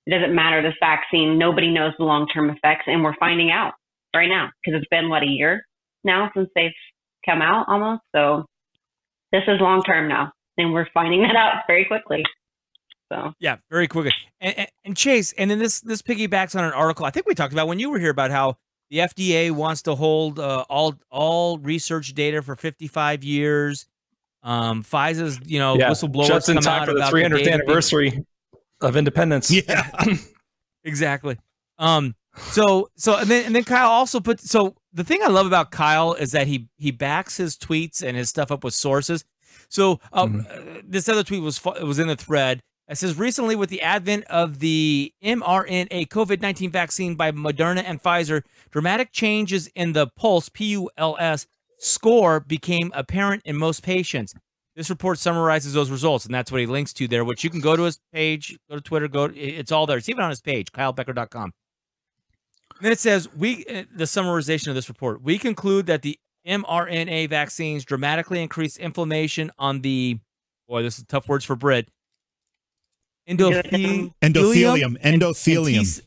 It 0.06 0.10
doesn't 0.18 0.34
matter. 0.34 0.62
This 0.62 0.74
vaccine, 0.80 1.38
nobody 1.38 1.70
knows 1.70 1.92
the 1.98 2.04
long 2.04 2.26
term 2.26 2.50
effects, 2.50 2.84
and 2.86 3.04
we're 3.04 3.16
finding 3.16 3.50
out 3.50 3.74
right 4.14 4.28
now 4.28 4.50
because 4.64 4.80
it's 4.80 4.88
been 4.88 5.08
what 5.10 5.22
a 5.22 5.26
year 5.26 5.64
now 6.04 6.30
since 6.34 6.48
they've 6.54 6.72
come 7.24 7.42
out 7.42 7.66
almost. 7.68 8.02
So 8.14 8.46
this 9.30 9.42
is 9.46 9.60
long 9.60 9.82
term 9.82 10.08
now, 10.08 10.32
and 10.56 10.72
we're 10.72 10.88
finding 10.94 11.22
that 11.22 11.36
out 11.36 11.64
very 11.66 11.84
quickly. 11.84 12.24
So 13.10 13.34
Yeah, 13.40 13.56
very 13.70 13.88
quickly. 13.88 14.12
And, 14.40 14.56
and, 14.58 14.68
and 14.84 14.96
Chase, 14.96 15.32
and 15.32 15.50
then 15.50 15.58
this 15.58 15.80
this 15.80 16.00
piggybacks 16.02 16.56
on 16.56 16.64
an 16.64 16.72
article 16.72 17.04
I 17.06 17.10
think 17.10 17.26
we 17.26 17.34
talked 17.34 17.52
about 17.52 17.68
when 17.68 17.78
you 17.78 17.90
were 17.90 17.98
here 17.98 18.10
about 18.10 18.30
how 18.30 18.56
the 18.90 18.98
FDA 18.98 19.50
wants 19.50 19.82
to 19.82 19.94
hold 19.94 20.38
uh, 20.38 20.64
all 20.68 20.94
all 21.10 21.58
research 21.58 22.14
data 22.14 22.42
for 22.42 22.56
55 22.56 23.22
years. 23.24 23.86
Um, 24.42 24.82
Pfizer's, 24.82 25.38
you 25.44 25.58
know, 25.58 25.76
yeah, 25.76 25.90
whistleblowers 25.90 26.26
just 26.28 26.48
in 26.48 26.56
time 26.58 26.82
out 26.82 26.88
for 26.88 26.94
the 26.94 27.00
about 27.00 27.12
300th 27.12 27.22
data 27.30 27.34
being- 27.36 27.48
anniversary 27.52 28.24
of 28.80 28.96
independence. 28.96 29.50
Yeah. 29.68 29.90
exactly. 30.84 31.36
Um. 31.78 32.14
So 32.36 32.88
so 32.96 33.16
and 33.16 33.28
then 33.28 33.46
and 33.46 33.54
then 33.54 33.64
Kyle 33.64 33.88
also 33.88 34.20
put 34.20 34.40
so 34.40 34.76
the 34.92 35.02
thing 35.04 35.20
I 35.22 35.28
love 35.28 35.46
about 35.46 35.70
Kyle 35.72 36.14
is 36.14 36.32
that 36.32 36.46
he 36.46 36.68
he 36.78 36.90
backs 36.92 37.36
his 37.36 37.56
tweets 37.56 38.02
and 38.02 38.16
his 38.16 38.28
stuff 38.28 38.50
up 38.52 38.62
with 38.64 38.74
sources. 38.74 39.24
So 39.68 40.00
uh, 40.12 40.28
uh, 40.48 40.54
this 40.84 41.08
other 41.08 41.22
tweet 41.24 41.42
was 41.42 41.58
fu- 41.58 41.84
was 41.84 41.98
in 41.98 42.06
the 42.08 42.16
thread. 42.16 42.62
It 42.90 42.98
says 42.98 43.16
recently 43.16 43.54
with 43.54 43.70
the 43.70 43.82
advent 43.82 44.24
of 44.24 44.58
the 44.58 45.14
mRNA 45.22 46.08
COVID 46.08 46.42
nineteen 46.42 46.72
vaccine 46.72 47.14
by 47.14 47.30
Moderna 47.30 47.84
and 47.86 48.02
Pfizer, 48.02 48.42
dramatic 48.72 49.12
changes 49.12 49.68
in 49.76 49.92
the 49.92 50.08
pulse 50.08 50.48
PULS 50.48 51.46
score 51.78 52.40
became 52.40 52.90
apparent 52.92 53.42
in 53.44 53.56
most 53.56 53.84
patients. 53.84 54.34
This 54.74 54.90
report 54.90 55.18
summarizes 55.18 55.72
those 55.72 55.88
results, 55.88 56.24
and 56.24 56.34
that's 56.34 56.50
what 56.50 56.60
he 56.60 56.66
links 56.66 56.92
to 56.94 57.06
there, 57.06 57.24
which 57.24 57.44
you 57.44 57.50
can 57.50 57.60
go 57.60 57.76
to 57.76 57.82
his 57.84 58.00
page, 58.12 58.58
go 58.68 58.74
to 58.74 58.80
Twitter, 58.80 59.06
go. 59.06 59.30
It's 59.34 59.70
all 59.70 59.86
there. 59.86 59.98
It's 59.98 60.08
even 60.08 60.24
on 60.24 60.30
his 60.30 60.40
page, 60.40 60.72
kylebecker.com. 60.72 61.44
And 61.44 62.84
then 62.84 62.90
it 62.90 62.98
says 62.98 63.28
we 63.36 63.64
uh, 63.66 63.84
the 63.94 64.04
summarization 64.04 64.66
of 64.66 64.74
this 64.74 64.88
report. 64.88 65.22
We 65.22 65.38
conclude 65.38 65.86
that 65.86 66.02
the 66.02 66.18
mRNA 66.44 67.28
vaccines 67.28 67.84
dramatically 67.84 68.42
increase 68.42 68.76
inflammation 68.76 69.52
on 69.60 69.82
the 69.82 70.18
boy, 70.66 70.82
this 70.82 70.98
is 70.98 71.04
tough 71.04 71.28
words 71.28 71.44
for 71.44 71.54
Britt. 71.54 71.88
Endothelium, 73.30 74.12
Endothelium. 74.20 75.00
Endothelium. 75.02 76.02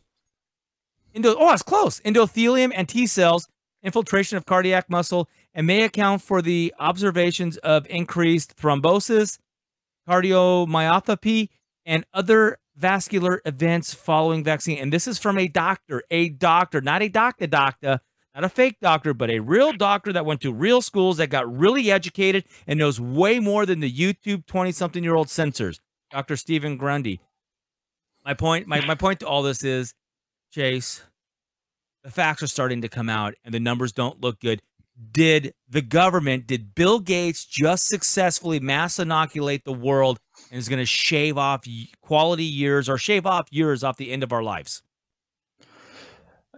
Endo, 1.15 1.36
oh, 1.38 1.53
it's 1.53 1.63
close. 1.63 1.99
Endothelium 2.01 2.71
and 2.76 2.89
T 2.89 3.07
cells, 3.07 3.47
infiltration 3.82 4.38
of 4.38 4.45
cardiac 4.45 4.89
muscle, 4.89 5.30
and 5.53 5.67
may 5.67 5.84
account 5.84 6.21
for 6.21 6.41
the 6.41 6.74
observations 6.80 7.57
of 7.57 7.86
increased 7.89 8.57
thrombosis, 8.57 9.38
cardiomyopathy, 10.07 11.49
and 11.86 12.05
other 12.13 12.57
vascular 12.76 13.41
events 13.45 13.93
following 13.93 14.43
vaccine. 14.43 14.80
And 14.80 14.91
this 14.91 15.07
is 15.07 15.19
from 15.19 15.38
a 15.38 15.47
doctor, 15.47 16.03
a 16.09 16.30
doctor, 16.30 16.82
not 16.82 17.01
a 17.03 17.09
doctor, 17.09 17.47
doctor, 17.47 17.99
not 18.34 18.43
a 18.43 18.49
fake 18.49 18.78
doctor, 18.82 19.13
but 19.13 19.30
a 19.30 19.39
real 19.39 19.74
doctor 19.74 20.11
that 20.11 20.26
went 20.26 20.41
to 20.41 20.51
real 20.51 20.82
schools 20.82 21.17
that 21.17 21.28
got 21.28 21.55
really 21.55 21.91
educated 21.91 22.45
and 22.65 22.80
knows 22.80 22.99
way 22.99 23.39
more 23.39 23.65
than 23.67 23.80
the 23.80 23.91
YouTube 23.91 24.47
20 24.47 24.71
something 24.71 25.03
year 25.03 25.15
old 25.15 25.30
censors. 25.30 25.80
Dr. 26.14 26.38
Steven 26.38 26.78
Gundry. 26.78 27.20
My 28.24 28.36
point, 28.36 28.68
my, 28.68 28.86
my 28.86 28.93
point 28.93 29.20
to 29.22 29.28
all 29.28 29.41
this 29.41 29.64
is, 29.64 29.95
Chase, 30.51 31.01
the 32.03 32.11
facts 32.11 32.43
are 32.43 32.47
starting 32.47 32.84
to 32.84 32.88
come 32.88 33.09
out 33.09 33.34
and 33.43 33.51
the 33.51 33.59
numbers 33.59 33.91
don't 33.91 34.22
look 34.22 34.39
good. 34.39 34.61
Did 35.11 35.55
the 35.68 35.82
government, 35.82 36.45
did 36.45 36.76
Bill 36.76 36.99
Gates 36.99 37.43
just 37.45 37.88
successfully 37.88 38.59
mass 38.59 38.99
inoculate 38.99 39.66
the 39.66 39.74
world 39.74 40.20
and 40.51 40.59
is 40.59 40.70
going 40.70 40.80
to 40.80 40.86
shave 40.86 41.36
off 41.36 41.64
quality 42.03 42.43
years 42.43 42.88
or 42.88 42.99
shave 42.99 43.26
off 43.26 43.47
years 43.49 43.84
off 43.84 43.97
the 43.97 44.11
end 44.11 44.22
of 44.22 44.32
our 44.32 44.43
lives? 44.43 44.84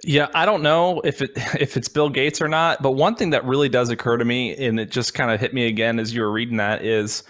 Yeah, 0.03 0.28
I 0.34 0.45
don't 0.45 0.64
know 0.64 0.99
if 1.06 1.22
it 1.22 1.32
if 1.60 1.78
it's 1.78 1.88
Bill 1.88 2.10
Gates 2.10 2.41
or 2.41 2.49
not, 2.49 2.82
but 2.82 2.91
one 2.91 3.16
thing 3.16 3.30
that 3.30 3.45
really 3.45 3.70
does 3.70 3.89
occur 3.89 4.18
to 4.18 4.26
me, 4.26 4.53
and 4.58 4.78
it 4.82 4.91
just 4.91 5.14
kind 5.14 5.32
of 5.32 5.39
hit 5.39 5.53
me 5.53 5.68
again 5.68 5.97
as 5.97 6.14
you 6.14 6.22
were 6.22 6.32
reading 6.32 6.58
that, 6.58 6.84
is 6.84 7.24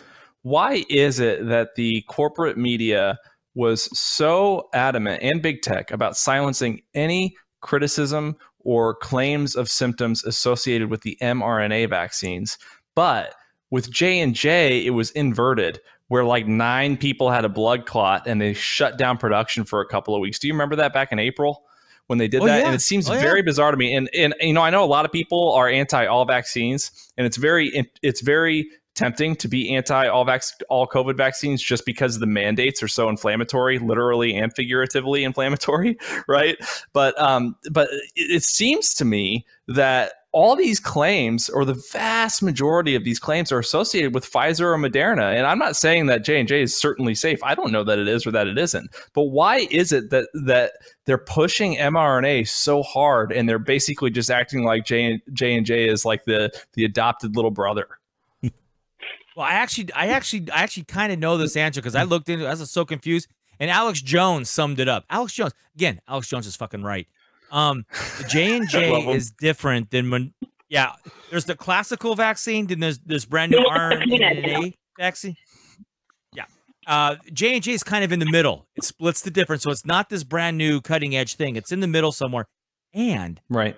why 0.46 0.86
is 0.90 1.20
it 1.20 1.48
that 1.48 1.74
the 1.76 2.04
corporate 2.08 2.56
media 2.56 3.18
was 3.56 3.90
so 3.98 4.70
adamant 4.76 5.24
and 5.24 5.42
big 5.42 5.64
tech 5.64 5.90
about 5.90 6.16
silencing 6.16 6.84
any 6.94 7.36
criticism 7.62 8.36
or 8.60 8.94
claims 8.94 9.56
of 9.56 9.68
symptoms 9.72 10.24
associated 10.24 10.92
with 10.92 11.02
the 11.02 11.18
mRNA 11.20 11.90
vaccines, 11.90 12.60
but 12.94 13.34
with 13.72 13.90
J 13.90 14.20
and 14.20 14.36
J, 14.36 14.86
it 14.86 14.92
was 14.92 15.10
inverted, 15.12 15.80
where 16.10 16.24
like 16.24 16.46
nine 16.46 16.96
people 16.96 17.32
had 17.32 17.44
a 17.44 17.50
blood 17.50 17.88
clot 17.88 18.28
and 18.28 18.40
they 18.40 18.54
shut 18.54 19.00
down 19.00 19.18
production 19.18 19.64
for 19.66 19.82
a 19.82 19.88
couple 19.88 20.14
of 20.14 20.22
weeks. 20.22 20.38
Do 20.38 20.46
you 20.48 20.54
remember 20.54 20.76
that 20.76 20.94
back 20.94 21.12
in 21.12 21.18
April? 21.18 21.64
when 22.08 22.20
they 22.20 22.28
did 22.28 22.44
Oh, 22.44 22.46
that. 22.46 22.60
yeah. 22.60 22.66
And 22.68 22.76
it 22.76 22.82
seems 22.82 23.10
Oh, 23.10 23.14
yeah. 23.14 23.20
very 23.22 23.42
bizarre 23.42 23.72
to 23.72 23.78
me. 23.78 23.96
And 23.96 24.08
and 24.14 24.36
you 24.40 24.54
know, 24.54 24.62
I 24.62 24.70
know 24.70 24.84
a 24.84 24.86
lot 24.86 25.06
of 25.06 25.12
people 25.12 25.54
are 25.54 25.68
anti 25.68 26.06
all 26.06 26.24
vaccines, 26.26 26.92
and 27.18 27.26
it's 27.26 27.36
very 27.38 27.72
it's 28.04 28.22
very 28.22 28.70
tempting 28.96 29.36
to 29.36 29.48
be 29.48 29.76
anti 29.76 30.08
all 30.08 30.26
vac 30.26 30.42
all 30.70 30.88
COVID 30.88 31.16
vaccines 31.18 31.62
just 31.62 31.86
because 31.86 32.20
the 32.20 32.26
mandates 32.26 32.82
are 32.82 32.88
so 32.88 33.10
inflammatory, 33.10 33.80
literally 33.80 34.36
and 34.36 34.54
figuratively 34.56 35.24
inflammatory, 35.24 35.98
right? 36.28 36.58
But 36.94 37.20
um, 37.22 37.56
but 37.72 37.90
it, 38.16 38.32
it 38.32 38.44
seems 38.44 38.94
to 38.96 39.06
me 39.06 39.46
that 39.68 40.14
all 40.36 40.58
these 40.58 40.82
claims, 40.82 41.48
or 41.48 41.64
the 41.64 41.82
vast 41.94 42.44
majority 42.44 42.94
of 42.94 43.06
these 43.06 43.20
claims, 43.20 43.54
are 43.54 43.60
associated 43.60 44.14
with 44.14 44.30
Pfizer 44.30 44.66
or 44.66 44.78
Moderna. 44.78 45.34
And 45.34 45.48
I'm 45.48 45.58
not 45.58 45.78
saying 45.78 46.08
that 46.08 46.26
J 46.26 46.42
and 46.42 46.48
J 46.48 46.62
is 46.62 46.78
certainly 46.78 47.16
safe. 47.16 47.42
I 47.42 47.56
don't 47.56 47.72
know 47.72 47.86
that 47.86 48.00
it 48.00 48.10
is 48.10 48.28
or 48.28 48.32
that 48.32 48.46
it 48.46 48.58
isn't. 48.58 48.94
But 49.14 49.28
why 49.28 49.68
is 49.72 49.94
it 49.94 50.10
that 50.10 50.28
that 50.34 50.74
they're 51.06 51.18
pushing 51.18 51.78
mRNA 51.78 52.50
so 52.50 52.84
hard, 52.84 53.32
and 53.32 53.48
they're 53.48 53.60
basically 53.60 54.10
just 54.10 54.30
acting 54.30 54.64
like 54.64 54.86
J 54.86 55.06
and 55.06 55.22
J 55.32 55.56
and 55.56 55.66
J 55.66 55.88
is 55.88 56.04
like 56.04 56.26
the 56.26 56.52
the 56.74 56.84
adopted 56.84 57.38
little 57.38 57.52
brother? 57.52 57.88
Well, 59.36 59.46
I 59.46 59.52
actually, 59.52 59.92
I 59.94 60.08
actually, 60.08 60.50
I 60.52 60.64
actually 60.64 60.84
kind 60.84 61.12
of 61.12 61.20
know 61.20 61.38
this 61.38 61.58
answer 61.58 61.82
because 61.82 61.96
I 61.96 62.04
looked 62.04 62.30
into. 62.30 62.46
it. 62.46 62.48
I 62.48 62.52
was 62.56 62.72
so 62.72 62.86
confused, 62.86 63.28
and 63.60 63.70
Alex 63.70 64.02
Jones 64.02 64.50
summed 64.50 64.80
it 64.80 64.88
up. 64.88 65.04
Alex 65.10 65.34
Jones, 65.34 65.52
again, 65.76 66.00
Alex 66.08 66.28
Jones 66.28 66.48
is 66.48 66.56
fucking 66.56 66.84
right. 66.84 67.08
Um, 67.52 67.86
J 68.30 68.58
and 68.58 68.70
J 68.70 68.92
is 69.14 69.32
different 69.32 69.92
than 69.92 70.10
when. 70.10 70.34
Yeah, 70.70 70.94
there's 71.30 71.46
the 71.46 71.56
classical 71.56 72.16
vaccine, 72.16 72.68
then 72.68 72.80
there's 72.80 72.98
this 73.00 73.26
brand 73.26 73.52
new 73.52 73.60
RNA 73.60 74.74
vaccine. 74.98 75.36
Yeah, 76.34 76.46
uh, 76.88 77.18
J 77.34 77.56
and 77.56 77.64
J 77.64 77.74
is 77.74 77.84
kind 77.84 78.04
of 78.04 78.12
in 78.12 78.20
the 78.20 78.26
middle. 78.32 78.66
It 78.76 78.84
splits 78.84 79.22
the 79.22 79.32
difference, 79.32 79.64
so 79.64 79.70
it's 79.72 79.86
not 79.86 80.10
this 80.10 80.24
brand 80.24 80.58
new 80.58 80.82
cutting 80.82 81.16
edge 81.16 81.36
thing. 81.36 81.56
It's 81.56 81.72
in 81.72 81.82
the 81.82 81.88
middle 81.88 82.12
somewhere, 82.12 82.46
and 82.94 83.40
Right. 83.50 83.76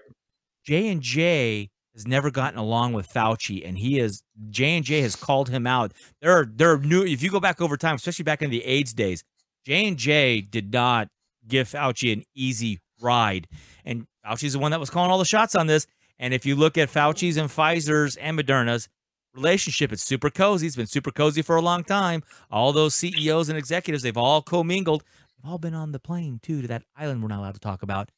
J 0.65 0.87
and 0.89 1.01
J 1.01 1.69
has 1.97 2.05
never 2.05 2.29
gotten 2.29 2.59
along 2.59 2.93
with 2.93 3.11
Fauci, 3.11 3.67
and 3.67 3.77
he 3.77 3.99
is 3.99 4.21
J 4.51 4.77
and 4.77 4.85
J 4.85 5.01
has 5.01 5.15
called 5.15 5.49
him 5.49 5.65
out. 5.65 5.93
There 6.21 6.31
are 6.31 6.45
there 6.45 6.71
are 6.71 6.77
new. 6.77 7.03
If 7.03 7.23
you 7.23 7.31
go 7.31 7.39
back 7.39 7.59
over 7.59 7.75
time, 7.75 7.95
especially 7.95 8.23
back 8.23 8.43
in 8.43 8.51
the 8.51 8.63
AIDS 8.63 8.93
days, 8.93 9.23
J 9.65 9.87
and 9.87 9.97
J 9.97 10.41
did 10.41 10.71
not 10.71 11.09
give 11.47 11.67
Fauci 11.67 12.13
an 12.13 12.23
easy 12.35 12.79
ride, 13.01 13.47
and 13.83 14.05
Fauci's 14.23 14.53
the 14.53 14.59
one 14.59 14.71
that 14.71 14.79
was 14.79 14.91
calling 14.91 15.09
all 15.09 15.17
the 15.17 15.25
shots 15.25 15.55
on 15.55 15.65
this. 15.65 15.87
And 16.19 16.33
if 16.33 16.45
you 16.45 16.55
look 16.55 16.77
at 16.77 16.89
Fauci's 16.89 17.37
and 17.37 17.49
Pfizer's 17.49 18.15
and 18.15 18.37
Moderna's 18.37 18.87
relationship, 19.33 19.91
it's 19.91 20.03
super 20.03 20.29
cozy. 20.29 20.67
It's 20.67 20.75
been 20.75 20.87
super 20.87 21.11
cozy 21.11 21.41
for 21.41 21.55
a 21.55 21.61
long 21.61 21.83
time. 21.83 22.23
All 22.51 22.73
those 22.73 22.95
CEOs 22.95 23.49
and 23.49 23.57
executives, 23.57 24.03
they've 24.03 24.17
all 24.17 24.41
commingled. 24.41 25.03
They've 25.37 25.51
all 25.51 25.57
been 25.59 25.75
on 25.75 25.91
the 25.91 25.99
plane 25.99 26.39
too 26.41 26.61
to 26.61 26.67
that 26.67 26.83
island 26.95 27.21
we're 27.21 27.29
not 27.29 27.39
allowed 27.39 27.55
to 27.55 27.59
talk 27.59 27.81
about. 27.81 28.09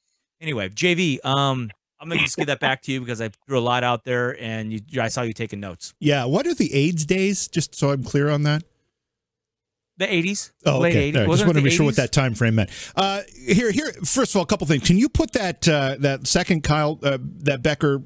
Anyway, 0.41 0.69
JV, 0.69 1.23
um, 1.25 1.69
I'm 1.99 2.07
gonna 2.09 2.21
just 2.21 2.37
give 2.37 2.47
that 2.47 2.59
back 2.59 2.81
to 2.83 2.91
you 2.91 2.99
because 3.01 3.19
I 3.21 3.29
threw 3.45 3.57
a 3.57 3.61
lot 3.61 3.83
out 3.83 4.05
there, 4.05 4.41
and 4.41 4.71
you, 4.71 5.01
I 5.01 5.09
saw 5.09 5.21
you 5.23 5.33
taking 5.33 5.59
notes. 5.59 5.93
Yeah. 5.99 6.25
What 6.25 6.47
are 6.47 6.53
the 6.53 6.73
AIDS 6.73 7.05
days? 7.05 7.47
Just 7.47 7.75
so 7.75 7.91
I'm 7.91 8.03
clear 8.03 8.29
on 8.29 8.43
that. 8.43 8.63
The 9.97 10.05
80s, 10.07 10.51
Oh, 10.65 10.79
late 10.79 10.91
okay. 10.95 11.11
80s. 11.11 11.15
All 11.15 11.21
right. 11.23 11.31
Just 11.31 11.45
want 11.45 11.57
to 11.57 11.63
be 11.63 11.69
sure 11.69 11.85
what 11.85 11.97
that 11.97 12.13
time 12.13 12.33
frame 12.33 12.55
meant. 12.55 12.69
Uh, 12.95 13.21
here, 13.35 13.69
here. 13.69 13.91
First 14.05 14.31
of 14.31 14.37
all, 14.37 14.43
a 14.43 14.45
couple 14.45 14.65
things. 14.65 14.87
Can 14.87 14.97
you 14.97 15.09
put 15.09 15.33
that 15.33 15.67
uh, 15.67 15.97
that 15.99 16.25
second 16.25 16.63
Kyle 16.63 16.97
uh, 17.03 17.17
that 17.39 17.61
Becker 17.61 18.03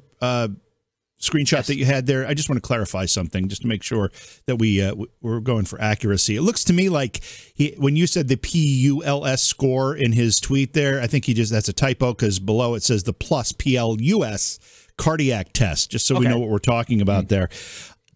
screenshot 1.28 1.66
that 1.66 1.76
you 1.76 1.84
had 1.84 2.06
there? 2.06 2.26
I 2.26 2.34
just 2.34 2.48
want 2.48 2.62
to 2.62 2.66
clarify 2.66 3.06
something, 3.06 3.48
just 3.48 3.62
to 3.62 3.68
make 3.68 3.82
sure 3.82 4.10
that 4.46 4.56
we 4.56 4.82
uh, 4.82 4.94
we're 5.20 5.40
going 5.40 5.64
for 5.64 5.80
accuracy. 5.80 6.36
It 6.36 6.42
looks 6.42 6.64
to 6.64 6.72
me 6.72 6.88
like 6.88 7.22
he, 7.54 7.74
when 7.78 7.96
you 7.96 8.06
said 8.06 8.28
the 8.28 8.36
PULS 8.36 9.42
score 9.42 9.96
in 9.96 10.12
his 10.12 10.36
tweet 10.36 10.72
there, 10.72 11.00
I 11.00 11.06
think 11.06 11.24
he 11.24 11.34
just 11.34 11.50
that's 11.52 11.68
a 11.68 11.72
typo 11.72 12.12
because 12.12 12.38
below 12.38 12.74
it 12.74 12.82
says 12.82 13.02
the 13.02 13.12
plus 13.12 13.52
P 13.52 13.76
L 13.76 13.96
U 14.00 14.24
S 14.24 14.58
cardiac 14.96 15.52
test, 15.52 15.90
just 15.90 16.06
so 16.06 16.18
we 16.18 16.26
know 16.26 16.38
what 16.38 16.48
we're 16.48 16.58
talking 16.58 17.00
about 17.00 17.28
there. 17.28 17.48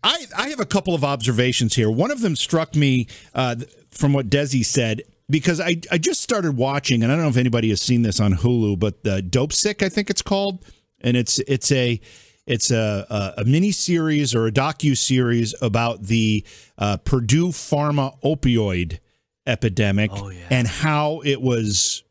I, 0.05 0.27
I 0.37 0.49
have 0.51 0.61
a 0.61 0.67
couple 0.67 0.95
of 0.95 1.03
observations 1.03 1.75
here. 1.75 1.91
One 1.91 2.13
of 2.13 2.21
them 2.21 2.37
struck 2.37 2.77
me 2.77 3.09
uh, 3.35 3.57
from 3.91 4.13
what 4.13 4.31
Desi 4.31 4.65
said 4.65 5.03
because 5.29 5.61
I, 5.61 5.81
I 5.91 5.99
just 5.99 6.23
started 6.23 6.57
watching, 6.57 7.03
and 7.03 7.11
I 7.11 7.17
don't 7.17 7.25
know 7.25 7.31
if 7.31 7.37
anybody 7.37 7.71
has 7.71 7.83
seen 7.83 8.03
this 8.03 8.21
on 8.21 8.35
Hulu, 8.35 8.79
but 8.79 9.03
the 9.03 9.21
Dopesick, 9.21 9.83
I 9.83 9.89
think 9.89 10.09
it's 10.09 10.23
called, 10.23 10.65
and 11.01 11.17
it's 11.17 11.41
it's 11.41 11.73
a 11.73 12.01
it's 12.49 12.71
a 12.71 13.07
a, 13.09 13.43
a 13.43 13.45
mini 13.45 13.71
series 13.71 14.35
or 14.35 14.47
a 14.47 14.53
docu 14.53 14.97
series 14.97 15.55
about 15.63 16.03
the 16.03 16.45
uh, 16.79 16.97
Purdue 16.97 17.49
Pharma 17.49 18.19
opioid 18.23 18.99
epidemic 19.47 20.11
and 20.51 20.67
how 20.67 21.21
it 21.25 21.41
was 21.41 22.03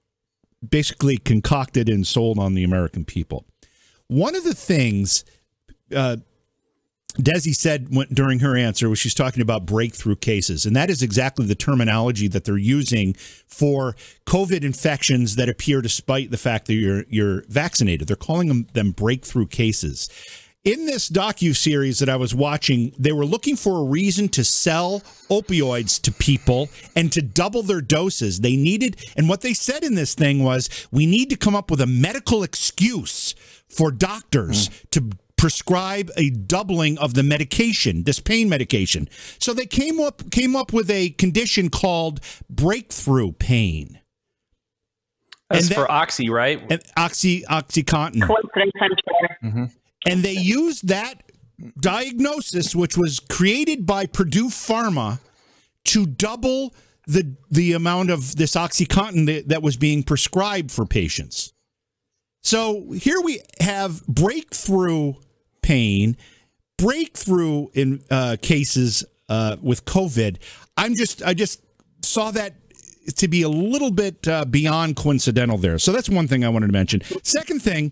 basically 0.68 1.18
concocted 1.18 1.90
and 1.90 2.06
sold 2.06 2.40
on 2.40 2.54
the 2.54 2.64
American 2.64 3.06
people. 3.06 3.46
One 4.08 4.36
of 4.36 4.44
the 4.44 4.56
things 4.56 5.26
uh, 5.96 6.18
Desi 7.16 7.56
said 7.56 7.88
when, 7.96 8.08
during 8.14 8.40
her 8.40 8.56
answer 8.56 8.90
was 8.90 9.00
she's 9.00 9.14
talking 9.14 9.42
about 9.42 9.66
breakthrough 9.66 10.16
cases, 10.16 10.66
and 10.66 10.76
that 10.76 10.90
is 10.90 11.02
exactly 11.02 11.46
the 11.46 11.56
terminology 11.56 12.28
that 12.28 12.44
they're 12.44 12.58
using 12.58 13.14
for 13.48 13.96
COVID 14.26 14.64
infections 14.64 15.36
that 15.36 15.50
appear 15.50 15.82
despite 15.82 16.30
the 16.30 16.38
fact 16.38 16.68
that 16.68 16.76
you're 16.76 17.06
you're 17.10 17.44
vaccinated. 17.48 18.08
They're 18.08 18.16
calling 18.16 18.50
them 18.50 18.68
them 18.74 18.92
breakthrough 18.92 19.48
cases. 19.48 20.10
In 20.64 20.86
this 20.86 21.10
docu 21.10 21.56
series 21.56 22.00
that 22.00 22.10
I 22.10 22.18
was 22.18 22.36
watching, 22.36 22.94
they 23.00 23.14
were 23.14 23.26
looking 23.26 23.56
for 23.56 23.80
a 23.80 23.86
reason 23.86 24.28
to 24.30 24.44
sell 24.44 25.00
opioids 25.30 26.02
to 26.02 26.12
people 26.12 26.68
and 26.94 27.10
to 27.14 27.22
double 27.22 27.64
their 27.64 27.80
doses. 27.80 28.42
They 28.42 28.58
needed, 28.58 28.98
and 29.16 29.30
what 29.30 29.42
they 29.42 29.54
said 29.54 29.86
in 29.86 29.96
this 29.96 30.14
thing 30.14 30.44
was, 30.44 30.70
we 30.92 31.06
need 31.06 31.30
to 31.30 31.38
come 31.38 31.56
up 31.56 31.72
with 31.72 31.80
a 31.80 31.88
medical 31.88 32.44
excuse 32.44 33.34
for 33.70 33.92
doctors 33.92 34.68
hmm. 34.68 34.74
to 34.92 35.10
prescribe 35.38 36.12
a 36.18 36.30
doubling 36.30 36.98
of 36.98 37.14
the 37.14 37.24
medication, 37.24 38.04
this 38.04 38.20
pain 38.20 38.50
medication. 38.50 39.08
So 39.40 39.54
they 39.54 39.66
came 39.66 40.00
up 40.00 40.30
came 40.32 40.56
up 40.56 40.74
with 40.74 40.90
a 40.90 41.12
condition 41.12 41.70
called 41.70 42.20
breakthrough 42.50 43.34
pain. 43.34 44.00
That's 45.50 45.68
And 45.68 45.76
for 45.76 45.90
Oxy, 45.90 46.30
right? 46.30 46.62
And 46.70 46.82
oxy 46.98 47.44
oxycontin. 47.44 48.28
Coincidence, 48.28 48.74
I'm. 48.82 49.50
Mm-hmm. 49.50 49.66
And 50.06 50.24
they 50.24 50.34
used 50.34 50.88
that 50.90 51.24
diagnosis, 51.80 52.76
which 52.76 52.98
was 52.98 53.20
created 53.20 53.86
by 53.86 54.06
Purdue 54.06 54.50
Pharma, 54.50 55.20
to 55.86 56.06
double 56.06 56.74
the 57.06 57.36
the 57.50 57.74
amount 57.74 58.10
of 58.10 58.36
this 58.36 58.56
OxyContin 58.56 59.26
that, 59.28 59.48
that 59.48 59.62
was 59.62 59.78
being 59.78 60.04
prescribed 60.04 60.72
for 60.72 60.86
patients. 60.86 61.54
So 62.44 62.92
here 62.92 63.22
we 63.22 63.42
have 63.62 64.06
breakthrough 64.08 65.14
pain, 65.68 66.16
breakthrough 66.78 67.68
in 67.74 68.02
uh, 68.10 68.38
cases 68.42 69.04
uh, 69.28 69.58
with 69.62 69.84
COVID. 69.84 70.38
I'm 70.78 70.96
just 70.96 71.22
I 71.24 71.34
just 71.34 71.62
saw 72.02 72.32
that 72.32 72.54
to 73.18 73.28
be 73.28 73.42
a 73.42 73.50
little 73.50 73.92
bit 73.92 74.28
uh, 74.28 74.46
beyond 74.46 74.96
coincidental 74.96 75.58
there. 75.58 75.78
So 75.80 75.92
that's 75.92 76.10
one 76.10 76.28
thing 76.28 76.46
I 76.46 76.50
wanted 76.50 76.68
to 76.68 76.74
mention. 76.74 77.02
Second 77.24 77.62
thing 77.62 77.92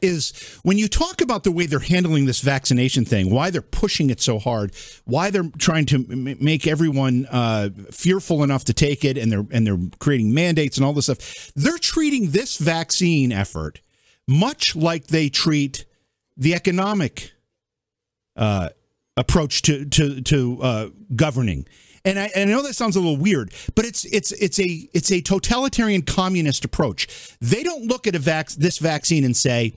is 0.00 0.32
when 0.62 0.78
you 0.78 0.88
talk 0.88 1.20
about 1.20 1.44
the 1.44 1.52
way 1.52 1.66
they're 1.66 1.78
handling 1.78 2.24
this 2.26 2.40
vaccination 2.40 3.04
thing, 3.04 3.30
why 3.30 3.50
they're 3.50 3.62
pushing 3.62 4.10
it 4.10 4.20
so 4.20 4.38
hard, 4.38 4.74
why 5.04 5.30
they're 5.30 5.50
trying 5.58 5.86
to 5.86 5.96
m- 5.96 6.36
make 6.40 6.66
everyone 6.66 7.26
uh, 7.30 7.70
fearful 7.90 8.42
enough 8.42 8.64
to 8.64 8.74
take 8.74 9.04
it, 9.04 9.16
and 9.16 9.32
they're 9.32 9.46
and 9.50 9.66
they're 9.66 9.80
creating 9.98 10.34
mandates 10.34 10.76
and 10.76 10.84
all 10.84 10.92
this 10.92 11.06
stuff. 11.06 11.52
They're 11.54 11.78
treating 11.78 12.32
this 12.32 12.58
vaccine 12.58 13.32
effort 13.32 13.80
much 14.28 14.76
like 14.76 15.08
they 15.08 15.28
treat 15.28 15.84
the 16.36 16.54
economic 16.54 17.32
uh, 18.36 18.70
approach 19.16 19.62
to 19.62 19.84
to 19.86 20.20
to 20.22 20.62
uh, 20.62 20.88
governing. 21.14 21.66
And 22.04 22.18
I, 22.18 22.30
and 22.34 22.50
I 22.50 22.52
know 22.52 22.62
that 22.62 22.74
sounds 22.74 22.96
a 22.96 23.00
little 23.00 23.16
weird, 23.16 23.54
but 23.74 23.84
it's 23.84 24.04
it's 24.06 24.32
it's 24.32 24.58
a 24.58 24.88
it's 24.92 25.12
a 25.12 25.20
totalitarian 25.20 26.02
communist 26.02 26.64
approach. 26.64 27.36
They 27.40 27.62
don't 27.62 27.84
look 27.84 28.06
at 28.06 28.16
a 28.16 28.18
vac- 28.18 28.50
this 28.50 28.78
vaccine 28.78 29.24
and 29.24 29.36
say 29.36 29.74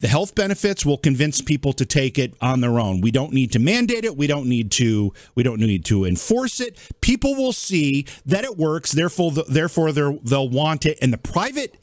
the 0.00 0.08
health 0.08 0.34
benefits 0.34 0.86
will 0.86 0.96
convince 0.96 1.42
people 1.42 1.74
to 1.74 1.84
take 1.84 2.18
it 2.18 2.34
on 2.40 2.62
their 2.62 2.80
own. 2.80 3.02
We 3.02 3.10
don't 3.10 3.34
need 3.34 3.52
to 3.52 3.58
mandate 3.58 4.04
it. 4.04 4.16
We 4.16 4.26
don't 4.26 4.46
need 4.46 4.70
to 4.72 5.12
we 5.34 5.42
don't 5.42 5.60
need 5.60 5.84
to 5.86 6.06
enforce 6.06 6.60
it. 6.60 6.78
People 7.02 7.34
will 7.34 7.52
see 7.52 8.06
that 8.24 8.44
it 8.44 8.56
works. 8.56 8.92
Therefore, 8.92 9.30
therefore 9.30 9.92
they'll 9.92 10.48
want 10.48 10.86
it. 10.86 10.98
And 11.02 11.12
the 11.12 11.18
private 11.18 11.76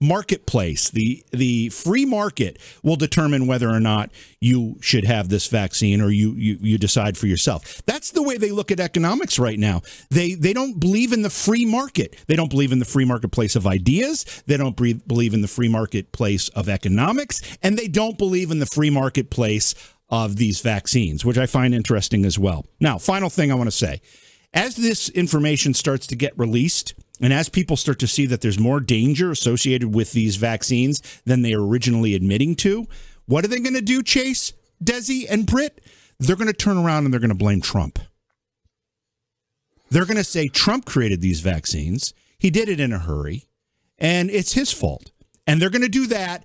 marketplace, 0.00 0.90
the 0.90 1.24
the 1.30 1.68
free 1.70 2.04
market 2.04 2.58
will 2.82 2.96
determine 2.96 3.46
whether 3.46 3.68
or 3.68 3.80
not 3.80 4.10
you 4.40 4.76
should 4.80 5.04
have 5.04 5.28
this 5.28 5.46
vaccine 5.46 6.00
or 6.00 6.10
you 6.10 6.32
you, 6.32 6.58
you 6.60 6.78
decide 6.78 7.16
for 7.16 7.26
yourself. 7.26 7.82
That's 7.86 8.10
the 8.10 8.22
way 8.22 8.36
they 8.36 8.50
look 8.50 8.70
at 8.70 8.80
economics 8.80 9.38
right 9.38 9.58
now. 9.58 9.82
They 10.10 10.34
they 10.34 10.52
don't 10.52 10.78
believe 10.78 11.12
in 11.12 11.22
the 11.22 11.30
free 11.30 11.66
market. 11.66 12.16
They 12.26 12.36
don't 12.36 12.50
believe 12.50 12.72
in 12.72 12.78
the 12.78 12.84
free 12.84 13.04
marketplace 13.04 13.56
of 13.56 13.66
ideas. 13.66 14.24
They 14.46 14.56
don't 14.56 14.76
believe 14.76 15.34
in 15.34 15.40
the 15.40 15.48
free 15.48 15.68
marketplace 15.68 16.48
of 16.50 16.68
economics, 16.68 17.40
and 17.62 17.78
they 17.78 17.88
don't 17.88 18.18
believe 18.18 18.50
in 18.50 18.58
the 18.58 18.66
free 18.66 18.90
marketplace 18.90 19.74
of 20.10 20.36
these 20.36 20.60
vaccines, 20.60 21.24
which 21.24 21.38
I 21.38 21.46
find 21.46 21.74
interesting 21.74 22.24
as 22.24 22.38
well. 22.38 22.66
Now, 22.80 22.98
final 22.98 23.30
thing 23.30 23.50
I 23.50 23.54
want 23.54 23.68
to 23.68 23.76
say. 23.76 24.00
As 24.52 24.76
this 24.76 25.08
information 25.08 25.74
starts 25.74 26.06
to 26.08 26.14
get 26.14 26.38
released, 26.38 26.94
and 27.24 27.32
as 27.32 27.48
people 27.48 27.78
start 27.78 27.98
to 28.00 28.06
see 28.06 28.26
that 28.26 28.42
there's 28.42 28.58
more 28.58 28.80
danger 28.80 29.30
associated 29.30 29.94
with 29.94 30.12
these 30.12 30.36
vaccines 30.36 31.00
than 31.24 31.40
they 31.40 31.54
are 31.54 31.66
originally 31.66 32.14
admitting 32.14 32.54
to, 32.56 32.86
what 33.24 33.46
are 33.46 33.48
they 33.48 33.60
going 33.60 33.72
to 33.72 33.80
do, 33.80 34.02
Chase, 34.02 34.52
Desi, 34.84 35.24
and 35.30 35.46
Britt? 35.46 35.82
They're 36.18 36.36
going 36.36 36.48
to 36.48 36.52
turn 36.52 36.76
around 36.76 37.06
and 37.06 37.14
they're 37.14 37.20
going 37.20 37.30
to 37.30 37.34
blame 37.34 37.62
Trump. 37.62 37.98
They're 39.88 40.04
going 40.04 40.18
to 40.18 40.24
say 40.24 40.48
Trump 40.48 40.84
created 40.84 41.22
these 41.22 41.40
vaccines. 41.40 42.12
He 42.38 42.50
did 42.50 42.68
it 42.68 42.78
in 42.78 42.92
a 42.92 42.98
hurry, 42.98 43.44
and 43.96 44.28
it's 44.28 44.52
his 44.52 44.70
fault. 44.70 45.10
And 45.46 45.62
they're 45.62 45.70
going 45.70 45.80
to 45.80 45.88
do 45.88 46.06
that 46.08 46.44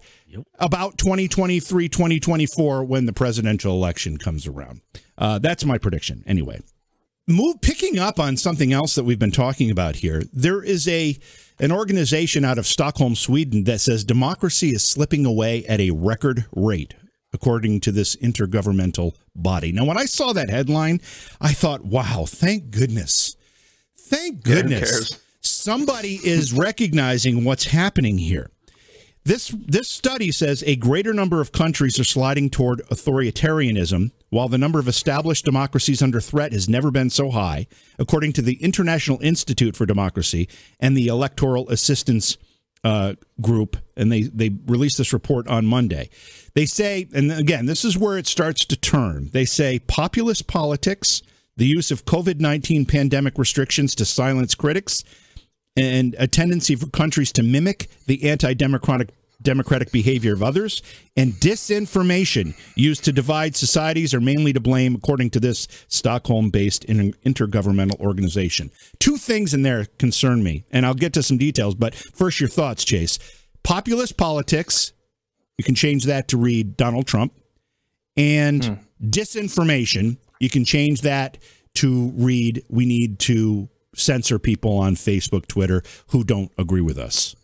about 0.59 0.97
2023, 0.97 1.89
2024 1.89 2.85
when 2.85 3.05
the 3.05 3.11
presidential 3.11 3.73
election 3.73 4.15
comes 4.15 4.47
around. 4.47 4.79
Uh, 5.17 5.39
that's 5.39 5.65
my 5.65 5.77
prediction, 5.77 6.23
anyway 6.25 6.61
move 7.29 7.61
picking 7.61 7.99
up 7.99 8.19
on 8.19 8.35
something 8.35 8.73
else 8.73 8.95
that 8.95 9.03
we've 9.03 9.19
been 9.19 9.31
talking 9.31 9.69
about 9.69 9.97
here 9.97 10.23
there 10.33 10.63
is 10.63 10.87
a 10.87 11.17
an 11.59 11.71
organization 11.71 12.43
out 12.43 12.57
of 12.57 12.65
stockholm 12.65 13.15
sweden 13.15 13.65
that 13.65 13.79
says 13.79 14.03
democracy 14.03 14.69
is 14.69 14.83
slipping 14.83 15.25
away 15.25 15.65
at 15.65 15.79
a 15.79 15.91
record 15.91 16.45
rate 16.55 16.95
according 17.31 17.79
to 17.79 17.91
this 17.91 18.15
intergovernmental 18.15 19.13
body. 19.35 19.71
Now 19.71 19.85
when 19.85 19.97
i 19.97 20.05
saw 20.05 20.33
that 20.33 20.49
headline 20.49 20.99
i 21.39 21.53
thought 21.53 21.85
wow 21.85 22.25
thank 22.27 22.71
goodness. 22.71 23.35
Thank 23.97 24.43
goodness 24.43 24.89
cares? 24.89 25.19
somebody 25.41 26.19
is 26.23 26.51
recognizing 26.51 27.43
what's 27.43 27.65
happening 27.65 28.17
here. 28.17 28.49
This 29.23 29.49
this 29.49 29.89
study 29.89 30.31
says 30.31 30.63
a 30.65 30.75
greater 30.75 31.13
number 31.13 31.41
of 31.41 31.51
countries 31.51 31.99
are 31.99 32.05
sliding 32.05 32.49
toward 32.49 32.81
authoritarianism, 32.87 34.11
while 34.29 34.47
the 34.47 34.57
number 34.57 34.79
of 34.79 34.87
established 34.87 35.45
democracies 35.45 36.01
under 36.01 36.21
threat 36.21 36.53
has 36.53 36.69
never 36.69 36.91
been 36.91 37.09
so 37.09 37.31
high, 37.31 37.67
according 37.97 38.33
to 38.33 38.41
the 38.41 38.61
International 38.63 39.19
Institute 39.21 39.75
for 39.75 39.85
Democracy 39.85 40.47
and 40.79 40.95
the 40.95 41.07
Electoral 41.07 41.69
Assistance 41.69 42.37
uh, 42.83 43.13
Group. 43.41 43.77
And 43.97 44.11
they 44.11 44.23
they 44.23 44.51
released 44.67 44.97
this 44.97 45.13
report 45.13 45.47
on 45.47 45.65
Monday. 45.65 46.09
They 46.53 46.65
say, 46.65 47.07
and 47.13 47.31
again, 47.31 47.65
this 47.65 47.83
is 47.83 47.97
where 47.97 48.17
it 48.17 48.27
starts 48.27 48.65
to 48.65 48.75
turn. 48.75 49.29
They 49.33 49.45
say 49.45 49.79
populist 49.79 50.47
politics, 50.47 51.21
the 51.57 51.67
use 51.67 51.91
of 51.91 52.05
COVID 52.05 52.39
nineteen 52.39 52.85
pandemic 52.85 53.37
restrictions 53.37 53.95
to 53.95 54.05
silence 54.05 54.55
critics, 54.55 55.03
and 55.75 56.15
a 56.17 56.27
tendency 56.27 56.75
for 56.75 56.87
countries 56.87 57.31
to 57.33 57.43
mimic 57.43 57.89
the 58.05 58.29
anti-democratic 58.29 59.07
democratic 59.07 59.18
behavior 59.41 60.33
of 60.33 60.43
others 60.43 60.81
and 61.15 61.33
disinformation 61.33 62.53
used 62.75 63.03
to 63.03 63.11
divide 63.11 63.55
societies 63.55 64.13
are 64.13 64.19
mainly 64.19 64.53
to 64.53 64.59
blame 64.59 64.95
according 64.95 65.29
to 65.29 65.39
this 65.39 65.67
stockholm-based 65.87 66.85
intergovernmental 66.87 67.99
organization. 67.99 68.69
Two 68.99 69.17
things 69.17 69.53
in 69.53 69.61
there 69.61 69.85
concern 69.97 70.43
me 70.43 70.65
and 70.71 70.85
i'll 70.85 70.93
get 70.93 71.13
to 71.13 71.23
some 71.23 71.37
details 71.37 71.75
but 71.75 71.95
first 71.95 72.39
your 72.39 72.49
thoughts 72.49 72.83
chase. 72.83 73.19
Populist 73.63 74.17
politics 74.17 74.93
you 75.57 75.63
can 75.63 75.75
change 75.75 76.05
that 76.05 76.27
to 76.29 76.37
read 76.37 76.77
donald 76.77 77.07
trump 77.07 77.33
and 78.15 78.65
hmm. 78.65 78.73
disinformation 79.03 80.17
you 80.39 80.49
can 80.49 80.63
change 80.63 81.01
that 81.01 81.37
to 81.75 82.11
read 82.15 82.63
we 82.69 82.85
need 82.85 83.19
to 83.19 83.69
censor 83.95 84.39
people 84.39 84.77
on 84.77 84.95
Facebook, 84.95 85.47
Twitter 85.47 85.83
who 86.07 86.23
don't 86.23 86.51
agree 86.57 86.81
with 86.81 86.97
us. 86.97 87.35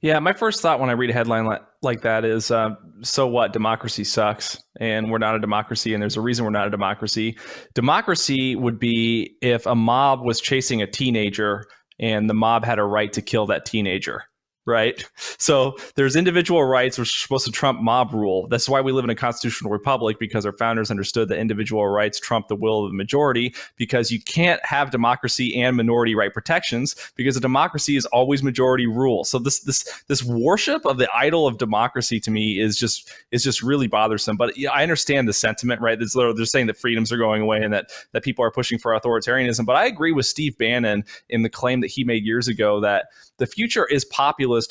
Yeah, 0.00 0.20
my 0.20 0.32
first 0.32 0.62
thought 0.62 0.78
when 0.78 0.90
I 0.90 0.92
read 0.92 1.10
a 1.10 1.12
headline 1.12 1.44
like, 1.44 1.62
like 1.82 2.02
that 2.02 2.24
is, 2.24 2.52
uh, 2.52 2.70
so 3.02 3.26
what? 3.26 3.52
Democracy 3.52 4.04
sucks, 4.04 4.62
and 4.78 5.10
we're 5.10 5.18
not 5.18 5.34
a 5.34 5.40
democracy, 5.40 5.92
and 5.92 6.00
there's 6.00 6.16
a 6.16 6.20
reason 6.20 6.44
we're 6.44 6.52
not 6.52 6.68
a 6.68 6.70
democracy. 6.70 7.36
Democracy 7.74 8.54
would 8.54 8.78
be 8.78 9.36
if 9.42 9.66
a 9.66 9.74
mob 9.74 10.20
was 10.24 10.40
chasing 10.40 10.82
a 10.82 10.86
teenager, 10.86 11.64
and 11.98 12.30
the 12.30 12.34
mob 12.34 12.64
had 12.64 12.78
a 12.78 12.84
right 12.84 13.12
to 13.12 13.22
kill 13.22 13.46
that 13.46 13.64
teenager, 13.64 14.22
right? 14.68 15.04
So 15.38 15.76
there's 15.96 16.14
individual 16.14 16.64
rights 16.64 16.98
which 16.98 17.08
are 17.08 17.10
supposed 17.10 17.46
to 17.46 17.52
trump 17.52 17.80
mob 17.80 18.12
rule. 18.12 18.46
That's 18.48 18.68
why 18.68 18.80
we 18.80 18.92
live 18.92 19.04
in 19.04 19.10
a 19.10 19.14
constitutional 19.14 19.70
republic 19.70 20.18
because 20.20 20.46
our 20.46 20.52
founders 20.52 20.90
understood 20.90 21.28
that 21.30 21.38
individual 21.38 21.88
rights 21.88 22.20
trump 22.20 22.48
the 22.48 22.54
will 22.54 22.84
of 22.84 22.92
the 22.92 22.96
majority 22.96 23.54
because 23.76 24.10
you 24.10 24.20
can't 24.22 24.64
have 24.64 24.90
democracy 24.90 25.60
and 25.60 25.76
minority 25.76 26.14
right 26.14 26.32
protections 26.32 26.94
because 27.16 27.36
a 27.36 27.40
democracy 27.40 27.96
is 27.96 28.06
always 28.06 28.42
majority 28.42 28.86
rule. 28.86 29.24
So 29.24 29.38
this 29.38 29.60
this 29.60 30.02
this 30.06 30.22
worship 30.22 30.84
of 30.86 30.98
the 30.98 31.08
idol 31.14 31.46
of 31.46 31.58
democracy 31.58 32.20
to 32.20 32.30
me 32.30 32.60
is 32.60 32.78
just 32.78 33.10
is 33.30 33.42
just 33.42 33.62
really 33.62 33.86
bothersome. 33.86 34.36
But 34.36 34.54
I 34.72 34.82
understand 34.82 35.26
the 35.26 35.32
sentiment, 35.32 35.80
right? 35.80 35.98
There's, 35.98 36.12
they're 36.12 36.44
saying 36.44 36.66
that 36.66 36.76
freedoms 36.76 37.10
are 37.10 37.16
going 37.16 37.42
away 37.42 37.62
and 37.62 37.72
that 37.72 37.90
that 38.12 38.22
people 38.22 38.44
are 38.44 38.50
pushing 38.50 38.78
for 38.78 38.92
authoritarianism. 38.92 39.64
But 39.64 39.76
I 39.76 39.86
agree 39.86 40.12
with 40.12 40.26
Steve 40.26 40.56
Bannon 40.58 41.04
in 41.28 41.42
the 41.42 41.50
claim 41.50 41.80
that 41.80 41.88
he 41.88 42.04
made 42.04 42.24
years 42.24 42.48
ago 42.48 42.80
that 42.80 43.06
the 43.38 43.46
future 43.46 43.86
is 43.86 44.04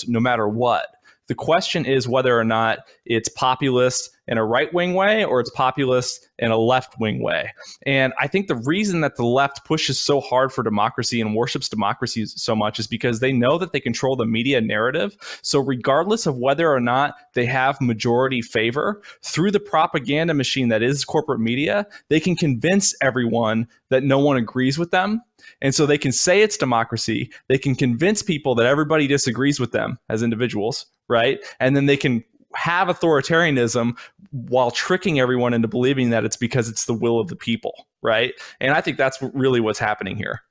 no 0.08 0.20
matter 0.20 0.48
what. 0.48 0.97
The 1.28 1.36
question 1.36 1.86
is 1.86 2.08
whether 2.08 2.38
or 2.38 2.44
not 2.44 2.80
it's 3.06 3.30
populist 3.30 4.12
in 4.28 4.38
a 4.38 4.46
right 4.46 4.74
wing 4.74 4.94
way 4.94 5.24
or 5.24 5.40
it's 5.40 5.50
populist 5.52 6.28
in 6.40 6.52
a 6.52 6.58
left 6.58 7.00
wing 7.00 7.22
way. 7.22 7.52
And 7.86 8.14
I 8.20 8.28
think 8.28 8.48
the 8.48 8.56
reason 8.56 9.02
that 9.02 9.16
the 9.16 9.26
left 9.26 9.66
pushes 9.66 10.00
so 10.00 10.20
hard 10.20 10.52
for 10.52 10.64
democracy 10.64 11.22
and 11.22 11.36
worships 11.36 11.70
democracy 11.70 12.26
so 12.26 12.56
much 12.56 12.80
is 12.80 12.88
because 12.88 13.20
they 13.20 13.32
know 13.32 13.58
that 13.58 13.72
they 13.72 13.80
control 13.80 14.16
the 14.16 14.26
media 14.26 14.62
narrative. 14.62 15.18
So, 15.42 15.60
regardless 15.60 16.26
of 16.26 16.38
whether 16.38 16.72
or 16.72 16.80
not 16.80 17.16
they 17.34 17.46
have 17.46 17.80
majority 17.82 18.42
favor, 18.42 19.02
through 19.24 19.52
the 19.52 19.60
propaganda 19.60 20.34
machine 20.34 20.70
that 20.70 20.84
is 20.84 21.06
corporate 21.06 21.40
media, 21.40 21.88
they 22.10 22.20
can 22.20 22.36
convince 22.36 22.94
everyone 23.02 23.68
that 23.90 24.04
no 24.04 24.20
one 24.20 24.38
agrees 24.38 24.78
with 24.78 24.92
them. 24.92 25.22
And 25.62 25.74
so 25.74 25.86
they 25.86 25.98
can 25.98 26.12
say 26.12 26.42
it's 26.42 26.58
democracy. 26.58 27.32
They 27.48 27.58
can 27.58 27.76
convince 27.76 28.22
people 28.22 28.56
that 28.56 28.66
everybody 28.66 29.08
disagrees 29.08 29.60
with 29.60 29.72
them 29.72 30.00
as 30.10 30.24
individuals, 30.24 30.88
right? 31.08 31.40
And 31.60 31.76
then 31.76 31.86
they 31.86 31.98
can 31.98 32.24
have 32.56 32.88
authoritarianism 32.88 33.98
while 34.32 34.72
tricking 34.72 35.20
everyone 35.20 35.54
into 35.54 35.68
believing 35.68 36.10
that 36.10 36.26
it's 36.26 36.38
because 36.38 36.70
it's 36.70 36.86
the 36.86 36.94
will 36.94 37.20
of 37.20 37.28
the 37.28 37.36
people, 37.36 37.88
right? 38.02 38.34
And 38.60 38.74
I 38.74 38.82
think 38.82 38.98
that's 38.98 39.22
really 39.22 39.60
what's 39.60 39.80
happening 39.80 40.18
here. 40.18 40.42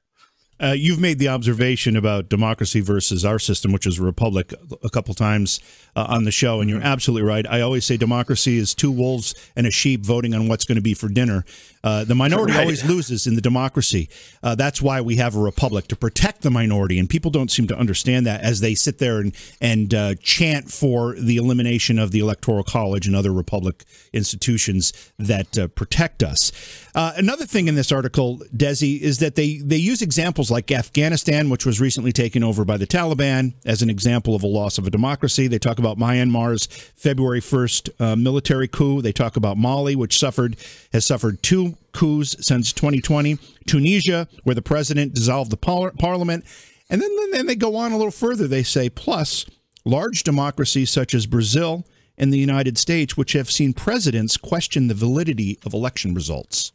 Uh, 0.58 0.68
you've 0.68 0.98
made 0.98 1.18
the 1.18 1.28
observation 1.28 1.96
about 1.96 2.30
democracy 2.30 2.80
versus 2.80 3.26
our 3.26 3.38
system, 3.38 3.72
which 3.72 3.86
is 3.86 3.98
a 3.98 4.02
republic, 4.02 4.54
a 4.82 4.88
couple 4.88 5.12
times 5.12 5.60
uh, 5.94 6.06
on 6.08 6.24
the 6.24 6.30
show, 6.30 6.60
and 6.62 6.70
you're 6.70 6.80
absolutely 6.80 7.28
right. 7.28 7.46
I 7.46 7.60
always 7.60 7.84
say 7.84 7.98
democracy 7.98 8.56
is 8.56 8.74
two 8.74 8.90
wolves 8.90 9.34
and 9.54 9.66
a 9.66 9.70
sheep 9.70 10.00
voting 10.00 10.34
on 10.34 10.48
what's 10.48 10.64
going 10.64 10.76
to 10.76 10.82
be 10.82 10.94
for 10.94 11.08
dinner. 11.08 11.44
Uh, 11.86 12.02
the 12.02 12.16
minority 12.16 12.52
Right. 12.52 12.62
always 12.62 12.84
loses 12.84 13.28
in 13.28 13.36
the 13.36 13.40
democracy. 13.40 14.08
Uh, 14.42 14.56
that's 14.56 14.82
why 14.82 15.00
we 15.00 15.16
have 15.16 15.36
a 15.36 15.38
republic 15.38 15.86
to 15.86 15.94
protect 15.94 16.42
the 16.42 16.50
minority, 16.50 16.98
and 16.98 17.08
people 17.08 17.30
don't 17.30 17.48
seem 17.50 17.68
to 17.68 17.78
understand 17.78 18.26
that 18.26 18.40
as 18.40 18.58
they 18.58 18.74
sit 18.74 18.98
there 18.98 19.20
and 19.20 19.32
and 19.60 19.94
uh, 19.94 20.14
chant 20.20 20.68
for 20.68 21.14
the 21.14 21.36
elimination 21.36 21.96
of 22.00 22.10
the 22.10 22.18
electoral 22.18 22.64
college 22.64 23.06
and 23.06 23.14
other 23.14 23.32
republic 23.32 23.84
institutions 24.12 24.92
that 25.16 25.56
uh, 25.56 25.68
protect 25.68 26.24
us. 26.24 26.50
Uh, 26.96 27.12
another 27.16 27.46
thing 27.46 27.68
in 27.68 27.76
this 27.76 27.92
article, 27.92 28.40
Desi, 28.56 28.98
is 29.00 29.18
that 29.18 29.36
they 29.36 29.58
they 29.58 29.76
use 29.76 30.02
examples 30.02 30.50
like 30.50 30.72
Afghanistan, 30.72 31.50
which 31.50 31.64
was 31.64 31.80
recently 31.80 32.10
taken 32.10 32.42
over 32.42 32.64
by 32.64 32.76
the 32.76 32.86
Taliban, 32.86 33.52
as 33.64 33.80
an 33.80 33.90
example 33.90 34.34
of 34.34 34.42
a 34.42 34.48
loss 34.48 34.76
of 34.76 34.88
a 34.88 34.90
democracy. 34.90 35.46
They 35.46 35.60
talk 35.60 35.78
about 35.78 35.98
Myanmar's 35.98 36.66
February 36.96 37.40
first 37.40 37.90
uh, 38.00 38.16
military 38.16 38.66
coup. 38.66 39.02
They 39.02 39.12
talk 39.12 39.36
about 39.36 39.56
Mali, 39.56 39.94
which 39.94 40.18
suffered 40.18 40.56
has 40.92 41.04
suffered 41.04 41.44
two 41.44 41.75
coups 41.92 42.36
since 42.40 42.72
2020. 42.72 43.38
Tunisia, 43.66 44.28
where 44.44 44.54
the 44.54 44.62
president 44.62 45.14
dissolved 45.14 45.50
the 45.50 45.56
par- 45.56 45.92
parliament, 45.98 46.44
and 46.88 47.00
then 47.00 47.10
then 47.32 47.46
they 47.46 47.56
go 47.56 47.76
on 47.76 47.92
a 47.92 47.96
little 47.96 48.12
further. 48.12 48.46
They 48.46 48.62
say 48.62 48.88
plus 48.88 49.46
large 49.84 50.22
democracies 50.22 50.90
such 50.90 51.14
as 51.14 51.26
Brazil 51.26 51.84
and 52.18 52.32
the 52.32 52.38
United 52.38 52.78
States, 52.78 53.16
which 53.16 53.32
have 53.32 53.50
seen 53.50 53.72
presidents 53.72 54.36
question 54.36 54.88
the 54.88 54.94
validity 54.94 55.58
of 55.64 55.74
election 55.74 56.14
results. 56.14 56.72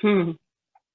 Hmm. 0.00 0.32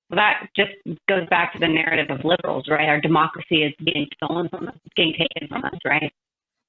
Well, 0.09 0.17
that 0.17 0.47
just 0.55 0.71
goes 1.09 1.27
back 1.29 1.53
to 1.53 1.59
the 1.59 1.67
narrative 1.67 2.15
of 2.15 2.23
liberals, 2.23 2.67
right? 2.69 2.87
Our 2.87 3.01
democracy 3.01 3.63
is 3.63 3.73
being 3.83 4.07
stolen 4.15 4.47
from 4.49 4.67
us, 4.67 4.75
it's 4.85 4.93
getting 4.95 5.13
taken 5.13 5.47
from 5.47 5.65
us, 5.65 5.79
right? 5.85 6.11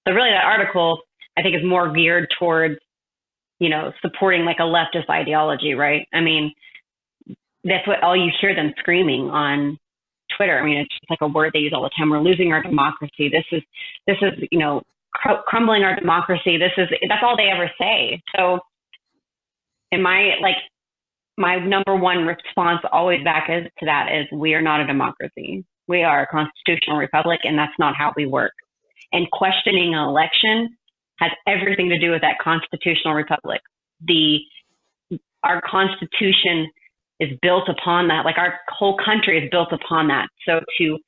So 0.06 0.14
really, 0.14 0.30
that 0.30 0.44
article 0.44 1.00
I 1.36 1.42
think 1.42 1.56
is 1.56 1.64
more 1.64 1.92
geared 1.92 2.28
towards, 2.38 2.76
you 3.64 3.70
know, 3.70 3.92
supporting 4.02 4.44
like 4.44 4.58
a 4.58 4.62
leftist 4.62 5.08
ideology, 5.08 5.72
right? 5.72 6.06
I 6.12 6.20
mean, 6.20 6.52
that's 7.64 7.86
what 7.86 8.02
all 8.02 8.14
you 8.14 8.30
hear 8.38 8.54
them 8.54 8.74
screaming 8.78 9.30
on 9.30 9.78
Twitter. 10.36 10.58
I 10.58 10.62
mean, 10.62 10.76
it's 10.76 10.90
just 10.90 11.08
like 11.08 11.22
a 11.22 11.28
word 11.28 11.52
they 11.54 11.60
use 11.60 11.72
all 11.74 11.82
the 11.82 11.90
time. 11.96 12.10
We're 12.10 12.20
losing 12.20 12.52
our 12.52 12.62
democracy. 12.62 13.30
This 13.32 13.46
is 13.52 13.62
this 14.06 14.18
is 14.20 14.46
you 14.52 14.58
know 14.58 14.82
cr- 15.14 15.40
crumbling 15.46 15.82
our 15.82 15.98
democracy. 15.98 16.58
This 16.58 16.72
is 16.76 16.90
that's 17.08 17.22
all 17.22 17.38
they 17.38 17.48
ever 17.48 17.70
say. 17.80 18.20
So, 18.36 18.58
in 19.90 20.02
my 20.02 20.32
like 20.42 20.56
my 21.38 21.56
number 21.56 21.96
one 21.96 22.26
response 22.26 22.80
always 22.92 23.24
back 23.24 23.48
is 23.48 23.64
to 23.78 23.86
that 23.86 24.08
is 24.12 24.26
we 24.30 24.52
are 24.52 24.62
not 24.62 24.80
a 24.80 24.86
democracy. 24.86 25.64
We 25.88 26.02
are 26.02 26.24
a 26.24 26.26
constitutional 26.26 26.98
republic, 26.98 27.40
and 27.44 27.58
that's 27.58 27.78
not 27.78 27.96
how 27.96 28.12
we 28.14 28.26
work. 28.26 28.52
And 29.10 29.26
questioning 29.30 29.94
an 29.94 30.00
election 30.06 30.76
has 31.18 31.30
everything 31.46 31.88
to 31.90 31.98
do 31.98 32.10
with 32.10 32.22
that 32.22 32.38
constitutional 32.42 33.14
republic. 33.14 33.60
The 34.06 34.40
our 35.42 35.60
constitution 35.60 36.70
is 37.20 37.30
built 37.42 37.68
upon 37.68 38.08
that. 38.08 38.24
Like 38.24 38.38
our 38.38 38.58
whole 38.68 38.98
country 39.04 39.42
is 39.42 39.50
built 39.50 39.72
upon 39.72 40.08
that. 40.08 40.28
So 40.46 40.60
to 40.78 40.98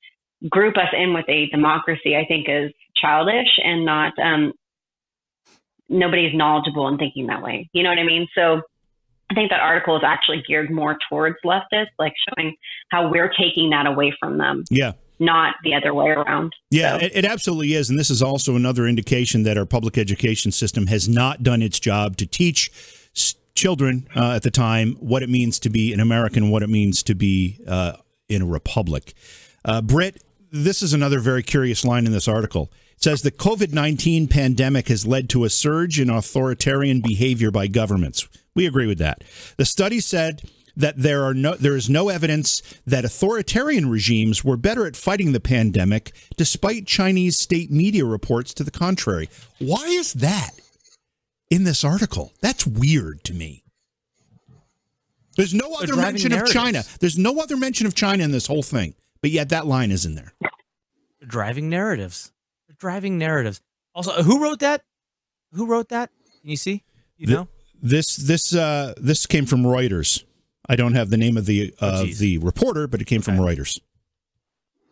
group 0.48 0.76
us 0.76 0.88
in 0.96 1.14
with 1.14 1.24
a 1.28 1.46
democracy, 1.46 2.16
I 2.16 2.24
think 2.26 2.46
is 2.48 2.70
childish 2.96 3.48
and 3.62 3.84
not 3.84 4.12
um, 4.22 4.52
nobody's 5.88 6.34
knowledgeable 6.34 6.88
in 6.88 6.98
thinking 6.98 7.26
that 7.26 7.42
way. 7.42 7.68
You 7.72 7.82
know 7.82 7.90
what 7.90 7.98
I 7.98 8.04
mean? 8.04 8.26
So 8.34 8.62
I 9.30 9.34
think 9.34 9.50
that 9.50 9.60
article 9.60 9.96
is 9.96 10.02
actually 10.04 10.44
geared 10.46 10.70
more 10.70 10.96
towards 11.08 11.36
leftists, 11.44 11.86
like 11.98 12.12
showing 12.28 12.54
how 12.90 13.10
we're 13.10 13.30
taking 13.30 13.70
that 13.70 13.86
away 13.86 14.14
from 14.20 14.38
them, 14.38 14.64
Yeah. 14.70 14.92
Not 15.18 15.54
the 15.62 15.74
other 15.74 15.94
way 15.94 16.08
around. 16.08 16.52
Yeah, 16.70 16.96
it, 16.96 17.12
it 17.14 17.24
absolutely 17.24 17.74
is. 17.74 17.90
And 17.90 17.98
this 17.98 18.10
is 18.10 18.22
also 18.22 18.56
another 18.56 18.86
indication 18.86 19.42
that 19.44 19.56
our 19.56 19.66
public 19.66 19.96
education 19.98 20.52
system 20.52 20.86
has 20.88 21.08
not 21.08 21.42
done 21.42 21.62
its 21.62 21.80
job 21.80 22.16
to 22.18 22.26
teach 22.26 22.70
s- 23.14 23.34
children 23.54 24.06
uh, 24.14 24.32
at 24.32 24.42
the 24.42 24.50
time 24.50 24.92
what 25.00 25.22
it 25.22 25.28
means 25.28 25.58
to 25.60 25.70
be 25.70 25.92
an 25.92 26.00
American, 26.00 26.50
what 26.50 26.62
it 26.62 26.68
means 26.68 27.02
to 27.04 27.14
be 27.14 27.60
uh, 27.66 27.94
in 28.28 28.42
a 28.42 28.46
republic. 28.46 29.14
Uh, 29.64 29.80
Britt, 29.80 30.22
this 30.52 30.82
is 30.82 30.92
another 30.92 31.18
very 31.18 31.42
curious 31.42 31.84
line 31.84 32.06
in 32.06 32.12
this 32.12 32.28
article. 32.28 32.70
It 32.96 33.02
says 33.02 33.22
the 33.22 33.30
COVID 33.30 33.72
19 33.72 34.28
pandemic 34.28 34.88
has 34.88 35.06
led 35.06 35.28
to 35.30 35.44
a 35.44 35.50
surge 35.50 36.00
in 36.00 36.08
authoritarian 36.08 37.00
behavior 37.00 37.50
by 37.50 37.66
governments. 37.66 38.28
We 38.54 38.66
agree 38.66 38.86
with 38.86 38.98
that. 38.98 39.22
The 39.58 39.66
study 39.66 40.00
said 40.00 40.42
that 40.76 40.96
there 40.98 41.24
are 41.24 41.34
no 41.34 41.54
there 41.54 41.76
is 41.76 41.88
no 41.88 42.08
evidence 42.08 42.62
that 42.86 43.04
authoritarian 43.04 43.88
regimes 43.88 44.44
were 44.44 44.56
better 44.56 44.86
at 44.86 44.94
fighting 44.96 45.32
the 45.32 45.40
pandemic 45.40 46.12
despite 46.36 46.86
Chinese 46.86 47.38
state 47.38 47.70
media 47.70 48.04
reports 48.04 48.52
to 48.54 48.64
the 48.64 48.70
contrary. 48.70 49.28
Why 49.58 49.86
is 49.86 50.12
that 50.14 50.50
in 51.50 51.64
this 51.64 51.82
article? 51.84 52.32
That's 52.40 52.66
weird 52.66 53.24
to 53.24 53.34
me. 53.34 53.62
There's 55.36 55.54
no 55.54 55.74
other 55.74 55.96
mention 55.96 56.32
of. 56.32 56.46
China. 56.46 56.82
There's 57.00 57.18
no 57.18 57.38
other 57.40 57.56
mention 57.56 57.86
of 57.86 57.94
China 57.94 58.24
in 58.24 58.30
this 58.32 58.46
whole 58.46 58.62
thing. 58.62 58.94
But 59.20 59.30
yet 59.30 59.50
that 59.50 59.66
line 59.66 59.90
is 59.90 60.06
in 60.06 60.14
there. 60.14 60.32
They're 60.40 61.28
driving 61.28 61.68
narratives. 61.68 62.32
They're 62.68 62.76
driving 62.78 63.18
narratives. 63.18 63.60
Also, 63.94 64.22
who 64.22 64.42
wrote 64.42 64.60
that? 64.60 64.82
Who 65.52 65.66
wrote 65.66 65.88
that? 65.90 66.10
Can 66.40 66.50
you 66.50 66.56
see? 66.56 66.84
You 67.16 67.26
The- 67.26 67.32
know? 67.32 67.48
This 67.82 68.16
this 68.16 68.54
uh 68.54 68.94
this 68.96 69.26
came 69.26 69.44
from 69.44 69.62
Reuters. 69.62 70.24
I 70.68 70.76
don't 70.76 70.94
have 70.94 71.10
the 71.10 71.16
name 71.16 71.36
of 71.36 71.46
the 71.46 71.74
Oh, 71.80 71.86
uh, 71.88 72.04
geez. 72.04 72.18
the 72.18 72.38
reporter, 72.38 72.86
but 72.86 73.00
it 73.00 73.04
came 73.06 73.22
from 73.22 73.36
Reuters. 73.36 73.78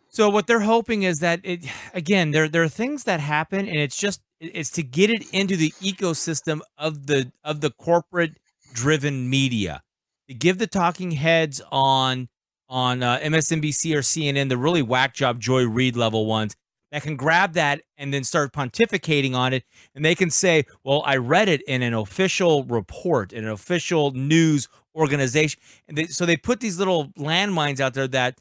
So 0.09 0.29
what 0.29 0.47
they're 0.47 0.61
hoping 0.61 1.03
is 1.03 1.19
that 1.19 1.41
it 1.43 1.65
again 1.93 2.31
there 2.31 2.47
there 2.47 2.63
are 2.63 2.69
things 2.69 3.03
that 3.03 3.19
happen 3.19 3.67
and 3.67 3.77
it's 3.77 3.97
just 3.97 4.21
it's 4.39 4.69
to 4.71 4.83
get 4.83 5.09
it 5.09 5.25
into 5.33 5.57
the 5.57 5.71
ecosystem 5.81 6.61
of 6.77 7.07
the 7.07 7.31
of 7.43 7.59
the 7.59 7.69
corporate 7.71 8.37
driven 8.73 9.29
media 9.29 9.83
to 10.29 10.33
give 10.33 10.57
the 10.57 10.67
talking 10.67 11.11
heads 11.11 11.61
on 11.69 12.29
on 12.69 13.03
uh, 13.03 13.19
MSNBC 13.19 13.93
or 13.93 13.99
CNN 13.99 14.47
the 14.47 14.57
really 14.57 14.81
whack 14.81 15.13
job 15.13 15.39
Joy 15.41 15.67
Reid 15.67 15.97
level 15.97 16.25
ones 16.25 16.55
that 16.95 17.03
can 17.03 17.15
grab 17.15 17.53
that 17.53 17.81
and 17.97 18.13
then 18.13 18.23
start 18.23 18.53
pontificating 18.53 19.35
on 19.35 19.53
it 19.53 19.63
and 19.93 20.05
they 20.05 20.15
can 20.15 20.29
say 20.29 20.63
well 20.83 21.03
I 21.05 21.17
read 21.17 21.49
it 21.49 21.61
in 21.63 21.81
an 21.81 21.93
official 21.93 22.63
report 22.63 23.33
in 23.33 23.43
an 23.43 23.51
official 23.51 24.11
news 24.11 24.69
organization 24.95 25.59
and 25.87 25.97
they, 25.97 26.05
so 26.05 26.25
they 26.25 26.37
put 26.37 26.61
these 26.61 26.79
little 26.79 27.09
landmines 27.17 27.79
out 27.79 27.93
there 27.93 28.07
that 28.07 28.39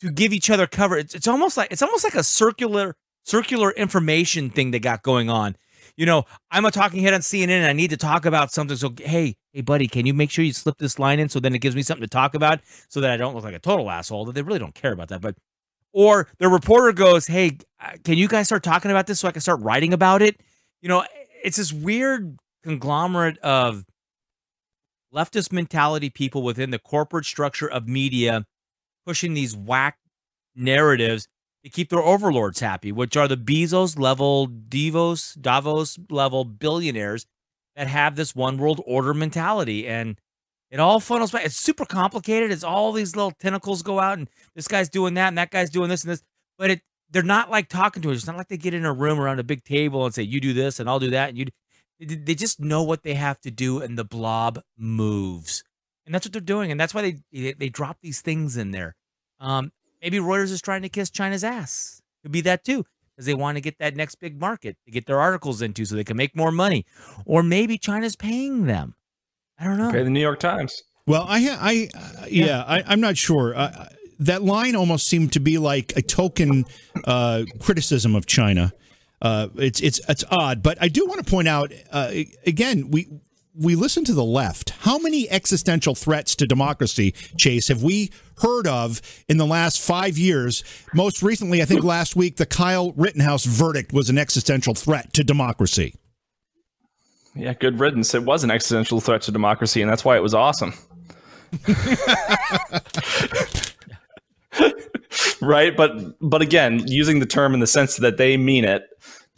to 0.00 0.10
give 0.10 0.32
each 0.32 0.50
other 0.50 0.66
cover. 0.66 0.96
It's, 0.96 1.14
it's 1.14 1.28
almost 1.28 1.56
like 1.56 1.72
it's 1.72 1.82
almost 1.82 2.04
like 2.04 2.14
a 2.14 2.24
circular 2.24 2.96
circular 3.24 3.70
information 3.72 4.50
thing 4.50 4.70
they 4.70 4.78
got 4.78 5.02
going 5.02 5.28
on. 5.28 5.56
You 5.96 6.06
know, 6.06 6.24
I'm 6.50 6.64
a 6.64 6.70
talking 6.70 7.02
head 7.02 7.14
on 7.14 7.20
CNN 7.20 7.48
and 7.48 7.66
I 7.66 7.72
need 7.72 7.90
to 7.90 7.96
talk 7.96 8.24
about 8.24 8.52
something. 8.52 8.76
So 8.76 8.92
hey, 8.98 9.36
hey 9.52 9.60
buddy, 9.62 9.88
can 9.88 10.06
you 10.06 10.14
make 10.14 10.30
sure 10.30 10.44
you 10.44 10.52
slip 10.52 10.78
this 10.78 10.98
line 10.98 11.18
in 11.18 11.28
so 11.28 11.40
then 11.40 11.54
it 11.54 11.58
gives 11.58 11.74
me 11.74 11.82
something 11.82 12.06
to 12.06 12.10
talk 12.10 12.34
about 12.34 12.60
so 12.88 13.00
that 13.00 13.10
I 13.10 13.16
don't 13.16 13.34
look 13.34 13.44
like 13.44 13.54
a 13.54 13.58
total 13.58 13.90
asshole? 13.90 14.24
That 14.26 14.34
they 14.34 14.42
really 14.42 14.58
don't 14.58 14.74
care 14.74 14.92
about 14.92 15.08
that. 15.08 15.20
But 15.20 15.36
or 15.92 16.28
the 16.38 16.48
reporter 16.48 16.92
goes, 16.92 17.26
"Hey, 17.26 17.58
uh, 17.80 17.96
can 18.04 18.18
you 18.18 18.28
guys 18.28 18.46
start 18.46 18.62
talking 18.62 18.90
about 18.90 19.06
this 19.06 19.20
so 19.20 19.28
I 19.28 19.32
can 19.32 19.40
start 19.40 19.60
writing 19.60 19.92
about 19.92 20.22
it?" 20.22 20.40
You 20.80 20.88
know, 20.88 21.04
it's 21.42 21.56
this 21.56 21.72
weird 21.72 22.36
conglomerate 22.62 23.38
of 23.38 23.84
leftist 25.14 25.52
mentality 25.52 26.10
people 26.10 26.42
within 26.42 26.70
the 26.70 26.78
corporate 26.78 27.24
structure 27.24 27.68
of 27.70 27.88
media 27.88 28.44
pushing 29.06 29.34
these 29.34 29.56
whack 29.56 29.96
narratives 30.54 31.28
to 31.64 31.70
keep 31.70 31.88
their 31.88 32.02
overlords 32.02 32.60
happy, 32.60 32.92
which 32.92 33.16
are 33.16 33.26
the 33.26 33.36
Bezos 33.36 33.98
level, 33.98 34.46
Davos, 34.46 35.34
Davos 35.34 35.98
level 36.10 36.44
billionaires 36.44 37.26
that 37.74 37.86
have 37.86 38.16
this 38.16 38.34
one 38.34 38.58
world 38.58 38.82
order 38.86 39.14
mentality. 39.14 39.86
And 39.86 40.18
it 40.70 40.80
all 40.80 41.00
funnels 41.00 41.30
back. 41.30 41.44
It's 41.44 41.56
super 41.56 41.84
complicated. 41.84 42.50
It's 42.50 42.64
all 42.64 42.92
these 42.92 43.16
little 43.16 43.30
tentacles 43.30 43.82
go 43.82 44.00
out, 44.00 44.18
and 44.18 44.28
this 44.54 44.68
guy's 44.68 44.88
doing 44.88 45.14
that, 45.14 45.28
and 45.28 45.38
that 45.38 45.50
guy's 45.50 45.70
doing 45.70 45.88
this 45.88 46.04
and 46.04 46.12
this. 46.12 46.22
But 46.58 46.70
it 46.70 46.82
they're 47.10 47.22
not 47.22 47.50
like 47.50 47.68
talking 47.68 48.02
to 48.02 48.10
us. 48.10 48.18
It's 48.18 48.26
not 48.26 48.36
like 48.36 48.48
they 48.48 48.58
get 48.58 48.74
in 48.74 48.84
a 48.84 48.92
room 48.92 49.18
around 49.18 49.40
a 49.40 49.44
big 49.44 49.64
table 49.64 50.04
and 50.04 50.14
say, 50.14 50.22
"You 50.22 50.40
do 50.40 50.52
this, 50.52 50.78
and 50.78 50.88
I'll 50.88 50.98
do 50.98 51.10
that," 51.10 51.30
and 51.30 51.38
you. 51.38 51.46
They 52.00 52.36
just 52.36 52.60
know 52.60 52.84
what 52.84 53.02
they 53.02 53.14
have 53.14 53.40
to 53.40 53.50
do, 53.50 53.80
and 53.80 53.98
the 53.98 54.04
blob 54.04 54.60
moves, 54.76 55.64
and 56.06 56.14
that's 56.14 56.24
what 56.24 56.32
they're 56.32 56.40
doing, 56.40 56.70
and 56.70 56.78
that's 56.78 56.94
why 56.94 57.02
they 57.02 57.18
they, 57.32 57.52
they 57.54 57.68
drop 57.68 57.98
these 58.02 58.20
things 58.20 58.56
in 58.56 58.70
there. 58.70 58.94
Um, 59.40 59.72
maybe 60.00 60.18
Reuters 60.18 60.52
is 60.52 60.62
trying 60.62 60.82
to 60.82 60.88
kiss 60.88 61.10
China's 61.10 61.42
ass. 61.42 62.00
Could 62.22 62.30
be 62.30 62.40
that 62.42 62.62
too, 62.62 62.84
because 63.16 63.26
they 63.26 63.34
want 63.34 63.56
to 63.56 63.60
get 63.60 63.78
that 63.78 63.96
next 63.96 64.16
big 64.16 64.38
market 64.38 64.76
to 64.84 64.92
get 64.92 65.06
their 65.06 65.18
articles 65.18 65.60
into, 65.60 65.84
so 65.84 65.96
they 65.96 66.04
can 66.04 66.16
make 66.16 66.36
more 66.36 66.52
money, 66.52 66.86
or 67.24 67.42
maybe 67.42 67.78
China's 67.78 68.14
paying 68.14 68.66
them. 68.66 68.94
I 69.60 69.64
don't 69.64 69.78
know. 69.78 69.90
Pay 69.90 70.02
the 70.02 70.10
New 70.10 70.20
York 70.20 70.40
Times. 70.40 70.82
Well, 71.06 71.24
I, 71.26 71.38
I, 71.48 71.98
uh, 71.98 72.26
yeah, 72.28 72.64
I, 72.66 72.84
I'm 72.86 73.00
not 73.00 73.16
sure. 73.16 73.56
Uh, 73.56 73.88
that 74.20 74.42
line 74.42 74.76
almost 74.76 75.08
seemed 75.08 75.32
to 75.32 75.40
be 75.40 75.58
like 75.58 75.96
a 75.96 76.02
token 76.02 76.64
uh, 77.04 77.44
criticism 77.60 78.14
of 78.14 78.26
China. 78.26 78.72
Uh, 79.20 79.48
it's 79.56 79.80
it's 79.80 80.00
it's 80.08 80.24
odd, 80.30 80.62
but 80.62 80.78
I 80.80 80.88
do 80.88 81.06
want 81.06 81.24
to 81.24 81.28
point 81.28 81.48
out 81.48 81.72
uh, 81.90 82.12
again 82.46 82.90
we 82.90 83.08
we 83.58 83.74
listen 83.74 84.04
to 84.04 84.14
the 84.14 84.24
left. 84.24 84.70
How 84.80 84.98
many 84.98 85.28
existential 85.28 85.94
threats 85.96 86.36
to 86.36 86.46
democracy, 86.46 87.12
Chase, 87.36 87.68
have 87.68 87.82
we 87.82 88.12
heard 88.40 88.68
of 88.68 89.00
in 89.28 89.36
the 89.36 89.46
last 89.46 89.80
five 89.80 90.16
years? 90.16 90.62
Most 90.94 91.22
recently, 91.22 91.60
I 91.60 91.64
think 91.64 91.82
last 91.82 92.14
week, 92.14 92.36
the 92.36 92.46
Kyle 92.46 92.92
Rittenhouse 92.92 93.44
verdict 93.44 93.92
was 93.92 94.08
an 94.08 94.18
existential 94.18 94.74
threat 94.74 95.12
to 95.14 95.24
democracy. 95.24 95.96
Yeah, 97.34 97.54
good 97.54 97.78
riddance. 97.78 98.14
It 98.14 98.24
was 98.24 98.44
an 98.44 98.50
existential 98.50 99.00
threat 99.00 99.22
to 99.22 99.32
democracy, 99.32 99.82
and 99.82 99.90
that's 99.90 100.04
why 100.04 100.16
it 100.16 100.22
was 100.22 100.34
awesome. 100.34 100.74
right, 105.40 105.76
but 105.76 106.16
but 106.20 106.42
again, 106.42 106.82
using 106.86 107.20
the 107.20 107.26
term 107.26 107.54
in 107.54 107.60
the 107.60 107.66
sense 107.66 107.96
that 107.96 108.16
they 108.16 108.36
mean 108.36 108.64
it, 108.64 108.82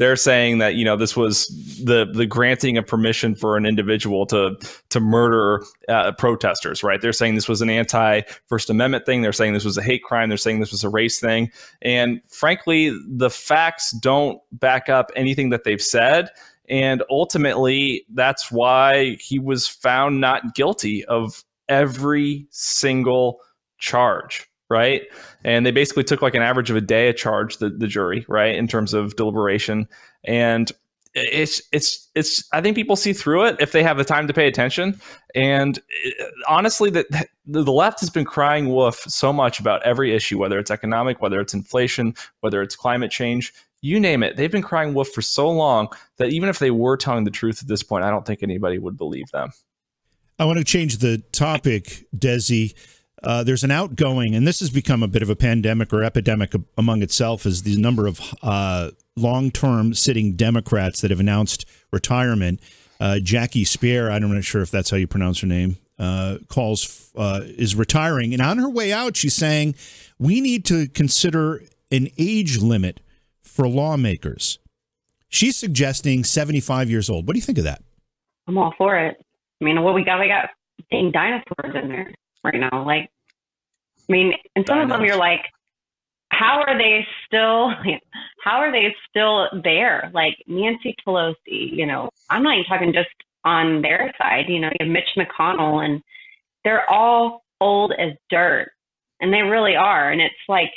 they're 0.01 0.16
saying 0.16 0.59
that 0.59 0.76
you 0.76 0.84
know 0.84 0.97
this 0.97 1.14
was 1.14 1.47
the 1.84 2.11
the 2.11 2.24
granting 2.24 2.78
of 2.78 2.86
permission 2.86 3.34
for 3.34 3.59
an 3.59 3.66
individual 3.66 4.24
to 4.26 4.57
to 4.88 4.99
murder 4.99 5.62
uh, 5.91 6.12
protesters. 6.12 6.82
Right? 6.82 7.03
They're 7.03 7.12
saying 7.12 7.34
this 7.34 7.49
was 7.49 7.61
an 7.61 7.68
anti 7.68 8.22
First 8.47 8.70
Amendment 8.70 9.05
thing. 9.05 9.20
They're 9.20 9.34
saying 9.34 9.53
this 9.53 9.66
was 9.66 9.76
a 9.76 9.82
hate 9.82 10.03
crime. 10.03 10.30
They're 10.30 10.38
saying 10.38 10.61
this 10.61 10.72
was 10.72 10.84
a 10.84 10.88
race 10.88 11.20
thing. 11.20 11.51
And 11.82 12.22
frankly, 12.28 12.99
the 13.07 13.28
facts 13.28 13.93
don't 13.93 14.41
back 14.53 14.88
up 14.88 15.11
anything 15.16 15.51
that 15.51 15.64
they've 15.64 15.82
said. 15.82 16.30
And 16.71 17.03
ultimately, 17.11 18.07
that's 18.14 18.51
why 18.51 19.16
he 19.21 19.39
was 19.39 19.66
found 19.66 20.21
not 20.21 20.55
guilty 20.55 21.05
of 21.05 21.45
every 21.68 22.47
single 22.51 23.41
charge 23.79 24.47
right? 24.71 25.03
And 25.45 25.66
they 25.66 25.73
basically 25.73 26.05
took 26.05 26.23
like 26.23 26.35
an 26.35 26.43
average 26.43 26.71
of 26.71 26.77
a 26.77 26.81
day 26.81 27.09
a 27.09 27.12
charge, 27.12 27.59
the, 27.59 27.68
the 27.68 27.89
jury, 27.89 28.25
right, 28.29 28.55
in 28.55 28.68
terms 28.68 28.95
of 28.95 29.16
deliberation. 29.16 29.89
And 30.25 30.71
it's 31.12 31.61
it's 31.73 32.09
it's 32.14 32.49
I 32.53 32.61
think 32.61 32.77
people 32.77 32.95
see 32.95 33.12
through 33.12 33.47
it 33.47 33.57
if 33.59 33.73
they 33.73 33.83
have 33.83 33.99
the 33.99 34.05
time 34.05 34.29
to 34.29 34.33
pay 34.33 34.47
attention. 34.47 35.01
And 35.35 35.79
it, 36.05 36.33
honestly, 36.49 36.89
that 36.91 37.07
the 37.47 37.73
left 37.73 37.99
has 38.01 38.11
been 38.11 38.25
crying 38.25 38.68
wolf 38.68 39.01
so 39.09 39.33
much 39.33 39.59
about 39.59 39.83
every 39.83 40.14
issue, 40.14 40.39
whether 40.39 40.59
it's 40.59 40.71
economic, 40.71 41.21
whether 41.21 41.41
it's 41.41 41.53
inflation, 41.53 42.14
whether 42.41 42.62
it's 42.62 42.77
climate 42.77 43.11
change. 43.11 43.53
You 43.83 43.99
name 43.99 44.22
it, 44.22 44.37
they've 44.37 44.51
been 44.51 44.62
crying 44.62 44.93
wolf 44.93 45.09
for 45.09 45.22
so 45.22 45.49
long 45.51 45.89
that 46.18 46.31
even 46.31 46.49
if 46.49 46.59
they 46.59 46.70
were 46.70 46.97
telling 46.97 47.24
the 47.24 47.31
truth 47.31 47.62
at 47.62 47.68
this 47.68 47.83
point, 47.83 48.05
I 48.05 48.11
don't 48.11 48.26
think 48.26 48.43
anybody 48.43 48.78
would 48.78 48.99
believe 48.99 49.31
them. 49.31 49.51
I 50.39 50.45
want 50.45 50.59
to 50.59 50.64
change 50.64 50.99
the 50.99 51.18
topic, 51.33 52.07
Desi. 52.16 52.74
Uh, 53.22 53.43
there's 53.43 53.64
an 53.64 53.70
outgoing, 53.70 54.35
and 54.35 54.47
this 54.47 54.61
has 54.61 54.70
become 54.70 55.03
a 55.03 55.09
bit 55.09 55.22
of 55.22 55.28
a 55.28 55.37
pandemic 55.37 55.93
or 55.93 56.03
epidemic 56.03 56.55
among 56.78 57.03
itself, 57.03 57.45
is 57.45 57.62
the 57.62 57.76
number 57.76 58.07
of 58.07 58.20
uh, 58.43 58.91
long-term 59.16 59.93
sitting 59.95 60.37
Democrats 60.37 61.03
that 61.03 61.11
have 61.11 61.20
announced 61.20 61.66
retirement. 61.91 62.61
Uh, 62.99 63.18
Jackie 63.18 63.64
Speier, 63.64 64.11
I'm 64.11 64.33
not 64.33 64.45
sure 64.45 64.62
if 64.62 64.70
that's 64.70 64.91
how 64.91 64.97
you 64.97 65.07
pronounce 65.07 65.41
her 65.41 65.47
name, 65.47 65.76
uh, 65.99 66.39
calls 66.49 67.11
uh, 67.16 67.41
is 67.45 67.74
retiring, 67.74 68.33
and 68.33 68.43
on 68.43 68.59
her 68.59 68.68
way 68.68 68.93
out, 68.93 69.16
she's 69.16 69.35
saying 69.35 69.74
we 70.18 70.41
need 70.41 70.64
to 70.66 70.89
consider 70.89 71.62
an 71.91 72.09
age 72.16 72.59
limit 72.59 73.01
for 73.51 73.69
lawmakers. 73.69 74.59
She's 75.29 75.57
suggesting 75.57 76.25
75 76.25 76.91
years 76.91 77.11
old. 77.11 77.27
What 77.27 77.35
do 77.35 77.39
you 77.39 77.45
think 77.45 77.59
of 77.59 77.65
that? 77.65 77.83
I'm 78.47 78.57
all 78.57 78.75
for 78.79 78.99
it. 78.99 79.17
I 79.61 79.65
mean, 79.65 79.83
what 79.83 79.95
we 79.95 80.05
got, 80.05 80.21
we 80.21 80.29
got 80.29 80.51
dang 80.91 81.11
dinosaurs 81.13 81.75
in 81.75 81.89
there 81.89 82.15
right 82.43 82.59
now. 82.59 82.85
Like, 82.85 83.11
I 84.09 84.13
mean, 84.13 84.33
and 84.57 84.67
some 84.67 84.81
of 84.81 84.89
them 84.89 85.05
you're 85.05 85.17
like, 85.17 85.43
how 86.31 86.63
are 86.67 86.79
they 86.79 87.07
still? 87.27 87.71
How 88.43 88.61
are 88.61 88.73
they 88.73 88.95
still 89.11 89.49
there? 89.63 90.11
Like 90.15 90.35
Nancy 90.47 90.97
Pelosi, 91.07 91.35
you 91.47 91.85
know, 91.85 92.09
I'm 92.31 92.43
not 92.43 92.55
even 92.55 92.65
talking 92.65 92.93
just 92.95 93.11
on 93.45 93.83
their 93.83 94.11
side. 94.17 94.47
You 94.49 94.61
know, 94.61 94.69
you 94.69 94.87
have 94.87 94.89
Mitch 94.89 95.11
McConnell, 95.15 95.85
and 95.85 96.01
they're 96.65 96.91
all 96.91 97.43
old 97.61 97.93
as 97.93 98.15
dirt, 98.31 98.71
and 99.21 99.31
they 99.31 99.43
really 99.43 99.77
are. 99.77 100.11
And 100.11 100.23
it's 100.23 100.35
like 100.49 100.71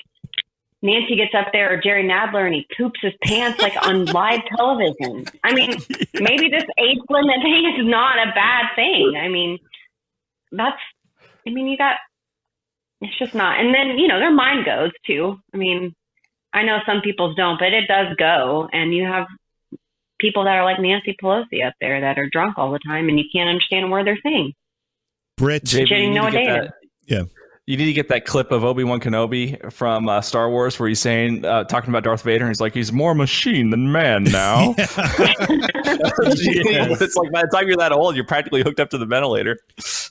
Nancy 0.83 1.15
gets 1.15 1.33
up 1.33 1.47
there, 1.53 1.73
or 1.73 1.81
Jerry 1.81 2.03
Nadler, 2.03 2.45
and 2.45 2.53
he 2.53 2.67
poops 2.77 2.99
his 3.01 3.13
pants 3.23 3.59
like 3.61 3.73
on 3.87 4.05
live 4.19 4.41
television. 4.55 5.25
I 5.43 5.53
mean, 5.53 5.71
maybe 6.13 6.49
this 6.49 6.65
age 6.77 6.99
limit 7.09 7.37
thing 7.41 7.73
is 7.79 7.87
not 7.87 8.17
a 8.17 8.31
bad 8.35 8.65
thing. 8.75 9.13
I 9.17 9.29
mean, 9.29 9.59
that's 10.51 10.77
I 11.45 11.49
mean, 11.51 11.67
you 11.67 11.77
got, 11.77 11.95
it's 13.01 13.17
just 13.17 13.33
not. 13.33 13.59
And 13.59 13.73
then, 13.73 13.97
you 13.97 14.07
know, 14.07 14.19
their 14.19 14.33
mind 14.33 14.65
goes 14.65 14.91
too. 15.05 15.39
I 15.53 15.57
mean, 15.57 15.93
I 16.53 16.63
know 16.63 16.79
some 16.85 17.01
people's 17.01 17.35
don't, 17.35 17.59
but 17.59 17.73
it 17.73 17.87
does 17.87 18.15
go. 18.17 18.69
And 18.71 18.93
you 18.93 19.03
have 19.03 19.27
people 20.19 20.45
that 20.45 20.55
are 20.55 20.63
like 20.63 20.79
Nancy 20.79 21.15
Pelosi 21.21 21.65
up 21.65 21.73
there 21.81 21.99
that 22.01 22.17
are 22.17 22.29
drunk 22.29 22.57
all 22.57 22.71
the 22.71 22.79
time 22.79 23.09
and 23.09 23.19
you 23.19 23.25
can't 23.33 23.49
understand 23.49 23.85
a 23.85 23.87
word 23.89 24.07
they're 24.07 24.19
saying. 24.23 24.53
Britt, 25.37 25.63
JV, 25.63 26.13
know 26.13 26.23
what 26.23 26.33
day 26.33 26.69
Yeah 27.07 27.23
you 27.65 27.77
need 27.77 27.85
to 27.85 27.93
get 27.93 28.09
that 28.09 28.25
clip 28.25 28.51
of 28.51 28.65
Obi 28.65 28.83
Wan 28.83 28.99
Kenobi 28.99 29.71
from 29.71 30.09
uh, 30.09 30.19
Star 30.19 30.49
Wars 30.49 30.77
where 30.77 30.89
he's 30.89 30.99
saying, 30.99 31.45
uh, 31.45 31.63
talking 31.63 31.89
about 31.89 32.03
Darth 32.03 32.23
Vader, 32.23 32.43
and 32.43 32.49
he's 32.49 32.59
like, 32.59 32.73
he's 32.73 32.91
more 32.91 33.15
machine 33.15 33.69
than 33.69 33.89
man 33.89 34.23
now. 34.25 34.75
yes. 34.77 34.97
It's 37.03 37.15
like 37.15 37.31
by 37.31 37.41
the 37.41 37.49
time 37.53 37.67
you're 37.67 37.77
that 37.77 37.91
old, 37.91 38.15
you're 38.15 38.25
practically 38.25 38.63
hooked 38.63 38.79
up 38.79 38.89
to 38.89 38.97
the 38.97 39.05
ventilator. 39.05 39.59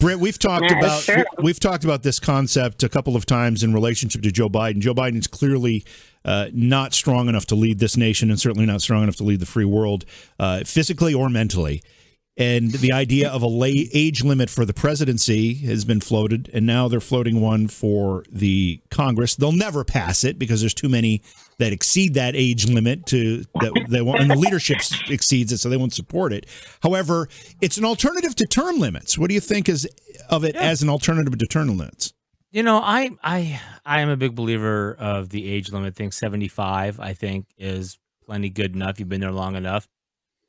Britt, 0.00 0.18
we've 0.18 0.38
talked 0.38 0.70
yeah, 0.70 0.78
about 0.78 1.42
we've 1.42 1.60
talked 1.60 1.84
about 1.84 2.02
this 2.02 2.18
concept 2.18 2.82
a 2.82 2.88
couple 2.88 3.16
of 3.16 3.26
times 3.26 3.62
in 3.62 3.72
relationship 3.72 4.22
to 4.22 4.30
Joe 4.30 4.48
Biden. 4.48 4.80
Joe 4.80 4.94
Biden 4.94 5.18
is 5.18 5.26
clearly. 5.26 5.84
Uh, 6.24 6.46
not 6.52 6.94
strong 6.94 7.28
enough 7.28 7.46
to 7.46 7.56
lead 7.56 7.80
this 7.80 7.96
nation, 7.96 8.30
and 8.30 8.38
certainly 8.38 8.64
not 8.64 8.80
strong 8.80 9.02
enough 9.02 9.16
to 9.16 9.24
lead 9.24 9.40
the 9.40 9.46
free 9.46 9.64
world, 9.64 10.04
uh, 10.38 10.62
physically 10.62 11.12
or 11.12 11.28
mentally. 11.28 11.82
And 12.42 12.72
the 12.72 12.92
idea 12.92 13.30
of 13.30 13.42
a 13.42 13.46
lay 13.46 13.88
age 13.92 14.24
limit 14.24 14.50
for 14.50 14.64
the 14.64 14.74
presidency 14.74 15.54
has 15.66 15.84
been 15.84 16.00
floated, 16.00 16.50
and 16.52 16.66
now 16.66 16.88
they're 16.88 17.00
floating 17.00 17.40
one 17.40 17.68
for 17.68 18.24
the 18.32 18.80
Congress. 18.90 19.36
They'll 19.36 19.52
never 19.52 19.84
pass 19.84 20.24
it 20.24 20.40
because 20.40 20.60
there's 20.60 20.74
too 20.74 20.88
many 20.88 21.22
that 21.58 21.72
exceed 21.72 22.14
that 22.14 22.34
age 22.34 22.68
limit 22.68 23.06
to 23.06 23.44
that 23.60 23.86
they 23.88 24.02
want, 24.02 24.22
and 24.22 24.30
the 24.30 24.34
leadership 24.36 24.78
exceeds 25.08 25.52
it, 25.52 25.58
so 25.58 25.68
they 25.68 25.76
won't 25.76 25.92
support 25.92 26.32
it. 26.32 26.46
However, 26.82 27.28
it's 27.60 27.78
an 27.78 27.84
alternative 27.84 28.34
to 28.34 28.46
term 28.46 28.78
limits. 28.78 29.16
What 29.16 29.28
do 29.28 29.34
you 29.34 29.40
think 29.40 29.68
is 29.68 29.88
of 30.28 30.42
it 30.44 30.56
yeah. 30.56 30.62
as 30.62 30.82
an 30.82 30.88
alternative 30.88 31.38
to 31.38 31.46
term 31.46 31.68
limits? 31.68 32.12
You 32.50 32.64
know, 32.64 32.78
I 32.78 33.10
I 33.22 33.60
I 33.86 34.00
am 34.00 34.08
a 34.08 34.16
big 34.16 34.34
believer 34.34 34.96
of 34.98 35.28
the 35.28 35.48
age 35.48 35.70
limit 35.70 35.94
thing. 35.94 36.10
Seventy 36.10 36.48
five, 36.48 36.98
I 36.98 37.12
think, 37.12 37.46
is 37.56 37.98
plenty 38.26 38.50
good 38.50 38.74
enough. 38.74 38.98
You've 38.98 39.08
been 39.08 39.20
there 39.20 39.30
long 39.30 39.54
enough 39.54 39.86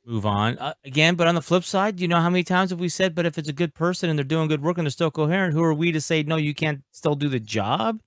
move 0.06 0.26
on 0.26 0.58
uh, 0.58 0.74
again. 0.84 1.14
But 1.14 1.26
on 1.26 1.34
the 1.34 1.42
flip 1.42 1.64
side, 1.64 2.00
you 2.00 2.08
know 2.08 2.20
how 2.20 2.30
many 2.30 2.44
times 2.44 2.70
have 2.70 2.80
we 2.80 2.88
said, 2.88 3.14
but 3.14 3.26
if 3.26 3.38
it's 3.38 3.48
a 3.48 3.52
good 3.52 3.74
person 3.74 4.10
and 4.10 4.18
they're 4.18 4.24
doing 4.24 4.48
good 4.48 4.62
work 4.62 4.78
and 4.78 4.86
they're 4.86 4.90
still 4.90 5.10
coherent, 5.10 5.54
who 5.54 5.62
are 5.62 5.74
we 5.74 5.92
to 5.92 6.00
say 6.00 6.22
no? 6.22 6.36
You 6.36 6.54
can't 6.54 6.82
still 6.92 7.14
do 7.14 7.28
the 7.28 7.40
job. 7.40 8.00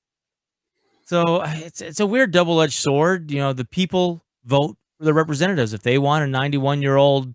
So 1.06 1.42
it's 1.46 1.82
it's 1.82 2.00
a 2.00 2.06
weird 2.06 2.32
double 2.32 2.62
edged 2.62 2.74
sword. 2.74 3.32
You 3.32 3.40
know, 3.40 3.54
the 3.54 3.66
people 3.66 4.22
vote 4.46 4.78
for 4.98 5.06
the 5.06 5.14
representatives 5.14 5.74
if 5.74 5.82
they 5.82 5.98
want 5.98 6.24
a 6.24 6.28
91 6.28 6.82
year 6.82 6.98
old, 6.98 7.34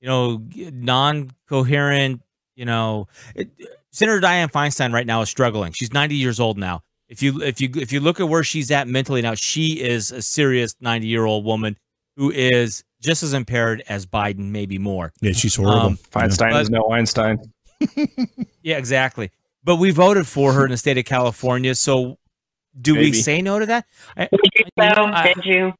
you 0.00 0.08
know, 0.08 0.42
non 0.72 1.30
coherent. 1.48 2.22
You 2.54 2.66
know, 2.66 3.08
it, 3.34 3.48
Senator 3.90 4.20
Dianne 4.20 4.50
Feinstein 4.50 4.92
right 4.92 5.06
now 5.06 5.22
is 5.22 5.28
struggling. 5.28 5.72
She's 5.72 5.92
90 5.92 6.16
years 6.16 6.38
old 6.38 6.58
now. 6.58 6.82
if 7.08 7.22
you 7.22 7.42
if 7.42 7.60
you 7.60 7.70
if 7.76 7.92
you 7.92 8.00
look 8.00 8.20
at 8.20 8.28
where 8.28 8.44
she's 8.44 8.70
at 8.70 8.88
mentally 8.88 9.22
now, 9.22 9.34
she 9.34 9.80
is 9.80 10.12
a 10.12 10.22
serious 10.22 10.74
90 10.80 11.06
year 11.06 11.24
old 11.24 11.44
woman 11.44 11.76
who 12.16 12.30
is 12.30 12.84
just 13.04 13.22
as 13.22 13.34
impaired 13.34 13.82
as 13.88 14.06
Biden, 14.06 14.50
maybe 14.50 14.78
more. 14.78 15.12
Yeah, 15.20 15.32
she's 15.32 15.54
horrible. 15.54 15.78
Um, 15.80 15.96
Feinstein 16.10 16.50
But- 16.52 16.62
is 16.62 16.70
no 16.70 16.90
Einstein. 16.90 17.38
Yeah, 18.62 18.78
exactly. 18.78 19.30
But 19.62 19.76
we 19.76 19.90
voted 19.90 20.26
for 20.26 20.52
her 20.54 20.64
in 20.64 20.70
the 20.70 20.76
state 20.78 20.96
of 20.96 21.04
California, 21.04 21.74
so 21.74 22.18
do 22.80 22.94
we 22.94 23.12
say 23.12 23.42
no 23.42 23.58
to 23.58 23.66
that? 23.66 23.84
I, 24.16 24.22
Did 24.30 24.40
you 24.42 24.50
you 24.56 24.64
know, 24.78 24.92
so? 24.94 25.02
I- 25.04 25.32
Did 25.34 25.44
you? 25.44 25.72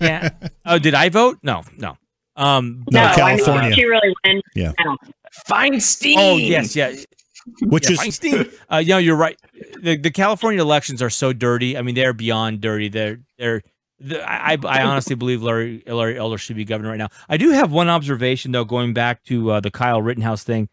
yeah. 0.00 0.30
Oh, 0.66 0.78
did 0.78 0.94
I 0.94 1.08
vote? 1.10 1.38
No, 1.42 1.62
no. 1.76 1.96
Um. 2.36 2.84
No, 2.90 3.00
I 3.02 3.06
mean, 3.06 3.14
California. 3.14 3.70
did 3.70 3.78
she 3.78 3.84
really 3.84 4.14
win? 4.24 4.40
Yeah. 4.56 4.72
I 4.78 4.96
Feinstein. 5.48 6.14
Oh 6.16 6.36
yes, 6.36 6.74
yeah. 6.74 6.92
Which 7.62 7.88
yeah, 7.88 7.92
is 7.92 7.98
Feinstein. 8.00 8.52
Uh, 8.72 8.76
you 8.78 8.88
know, 8.90 8.98
you're 8.98 9.16
right. 9.16 9.38
The 9.82 9.96
the 9.96 10.10
California 10.10 10.60
elections 10.60 11.02
are 11.02 11.10
so 11.10 11.32
dirty. 11.32 11.76
I 11.76 11.82
mean, 11.82 11.94
they're 11.94 12.12
beyond 12.14 12.60
dirty. 12.60 12.88
They're 12.88 13.20
they're. 13.38 13.62
I 14.02 14.56
I 14.64 14.82
honestly 14.82 15.14
believe 15.14 15.42
Larry 15.42 15.82
Larry 15.86 16.18
Elder 16.18 16.38
should 16.38 16.56
be 16.56 16.64
governor 16.64 16.90
right 16.90 16.98
now. 16.98 17.08
I 17.28 17.36
do 17.36 17.50
have 17.50 17.70
one 17.70 17.88
observation 17.88 18.52
though, 18.52 18.64
going 18.64 18.94
back 18.94 19.22
to 19.24 19.50
uh, 19.52 19.60
the 19.60 19.70
Kyle 19.70 20.00
Rittenhouse 20.00 20.42
thing. 20.42 20.68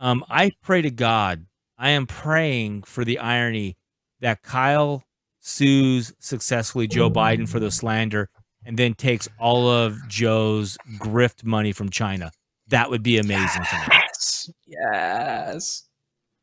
Um, 0.00 0.24
I 0.28 0.52
pray 0.62 0.82
to 0.82 0.90
God. 0.90 1.46
I 1.78 1.90
am 1.90 2.06
praying 2.06 2.82
for 2.82 3.04
the 3.04 3.18
irony 3.18 3.76
that 4.20 4.42
Kyle 4.42 5.04
sues 5.40 6.12
successfully 6.18 6.86
Joe 6.88 7.10
Biden 7.10 7.48
for 7.48 7.60
the 7.60 7.70
slander, 7.70 8.28
and 8.64 8.76
then 8.76 8.94
takes 8.94 9.28
all 9.38 9.68
of 9.68 9.96
Joe's 10.08 10.76
grift 10.98 11.44
money 11.44 11.72
from 11.72 11.88
China. 11.88 12.32
That 12.68 12.90
would 12.90 13.02
be 13.02 13.18
amazing. 13.18 13.62
Yes. 13.90 14.50
Yes. 14.66 15.87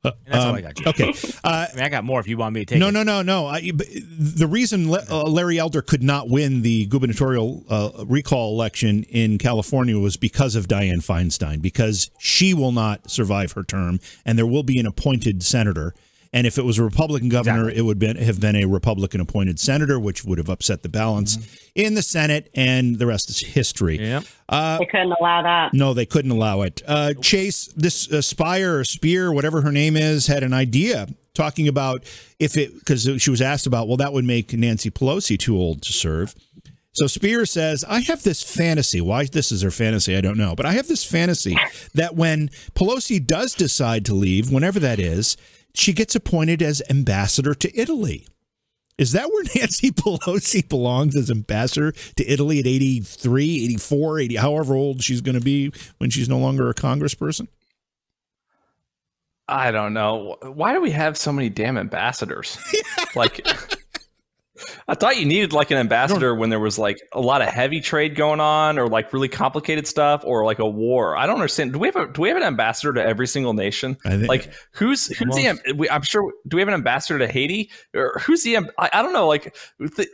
Uh, 0.05 0.11
that's 0.25 0.43
all 0.43 0.49
um, 0.51 0.55
I 0.55 0.61
got, 0.61 0.75
Jim. 0.75 0.87
Okay. 0.87 1.13
Uh, 1.43 1.67
I 1.71 1.75
mean, 1.75 1.83
I 1.83 1.89
got 1.89 2.03
more 2.03 2.19
if 2.19 2.27
you 2.27 2.37
want 2.37 2.53
me 2.53 2.61
to 2.61 2.65
take 2.65 2.79
no, 2.79 2.89
it. 2.89 2.91
no, 2.91 3.03
no, 3.03 3.21
no. 3.21 3.47
I, 3.47 3.71
the 3.71 4.47
reason 4.47 4.91
Le- 4.91 5.05
uh, 5.09 5.23
Larry 5.23 5.57
Elder 5.57 5.81
could 5.81 6.03
not 6.03 6.29
win 6.29 6.61
the 6.61 6.85
gubernatorial 6.85 7.63
uh, 7.69 8.05
recall 8.05 8.53
election 8.53 9.03
in 9.03 9.37
California 9.37 9.97
was 9.97 10.17
because 10.17 10.55
of 10.55 10.67
Dianne 10.67 11.05
Feinstein, 11.05 11.61
because 11.61 12.09
she 12.19 12.53
will 12.53 12.71
not 12.71 13.09
survive 13.09 13.53
her 13.53 13.63
term, 13.63 13.99
and 14.25 14.37
there 14.37 14.47
will 14.47 14.63
be 14.63 14.79
an 14.79 14.85
appointed 14.85 15.43
senator. 15.43 15.93
And 16.35 16.45
if 16.45 16.57
it 16.57 16.65
was 16.65 16.77
a 16.77 16.83
Republican 16.83 17.29
governor, 17.29 17.61
Exactly. 17.69 17.79
it 17.79 17.81
would 17.83 17.97
been, 17.97 18.17
have 18.17 18.41
been 18.41 18.57
a 18.57 18.65
Republican 18.65 19.21
appointed 19.21 19.57
senator, 19.57 19.97
which 19.97 20.25
would 20.25 20.37
have 20.37 20.49
upset 20.49 20.83
the 20.83 20.89
balance 20.89 21.37
in 21.75 21.93
the 21.95 22.01
Senate, 22.01 22.49
and 22.53 22.99
the 22.99 23.05
rest 23.07 23.29
is 23.29 23.39
history. 23.39 23.97
Yeah. 23.99 24.21
Uh, 24.49 24.77
they 24.77 24.85
couldn't 24.85 25.13
allow 25.19 25.41
that. 25.43 25.73
no, 25.73 25.93
they 25.93 26.05
couldn't 26.05 26.31
allow 26.31 26.61
it. 26.63 26.81
Uh, 26.85 27.13
Chase, 27.21 27.67
this 27.77 28.11
uh, 28.11 28.21
Spire 28.21 28.79
or 28.79 28.83
Speier, 28.83 29.33
whatever 29.33 29.61
her 29.61 29.71
name 29.71 29.95
is, 29.95 30.27
had 30.27 30.43
an 30.43 30.53
idea 30.53 31.07
talking 31.33 31.67
about 31.69 32.03
if 32.37 32.57
it, 32.57 32.73
because 32.79 33.09
she 33.17 33.29
was 33.31 33.41
asked 33.41 33.65
about, 33.65 33.87
well, 33.87 33.97
that 33.97 34.11
would 34.11 34.25
make 34.25 34.51
Nancy 34.53 34.91
Pelosi 34.91 35.39
too 35.39 35.57
old 35.57 35.81
to 35.83 35.93
serve. 35.93 36.35
So 36.95 37.05
Speier 37.05 37.47
says, 37.47 37.83
I 37.87 37.99
have 38.01 38.23
this 38.23 38.41
fantasy. 38.43 39.01
Why 39.01 39.25
this 39.25 39.51
is 39.51 39.61
her 39.63 39.71
fantasy, 39.71 40.15
I 40.15 40.21
don't 40.21 40.37
know. 40.37 40.53
But 40.55 40.65
I 40.65 40.73
have 40.73 40.87
this 40.87 41.03
fantasy 41.03 41.57
that 41.93 42.15
when 42.15 42.49
Pelosi 42.73 43.25
does 43.25 43.53
decide 43.53 44.05
to 44.05 44.13
leave, 44.13 44.51
whenever 44.51 44.79
that 44.79 44.99
is, 44.99 45.35
she 45.77 45.93
gets 45.93 46.15
appointed 46.15 46.61
as 46.61 46.81
ambassador 46.89 47.53
to 47.55 47.79
Italy. 47.79 48.27
Is 48.97 49.11
that 49.11 49.29
where 49.29 49.43
Nancy 49.55 49.91
Pelosi 49.91 50.67
belongs 50.67 51.15
as 51.15 51.29
ambassador 51.29 51.91
to 51.91 52.25
Italy 52.31 52.59
at 52.59 52.67
83, 52.67 53.65
84, 53.65 54.19
80, 54.19 54.35
however 54.35 54.75
old 54.75 55.03
she's 55.03 55.21
going 55.21 55.35
to 55.37 55.43
be 55.43 55.71
when 55.97 56.09
she's 56.09 56.29
no 56.29 56.37
longer 56.37 56.69
a 56.69 56.73
congressperson? 56.73 57.47
I 59.47 59.71
don't 59.71 59.93
know. 59.93 60.37
Why 60.41 60.73
do 60.73 60.81
we 60.81 60.91
have 60.91 61.17
so 61.17 61.31
many 61.31 61.49
damn 61.49 61.77
ambassadors? 61.77 62.57
like, 63.15 63.45
I 64.87 64.95
thought 64.95 65.17
you 65.17 65.25
needed 65.25 65.53
like 65.53 65.71
an 65.71 65.77
ambassador 65.77 66.33
when 66.33 66.49
there 66.49 66.59
was 66.59 66.79
like 66.79 66.97
a 67.13 67.19
lot 67.19 67.41
of 67.41 67.49
heavy 67.49 67.81
trade 67.81 68.15
going 68.15 68.39
on, 68.39 68.79
or 68.79 68.87
like 68.87 69.11
really 69.11 69.27
complicated 69.27 69.87
stuff, 69.87 70.23
or 70.25 70.45
like 70.45 70.59
a 70.59 70.67
war. 70.67 71.17
I 71.17 71.25
don't 71.25 71.35
understand. 71.35 71.73
Do 71.73 71.79
we 71.79 71.87
have 71.87 71.95
a 71.95 72.07
do 72.07 72.21
we 72.21 72.29
have 72.29 72.37
an 72.37 72.43
ambassador 72.43 72.93
to 72.93 73.03
every 73.03 73.27
single 73.27 73.53
nation? 73.53 73.97
I 74.05 74.17
think, 74.17 74.27
Like, 74.29 74.53
who's 74.71 75.07
who's 75.07 75.35
the? 75.35 75.87
I'm 75.91 76.01
sure. 76.01 76.33
Do 76.47 76.55
we 76.57 76.61
have 76.61 76.67
an 76.67 76.73
ambassador 76.73 77.19
to 77.19 77.27
Haiti, 77.27 77.69
or 77.93 78.19
who's 78.23 78.43
the? 78.43 78.57
I, 78.57 78.89
I 78.93 79.01
don't 79.01 79.13
know. 79.13 79.27
Like, 79.27 79.55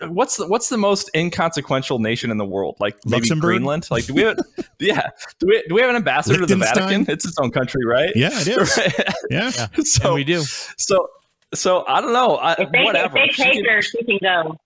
what's 0.07 0.37
the 0.37 0.47
what's 0.47 0.69
the 0.69 0.77
most 0.77 1.09
inconsequential 1.15 1.99
nation 1.99 2.31
in 2.31 2.37
the 2.37 2.45
world? 2.45 2.77
Like 2.79 2.95
maybe 3.05 3.21
Luxembourg? 3.21 3.41
Greenland. 3.47 3.87
Like, 3.91 4.05
do 4.05 4.13
we? 4.13 4.23
Have, 4.23 4.39
yeah. 4.79 5.09
Do 5.39 5.47
we? 5.47 5.63
Do 5.67 5.75
we 5.75 5.81
have 5.81 5.89
an 5.89 5.95
ambassador 5.95 6.39
to 6.39 6.45
the 6.45 6.55
Vatican? 6.55 7.05
It's 7.07 7.25
its 7.25 7.37
own 7.37 7.51
country, 7.51 7.85
right? 7.85 8.11
yeah, 8.15 8.29
it 8.33 8.47
is. 8.47 8.79
Yeah. 9.29 9.51
And 9.75 9.87
so 9.87 10.15
we 10.15 10.23
do. 10.23 10.41
So, 10.77 11.07
so 11.53 11.83
I 11.87 12.01
don't 12.01 12.13
know. 12.13 12.35
I, 12.37 12.53
If 12.59 12.71
they, 12.71 12.83
whatever. 12.83 13.17
if 13.17 13.23
they 13.27 13.33
She 13.33 13.43
take 13.43 13.53
can- 13.53 13.65
her, 13.75 13.81
she 13.81 14.03
can 14.03 14.17
go. 14.21 14.57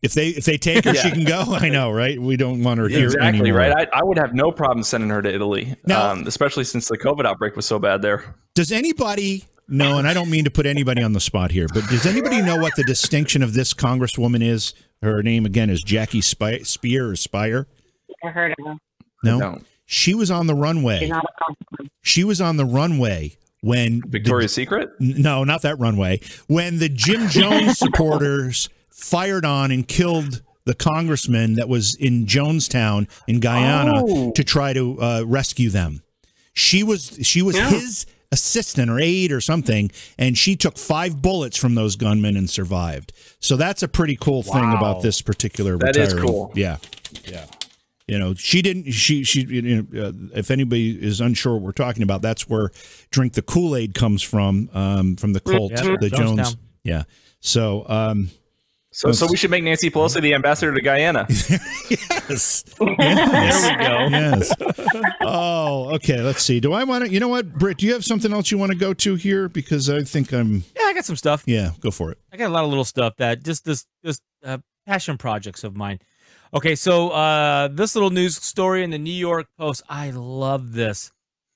If 0.00 0.14
they 0.14 0.28
if 0.28 0.44
they 0.44 0.56
take 0.58 0.84
her, 0.84 0.94
she 0.94 1.10
can 1.10 1.24
go. 1.24 1.42
I 1.48 1.68
know, 1.70 1.90
right? 1.90 2.20
We 2.20 2.36
don't 2.36 2.62
want 2.62 2.78
her 2.78 2.86
here 2.88 3.06
exactly 3.06 3.40
anymore. 3.40 3.58
right. 3.58 3.88
I, 3.92 3.98
I 3.98 4.04
would 4.04 4.16
have 4.18 4.32
no 4.32 4.52
problem 4.52 4.84
sending 4.84 5.10
her 5.10 5.20
to 5.22 5.32
Italy, 5.34 5.74
Now- 5.86 6.12
um, 6.12 6.26
especially 6.26 6.64
since 6.64 6.86
the 6.88 6.96
COVID 6.98 7.26
outbreak 7.26 7.56
was 7.56 7.66
so 7.66 7.78
bad 7.80 8.00
there. 8.02 8.36
Does 8.54 8.70
anybody 8.70 9.44
know, 9.68 9.98
and 9.98 10.06
I 10.06 10.14
don't 10.14 10.30
mean 10.30 10.44
to 10.44 10.50
put 10.50 10.66
anybody 10.66 11.02
on 11.02 11.12
the 11.14 11.20
spot 11.20 11.50
here, 11.50 11.66
but 11.74 11.84
does 11.88 12.06
anybody 12.06 12.40
know 12.42 12.56
what 12.56 12.74
the 12.76 12.84
distinction 12.84 13.42
of 13.42 13.54
this 13.54 13.74
congresswoman 13.74 14.42
is? 14.42 14.72
Her 15.02 15.22
name 15.22 15.44
again 15.46 15.68
is 15.70 15.82
Jackie 15.82 16.20
Spy- 16.22 16.60
Speier 16.60 17.10
or 17.12 17.16
Spire. 17.16 17.66
I 18.24 18.28
heard 18.28 18.52
of 18.58 18.66
her. 18.66 18.74
No, 19.24 19.38
No. 19.38 19.58
she 19.86 20.14
was 20.14 20.30
on 20.30 20.46
the 20.46 20.54
runway. 20.54 21.08
not 21.08 21.24
a 21.24 21.44
consequence. 21.44 21.90
She 22.02 22.22
was 22.24 22.40
on 22.40 22.56
the 22.56 22.64
runway 22.64 23.36
when 23.60 24.00
the- 24.00 24.08
Victoria's 24.08 24.52
Secret. 24.54 24.90
N- 25.00 25.14
No, 25.18 25.44
not 25.44 25.62
that 25.62 25.78
runway. 25.78 26.20
When 26.46 26.78
the 26.78 26.88
Jim 26.88 27.28
Jones 27.28 27.78
supporters 27.84 28.68
fired 28.90 29.44
on 29.44 29.70
and 29.70 29.86
killed 29.86 30.42
the 30.64 30.74
congressman 30.74 31.54
that 31.54 31.68
was 31.68 31.94
in 31.94 32.26
Jonestown 32.26 33.08
in 33.26 33.40
Guyana 33.40 34.02
Oh. 34.04 34.32
to 34.32 34.44
try 34.44 34.72
to 34.74 35.00
uh, 35.00 35.22
rescue 35.26 35.70
them. 35.70 36.02
She 36.52 36.82
was 36.82 37.18
she 37.22 37.40
was 37.40 37.56
Yeah. 37.56 37.70
his 37.70 38.04
assistant 38.30 38.90
or 38.90 38.98
aide 39.00 39.32
or 39.32 39.40
something, 39.40 39.90
and 40.18 40.36
she 40.36 40.54
took 40.56 40.76
five 40.76 41.22
bullets 41.22 41.56
from 41.56 41.74
those 41.74 41.96
gunmen 41.96 42.36
and 42.36 42.50
survived. 42.50 43.12
So 43.40 43.56
that's 43.56 43.82
a 43.82 43.88
pretty 43.88 44.16
cool 44.16 44.42
thing 44.42 44.72
about 44.72 45.00
this 45.00 45.22
particular. 45.22 45.78
That 45.78 45.96
is 45.96 46.12
retiree. 46.12 46.20
cool. 46.26 46.52
Yeah, 46.54 46.76
yeah. 47.26 47.46
You 48.08 48.18
know, 48.18 48.34
she 48.34 48.62
didn't. 48.62 48.90
She 48.92 49.22
she. 49.22 49.42
You 49.42 49.82
know, 49.82 50.06
uh, 50.06 50.12
if 50.34 50.50
anybody 50.50 50.90
is 51.00 51.20
unsure 51.20 51.52
what 51.54 51.62
we're 51.62 51.72
talking 51.72 52.02
about, 52.02 52.22
that's 52.22 52.48
where 52.48 52.70
"Drink 53.10 53.34
the 53.34 53.42
Kool 53.42 53.76
Aid" 53.76 53.94
comes 53.94 54.22
from. 54.22 54.70
Um, 54.72 55.14
from 55.16 55.34
the 55.34 55.40
cult, 55.40 55.72
Yeah, 55.72 55.96
the 56.00 56.08
Jones. 56.08 56.40
Jonestown. 56.40 56.56
Yeah. 56.84 57.02
So, 57.40 57.86
um, 57.88 58.30
So, 58.90 59.12
so 59.12 59.26
we 59.30 59.36
should 59.36 59.50
make 59.50 59.62
Nancy 59.62 59.90
Pelosi 59.90 60.22
the 60.22 60.32
ambassador 60.34 60.74
to 60.74 60.80
Guyana. 60.80 61.26
yes. 61.90 62.62
There 62.78 62.86
we 62.88 62.96
go. 62.96 64.08
Yes. 64.10 64.52
Oh, 65.20 65.94
okay. 65.96 66.22
Let's 66.22 66.42
see. 66.42 66.60
Do 66.60 66.72
I 66.72 66.84
want 66.84 67.04
to? 67.04 67.10
You 67.10 67.20
know 67.20 67.28
what, 67.28 67.52
Britt? 67.58 67.76
Do 67.76 67.86
you 67.86 67.92
have 67.92 68.04
something 68.06 68.32
else 68.32 68.50
you 68.50 68.56
want 68.56 68.72
to 68.72 68.78
go 68.78 68.94
to 68.94 69.14
here? 69.16 69.48
Because 69.50 69.90
I 69.90 70.02
think 70.02 70.32
I'm. 70.32 70.64
Yeah, 70.74 70.84
I 70.84 70.94
got 70.94 71.04
some 71.04 71.16
stuff. 71.16 71.44
Yeah, 71.46 71.72
go 71.80 71.90
for 71.90 72.10
it. 72.10 72.18
I 72.32 72.38
got 72.38 72.46
a 72.48 72.54
lot 72.54 72.64
of 72.64 72.70
little 72.70 72.84
stuff 72.86 73.16
that 73.18 73.42
just 73.44 73.66
this 73.66 73.86
just 74.02 74.22
uh, 74.42 74.58
passion 74.86 75.18
projects 75.18 75.62
of 75.62 75.76
mine. 75.76 76.00
Okay, 76.54 76.74
so 76.74 77.10
uh, 77.10 77.68
this 77.68 77.94
little 77.94 78.10
news 78.10 78.36
story 78.36 78.82
in 78.82 78.88
the 78.90 78.98
New 78.98 79.10
York 79.10 79.48
Post. 79.58 79.82
I 79.88 80.10
love 80.10 80.72
this. 80.72 81.12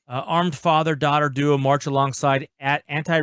Uh, 0.07 0.23
armed 0.27 0.55
father 0.55 0.95
daughter 0.95 1.31
duo 1.31 1.57
march 1.57 1.87
alongside 1.87 2.49
at 2.61 2.83
anti 2.89 3.23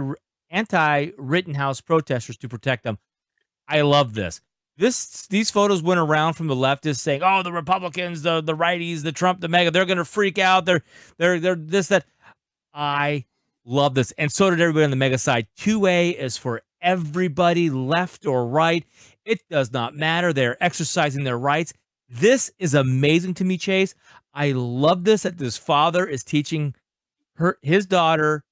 anti 0.50 1.10
Rittenhouse 1.16 1.80
protesters 1.82 2.38
to 2.38 2.50
protect 2.50 2.84
them. 2.84 2.98
I 3.68 3.82
love 3.82 4.16
this. 4.16 4.42
This 4.78 5.28
these 5.28 5.52
photos 5.52 5.84
went 5.84 6.00
around 6.00 6.34
from 6.34 6.48
the 6.48 6.56
leftists 6.56 7.00
saying, 7.00 7.22
"Oh, 7.24 7.44
the 7.44 7.52
Republicans, 7.52 8.24
the 8.24 8.42
the 8.42 8.56
righties, 8.56 9.04
the 9.04 9.12
Trump, 9.12 9.40
the 9.40 9.48
MAGA, 9.48 9.70
they're 9.70 9.86
going 9.86 9.98
to 9.98 10.06
freak 10.06 10.40
out. 10.40 10.66
They're 10.66 10.82
they're 11.18 11.40
they're 11.40 11.56
this 11.56 11.90
that." 11.90 12.06
I 12.74 13.26
love 13.64 13.94
this, 13.94 14.12
and 14.14 14.32
so 14.32 14.50
did 14.50 14.60
everybody 14.60 14.86
on 14.86 14.90
the 14.90 14.96
MAGA 14.96 15.20
side. 15.20 15.48
Two 15.56 15.86
A 15.86 16.10
is 16.10 16.36
for 16.38 16.64
everybody, 16.82 17.70
left 17.70 18.26
or 18.26 18.48
right. 18.48 18.86
It 19.30 19.48
does 19.48 19.72
not 19.72 19.96
matter. 19.96 20.34
They're 20.34 20.62
exercising 20.62 21.24
their 21.24 21.38
rights. 21.38 21.72
This 22.10 22.52
is 22.58 22.74
amazing 22.74 23.36
to 23.36 23.46
me, 23.46 23.60
Chase. 23.60 23.94
I 24.34 24.54
love 24.54 25.04
this 25.04 25.22
that 25.22 25.38
this 25.38 25.56
father 25.56 26.08
is 26.08 26.24
teaching 26.24 26.74
her 27.36 27.60
his 27.62 27.86
daughter. 27.86 28.44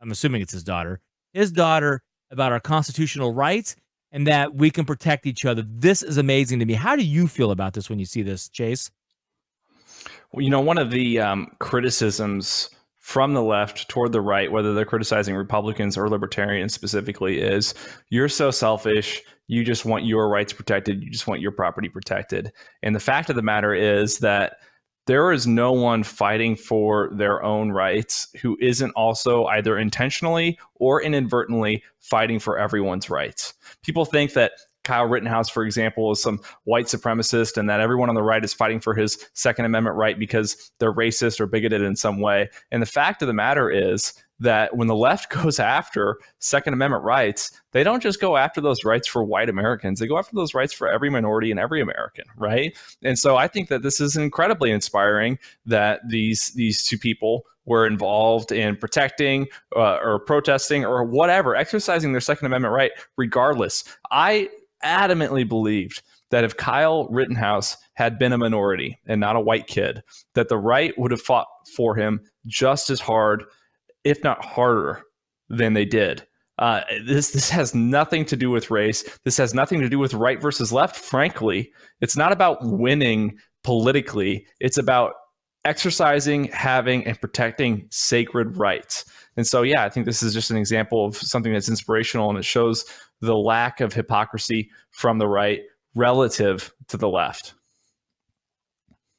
I'm 0.00 0.10
assuming 0.10 0.42
it's 0.42 0.52
his 0.52 0.64
daughter. 0.64 1.00
His 1.32 1.52
daughter 1.52 2.02
about 2.32 2.50
our 2.50 2.58
constitutional 2.58 3.32
rights 3.32 3.76
and 4.10 4.26
that 4.26 4.52
we 4.52 4.72
can 4.72 4.84
protect 4.84 5.26
each 5.26 5.44
other. 5.44 5.62
This 5.64 6.02
is 6.02 6.18
amazing 6.18 6.58
to 6.58 6.64
me. 6.64 6.74
How 6.74 6.96
do 6.96 7.04
you 7.04 7.28
feel 7.28 7.52
about 7.52 7.74
this 7.74 7.88
when 7.88 8.00
you 8.00 8.04
see 8.04 8.22
this, 8.22 8.48
Chase? 8.48 8.90
Well, 10.32 10.42
you 10.42 10.50
know, 10.50 10.60
one 10.60 10.78
of 10.78 10.90
the 10.90 11.20
um, 11.20 11.52
criticisms 11.60 12.70
from 12.98 13.32
the 13.34 13.42
left 13.42 13.88
toward 13.88 14.12
the 14.12 14.20
right, 14.20 14.50
whether 14.50 14.74
they're 14.74 14.84
criticizing 14.84 15.34
Republicans 15.34 15.96
or 15.96 16.08
libertarians 16.08 16.74
specifically, 16.74 17.40
is 17.40 17.74
you're 18.08 18.28
so 18.28 18.50
selfish. 18.50 19.22
You 19.50 19.64
just 19.64 19.84
want 19.84 20.04
your 20.04 20.28
rights 20.28 20.52
protected. 20.52 21.02
You 21.02 21.10
just 21.10 21.26
want 21.26 21.40
your 21.40 21.50
property 21.50 21.88
protected. 21.88 22.52
And 22.84 22.94
the 22.94 23.00
fact 23.00 23.30
of 23.30 23.36
the 23.36 23.42
matter 23.42 23.74
is 23.74 24.18
that 24.18 24.58
there 25.08 25.32
is 25.32 25.44
no 25.44 25.72
one 25.72 26.04
fighting 26.04 26.54
for 26.54 27.10
their 27.12 27.42
own 27.42 27.72
rights 27.72 28.28
who 28.40 28.56
isn't 28.60 28.92
also 28.92 29.46
either 29.46 29.76
intentionally 29.76 30.56
or 30.76 31.02
inadvertently 31.02 31.82
fighting 31.98 32.38
for 32.38 32.60
everyone's 32.60 33.10
rights. 33.10 33.54
People 33.82 34.04
think 34.04 34.34
that 34.34 34.52
Kyle 34.90 35.06
Rittenhouse, 35.06 35.48
for 35.48 35.62
example, 35.62 36.10
is 36.10 36.20
some 36.20 36.40
white 36.64 36.86
supremacist 36.86 37.56
and 37.56 37.70
that 37.70 37.78
everyone 37.78 38.08
on 38.08 38.16
the 38.16 38.24
right 38.24 38.44
is 38.44 38.52
fighting 38.52 38.80
for 38.80 38.92
his 38.92 39.24
Second 39.34 39.64
Amendment 39.64 39.94
right 39.94 40.18
because 40.18 40.72
they're 40.80 40.92
racist 40.92 41.38
or 41.38 41.46
bigoted 41.46 41.80
in 41.80 41.94
some 41.94 42.20
way. 42.20 42.48
And 42.72 42.82
the 42.82 42.86
fact 42.86 43.22
of 43.22 43.28
the 43.28 43.32
matter 43.32 43.70
is 43.70 44.12
that 44.40 44.76
when 44.76 44.88
the 44.88 44.96
left 44.96 45.30
goes 45.42 45.60
after 45.60 46.18
Second 46.40 46.72
Amendment 46.72 47.04
rights, 47.04 47.52
they 47.70 47.84
don't 47.84 48.02
just 48.02 48.20
go 48.20 48.36
after 48.36 48.60
those 48.60 48.84
rights 48.84 49.06
for 49.06 49.22
white 49.22 49.48
Americans. 49.48 50.00
They 50.00 50.08
go 50.08 50.18
after 50.18 50.34
those 50.34 50.54
rights 50.54 50.72
for 50.72 50.90
every 50.90 51.08
minority 51.08 51.52
and 51.52 51.60
every 51.60 51.80
American, 51.80 52.24
right? 52.36 52.76
And 53.04 53.16
so 53.16 53.36
I 53.36 53.46
think 53.46 53.68
that 53.68 53.82
this 53.82 54.00
is 54.00 54.16
incredibly 54.16 54.72
inspiring 54.72 55.38
that 55.66 56.00
these 56.08 56.52
these 56.54 56.84
two 56.84 56.98
people 56.98 57.44
were 57.64 57.86
involved 57.86 58.50
in 58.50 58.74
protecting 58.74 59.46
uh, 59.76 59.98
or 60.02 60.18
protesting 60.18 60.84
or 60.84 61.04
whatever, 61.04 61.54
exercising 61.54 62.10
their 62.10 62.20
Second 62.20 62.46
Amendment 62.46 62.74
right, 62.74 62.90
regardless. 63.16 63.84
I 64.10 64.48
adamantly 64.84 65.48
believed 65.48 66.02
that 66.30 66.44
if 66.44 66.56
Kyle 66.56 67.08
Rittenhouse 67.08 67.76
had 67.94 68.18
been 68.18 68.32
a 68.32 68.38
minority 68.38 68.98
and 69.06 69.20
not 69.20 69.36
a 69.36 69.40
white 69.40 69.66
kid, 69.66 70.02
that 70.34 70.48
the 70.48 70.58
right 70.58 70.96
would 70.98 71.10
have 71.10 71.20
fought 71.20 71.48
for 71.76 71.96
him 71.96 72.20
just 72.46 72.90
as 72.90 73.00
hard, 73.00 73.44
if 74.04 74.22
not 74.22 74.44
harder, 74.44 75.02
than 75.48 75.74
they 75.74 75.84
did. 75.84 76.26
Uh, 76.58 76.82
this 77.04 77.30
this 77.30 77.48
has 77.48 77.74
nothing 77.74 78.24
to 78.26 78.36
do 78.36 78.50
with 78.50 78.70
race. 78.70 79.02
This 79.24 79.38
has 79.38 79.54
nothing 79.54 79.80
to 79.80 79.88
do 79.88 79.98
with 79.98 80.14
right 80.14 80.40
versus 80.40 80.72
left. 80.72 80.94
Frankly, 80.94 81.72
it's 82.00 82.16
not 82.16 82.32
about 82.32 82.58
winning 82.62 83.38
politically. 83.64 84.46
It's 84.60 84.78
about 84.78 85.14
exercising, 85.64 86.44
having, 86.44 87.06
and 87.06 87.20
protecting 87.20 87.86
sacred 87.90 88.56
rights. 88.56 89.04
And 89.36 89.46
so, 89.46 89.62
yeah, 89.62 89.84
I 89.84 89.88
think 89.88 90.06
this 90.06 90.22
is 90.22 90.34
just 90.34 90.50
an 90.50 90.56
example 90.56 91.06
of 91.06 91.16
something 91.16 91.52
that's 91.52 91.68
inspirational, 91.68 92.28
and 92.28 92.38
it 92.38 92.44
shows 92.44 92.84
the 93.20 93.36
lack 93.36 93.80
of 93.80 93.92
hypocrisy 93.92 94.70
from 94.90 95.18
the 95.18 95.28
right 95.28 95.60
relative 95.94 96.72
to 96.88 96.96
the 96.96 97.08
left. 97.08 97.54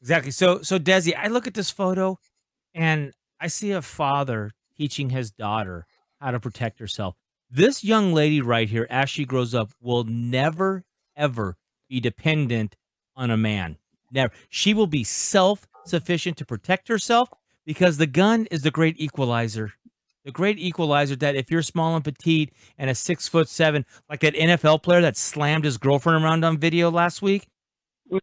Exactly. 0.02 0.32
So, 0.32 0.62
so 0.62 0.80
Desi, 0.80 1.14
I 1.16 1.28
look 1.28 1.48
at 1.48 1.54
this 1.54 1.70
photo, 1.70 2.18
and 2.74 3.14
I 3.40 3.48
see 3.48 3.72
a 3.72 3.82
father 3.82 4.52
teaching 4.76 5.10
his 5.12 5.32
daughter 5.32 5.86
how 6.20 6.32
to 6.32 6.40
protect 6.40 6.80
herself. 6.80 7.16
This 7.50 7.84
young 7.84 8.14
lady 8.14 8.42
right 8.42 8.70
here, 8.70 8.88
as 8.90 9.10
she 9.10 9.26
grows 9.26 9.54
up, 9.54 9.72
will 9.82 10.04
never 10.06 10.84
ever 11.16 11.58
be 11.90 12.00
dependent 12.00 12.76
on 13.16 13.30
a 13.30 13.38
man. 13.38 13.78
Never. 14.12 14.34
She 14.50 14.74
will 14.74 14.88
be 14.88 15.04
self 15.04 15.68
sufficient 15.86 16.38
to 16.38 16.46
protect 16.46 16.88
herself 16.88 17.30
because 17.66 17.98
the 17.98 18.08
gun 18.08 18.48
is 18.52 18.62
the 18.62 18.72
great 18.72 18.96
equalizer. 19.00 19.74
The 20.24 20.32
great 20.32 20.60
equalizer 20.60 21.16
that 21.18 21.36
if 21.36 21.50
you're 21.50 21.64
small 21.64 21.96
and 21.96 22.04
petite 22.04 22.54
and 22.78 22.90
a 22.90 22.96
six 22.96 23.28
foot 23.28 23.50
seven, 23.50 23.86
like 24.10 24.20
that 24.20 24.36
NFL 24.36 24.84
player 24.84 25.02
that 25.02 25.18
slammed 25.18 25.66
his 25.66 25.78
girlfriend 25.78 26.24
around 26.24 26.44
on 26.46 26.58
video 26.58 26.92
last 26.92 27.22
week, 27.22 27.48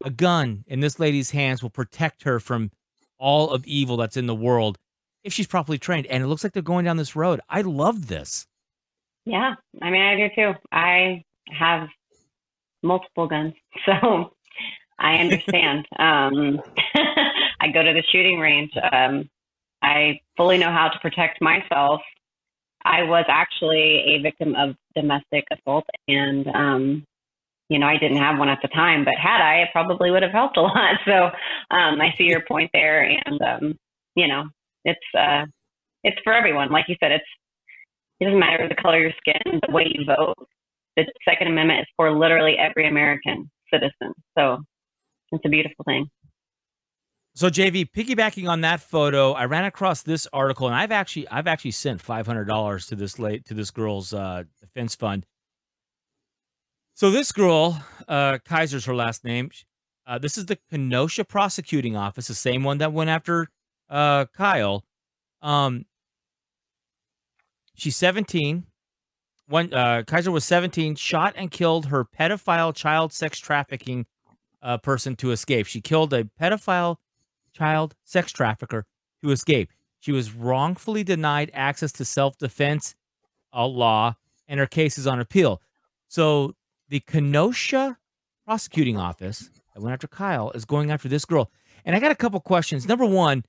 a 0.04 0.10
gun 0.10 0.64
in 0.66 0.80
this 0.80 0.98
lady's 0.98 1.30
hands 1.30 1.62
will 1.62 1.70
protect 1.70 2.22
her 2.22 2.38
from 2.38 2.70
all 3.18 3.50
of 3.50 3.66
evil 3.66 3.96
that's 3.96 4.16
in 4.16 4.26
the 4.26 4.34
world 4.34 4.78
if 5.24 5.32
she's 5.32 5.46
properly 5.46 5.78
trained. 5.78 6.06
And 6.06 6.22
it 6.22 6.26
looks 6.26 6.44
like 6.44 6.52
they're 6.52 6.62
going 6.62 6.84
down 6.84 6.96
this 6.96 7.16
road. 7.16 7.40
I 7.48 7.62
love 7.62 8.06
this. 8.06 8.46
Yeah, 9.24 9.54
I 9.82 9.90
mean, 9.90 10.02
I 10.02 10.16
do 10.16 10.28
too. 10.34 10.52
I 10.72 11.22
have 11.50 11.88
multiple 12.82 13.26
guns, 13.26 13.54
so 13.86 14.32
I 14.98 15.14
understand. 15.16 15.86
um, 15.98 16.60
I 17.60 17.68
go 17.72 17.82
to 17.82 17.92
the 17.92 18.02
shooting 18.10 18.38
range. 18.38 18.72
Um, 18.92 19.28
I 19.82 20.20
fully 20.36 20.58
know 20.58 20.70
how 20.70 20.88
to 20.88 20.98
protect 21.00 21.40
myself. 21.40 22.00
I 22.84 23.02
was 23.02 23.24
actually 23.28 24.16
a 24.16 24.22
victim 24.22 24.54
of 24.54 24.74
domestic 24.94 25.44
assault, 25.52 25.84
and 26.06 26.46
um, 26.48 27.04
you 27.68 27.78
know, 27.78 27.86
I 27.86 27.98
didn't 27.98 28.18
have 28.18 28.38
one 28.38 28.48
at 28.48 28.60
the 28.62 28.68
time, 28.68 29.04
but 29.04 29.14
had 29.14 29.40
I, 29.42 29.62
it 29.62 29.68
probably 29.72 30.10
would 30.10 30.22
have 30.22 30.32
helped 30.32 30.56
a 30.56 30.62
lot. 30.62 30.96
So 31.04 31.26
um, 31.74 32.00
I 32.00 32.14
see 32.16 32.24
your 32.24 32.42
point 32.46 32.70
there, 32.72 33.02
and 33.02 33.40
um, 33.42 33.78
you 34.14 34.28
know, 34.28 34.44
it's 34.84 35.00
uh, 35.18 35.44
it's 36.04 36.18
for 36.24 36.32
everyone. 36.32 36.70
Like 36.70 36.86
you 36.88 36.96
said, 37.00 37.12
it's 37.12 37.24
it 38.20 38.24
doesn't 38.24 38.40
matter 38.40 38.68
the 38.68 38.74
color 38.74 38.96
of 38.96 39.02
your 39.02 39.12
skin, 39.18 39.60
the 39.66 39.72
way 39.72 39.86
you 39.92 40.04
vote. 40.04 40.34
The 40.96 41.04
Second 41.24 41.48
Amendment 41.48 41.80
is 41.80 41.86
for 41.96 42.12
literally 42.16 42.56
every 42.58 42.88
American 42.88 43.50
citizen. 43.72 44.12
So 44.36 44.58
it's 45.30 45.44
a 45.44 45.48
beautiful 45.48 45.84
thing. 45.84 46.08
So 47.38 47.48
JV, 47.48 47.88
piggybacking 47.88 48.48
on 48.48 48.62
that 48.62 48.80
photo, 48.80 49.30
I 49.30 49.44
ran 49.44 49.64
across 49.64 50.02
this 50.02 50.26
article, 50.32 50.66
and 50.66 50.74
I've 50.74 50.90
actually 50.90 51.28
I've 51.28 51.46
actually 51.46 51.70
sent 51.70 52.02
five 52.02 52.26
hundred 52.26 52.46
dollars 52.46 52.86
to 52.86 52.96
this 52.96 53.16
late 53.16 53.44
to 53.44 53.54
this 53.54 53.70
girl's 53.70 54.12
uh, 54.12 54.42
defense 54.60 54.96
fund. 54.96 55.24
So 56.94 57.12
this 57.12 57.30
girl, 57.30 57.80
uh, 58.08 58.38
Kaiser's 58.44 58.86
her 58.86 58.94
last 58.96 59.24
name. 59.24 59.52
Uh, 60.04 60.18
this 60.18 60.36
is 60.36 60.46
the 60.46 60.58
Kenosha 60.68 61.22
prosecuting 61.22 61.96
office, 61.96 62.26
the 62.26 62.34
same 62.34 62.64
one 62.64 62.78
that 62.78 62.92
went 62.92 63.08
after 63.08 63.46
uh, 63.88 64.24
Kyle. 64.34 64.84
Um, 65.40 65.84
she's 67.76 67.96
seventeen. 67.96 68.66
When 69.46 69.72
uh, 69.72 70.02
Kaiser 70.08 70.32
was 70.32 70.44
seventeen, 70.44 70.96
shot 70.96 71.34
and 71.36 71.52
killed 71.52 71.86
her 71.86 72.04
pedophile 72.04 72.74
child 72.74 73.12
sex 73.12 73.38
trafficking 73.38 74.06
uh, 74.60 74.78
person 74.78 75.14
to 75.14 75.30
escape. 75.30 75.66
She 75.66 75.80
killed 75.80 76.12
a 76.12 76.24
pedophile 76.24 76.96
child 77.52 77.94
sex 78.04 78.32
trafficker 78.32 78.84
to 79.22 79.30
escape. 79.30 79.70
She 80.00 80.12
was 80.12 80.32
wrongfully 80.32 81.02
denied 81.02 81.50
access 81.52 81.92
to 81.92 82.04
self 82.04 82.38
defense 82.38 82.94
law, 83.54 84.16
and 84.46 84.60
her 84.60 84.66
case 84.66 84.98
is 84.98 85.06
on 85.06 85.20
appeal. 85.20 85.60
So 86.08 86.54
the 86.88 87.00
Kenosha 87.00 87.98
prosecuting 88.44 88.96
office 88.96 89.50
that 89.74 89.82
went 89.82 89.92
after 89.92 90.08
Kyle 90.08 90.50
is 90.52 90.64
going 90.64 90.90
after 90.90 91.08
this 91.08 91.24
girl. 91.24 91.50
And 91.84 91.94
I 91.94 92.00
got 92.00 92.10
a 92.10 92.16
couple 92.16 92.40
questions. 92.40 92.86
Number 92.86 93.04
one, 93.04 93.44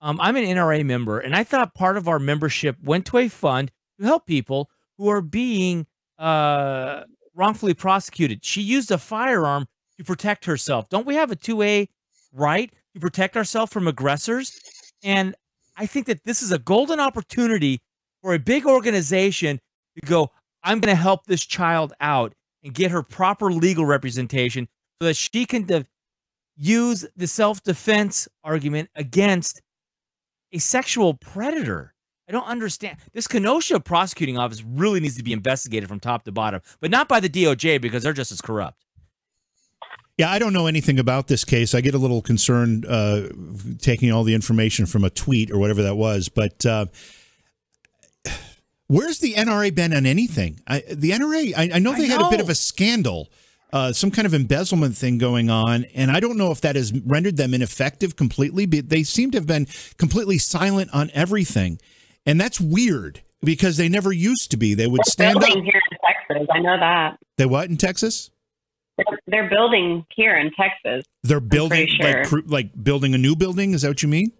um, 0.00 0.20
I'm 0.20 0.36
an 0.36 0.44
NRA 0.44 0.84
member, 0.84 1.20
and 1.20 1.34
I 1.34 1.44
thought 1.44 1.74
part 1.74 1.96
of 1.96 2.08
our 2.08 2.18
membership 2.18 2.76
went 2.82 3.06
to 3.06 3.18
a 3.18 3.28
fund 3.28 3.70
to 3.98 4.04
help 4.04 4.26
people 4.26 4.68
who 4.98 5.08
are 5.08 5.20
being 5.20 5.86
uh, 6.18 7.02
wrongfully 7.34 7.74
prosecuted. 7.74 8.44
She 8.44 8.62
used 8.62 8.90
a 8.90 8.98
firearm 8.98 9.66
to 9.98 10.04
protect 10.04 10.44
herself. 10.44 10.88
Don't 10.88 11.06
we 11.06 11.14
have 11.14 11.30
a 11.30 11.36
2A 11.36 11.88
right 12.32 12.72
to 12.94 13.00
protect 13.00 13.36
ourselves 13.36 13.72
from 13.72 13.88
aggressors. 13.88 14.58
And 15.02 15.34
I 15.76 15.86
think 15.86 16.06
that 16.06 16.24
this 16.24 16.42
is 16.42 16.52
a 16.52 16.58
golden 16.58 17.00
opportunity 17.00 17.80
for 18.22 18.34
a 18.34 18.38
big 18.38 18.66
organization 18.66 19.58
to 19.96 20.06
go, 20.06 20.30
I'm 20.62 20.80
going 20.80 20.94
to 20.94 21.00
help 21.00 21.26
this 21.26 21.44
child 21.44 21.92
out 22.00 22.34
and 22.62 22.72
get 22.72 22.90
her 22.90 23.02
proper 23.02 23.50
legal 23.50 23.84
representation 23.84 24.68
so 25.00 25.06
that 25.06 25.16
she 25.16 25.44
can 25.44 25.64
de- 25.64 25.86
use 26.56 27.04
the 27.16 27.26
self 27.26 27.62
defense 27.62 28.28
argument 28.44 28.90
against 28.94 29.60
a 30.52 30.58
sexual 30.58 31.14
predator. 31.14 31.94
I 32.28 32.32
don't 32.32 32.46
understand. 32.46 32.98
This 33.12 33.26
Kenosha 33.26 33.80
prosecuting 33.80 34.38
office 34.38 34.62
really 34.62 35.00
needs 35.00 35.16
to 35.16 35.24
be 35.24 35.32
investigated 35.32 35.88
from 35.88 35.98
top 35.98 36.24
to 36.24 36.32
bottom, 36.32 36.60
but 36.80 36.90
not 36.90 37.08
by 37.08 37.20
the 37.20 37.28
DOJ 37.28 37.80
because 37.80 38.02
they're 38.02 38.12
just 38.12 38.30
as 38.30 38.40
corrupt. 38.40 38.84
Yeah, 40.18 40.30
I 40.30 40.38
don't 40.38 40.52
know 40.52 40.66
anything 40.66 40.98
about 40.98 41.28
this 41.28 41.44
case. 41.44 41.74
I 41.74 41.80
get 41.80 41.94
a 41.94 41.98
little 41.98 42.20
concerned 42.20 42.84
uh, 42.86 43.28
taking 43.78 44.12
all 44.12 44.24
the 44.24 44.34
information 44.34 44.84
from 44.86 45.04
a 45.04 45.10
tweet 45.10 45.50
or 45.50 45.58
whatever 45.58 45.82
that 45.82 45.96
was. 45.96 46.28
But 46.28 46.66
uh, 46.66 46.86
where's 48.88 49.20
the 49.20 49.34
NRA 49.34 49.74
been 49.74 49.94
on 49.94 50.04
anything? 50.04 50.60
I, 50.66 50.82
the 50.90 51.10
NRA, 51.10 51.54
I, 51.56 51.70
I 51.74 51.78
know 51.78 51.94
they 51.94 52.04
I 52.04 52.08
had 52.08 52.20
a 52.20 52.30
bit 52.30 52.40
of 52.40 52.50
a 52.50 52.54
scandal, 52.54 53.30
uh, 53.72 53.92
some 53.94 54.10
kind 54.10 54.26
of 54.26 54.34
embezzlement 54.34 54.96
thing 54.96 55.16
going 55.16 55.48
on, 55.48 55.84
and 55.94 56.10
I 56.10 56.20
don't 56.20 56.36
know 56.36 56.50
if 56.50 56.60
that 56.60 56.76
has 56.76 56.92
rendered 56.92 57.38
them 57.38 57.54
ineffective 57.54 58.14
completely. 58.14 58.66
But 58.66 58.90
they 58.90 59.04
seem 59.04 59.30
to 59.30 59.38
have 59.38 59.46
been 59.46 59.66
completely 59.96 60.36
silent 60.36 60.90
on 60.92 61.10
everything, 61.14 61.80
and 62.26 62.38
that's 62.38 62.60
weird 62.60 63.22
because 63.42 63.78
they 63.78 63.88
never 63.88 64.12
used 64.12 64.50
to 64.50 64.58
be. 64.58 64.74
They 64.74 64.86
would 64.86 65.06
stand 65.06 65.38
up. 65.38 65.44
here 65.44 65.56
in 65.56 65.64
Texas. 65.64 66.46
I 66.52 66.58
know 66.58 66.78
that. 66.78 67.18
They 67.38 67.46
what 67.46 67.70
in 67.70 67.78
Texas? 67.78 68.30
They're, 68.96 69.18
they're 69.26 69.50
building 69.50 70.04
here 70.14 70.36
in 70.36 70.50
Texas. 70.52 71.04
They're 71.22 71.40
building 71.40 71.88
pretty 71.98 72.28
like 72.28 72.50
like 72.50 72.84
building 72.84 73.14
a 73.14 73.18
new 73.18 73.36
building. 73.36 73.74
Is 73.74 73.82
that 73.82 73.88
what 73.88 74.02
you 74.02 74.08
mean? 74.08 74.32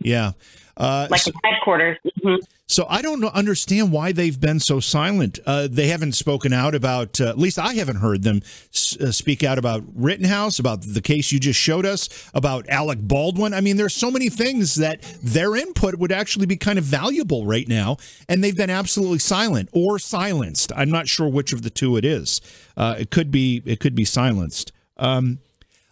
Yeah. 0.00 0.32
Uh, 0.76 1.08
like 1.10 1.20
so, 1.20 1.30
the 1.30 1.40
headquarters. 1.48 1.98
hmm 2.22 2.36
so 2.66 2.86
I 2.88 3.02
don't 3.02 3.24
understand 3.24 3.90
why 3.90 4.12
they've 4.12 4.40
been 4.40 4.60
so 4.60 4.78
silent. 4.78 5.40
Uh, 5.44 5.66
they 5.68 5.88
haven't 5.88 6.12
spoken 6.12 6.52
out 6.52 6.72
about. 6.76 7.20
Uh, 7.20 7.28
at 7.28 7.36
least 7.36 7.58
I 7.58 7.74
haven't 7.74 7.96
heard 7.96 8.22
them 8.22 8.42
s- 8.72 8.96
uh, 9.00 9.10
speak 9.10 9.42
out 9.42 9.58
about 9.58 9.82
Rittenhouse, 9.92 10.60
about 10.60 10.82
the 10.82 11.00
case 11.00 11.32
you 11.32 11.40
just 11.40 11.58
showed 11.58 11.84
us, 11.84 12.08
about 12.32 12.68
Alec 12.68 13.00
Baldwin. 13.02 13.54
I 13.54 13.60
mean, 13.60 13.76
there's 13.76 13.96
so 13.96 14.08
many 14.08 14.28
things 14.28 14.76
that 14.76 15.02
their 15.20 15.56
input 15.56 15.96
would 15.96 16.12
actually 16.12 16.46
be 16.46 16.56
kind 16.56 16.78
of 16.78 16.84
valuable 16.84 17.44
right 17.44 17.66
now, 17.66 17.96
and 18.28 18.42
they've 18.44 18.56
been 18.56 18.70
absolutely 18.70 19.18
silent 19.18 19.68
or 19.72 19.98
silenced. 19.98 20.70
I'm 20.76 20.92
not 20.92 21.08
sure 21.08 21.28
which 21.28 21.52
of 21.52 21.62
the 21.62 21.70
two 21.70 21.96
it 21.96 22.04
is. 22.04 22.40
Uh, 22.76 22.94
it 23.00 23.10
could 23.10 23.32
be. 23.32 23.62
It 23.66 23.80
could 23.80 23.96
be 23.96 24.04
silenced. 24.04 24.70
Um, 24.96 25.40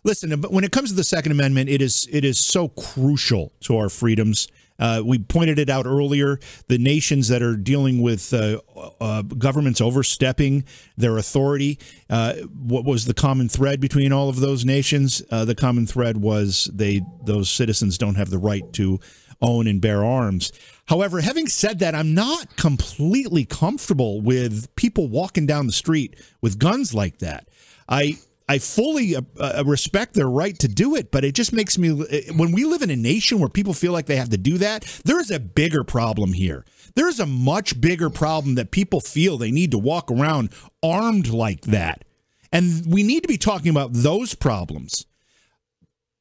Listen, 0.04 0.40
but 0.40 0.52
when 0.52 0.62
it 0.62 0.70
comes 0.70 0.90
to 0.90 0.96
the 0.96 1.02
Second 1.04 1.32
Amendment, 1.32 1.68
it 1.68 1.82
is 1.82 2.08
it 2.12 2.24
is 2.24 2.38
so 2.38 2.68
crucial 2.68 3.52
to 3.62 3.76
our 3.76 3.88
freedoms. 3.88 4.46
Uh, 4.78 5.02
we 5.04 5.18
pointed 5.18 5.58
it 5.58 5.68
out 5.68 5.86
earlier. 5.86 6.38
The 6.68 6.78
nations 6.78 7.28
that 7.28 7.42
are 7.42 7.56
dealing 7.56 8.00
with 8.00 8.32
uh, 8.32 8.60
uh, 9.00 9.22
governments 9.22 9.80
overstepping 9.80 10.64
their 10.96 11.18
authority. 11.18 11.78
Uh, 12.08 12.34
what 12.34 12.84
was 12.84 13.04
the 13.04 13.14
common 13.14 13.48
thread 13.48 13.80
between 13.80 14.12
all 14.12 14.28
of 14.28 14.40
those 14.40 14.64
nations? 14.64 15.22
Uh, 15.30 15.44
the 15.44 15.54
common 15.54 15.86
thread 15.86 16.18
was 16.18 16.70
they 16.72 17.02
those 17.24 17.50
citizens 17.50 17.98
don't 17.98 18.14
have 18.14 18.30
the 18.30 18.38
right 18.38 18.72
to 18.74 19.00
own 19.40 19.66
and 19.66 19.80
bear 19.80 20.04
arms. 20.04 20.52
However, 20.86 21.20
having 21.20 21.48
said 21.48 21.78
that, 21.80 21.94
I'm 21.94 22.14
not 22.14 22.56
completely 22.56 23.44
comfortable 23.44 24.20
with 24.20 24.74
people 24.74 25.08
walking 25.08 25.46
down 25.46 25.66
the 25.66 25.72
street 25.72 26.16
with 26.40 26.58
guns 26.58 26.94
like 26.94 27.18
that. 27.18 27.48
I 27.88 28.18
I 28.48 28.58
fully 28.58 29.14
uh, 29.14 29.20
uh, 29.38 29.62
respect 29.66 30.14
their 30.14 30.28
right 30.28 30.58
to 30.60 30.68
do 30.68 30.94
it, 30.94 31.10
but 31.10 31.24
it 31.24 31.34
just 31.34 31.52
makes 31.52 31.76
me 31.76 31.90
when 32.34 32.52
we 32.52 32.64
live 32.64 32.80
in 32.80 32.90
a 32.90 32.96
nation 32.96 33.38
where 33.38 33.48
people 33.48 33.74
feel 33.74 33.92
like 33.92 34.06
they 34.06 34.16
have 34.16 34.30
to 34.30 34.38
do 34.38 34.56
that, 34.58 34.84
there 35.04 35.20
is 35.20 35.30
a 35.30 35.38
bigger 35.38 35.84
problem 35.84 36.32
here. 36.32 36.64
There 36.94 37.08
is 37.08 37.20
a 37.20 37.26
much 37.26 37.78
bigger 37.80 38.08
problem 38.08 38.54
that 38.54 38.70
people 38.70 39.00
feel 39.00 39.36
they 39.36 39.50
need 39.50 39.70
to 39.72 39.78
walk 39.78 40.10
around 40.10 40.50
armed 40.82 41.28
like 41.28 41.62
that. 41.62 42.04
And 42.50 42.90
we 42.90 43.02
need 43.02 43.22
to 43.22 43.28
be 43.28 43.36
talking 43.36 43.70
about 43.70 43.92
those 43.92 44.34
problems. 44.34 45.04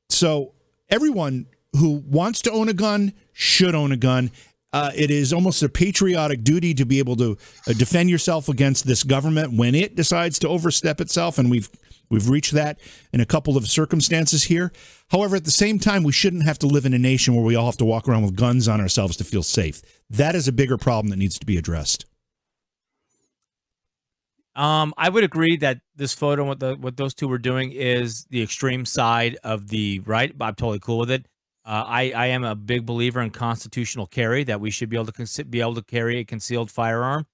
So, 0.09 0.53
everyone 0.89 1.47
who 1.77 2.03
wants 2.05 2.41
to 2.41 2.51
own 2.51 2.67
a 2.67 2.73
gun 2.73 3.13
should 3.31 3.75
own 3.75 3.91
a 3.91 3.97
gun. 3.97 4.31
Uh, 4.73 4.91
it 4.95 5.09
is 5.09 5.31
almost 5.31 5.63
a 5.63 5.69
patriotic 5.69 6.43
duty 6.43 6.73
to 6.73 6.85
be 6.85 6.99
able 6.99 7.15
to 7.15 7.37
uh, 7.67 7.73
defend 7.73 8.09
yourself 8.09 8.49
against 8.49 8.85
this 8.85 9.03
government 9.03 9.53
when 9.53 9.73
it 9.73 9.95
decides 9.95 10.39
to 10.39 10.49
overstep 10.49 10.99
itself, 10.99 11.37
and 11.37 11.49
we've 11.49 11.69
we've 12.09 12.29
reached 12.29 12.53
that 12.53 12.79
in 13.11 13.19
a 13.19 13.25
couple 13.25 13.57
of 13.57 13.67
circumstances 13.67 14.45
here. 14.45 14.71
However, 15.09 15.35
at 15.35 15.45
the 15.45 15.51
same 15.51 15.79
time, 15.79 16.03
we 16.03 16.11
shouldn't 16.11 16.43
have 16.43 16.59
to 16.59 16.67
live 16.67 16.85
in 16.85 16.93
a 16.93 16.99
nation 16.99 17.35
where 17.35 17.45
we 17.45 17.55
all 17.55 17.65
have 17.67 17.77
to 17.77 17.85
walk 17.85 18.07
around 18.07 18.23
with 18.23 18.35
guns 18.35 18.67
on 18.67 18.81
ourselves 18.81 19.17
to 19.17 19.23
feel 19.23 19.43
safe. 19.43 19.81
That 20.09 20.35
is 20.35 20.47
a 20.47 20.51
bigger 20.51 20.77
problem 20.77 21.09
that 21.09 21.17
needs 21.17 21.39
to 21.39 21.45
be 21.45 21.57
addressed. 21.57 22.05
Um, 24.55 24.93
I 24.97 25.09
would 25.09 25.23
agree 25.23 25.55
that 25.57 25.81
this 25.95 26.13
photo, 26.13 26.43
what 26.43 26.59
the 26.59 26.75
what 26.75 26.97
those 26.97 27.13
two 27.13 27.27
were 27.27 27.37
doing, 27.37 27.71
is 27.71 28.25
the 28.31 28.41
extreme 28.41 28.85
side 28.85 29.37
of 29.43 29.67
the 29.67 29.99
right. 29.99 30.33
I'm 30.41 30.55
totally 30.55 30.79
cool 30.79 30.97
with 30.97 31.11
it. 31.11 31.27
Uh, 31.63 31.83
I, 31.85 32.11
I 32.11 32.25
am 32.27 32.43
a 32.43 32.55
big 32.55 32.85
believer 32.85 33.21
in 33.21 33.29
constitutional 33.29 34.07
carry 34.07 34.45
that 34.45 34.61
we 34.61 34.71
should 34.71 34.89
be 34.89 34.95
able 34.95 35.11
to 35.11 35.45
be 35.45 35.59
able 35.59 35.75
to 35.75 35.83
carry 35.83 36.19
a 36.19 36.25
concealed 36.25 36.71
firearm. 36.71 37.27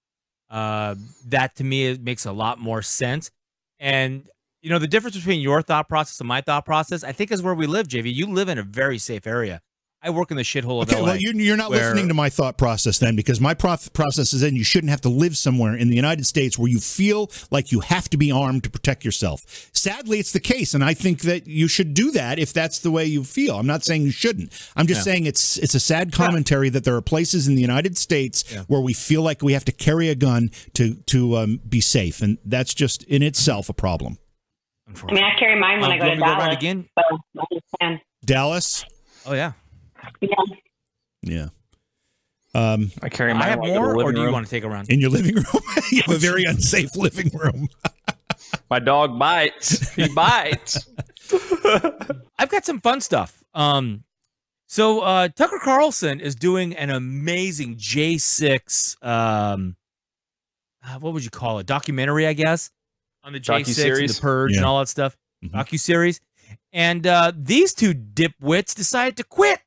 Uh, 0.49 0.95
that 1.27 1.55
to 1.57 1.63
me 1.63 1.97
makes 1.97 2.25
a 2.25 2.31
lot 2.31 2.59
more 2.59 2.81
sense. 2.81 3.31
And 3.79 4.27
you 4.63 4.69
know 4.69 4.79
the 4.79 4.87
difference 4.87 5.15
between 5.15 5.41
your 5.41 5.61
thought 5.61 5.87
process 5.87 6.19
and 6.19 6.27
my 6.27 6.41
thought 6.41 6.65
process, 6.65 7.03
I 7.03 7.11
think, 7.11 7.31
is 7.31 7.43
where 7.43 7.53
we 7.53 7.67
live, 7.67 7.87
JV. 7.87 8.11
You 8.13 8.25
live 8.27 8.49
in 8.49 8.57
a 8.57 8.63
very 8.63 8.97
safe 8.97 9.27
area. 9.27 9.61
I 10.05 10.09
work 10.09 10.31
in 10.31 10.37
the 10.37 10.43
shithole 10.43 10.81
of 10.81 10.89
Okay, 10.89 10.99
LA. 10.99 11.05
well, 11.07 11.17
you're, 11.17 11.33
you're 11.33 11.55
not 11.55 11.69
where- 11.69 11.79
listening 11.79 12.09
to 12.09 12.13
my 12.13 12.29
thought 12.29 12.57
process 12.57 12.97
then, 12.99 13.15
because 13.15 13.39
my 13.39 13.53
prof- 13.53 13.93
process 13.93 14.33
is 14.33 14.41
then 14.41 14.53
you 14.53 14.63
shouldn't 14.65 14.89
have 14.89 14.99
to 15.01 15.07
live 15.09 15.37
somewhere 15.37 15.75
in 15.77 15.89
the 15.89 15.95
United 15.95 16.25
States 16.25 16.59
where 16.59 16.67
you 16.69 16.79
feel 16.79 17.31
like 17.51 17.71
you 17.71 17.79
have 17.79 18.09
to 18.09 18.17
be 18.17 18.29
armed 18.29 18.65
to 18.65 18.69
protect 18.69 19.05
yourself. 19.05 19.69
Sadly, 19.71 20.19
it's 20.19 20.33
the 20.33 20.41
case, 20.41 20.73
and 20.73 20.83
I 20.83 20.93
think 20.93 21.21
that 21.21 21.47
you 21.47 21.69
should 21.69 21.93
do 21.93 22.11
that 22.11 22.37
if 22.37 22.51
that's 22.51 22.79
the 22.79 22.91
way 22.91 23.05
you 23.05 23.23
feel. 23.23 23.57
I'm 23.57 23.65
not 23.65 23.85
saying 23.85 24.01
you 24.01 24.11
shouldn't. 24.11 24.51
I'm 24.75 24.87
just 24.87 24.99
Yeah. 24.99 25.13
saying 25.13 25.25
it's 25.25 25.57
it's 25.57 25.73
a 25.73 25.79
sad 25.79 26.11
commentary 26.11 26.67
that 26.67 26.83
there 26.83 26.95
are 26.97 27.01
places 27.01 27.47
in 27.47 27.55
the 27.55 27.61
United 27.61 27.97
States 27.97 28.43
where 28.67 28.81
we 28.81 28.91
feel 28.93 29.21
like 29.21 29.41
we 29.41 29.53
have 29.53 29.63
to 29.65 29.71
carry 29.71 30.09
a 30.09 30.15
gun 30.15 30.51
to 30.73 30.95
to 30.95 31.37
um, 31.37 31.61
be 31.67 31.79
safe, 31.79 32.21
and 32.21 32.39
that's 32.43 32.73
just 32.73 33.03
in 33.03 33.23
itself 33.23 33.69
a 33.69 33.73
problem. 33.73 34.17
I 34.87 35.11
mean, 35.13 35.23
I 35.23 35.35
carry 35.39 35.59
mine 35.59 35.79
when 35.79 35.91
Um, 35.91 35.91
I 35.91 35.97
go 35.97 36.05
you 36.09 36.15
to 36.15 36.21
want 36.21 36.21
me 36.21 36.25
to 36.25 36.35
go 36.35 36.39
Dallas. 36.39 36.57
again? 36.57 36.89
So 37.89 37.97
Dallas, 38.25 38.85
Oh 39.25 39.33
yeah. 39.33 39.53
Yeah. 40.21 40.29
yeah. 41.21 41.47
Um, 42.55 42.91
I 43.01 43.09
carry 43.09 43.31
I 43.31 43.33
mine 43.35 43.49
have 43.49 43.59
I 43.59 43.67
go 43.67 43.67
to 43.67 43.73
the 43.73 43.79
more, 43.79 44.03
or 44.03 44.11
do 44.11 44.19
you 44.19 44.25
room. 44.25 44.33
want 44.33 44.45
to 44.45 44.49
take 44.49 44.63
a 44.63 44.69
round? 44.69 44.89
in 44.89 44.99
your 44.99 45.09
living 45.09 45.35
room, 45.35 45.45
you 45.91 46.01
have 46.05 46.15
a 46.15 46.19
very 46.19 46.43
unsafe 46.43 46.95
living 46.95 47.29
room. 47.33 47.67
My 48.69 48.79
dog 48.79 49.17
bites. 49.17 49.89
He 49.93 50.07
bites. 50.13 50.87
I've 52.37 52.49
got 52.49 52.65
some 52.65 52.79
fun 52.81 53.01
stuff. 53.01 53.43
Um, 53.53 54.03
so 54.67 54.99
uh, 55.01 55.29
Tucker 55.29 55.59
Carlson 55.63 56.19
is 56.19 56.35
doing 56.35 56.75
an 56.75 56.89
amazing 56.89 57.77
J6. 57.77 59.03
Um, 59.03 59.75
uh, 60.85 60.99
what 60.99 61.13
would 61.13 61.23
you 61.23 61.29
call 61.31 61.59
it? 61.59 61.65
Documentary, 61.65 62.27
I 62.27 62.33
guess, 62.33 62.69
on 63.23 63.33
the 63.33 63.39
J6 63.39 63.55
and 63.55 63.65
the 63.65 63.71
Docuseries? 63.71 64.21
Purge 64.21 64.55
and 64.55 64.65
all 64.65 64.79
that 64.79 64.87
stuff. 64.89 65.17
Mhm. 65.43 65.51
Docu 65.51 65.79
series, 65.79 66.21
and 66.71 67.05
uh, 67.05 67.31
these 67.35 67.73
two 67.73 67.93
dipwits 67.93 68.73
decided 68.75 69.17
to 69.17 69.23
quit. 69.23 69.59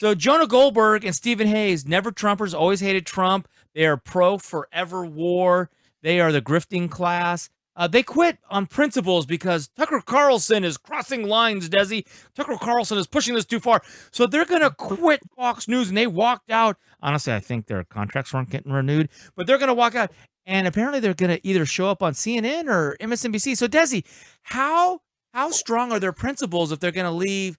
So 0.00 0.14
Jonah 0.14 0.46
Goldberg 0.46 1.04
and 1.04 1.14
Stephen 1.14 1.46
Hayes, 1.46 1.86
never 1.86 2.12
Trumpers, 2.12 2.52
always 2.54 2.80
hated 2.80 3.06
Trump. 3.06 3.48
They 3.74 3.86
are 3.86 3.96
pro 3.96 4.38
forever 4.38 5.04
war. 5.04 5.70
They 6.02 6.20
are 6.20 6.30
the 6.32 6.42
grifting 6.42 6.90
class. 6.90 7.48
Uh, 7.74 7.86
they 7.86 8.02
quit 8.02 8.38
on 8.50 8.66
principles 8.66 9.24
because 9.24 9.68
Tucker 9.68 10.00
Carlson 10.04 10.64
is 10.64 10.76
crossing 10.76 11.28
lines, 11.28 11.68
Desi. 11.68 12.04
Tucker 12.34 12.56
Carlson 12.60 12.98
is 12.98 13.06
pushing 13.06 13.34
this 13.36 13.44
too 13.44 13.60
far. 13.60 13.82
So 14.10 14.26
they're 14.26 14.44
going 14.44 14.62
to 14.62 14.70
quit 14.70 15.20
Fox 15.36 15.68
News. 15.68 15.88
And 15.88 15.96
they 15.96 16.08
walked 16.08 16.50
out. 16.50 16.76
Honestly, 17.00 17.32
I 17.32 17.38
think 17.38 17.66
their 17.66 17.84
contracts 17.84 18.34
weren't 18.34 18.50
getting 18.50 18.72
renewed, 18.72 19.08
but 19.36 19.46
they're 19.46 19.58
going 19.58 19.68
to 19.68 19.74
walk 19.74 19.94
out. 19.94 20.10
And 20.48 20.66
apparently 20.66 20.98
they're 20.98 21.12
going 21.12 21.36
to 21.36 21.46
either 21.46 21.66
show 21.66 21.88
up 21.88 22.02
on 22.02 22.14
CNN 22.14 22.68
or 22.68 22.96
MSNBC. 23.00 23.54
So, 23.54 23.68
Desi, 23.68 24.04
how 24.42 25.00
how 25.34 25.50
strong 25.50 25.92
are 25.92 26.00
their 26.00 26.12
principles 26.12 26.72
if 26.72 26.80
they're 26.80 26.90
going 26.90 27.04
to 27.04 27.12
leave 27.12 27.58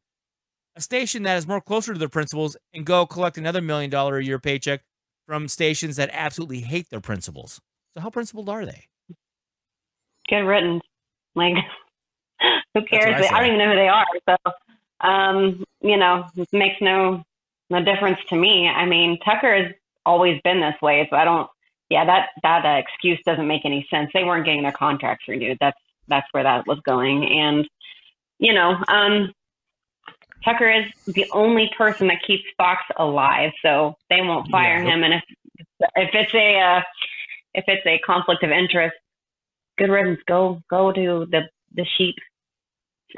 a 0.75 0.81
station 0.81 1.21
that 1.23 1.37
is 1.37 1.47
more 1.47 1.61
closer 1.61 1.93
to 1.93 1.99
their 1.99 2.09
principles 2.09 2.57
and 2.73 2.85
go 2.85 3.05
collect 3.05 3.37
another 3.37 3.61
million 3.61 3.91
dollar 3.91 4.17
a 4.17 4.23
year 4.23 4.39
paycheck 4.39 4.81
from 5.27 5.47
stations 5.47 5.97
that 5.97 6.09
absolutely 6.11 6.61
hate 6.61 6.89
their 6.89 6.99
principles? 6.99 7.61
So, 7.93 8.01
how 8.01 8.09
principled 8.09 8.49
are 8.49 8.65
they? 8.65 8.87
Good 10.27 10.41
riddance. 10.41 10.81
Like, 11.35 11.53
who 12.73 12.83
cares? 12.85 13.23
I 13.23 13.35
I, 13.35 13.39
don't 13.39 13.47
even 13.53 13.59
know 13.59 13.69
who 13.69 13.75
they 13.75 13.87
are. 13.87 14.05
So, 14.27 15.07
um, 15.07 15.63
you 15.81 15.97
know, 15.97 16.25
it 16.35 16.49
makes 16.51 16.77
no 16.81 17.23
no 17.69 17.83
difference 17.83 18.17
to 18.29 18.35
me. 18.35 18.67
I 18.67 18.87
mean, 18.87 19.19
Tucker 19.23 19.63
has 19.63 19.73
always 20.07 20.41
been 20.43 20.59
this 20.59 20.75
way, 20.81 21.07
so 21.11 21.15
I 21.15 21.23
don't. 21.23 21.47
Yeah, 21.89 22.05
that 22.05 22.29
that 22.43 22.65
uh, 22.65 22.77
excuse 22.79 23.19
doesn't 23.25 23.47
make 23.47 23.65
any 23.65 23.87
sense. 23.89 24.11
They 24.13 24.23
weren't 24.23 24.45
getting 24.45 24.63
their 24.63 24.71
contracts 24.71 25.25
renewed. 25.27 25.57
That's 25.59 25.77
that's 26.07 26.27
where 26.31 26.43
that 26.43 26.67
was 26.67 26.79
going, 26.85 27.25
and 27.25 27.67
you 28.39 28.53
know, 28.53 28.75
um, 28.87 29.31
Tucker 30.45 30.69
is 30.71 30.85
the 31.13 31.25
only 31.33 31.69
person 31.77 32.07
that 32.07 32.19
keeps 32.25 32.43
Fox 32.57 32.81
alive, 32.97 33.51
so 33.63 33.95
they 34.09 34.21
won't 34.21 34.49
fire 34.49 34.81
Yeah. 34.83 34.93
him. 34.93 35.03
And 35.03 35.13
if 35.15 35.23
if 35.95 36.09
it's 36.13 36.33
a 36.33 36.59
uh, 36.59 36.81
if 37.55 37.65
it's 37.67 37.85
a 37.85 37.99
conflict 38.05 38.43
of 38.43 38.51
interest, 38.51 38.95
good 39.77 39.89
riddance. 39.89 40.19
Go 40.27 40.61
go 40.69 40.91
to 40.91 41.25
the 41.31 41.41
the 41.73 41.85
sheep 41.97 42.15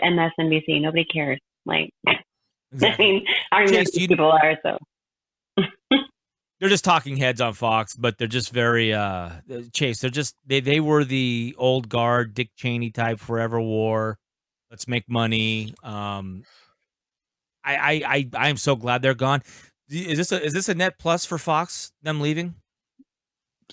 MSNBC. 0.02 0.81
Nobody 0.81 1.06
cares. 1.06 1.39
Like 1.65 1.91
I 2.07 2.95
mean, 2.98 3.26
I 3.52 3.60
don't 3.60 3.68
even 3.68 3.73
know 3.73 3.80
who 3.80 3.85
Chase, 3.85 3.95
you- 3.98 4.07
people 4.07 4.31
are. 4.31 4.57
So 4.64 4.77
they're 6.61 6.69
just 6.69 6.85
talking 6.85 7.17
heads 7.17 7.41
on 7.41 7.53
Fox, 7.53 7.95
but 7.95 8.19
they're 8.19 8.27
just 8.27 8.53
very 8.53 8.93
uh 8.93 9.31
Chase. 9.73 9.99
They're 9.99 10.11
just 10.11 10.35
they 10.45 10.59
they 10.59 10.79
were 10.79 11.03
the 11.03 11.55
old 11.57 11.89
guard, 11.89 12.35
Dick 12.35 12.51
Cheney 12.55 12.91
type, 12.91 13.19
forever 13.19 13.59
war. 13.59 14.19
Let's 14.69 14.88
make 14.88 15.09
money. 15.09 15.73
Um, 15.83 16.43
I 17.65 17.75
I 17.75 17.91
I 18.05 18.29
I 18.35 18.49
am 18.49 18.57
so 18.57 18.75
glad 18.75 19.01
they're 19.01 19.15
gone. 19.15 19.41
Is 19.89 20.19
this 20.19 20.31
a 20.31 20.41
is 20.41 20.53
this 20.53 20.69
a 20.69 20.75
net 20.75 20.99
plus 20.99 21.25
for 21.25 21.39
Fox? 21.39 21.91
Them 22.03 22.21
leaving? 22.21 22.53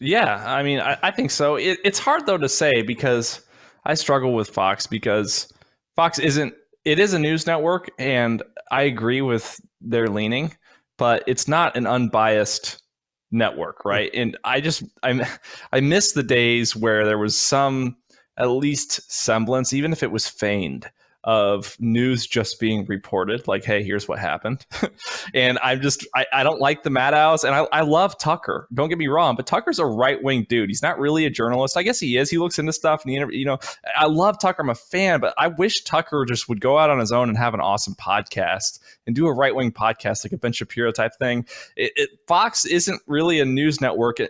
Yeah, 0.00 0.42
I 0.46 0.62
mean, 0.62 0.80
I, 0.80 0.96
I 1.02 1.10
think 1.10 1.30
so. 1.30 1.56
It, 1.56 1.78
it's 1.84 1.98
hard 1.98 2.24
though 2.24 2.38
to 2.38 2.48
say 2.48 2.80
because 2.80 3.42
I 3.84 3.94
struggle 3.94 4.32
with 4.32 4.48
Fox 4.48 4.86
because 4.86 5.52
Fox 5.94 6.18
isn't. 6.18 6.54
It 6.86 6.98
is 6.98 7.12
a 7.12 7.18
news 7.18 7.46
network, 7.46 7.90
and 7.98 8.42
I 8.70 8.82
agree 8.82 9.20
with 9.20 9.60
their 9.82 10.08
leaning, 10.08 10.56
but 10.98 11.24
it's 11.26 11.48
not 11.48 11.76
an 11.76 11.86
unbiased 11.86 12.82
network, 13.30 13.82
hmm. 13.82 13.88
right? 13.88 14.10
And 14.12 14.36
I 14.44 14.60
just 14.60 14.82
I 15.02 15.26
I 15.72 15.80
miss 15.80 16.12
the 16.12 16.22
days 16.22 16.76
where 16.76 17.06
there 17.06 17.18
was 17.18 17.40
some 17.40 17.96
at 18.36 18.50
least 18.50 19.10
semblance, 19.10 19.72
even 19.72 19.92
if 19.92 20.02
it 20.02 20.12
was 20.12 20.28
feigned, 20.28 20.86
of 21.28 21.76
news 21.78 22.26
just 22.26 22.58
being 22.58 22.86
reported 22.86 23.46
like 23.46 23.62
hey 23.62 23.82
here's 23.82 24.08
what 24.08 24.18
happened. 24.18 24.64
And 25.34 25.58
i'm 25.62 25.82
just 25.82 26.06
I, 26.14 26.24
I 26.32 26.42
don't 26.42 26.58
like 26.58 26.84
the 26.84 26.90
madhouse 26.90 27.44
and 27.44 27.54
I, 27.54 27.66
I 27.70 27.82
love 27.82 28.18
tucker 28.18 28.66
don't 28.72 28.88
get 28.88 28.96
me 28.96 29.08
wrong 29.08 29.36
but 29.36 29.46
tucker's 29.46 29.78
a 29.78 29.84
right-wing 29.84 30.46
dude. 30.48 30.70
He's 30.70 30.82
not 30.82 30.98
really 30.98 31.26
a 31.26 31.30
journalist. 31.30 31.76
I 31.76 31.82
guess 31.82 32.00
he 32.00 32.16
is. 32.16 32.30
He 32.30 32.38
looks 32.38 32.58
into 32.58 32.72
stuff 32.72 33.04
and 33.04 33.14
interview 33.14 33.38
you 33.38 33.44
know 33.44 33.58
i 33.96 34.06
love 34.06 34.40
tucker 34.40 34.62
i'm 34.62 34.70
a 34.70 34.74
fan 34.74 35.20
but 35.20 35.34
i 35.36 35.48
wish 35.48 35.82
tucker 35.82 36.24
just 36.26 36.48
would 36.48 36.62
go 36.62 36.78
out 36.78 36.88
on 36.88 36.98
his 36.98 37.12
own 37.12 37.28
and 37.28 37.36
have 37.36 37.52
an 37.52 37.60
awesome 37.60 37.94
podcast 37.94 38.78
and 39.06 39.14
do 39.14 39.26
a 39.26 39.32
right-wing 39.32 39.72
podcast 39.72 40.24
like 40.24 40.32
a 40.32 40.38
ben 40.38 40.52
shapiro 40.52 40.92
type 40.92 41.12
thing. 41.18 41.46
It, 41.76 41.92
it, 41.96 42.10
fox 42.26 42.64
isn't 42.64 43.02
really 43.06 43.40
a 43.40 43.44
news 43.44 43.80
network 43.80 44.20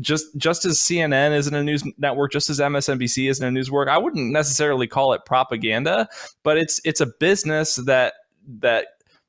just 0.00 0.36
just 0.36 0.64
as 0.64 0.78
CNN 0.78 1.36
isn't 1.36 1.54
a 1.54 1.62
news 1.62 1.84
network, 1.98 2.32
just 2.32 2.50
as 2.50 2.58
MSNBC 2.58 3.30
isn't 3.30 3.46
a 3.46 3.50
news 3.50 3.68
network, 3.68 3.88
I 3.88 3.98
wouldn't 3.98 4.32
necessarily 4.32 4.86
call 4.86 5.12
it 5.12 5.24
propaganda, 5.24 6.08
but 6.42 6.58
it's 6.58 6.80
it's 6.84 7.00
a 7.00 7.06
business 7.06 7.76
that 7.76 8.14
that 8.46 8.86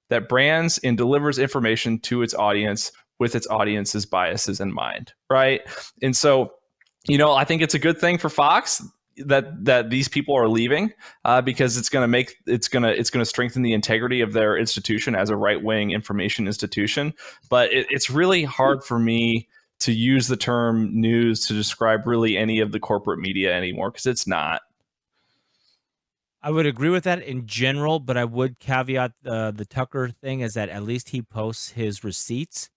that 0.09 0.27
brands 0.27 0.77
and 0.79 0.97
delivers 0.97 1.39
information 1.39 1.99
to 1.99 2.21
its 2.21 2.33
audience 2.33 2.91
with 3.19 3.35
its 3.35 3.47
audience's 3.47 4.05
biases 4.05 4.59
in 4.59 4.73
mind, 4.73 5.13
right? 5.29 5.61
And 6.01 6.15
so, 6.15 6.53
you 7.07 7.17
know, 7.17 7.33
I 7.33 7.45
think 7.45 7.61
it's 7.61 7.75
a 7.75 7.79
good 7.79 7.99
thing 7.99 8.17
for 8.17 8.29
Fox 8.29 8.83
that 9.17 9.63
that 9.63 9.89
these 9.89 10.07
people 10.07 10.35
are 10.35 10.47
leaving 10.47 10.91
uh, 11.25 11.41
because 11.41 11.77
it's 11.77 11.89
going 11.89 12.03
to 12.03 12.07
make 12.07 12.35
it's 12.47 12.67
going 12.67 12.83
to 12.83 12.97
it's 12.97 13.09
going 13.09 13.21
to 13.23 13.29
strengthen 13.29 13.61
the 13.61 13.73
integrity 13.73 14.21
of 14.21 14.33
their 14.33 14.57
institution 14.57 15.15
as 15.15 15.29
a 15.29 15.35
right 15.35 15.61
wing 15.61 15.91
information 15.91 16.47
institution. 16.47 17.13
But 17.49 17.71
it, 17.71 17.87
it's 17.89 18.09
really 18.09 18.43
hard 18.43 18.83
for 18.83 18.99
me 18.99 19.47
to 19.81 19.91
use 19.91 20.27
the 20.27 20.37
term 20.37 20.99
news 20.99 21.45
to 21.47 21.53
describe 21.53 22.07
really 22.07 22.37
any 22.37 22.59
of 22.59 22.71
the 22.71 22.79
corporate 22.79 23.19
media 23.19 23.53
anymore 23.55 23.91
because 23.91 24.05
it's 24.05 24.27
not. 24.27 24.61
I 26.43 26.49
would 26.49 26.65
agree 26.65 26.89
with 26.89 27.03
that 27.03 27.21
in 27.21 27.45
general, 27.45 27.99
but 27.99 28.17
I 28.17 28.25
would 28.25 28.59
caveat 28.59 29.11
uh, 29.25 29.51
the 29.51 29.65
Tucker 29.65 30.09
thing 30.09 30.39
is 30.39 30.55
that 30.55 30.69
at 30.69 30.83
least 30.83 31.09
he 31.09 31.21
posts 31.21 31.71
his 31.71 32.03
receipts, 32.03 32.69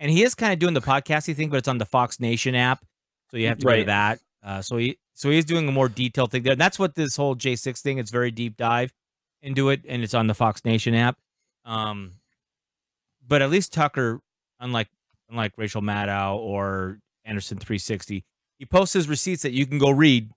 and 0.00 0.10
he 0.10 0.24
is 0.24 0.34
kind 0.34 0.52
of 0.52 0.58
doing 0.58 0.74
the 0.74 0.80
podcasting 0.80 1.36
thing, 1.36 1.48
but 1.48 1.58
it's 1.58 1.68
on 1.68 1.78
the 1.78 1.86
Fox 1.86 2.18
Nation 2.18 2.56
app, 2.56 2.84
so 3.30 3.36
you 3.36 3.46
have 3.46 3.58
to 3.58 3.66
go 3.66 3.76
to 3.76 3.84
that. 3.84 4.18
Uh, 4.42 4.62
so 4.62 4.76
he 4.76 4.98
so 5.14 5.30
he's 5.30 5.44
doing 5.44 5.68
a 5.68 5.72
more 5.72 5.88
detailed 5.88 6.32
thing 6.32 6.42
there. 6.42 6.56
That's 6.56 6.78
what 6.78 6.96
this 6.96 7.16
whole 7.16 7.36
J 7.36 7.54
six 7.54 7.80
thing. 7.80 7.98
It's 7.98 8.10
very 8.10 8.32
deep 8.32 8.56
dive 8.56 8.92
into 9.42 9.68
it, 9.70 9.82
and 9.88 10.02
it's 10.02 10.14
on 10.14 10.26
the 10.26 10.34
Fox 10.34 10.64
Nation 10.64 10.94
app. 10.94 11.16
Um, 11.64 12.14
but 13.26 13.42
at 13.42 13.50
least 13.50 13.72
Tucker, 13.72 14.20
unlike 14.58 14.88
unlike 15.28 15.52
Rachel 15.56 15.82
Maddow 15.82 16.36
or 16.36 16.98
Anderson 17.24 17.58
three 17.58 17.78
sixty, 17.78 18.24
he 18.58 18.66
posts 18.66 18.94
his 18.94 19.08
receipts 19.08 19.42
that 19.42 19.52
you 19.52 19.66
can 19.66 19.78
go 19.78 19.90
read 19.90 20.30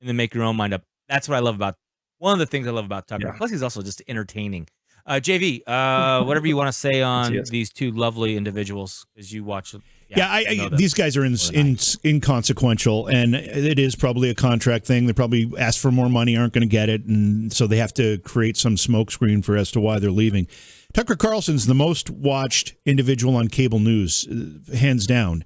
and 0.00 0.08
then 0.08 0.16
make 0.16 0.34
your 0.34 0.44
own 0.44 0.56
mind 0.56 0.74
up. 0.74 0.82
That's 1.08 1.28
what 1.28 1.36
I 1.36 1.40
love 1.40 1.54
about 1.54 1.76
one 2.18 2.34
of 2.34 2.38
the 2.38 2.46
things 2.46 2.66
I 2.66 2.70
love 2.70 2.84
about 2.84 3.08
Tucker. 3.08 3.28
Yeah. 3.28 3.36
Plus, 3.36 3.50
he's 3.50 3.62
also 3.62 3.82
just 3.82 4.02
entertaining. 4.06 4.68
Uh, 5.06 5.14
JV, 5.14 5.62
uh, 5.66 6.24
whatever 6.24 6.46
you 6.46 6.56
want 6.56 6.68
to 6.68 6.72
say 6.72 7.02
on 7.16 7.36
these 7.50 7.72
two 7.72 7.90
lovely 7.90 8.36
individuals 8.36 9.06
as 9.16 9.32
you 9.32 9.42
watch. 9.42 9.74
Them. 10.10 10.18
Yeah, 10.18 10.28
I, 10.28 10.66
I, 10.66 10.68
these 10.76 10.94
guys 10.94 11.16
are 11.16 11.24
in, 11.24 11.32
more 11.32 11.38
than 11.52 11.66
I 11.66 11.70
in, 11.70 12.14
inconsequential, 12.14 13.06
and 13.06 13.34
it 13.34 13.78
is 13.78 13.96
probably 13.96 14.30
a 14.30 14.34
contract 14.34 14.86
thing. 14.86 15.06
They 15.06 15.12
probably 15.12 15.50
ask 15.58 15.80
for 15.80 15.90
more 15.90 16.08
money, 16.08 16.36
aren't 16.36 16.52
going 16.52 16.62
to 16.62 16.68
get 16.68 16.88
it, 16.88 17.04
and 17.04 17.52
so 17.52 17.66
they 17.66 17.78
have 17.78 17.94
to 17.94 18.18
create 18.18 18.56
some 18.56 18.76
smokescreen 18.76 19.44
for 19.44 19.56
as 19.56 19.70
to 19.72 19.80
why 19.80 19.98
they're 19.98 20.10
leaving. 20.10 20.46
Tucker 20.92 21.14
Carlson's 21.14 21.66
the 21.66 21.74
most 21.74 22.10
watched 22.10 22.74
individual 22.84 23.36
on 23.36 23.48
cable 23.48 23.78
news, 23.78 24.26
uh, 24.26 24.76
hands 24.76 25.06
down. 25.06 25.44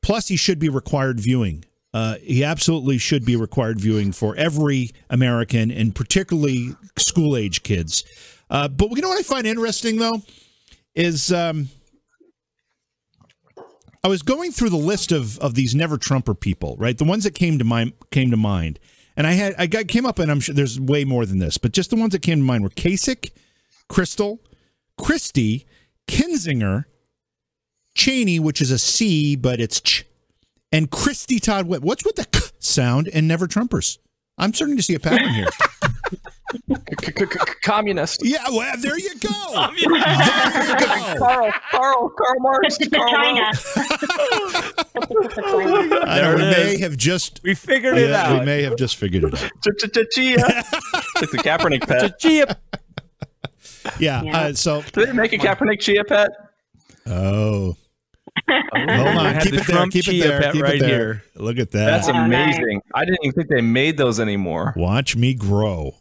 Plus, 0.00 0.28
he 0.28 0.36
should 0.36 0.58
be 0.58 0.68
required 0.68 1.18
viewing. 1.18 1.64
Uh, 1.92 2.16
he 2.22 2.44
absolutely 2.44 2.98
should 2.98 3.24
be 3.24 3.34
required 3.36 3.80
viewing 3.80 4.12
for 4.12 4.36
every 4.36 4.90
American, 5.10 5.70
and 5.70 5.94
particularly 5.94 6.70
school 6.96 7.36
age 7.36 7.62
kids. 7.62 8.04
Uh, 8.48 8.68
but 8.68 8.90
you 8.90 9.02
know 9.02 9.08
what 9.08 9.18
I 9.18 9.22
find 9.22 9.46
interesting 9.46 9.96
though 9.96 10.22
is. 10.94 11.32
Um, 11.32 11.68
I 14.06 14.08
was 14.08 14.22
going 14.22 14.52
through 14.52 14.70
the 14.70 14.76
list 14.76 15.10
of 15.10 15.36
of 15.40 15.54
these 15.54 15.74
never 15.74 15.98
Trumper 15.98 16.32
people, 16.32 16.76
right? 16.78 16.96
The 16.96 17.02
ones 17.02 17.24
that 17.24 17.34
came 17.34 17.58
to 17.58 17.64
my 17.64 17.92
came 18.12 18.30
to 18.30 18.36
mind, 18.36 18.78
and 19.16 19.26
I 19.26 19.32
had 19.32 19.56
I 19.58 19.66
got 19.66 19.88
came 19.88 20.06
up, 20.06 20.20
and 20.20 20.30
I'm 20.30 20.38
sure 20.38 20.54
there's 20.54 20.78
way 20.78 21.04
more 21.04 21.26
than 21.26 21.40
this, 21.40 21.58
but 21.58 21.72
just 21.72 21.90
the 21.90 21.96
ones 21.96 22.12
that 22.12 22.22
came 22.22 22.38
to 22.38 22.44
mind 22.44 22.62
were 22.62 22.70
Kasich, 22.70 23.32
Kristol, 23.90 24.38
Christie, 24.96 25.66
Kinzinger, 26.06 26.84
Cheney, 27.96 28.38
which 28.38 28.60
is 28.60 28.70
a 28.70 28.78
C, 28.78 29.34
but 29.34 29.58
it's 29.58 29.80
ch, 29.80 30.04
and 30.70 30.88
Christy 30.88 31.40
Todd. 31.40 31.66
What's 31.66 32.04
with 32.04 32.14
the 32.14 32.26
k 32.26 32.38
sound 32.60 33.08
and 33.12 33.26
never 33.26 33.48
Trumpers? 33.48 33.98
I'm 34.38 34.54
starting 34.54 34.76
to 34.76 34.84
see 34.84 34.94
a 34.94 35.00
pattern 35.00 35.34
here. 35.34 35.48
Communist. 37.62 38.24
yeah, 38.24 38.38
well, 38.50 38.74
there 38.78 38.98
you 38.98 39.14
go. 39.18 39.28
Carl, 41.18 41.52
Carl, 41.70 42.08
Karl 42.16 42.40
Marx. 42.40 42.78
The 42.78 42.88
Karl 42.90 43.10
China. 43.10 43.40
Marx. 43.42 43.76
I 46.08 46.20
know, 46.22 46.34
we 46.36 46.42
may 46.42 46.78
have 46.78 46.96
just 46.96 47.40
we 47.42 47.54
figured 47.54 47.98
it 47.98 48.12
out. 48.12 48.38
we 48.40 48.46
may 48.46 48.62
have 48.62 48.76
just 48.76 48.96
figured 48.96 49.24
it 49.24 49.34
out. 49.34 49.50
Ch-ch-ch-chia. 49.62 50.36
Like 50.36 50.70
the 51.30 51.38
Kaepernick 51.42 51.86
pet. 51.86 52.18
Chia- 52.18 52.56
Yeah. 53.98 54.22
Yeah. 54.22 54.38
Uh, 54.38 54.52
so, 54.52 54.82
Did 54.92 55.08
they 55.08 55.12
make 55.12 55.32
a 55.32 55.38
Kaepernick 55.38 55.80
chia 55.80 56.04
pet? 56.04 56.28
oh. 57.06 57.76
Hold 58.48 59.16
on, 59.18 59.40
keep 59.40 59.54
the 59.54 59.60
it 59.60 59.66
there. 59.66 59.86
Keep 59.88 60.08
it 60.08 60.22
there. 60.22 60.52
Keep 60.52 60.62
right 60.62 60.74
it 60.76 60.80
there. 60.80 60.88
here. 61.14 61.22
Look 61.36 61.58
at 61.58 61.70
that. 61.72 61.86
That's 61.86 62.08
Oh, 62.08 62.12
amazing. 62.12 62.80
I 62.94 63.04
didn't 63.04 63.18
even 63.24 63.34
think 63.34 63.48
they 63.48 63.60
made 63.62 63.96
those 63.96 64.20
anymore. 64.20 64.72
Watch 64.76 65.16
me 65.16 65.34
grow. 65.34 65.94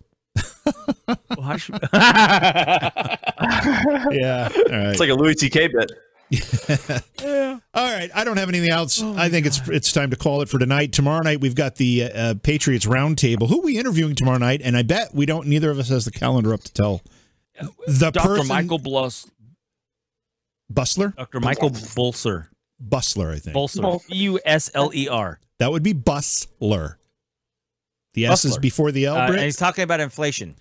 Watch- 1.37 1.69
Yeah. 4.11 4.49
All 4.55 4.71
right. 4.71 4.89
It's 4.89 4.99
like 4.99 5.09
a 5.09 5.13
Louis 5.15 5.35
C.K. 5.37 5.67
bit. 5.67 5.91
yeah. 7.21 7.59
All 7.73 7.93
right. 7.95 8.09
I 8.15 8.23
don't 8.23 8.37
have 8.37 8.49
anything 8.49 8.71
else. 8.71 9.01
I 9.01 9.29
think 9.29 9.45
it's 9.45 9.61
it's 9.69 9.91
time 9.91 10.09
to 10.09 10.15
call 10.15 10.41
it 10.41 10.49
for 10.49 10.57
tonight. 10.57 10.91
Tomorrow 10.91 11.21
night 11.21 11.39
we've 11.41 11.53
got 11.55 11.75
the 11.75 12.03
uh, 12.05 12.07
uh, 12.09 12.33
Patriots 12.41 12.85
roundtable. 12.85 13.47
Who 13.47 13.61
are 13.61 13.65
we 13.65 13.77
interviewing 13.77 14.15
tomorrow 14.15 14.39
night? 14.39 14.61
And 14.63 14.75
I 14.75 14.81
bet 14.83 15.13
we 15.13 15.25
don't. 15.25 15.47
Neither 15.47 15.69
of 15.69 15.77
us 15.79 15.89
has 15.89 16.05
the 16.05 16.11
calendar 16.11 16.53
up 16.53 16.63
to 16.63 16.73
tell. 16.73 17.01
The 17.87 18.09
Dr. 18.11 18.27
person, 18.27 18.47
Michael 18.47 18.79
Blus, 18.79 19.29
Bustler. 20.73 21.15
Dr. 21.15 21.39
Michael 21.39 21.69
Bulser, 21.69 22.47
Bustler. 22.83 23.31
I 23.33 23.39
think 23.39 23.55
Bulser, 23.55 23.81
Bulser. 23.81 24.07
B 24.09 24.15
U 24.15 24.39
S 24.45 24.71
L 24.73 24.91
E 24.93 25.07
R. 25.07 25.39
that 25.59 25.71
would 25.71 25.83
be 25.83 25.93
Bustler. 25.93 26.95
The 28.15 28.25
S 28.25 28.45
is 28.45 28.57
before 28.57 28.91
the 28.91 29.05
L. 29.05 29.15
Uh, 29.15 29.27
and 29.27 29.39
he's 29.39 29.57
talking 29.57 29.83
about 29.83 29.99
inflation. 29.99 30.55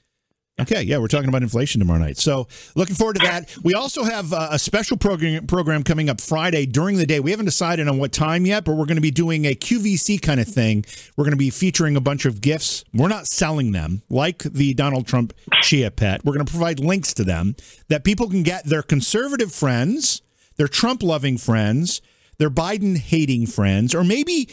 Okay, 0.61 0.83
yeah, 0.83 0.99
we're 0.99 1.09
talking 1.09 1.29
about 1.29 1.43
inflation 1.43 1.81
tomorrow 1.81 1.99
night. 1.99 2.17
So, 2.17 2.47
looking 2.77 2.95
forward 2.95 3.17
to 3.17 3.27
that. 3.27 3.53
We 3.65 3.75
also 3.75 4.05
have 4.05 4.33
uh, 4.33 4.49
a 4.53 4.59
special 4.59 4.97
program 4.97 5.49
program 5.49 5.83
coming 5.83 6.09
up 6.09 6.21
Friday 6.21 6.65
during 6.65 6.97
the 6.97 7.07
day. 7.07 7.19
We 7.19 7.33
haven't 7.33 7.47
decided 7.47 7.89
on 7.89 7.99
what 7.99 8.13
time 8.13 8.47
yet, 8.47 8.65
but 8.65 8.75
we're 8.75 8.87
going 8.87 8.97
to 8.97 9.03
be 9.03 9.11
doing 9.11 9.47
a 9.47 9.57
QVC 9.57 10.23
kind 10.23 10.39
of 10.39 10.47
thing. 10.47 10.85
We're 11.17 11.25
going 11.25 11.33
to 11.33 11.37
be 11.37 11.51
featuring 11.51 11.97
a 11.97 12.01
bunch 12.01 12.25
of 12.25 12.41
gifts. 12.41 12.85
We're 12.93 13.09
not 13.09 13.27
selling 13.27 13.73
them 13.73 14.03
like 14.09 14.45
the 14.45 14.75
Donald 14.75 15.09
Trump 15.09 15.33
Chia 15.63 15.91
Pet. 15.91 16.25
We're 16.25 16.35
going 16.35 16.47
to 16.47 16.53
provide 16.53 16.79
links 16.79 17.13
to 17.15 17.25
them 17.25 17.57
that 17.89 18.05
people 18.05 18.31
can 18.31 18.45
get 18.45 18.65
their 18.65 18.83
conservative 18.83 19.53
friends, 19.53 20.23
their 20.57 20.69
Trump 20.69 21.03
loving 21.03 21.37
friends, 21.37 22.01
their 22.39 22.51
Biden 22.51 22.97
hating 22.97 23.47
friends, 23.47 23.93
or 23.93 24.05
maybe 24.05 24.49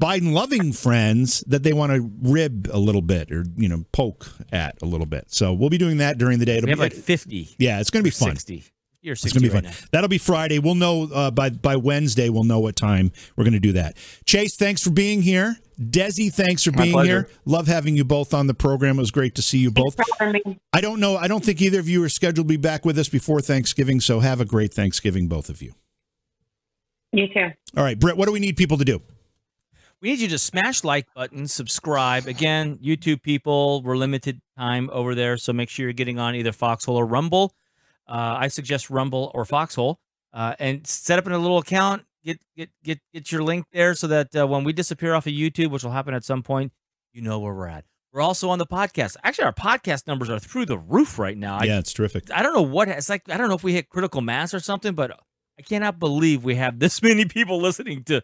Biden 0.00 0.32
loving 0.32 0.72
friends 0.72 1.40
that 1.46 1.62
they 1.62 1.72
want 1.72 1.92
to 1.92 2.10
rib 2.22 2.68
a 2.72 2.78
little 2.78 3.02
bit 3.02 3.30
or 3.30 3.44
you 3.56 3.68
know 3.68 3.84
poke 3.92 4.26
at 4.50 4.80
a 4.82 4.86
little 4.86 5.06
bit. 5.06 5.26
So 5.28 5.52
we'll 5.52 5.70
be 5.70 5.78
doing 5.78 5.98
that 5.98 6.16
during 6.18 6.38
the 6.38 6.46
day. 6.46 6.56
It'll 6.56 6.66
We 6.66 6.70
have 6.70 6.78
be 6.78 6.82
like 6.84 6.92
50. 6.94 7.56
yeah, 7.58 7.80
it's 7.80 7.90
going 7.90 8.02
to 8.02 8.06
be 8.06 8.10
fun. 8.10 8.30
60. 8.30 8.64
You're 9.02 9.14
60 9.14 9.26
It's 9.26 9.32
going 9.32 9.42
to 9.44 9.48
be 9.48 9.54
right 9.54 9.64
fun. 9.64 9.82
now. 9.82 9.88
That'll 9.92 10.08
be 10.08 10.18
Friday. 10.18 10.58
We'll 10.58 10.74
know 10.74 11.04
uh, 11.14 11.30
by 11.30 11.50
by 11.50 11.76
Wednesday. 11.76 12.28
We'll 12.28 12.44
know 12.44 12.60
what 12.60 12.76
time 12.76 13.12
we're 13.36 13.44
going 13.44 13.54
to 13.54 13.60
do 13.60 13.72
that. 13.72 13.96
Chase, 14.26 14.56
thanks 14.56 14.82
for 14.84 14.90
being 14.90 15.22
here. 15.22 15.56
Desi, 15.80 16.30
thanks 16.30 16.62
for 16.64 16.72
My 16.72 16.82
being 16.82 16.92
pleasure. 16.92 17.08
here. 17.22 17.30
Love 17.46 17.66
having 17.66 17.96
you 17.96 18.04
both 18.04 18.34
on 18.34 18.46
the 18.46 18.52
program. 18.52 18.98
It 18.98 19.00
was 19.00 19.10
great 19.10 19.34
to 19.36 19.42
see 19.42 19.56
you 19.56 19.70
both. 19.70 19.94
Thanks 19.94 20.10
for 20.18 20.24
having 20.26 20.42
me. 20.44 20.58
I 20.74 20.82
don't 20.82 21.00
know. 21.00 21.16
I 21.16 21.26
don't 21.28 21.42
think 21.42 21.62
either 21.62 21.78
of 21.80 21.88
you 21.88 22.04
are 22.04 22.10
scheduled 22.10 22.46
to 22.48 22.52
be 22.52 22.58
back 22.58 22.84
with 22.84 22.98
us 22.98 23.08
before 23.08 23.40
Thanksgiving. 23.40 24.00
So 24.00 24.20
have 24.20 24.42
a 24.42 24.44
great 24.44 24.74
Thanksgiving, 24.74 25.26
both 25.28 25.48
of 25.48 25.62
you. 25.62 25.72
You 27.12 27.26
too. 27.28 27.48
All 27.78 27.82
right, 27.82 27.98
Britt. 27.98 28.18
What 28.18 28.26
do 28.26 28.32
we 28.32 28.40
need 28.40 28.56
people 28.58 28.76
to 28.76 28.84
do? 28.84 29.00
We 30.02 30.10
need 30.10 30.20
you 30.20 30.28
to 30.28 30.38
smash 30.38 30.82
like 30.82 31.06
button, 31.14 31.46
subscribe. 31.46 32.26
Again, 32.26 32.78
YouTube 32.78 33.22
people, 33.22 33.82
we're 33.82 33.96
limited 33.96 34.40
time 34.56 34.88
over 34.94 35.14
there, 35.14 35.36
so 35.36 35.52
make 35.52 35.68
sure 35.68 35.84
you're 35.84 35.92
getting 35.92 36.18
on 36.18 36.34
either 36.34 36.52
Foxhole 36.52 36.96
or 36.96 37.04
Rumble. 37.04 37.54
Uh, 38.08 38.36
I 38.38 38.48
suggest 38.48 38.88
Rumble 38.88 39.30
or 39.34 39.44
Foxhole, 39.44 40.00
uh, 40.32 40.54
and 40.58 40.86
set 40.86 41.18
up 41.18 41.26
in 41.26 41.32
a 41.32 41.38
little 41.38 41.58
account. 41.58 42.04
Get 42.24 42.40
get 42.56 42.70
get 42.82 42.98
get 43.12 43.30
your 43.30 43.42
link 43.42 43.66
there 43.72 43.94
so 43.94 44.06
that 44.06 44.34
uh, 44.34 44.46
when 44.46 44.64
we 44.64 44.72
disappear 44.72 45.14
off 45.14 45.26
of 45.26 45.32
YouTube, 45.32 45.70
which 45.70 45.84
will 45.84 45.90
happen 45.90 46.14
at 46.14 46.24
some 46.24 46.42
point, 46.42 46.72
you 47.12 47.20
know 47.20 47.38
where 47.38 47.52
we're 47.52 47.66
at. 47.68 47.84
We're 48.12 48.22
also 48.22 48.48
on 48.48 48.58
the 48.58 48.66
podcast. 48.66 49.16
Actually, 49.22 49.44
our 49.44 49.52
podcast 49.52 50.06
numbers 50.06 50.30
are 50.30 50.38
through 50.38 50.66
the 50.66 50.78
roof 50.78 51.18
right 51.18 51.36
now. 51.36 51.58
I, 51.58 51.64
yeah, 51.64 51.78
it's 51.78 51.92
terrific. 51.92 52.24
I 52.34 52.42
don't 52.42 52.54
know 52.54 52.62
what 52.62 52.88
it's 52.88 53.08
like. 53.10 53.28
I 53.30 53.36
don't 53.36 53.48
know 53.48 53.54
if 53.54 53.62
we 53.62 53.74
hit 53.74 53.90
critical 53.90 54.22
mass 54.22 54.54
or 54.54 54.60
something, 54.60 54.94
but 54.94 55.12
I 55.58 55.62
cannot 55.62 55.98
believe 55.98 56.42
we 56.42 56.54
have 56.54 56.78
this 56.78 57.02
many 57.02 57.26
people 57.26 57.60
listening 57.60 58.02
to 58.04 58.22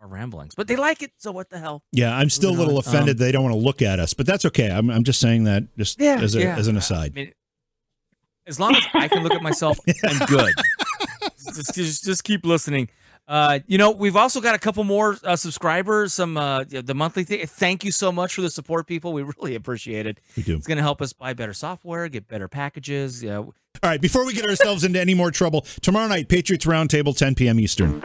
our 0.00 0.08
ramblings. 0.08 0.54
But 0.54 0.68
they 0.68 0.76
like 0.76 1.02
it, 1.02 1.12
so 1.16 1.32
what 1.32 1.50
the 1.50 1.58
hell? 1.58 1.82
Yeah, 1.92 2.16
I'm 2.16 2.30
still 2.30 2.50
a 2.50 2.56
little 2.58 2.74
on. 2.76 2.80
offended 2.80 3.18
they 3.18 3.32
don't 3.32 3.42
want 3.42 3.54
to 3.54 3.60
look 3.60 3.82
at 3.82 3.98
us, 3.98 4.14
but 4.14 4.26
that's 4.26 4.44
okay. 4.46 4.70
I'm, 4.70 4.90
I'm 4.90 5.04
just 5.04 5.20
saying 5.20 5.44
that 5.44 5.64
just 5.76 6.00
Yeah, 6.00 6.20
as, 6.20 6.34
a, 6.34 6.40
yeah. 6.40 6.56
as 6.56 6.68
an 6.68 6.76
I 6.76 6.78
aside. 6.78 7.14
mean, 7.14 7.32
as 8.46 8.60
long 8.60 8.76
as 8.76 8.84
I 8.94 9.08
can 9.08 9.22
look 9.22 9.32
at 9.34 9.42
myself, 9.42 9.78
I'm 10.04 10.26
good. 10.26 10.54
just, 11.54 11.74
just, 11.74 12.04
just 12.04 12.24
keep 12.24 12.44
listening. 12.46 12.88
Uh, 13.28 13.58
you 13.66 13.76
know, 13.76 13.90
we've 13.90 14.14
also 14.14 14.40
got 14.40 14.54
a 14.54 14.58
couple 14.58 14.84
more 14.84 15.16
uh, 15.24 15.34
subscribers. 15.34 16.12
Some 16.12 16.36
uh, 16.36 16.62
the 16.68 16.94
monthly 16.94 17.24
thing. 17.24 17.44
Thank 17.44 17.82
you 17.82 17.90
so 17.90 18.12
much 18.12 18.34
for 18.34 18.40
the 18.42 18.50
support, 18.50 18.86
people. 18.86 19.12
We 19.12 19.22
really 19.40 19.56
appreciate 19.56 20.06
it. 20.06 20.20
We 20.36 20.44
do. 20.44 20.56
It's 20.56 20.66
going 20.68 20.76
to 20.76 20.82
help 20.84 21.02
us 21.02 21.12
buy 21.12 21.32
better 21.32 21.52
software, 21.52 22.08
get 22.08 22.28
better 22.28 22.46
packages. 22.46 23.24
Yeah, 23.24 23.38
All 23.38 23.52
right, 23.82 24.00
before 24.00 24.24
we 24.24 24.32
get 24.32 24.48
ourselves 24.48 24.84
into 24.84 25.00
any 25.00 25.14
more 25.14 25.32
trouble, 25.32 25.62
tomorrow 25.80 26.06
night, 26.06 26.28
Patriots 26.28 26.66
Roundtable, 26.66 27.16
10 27.16 27.34
p.m. 27.34 27.58
Eastern. 27.58 28.00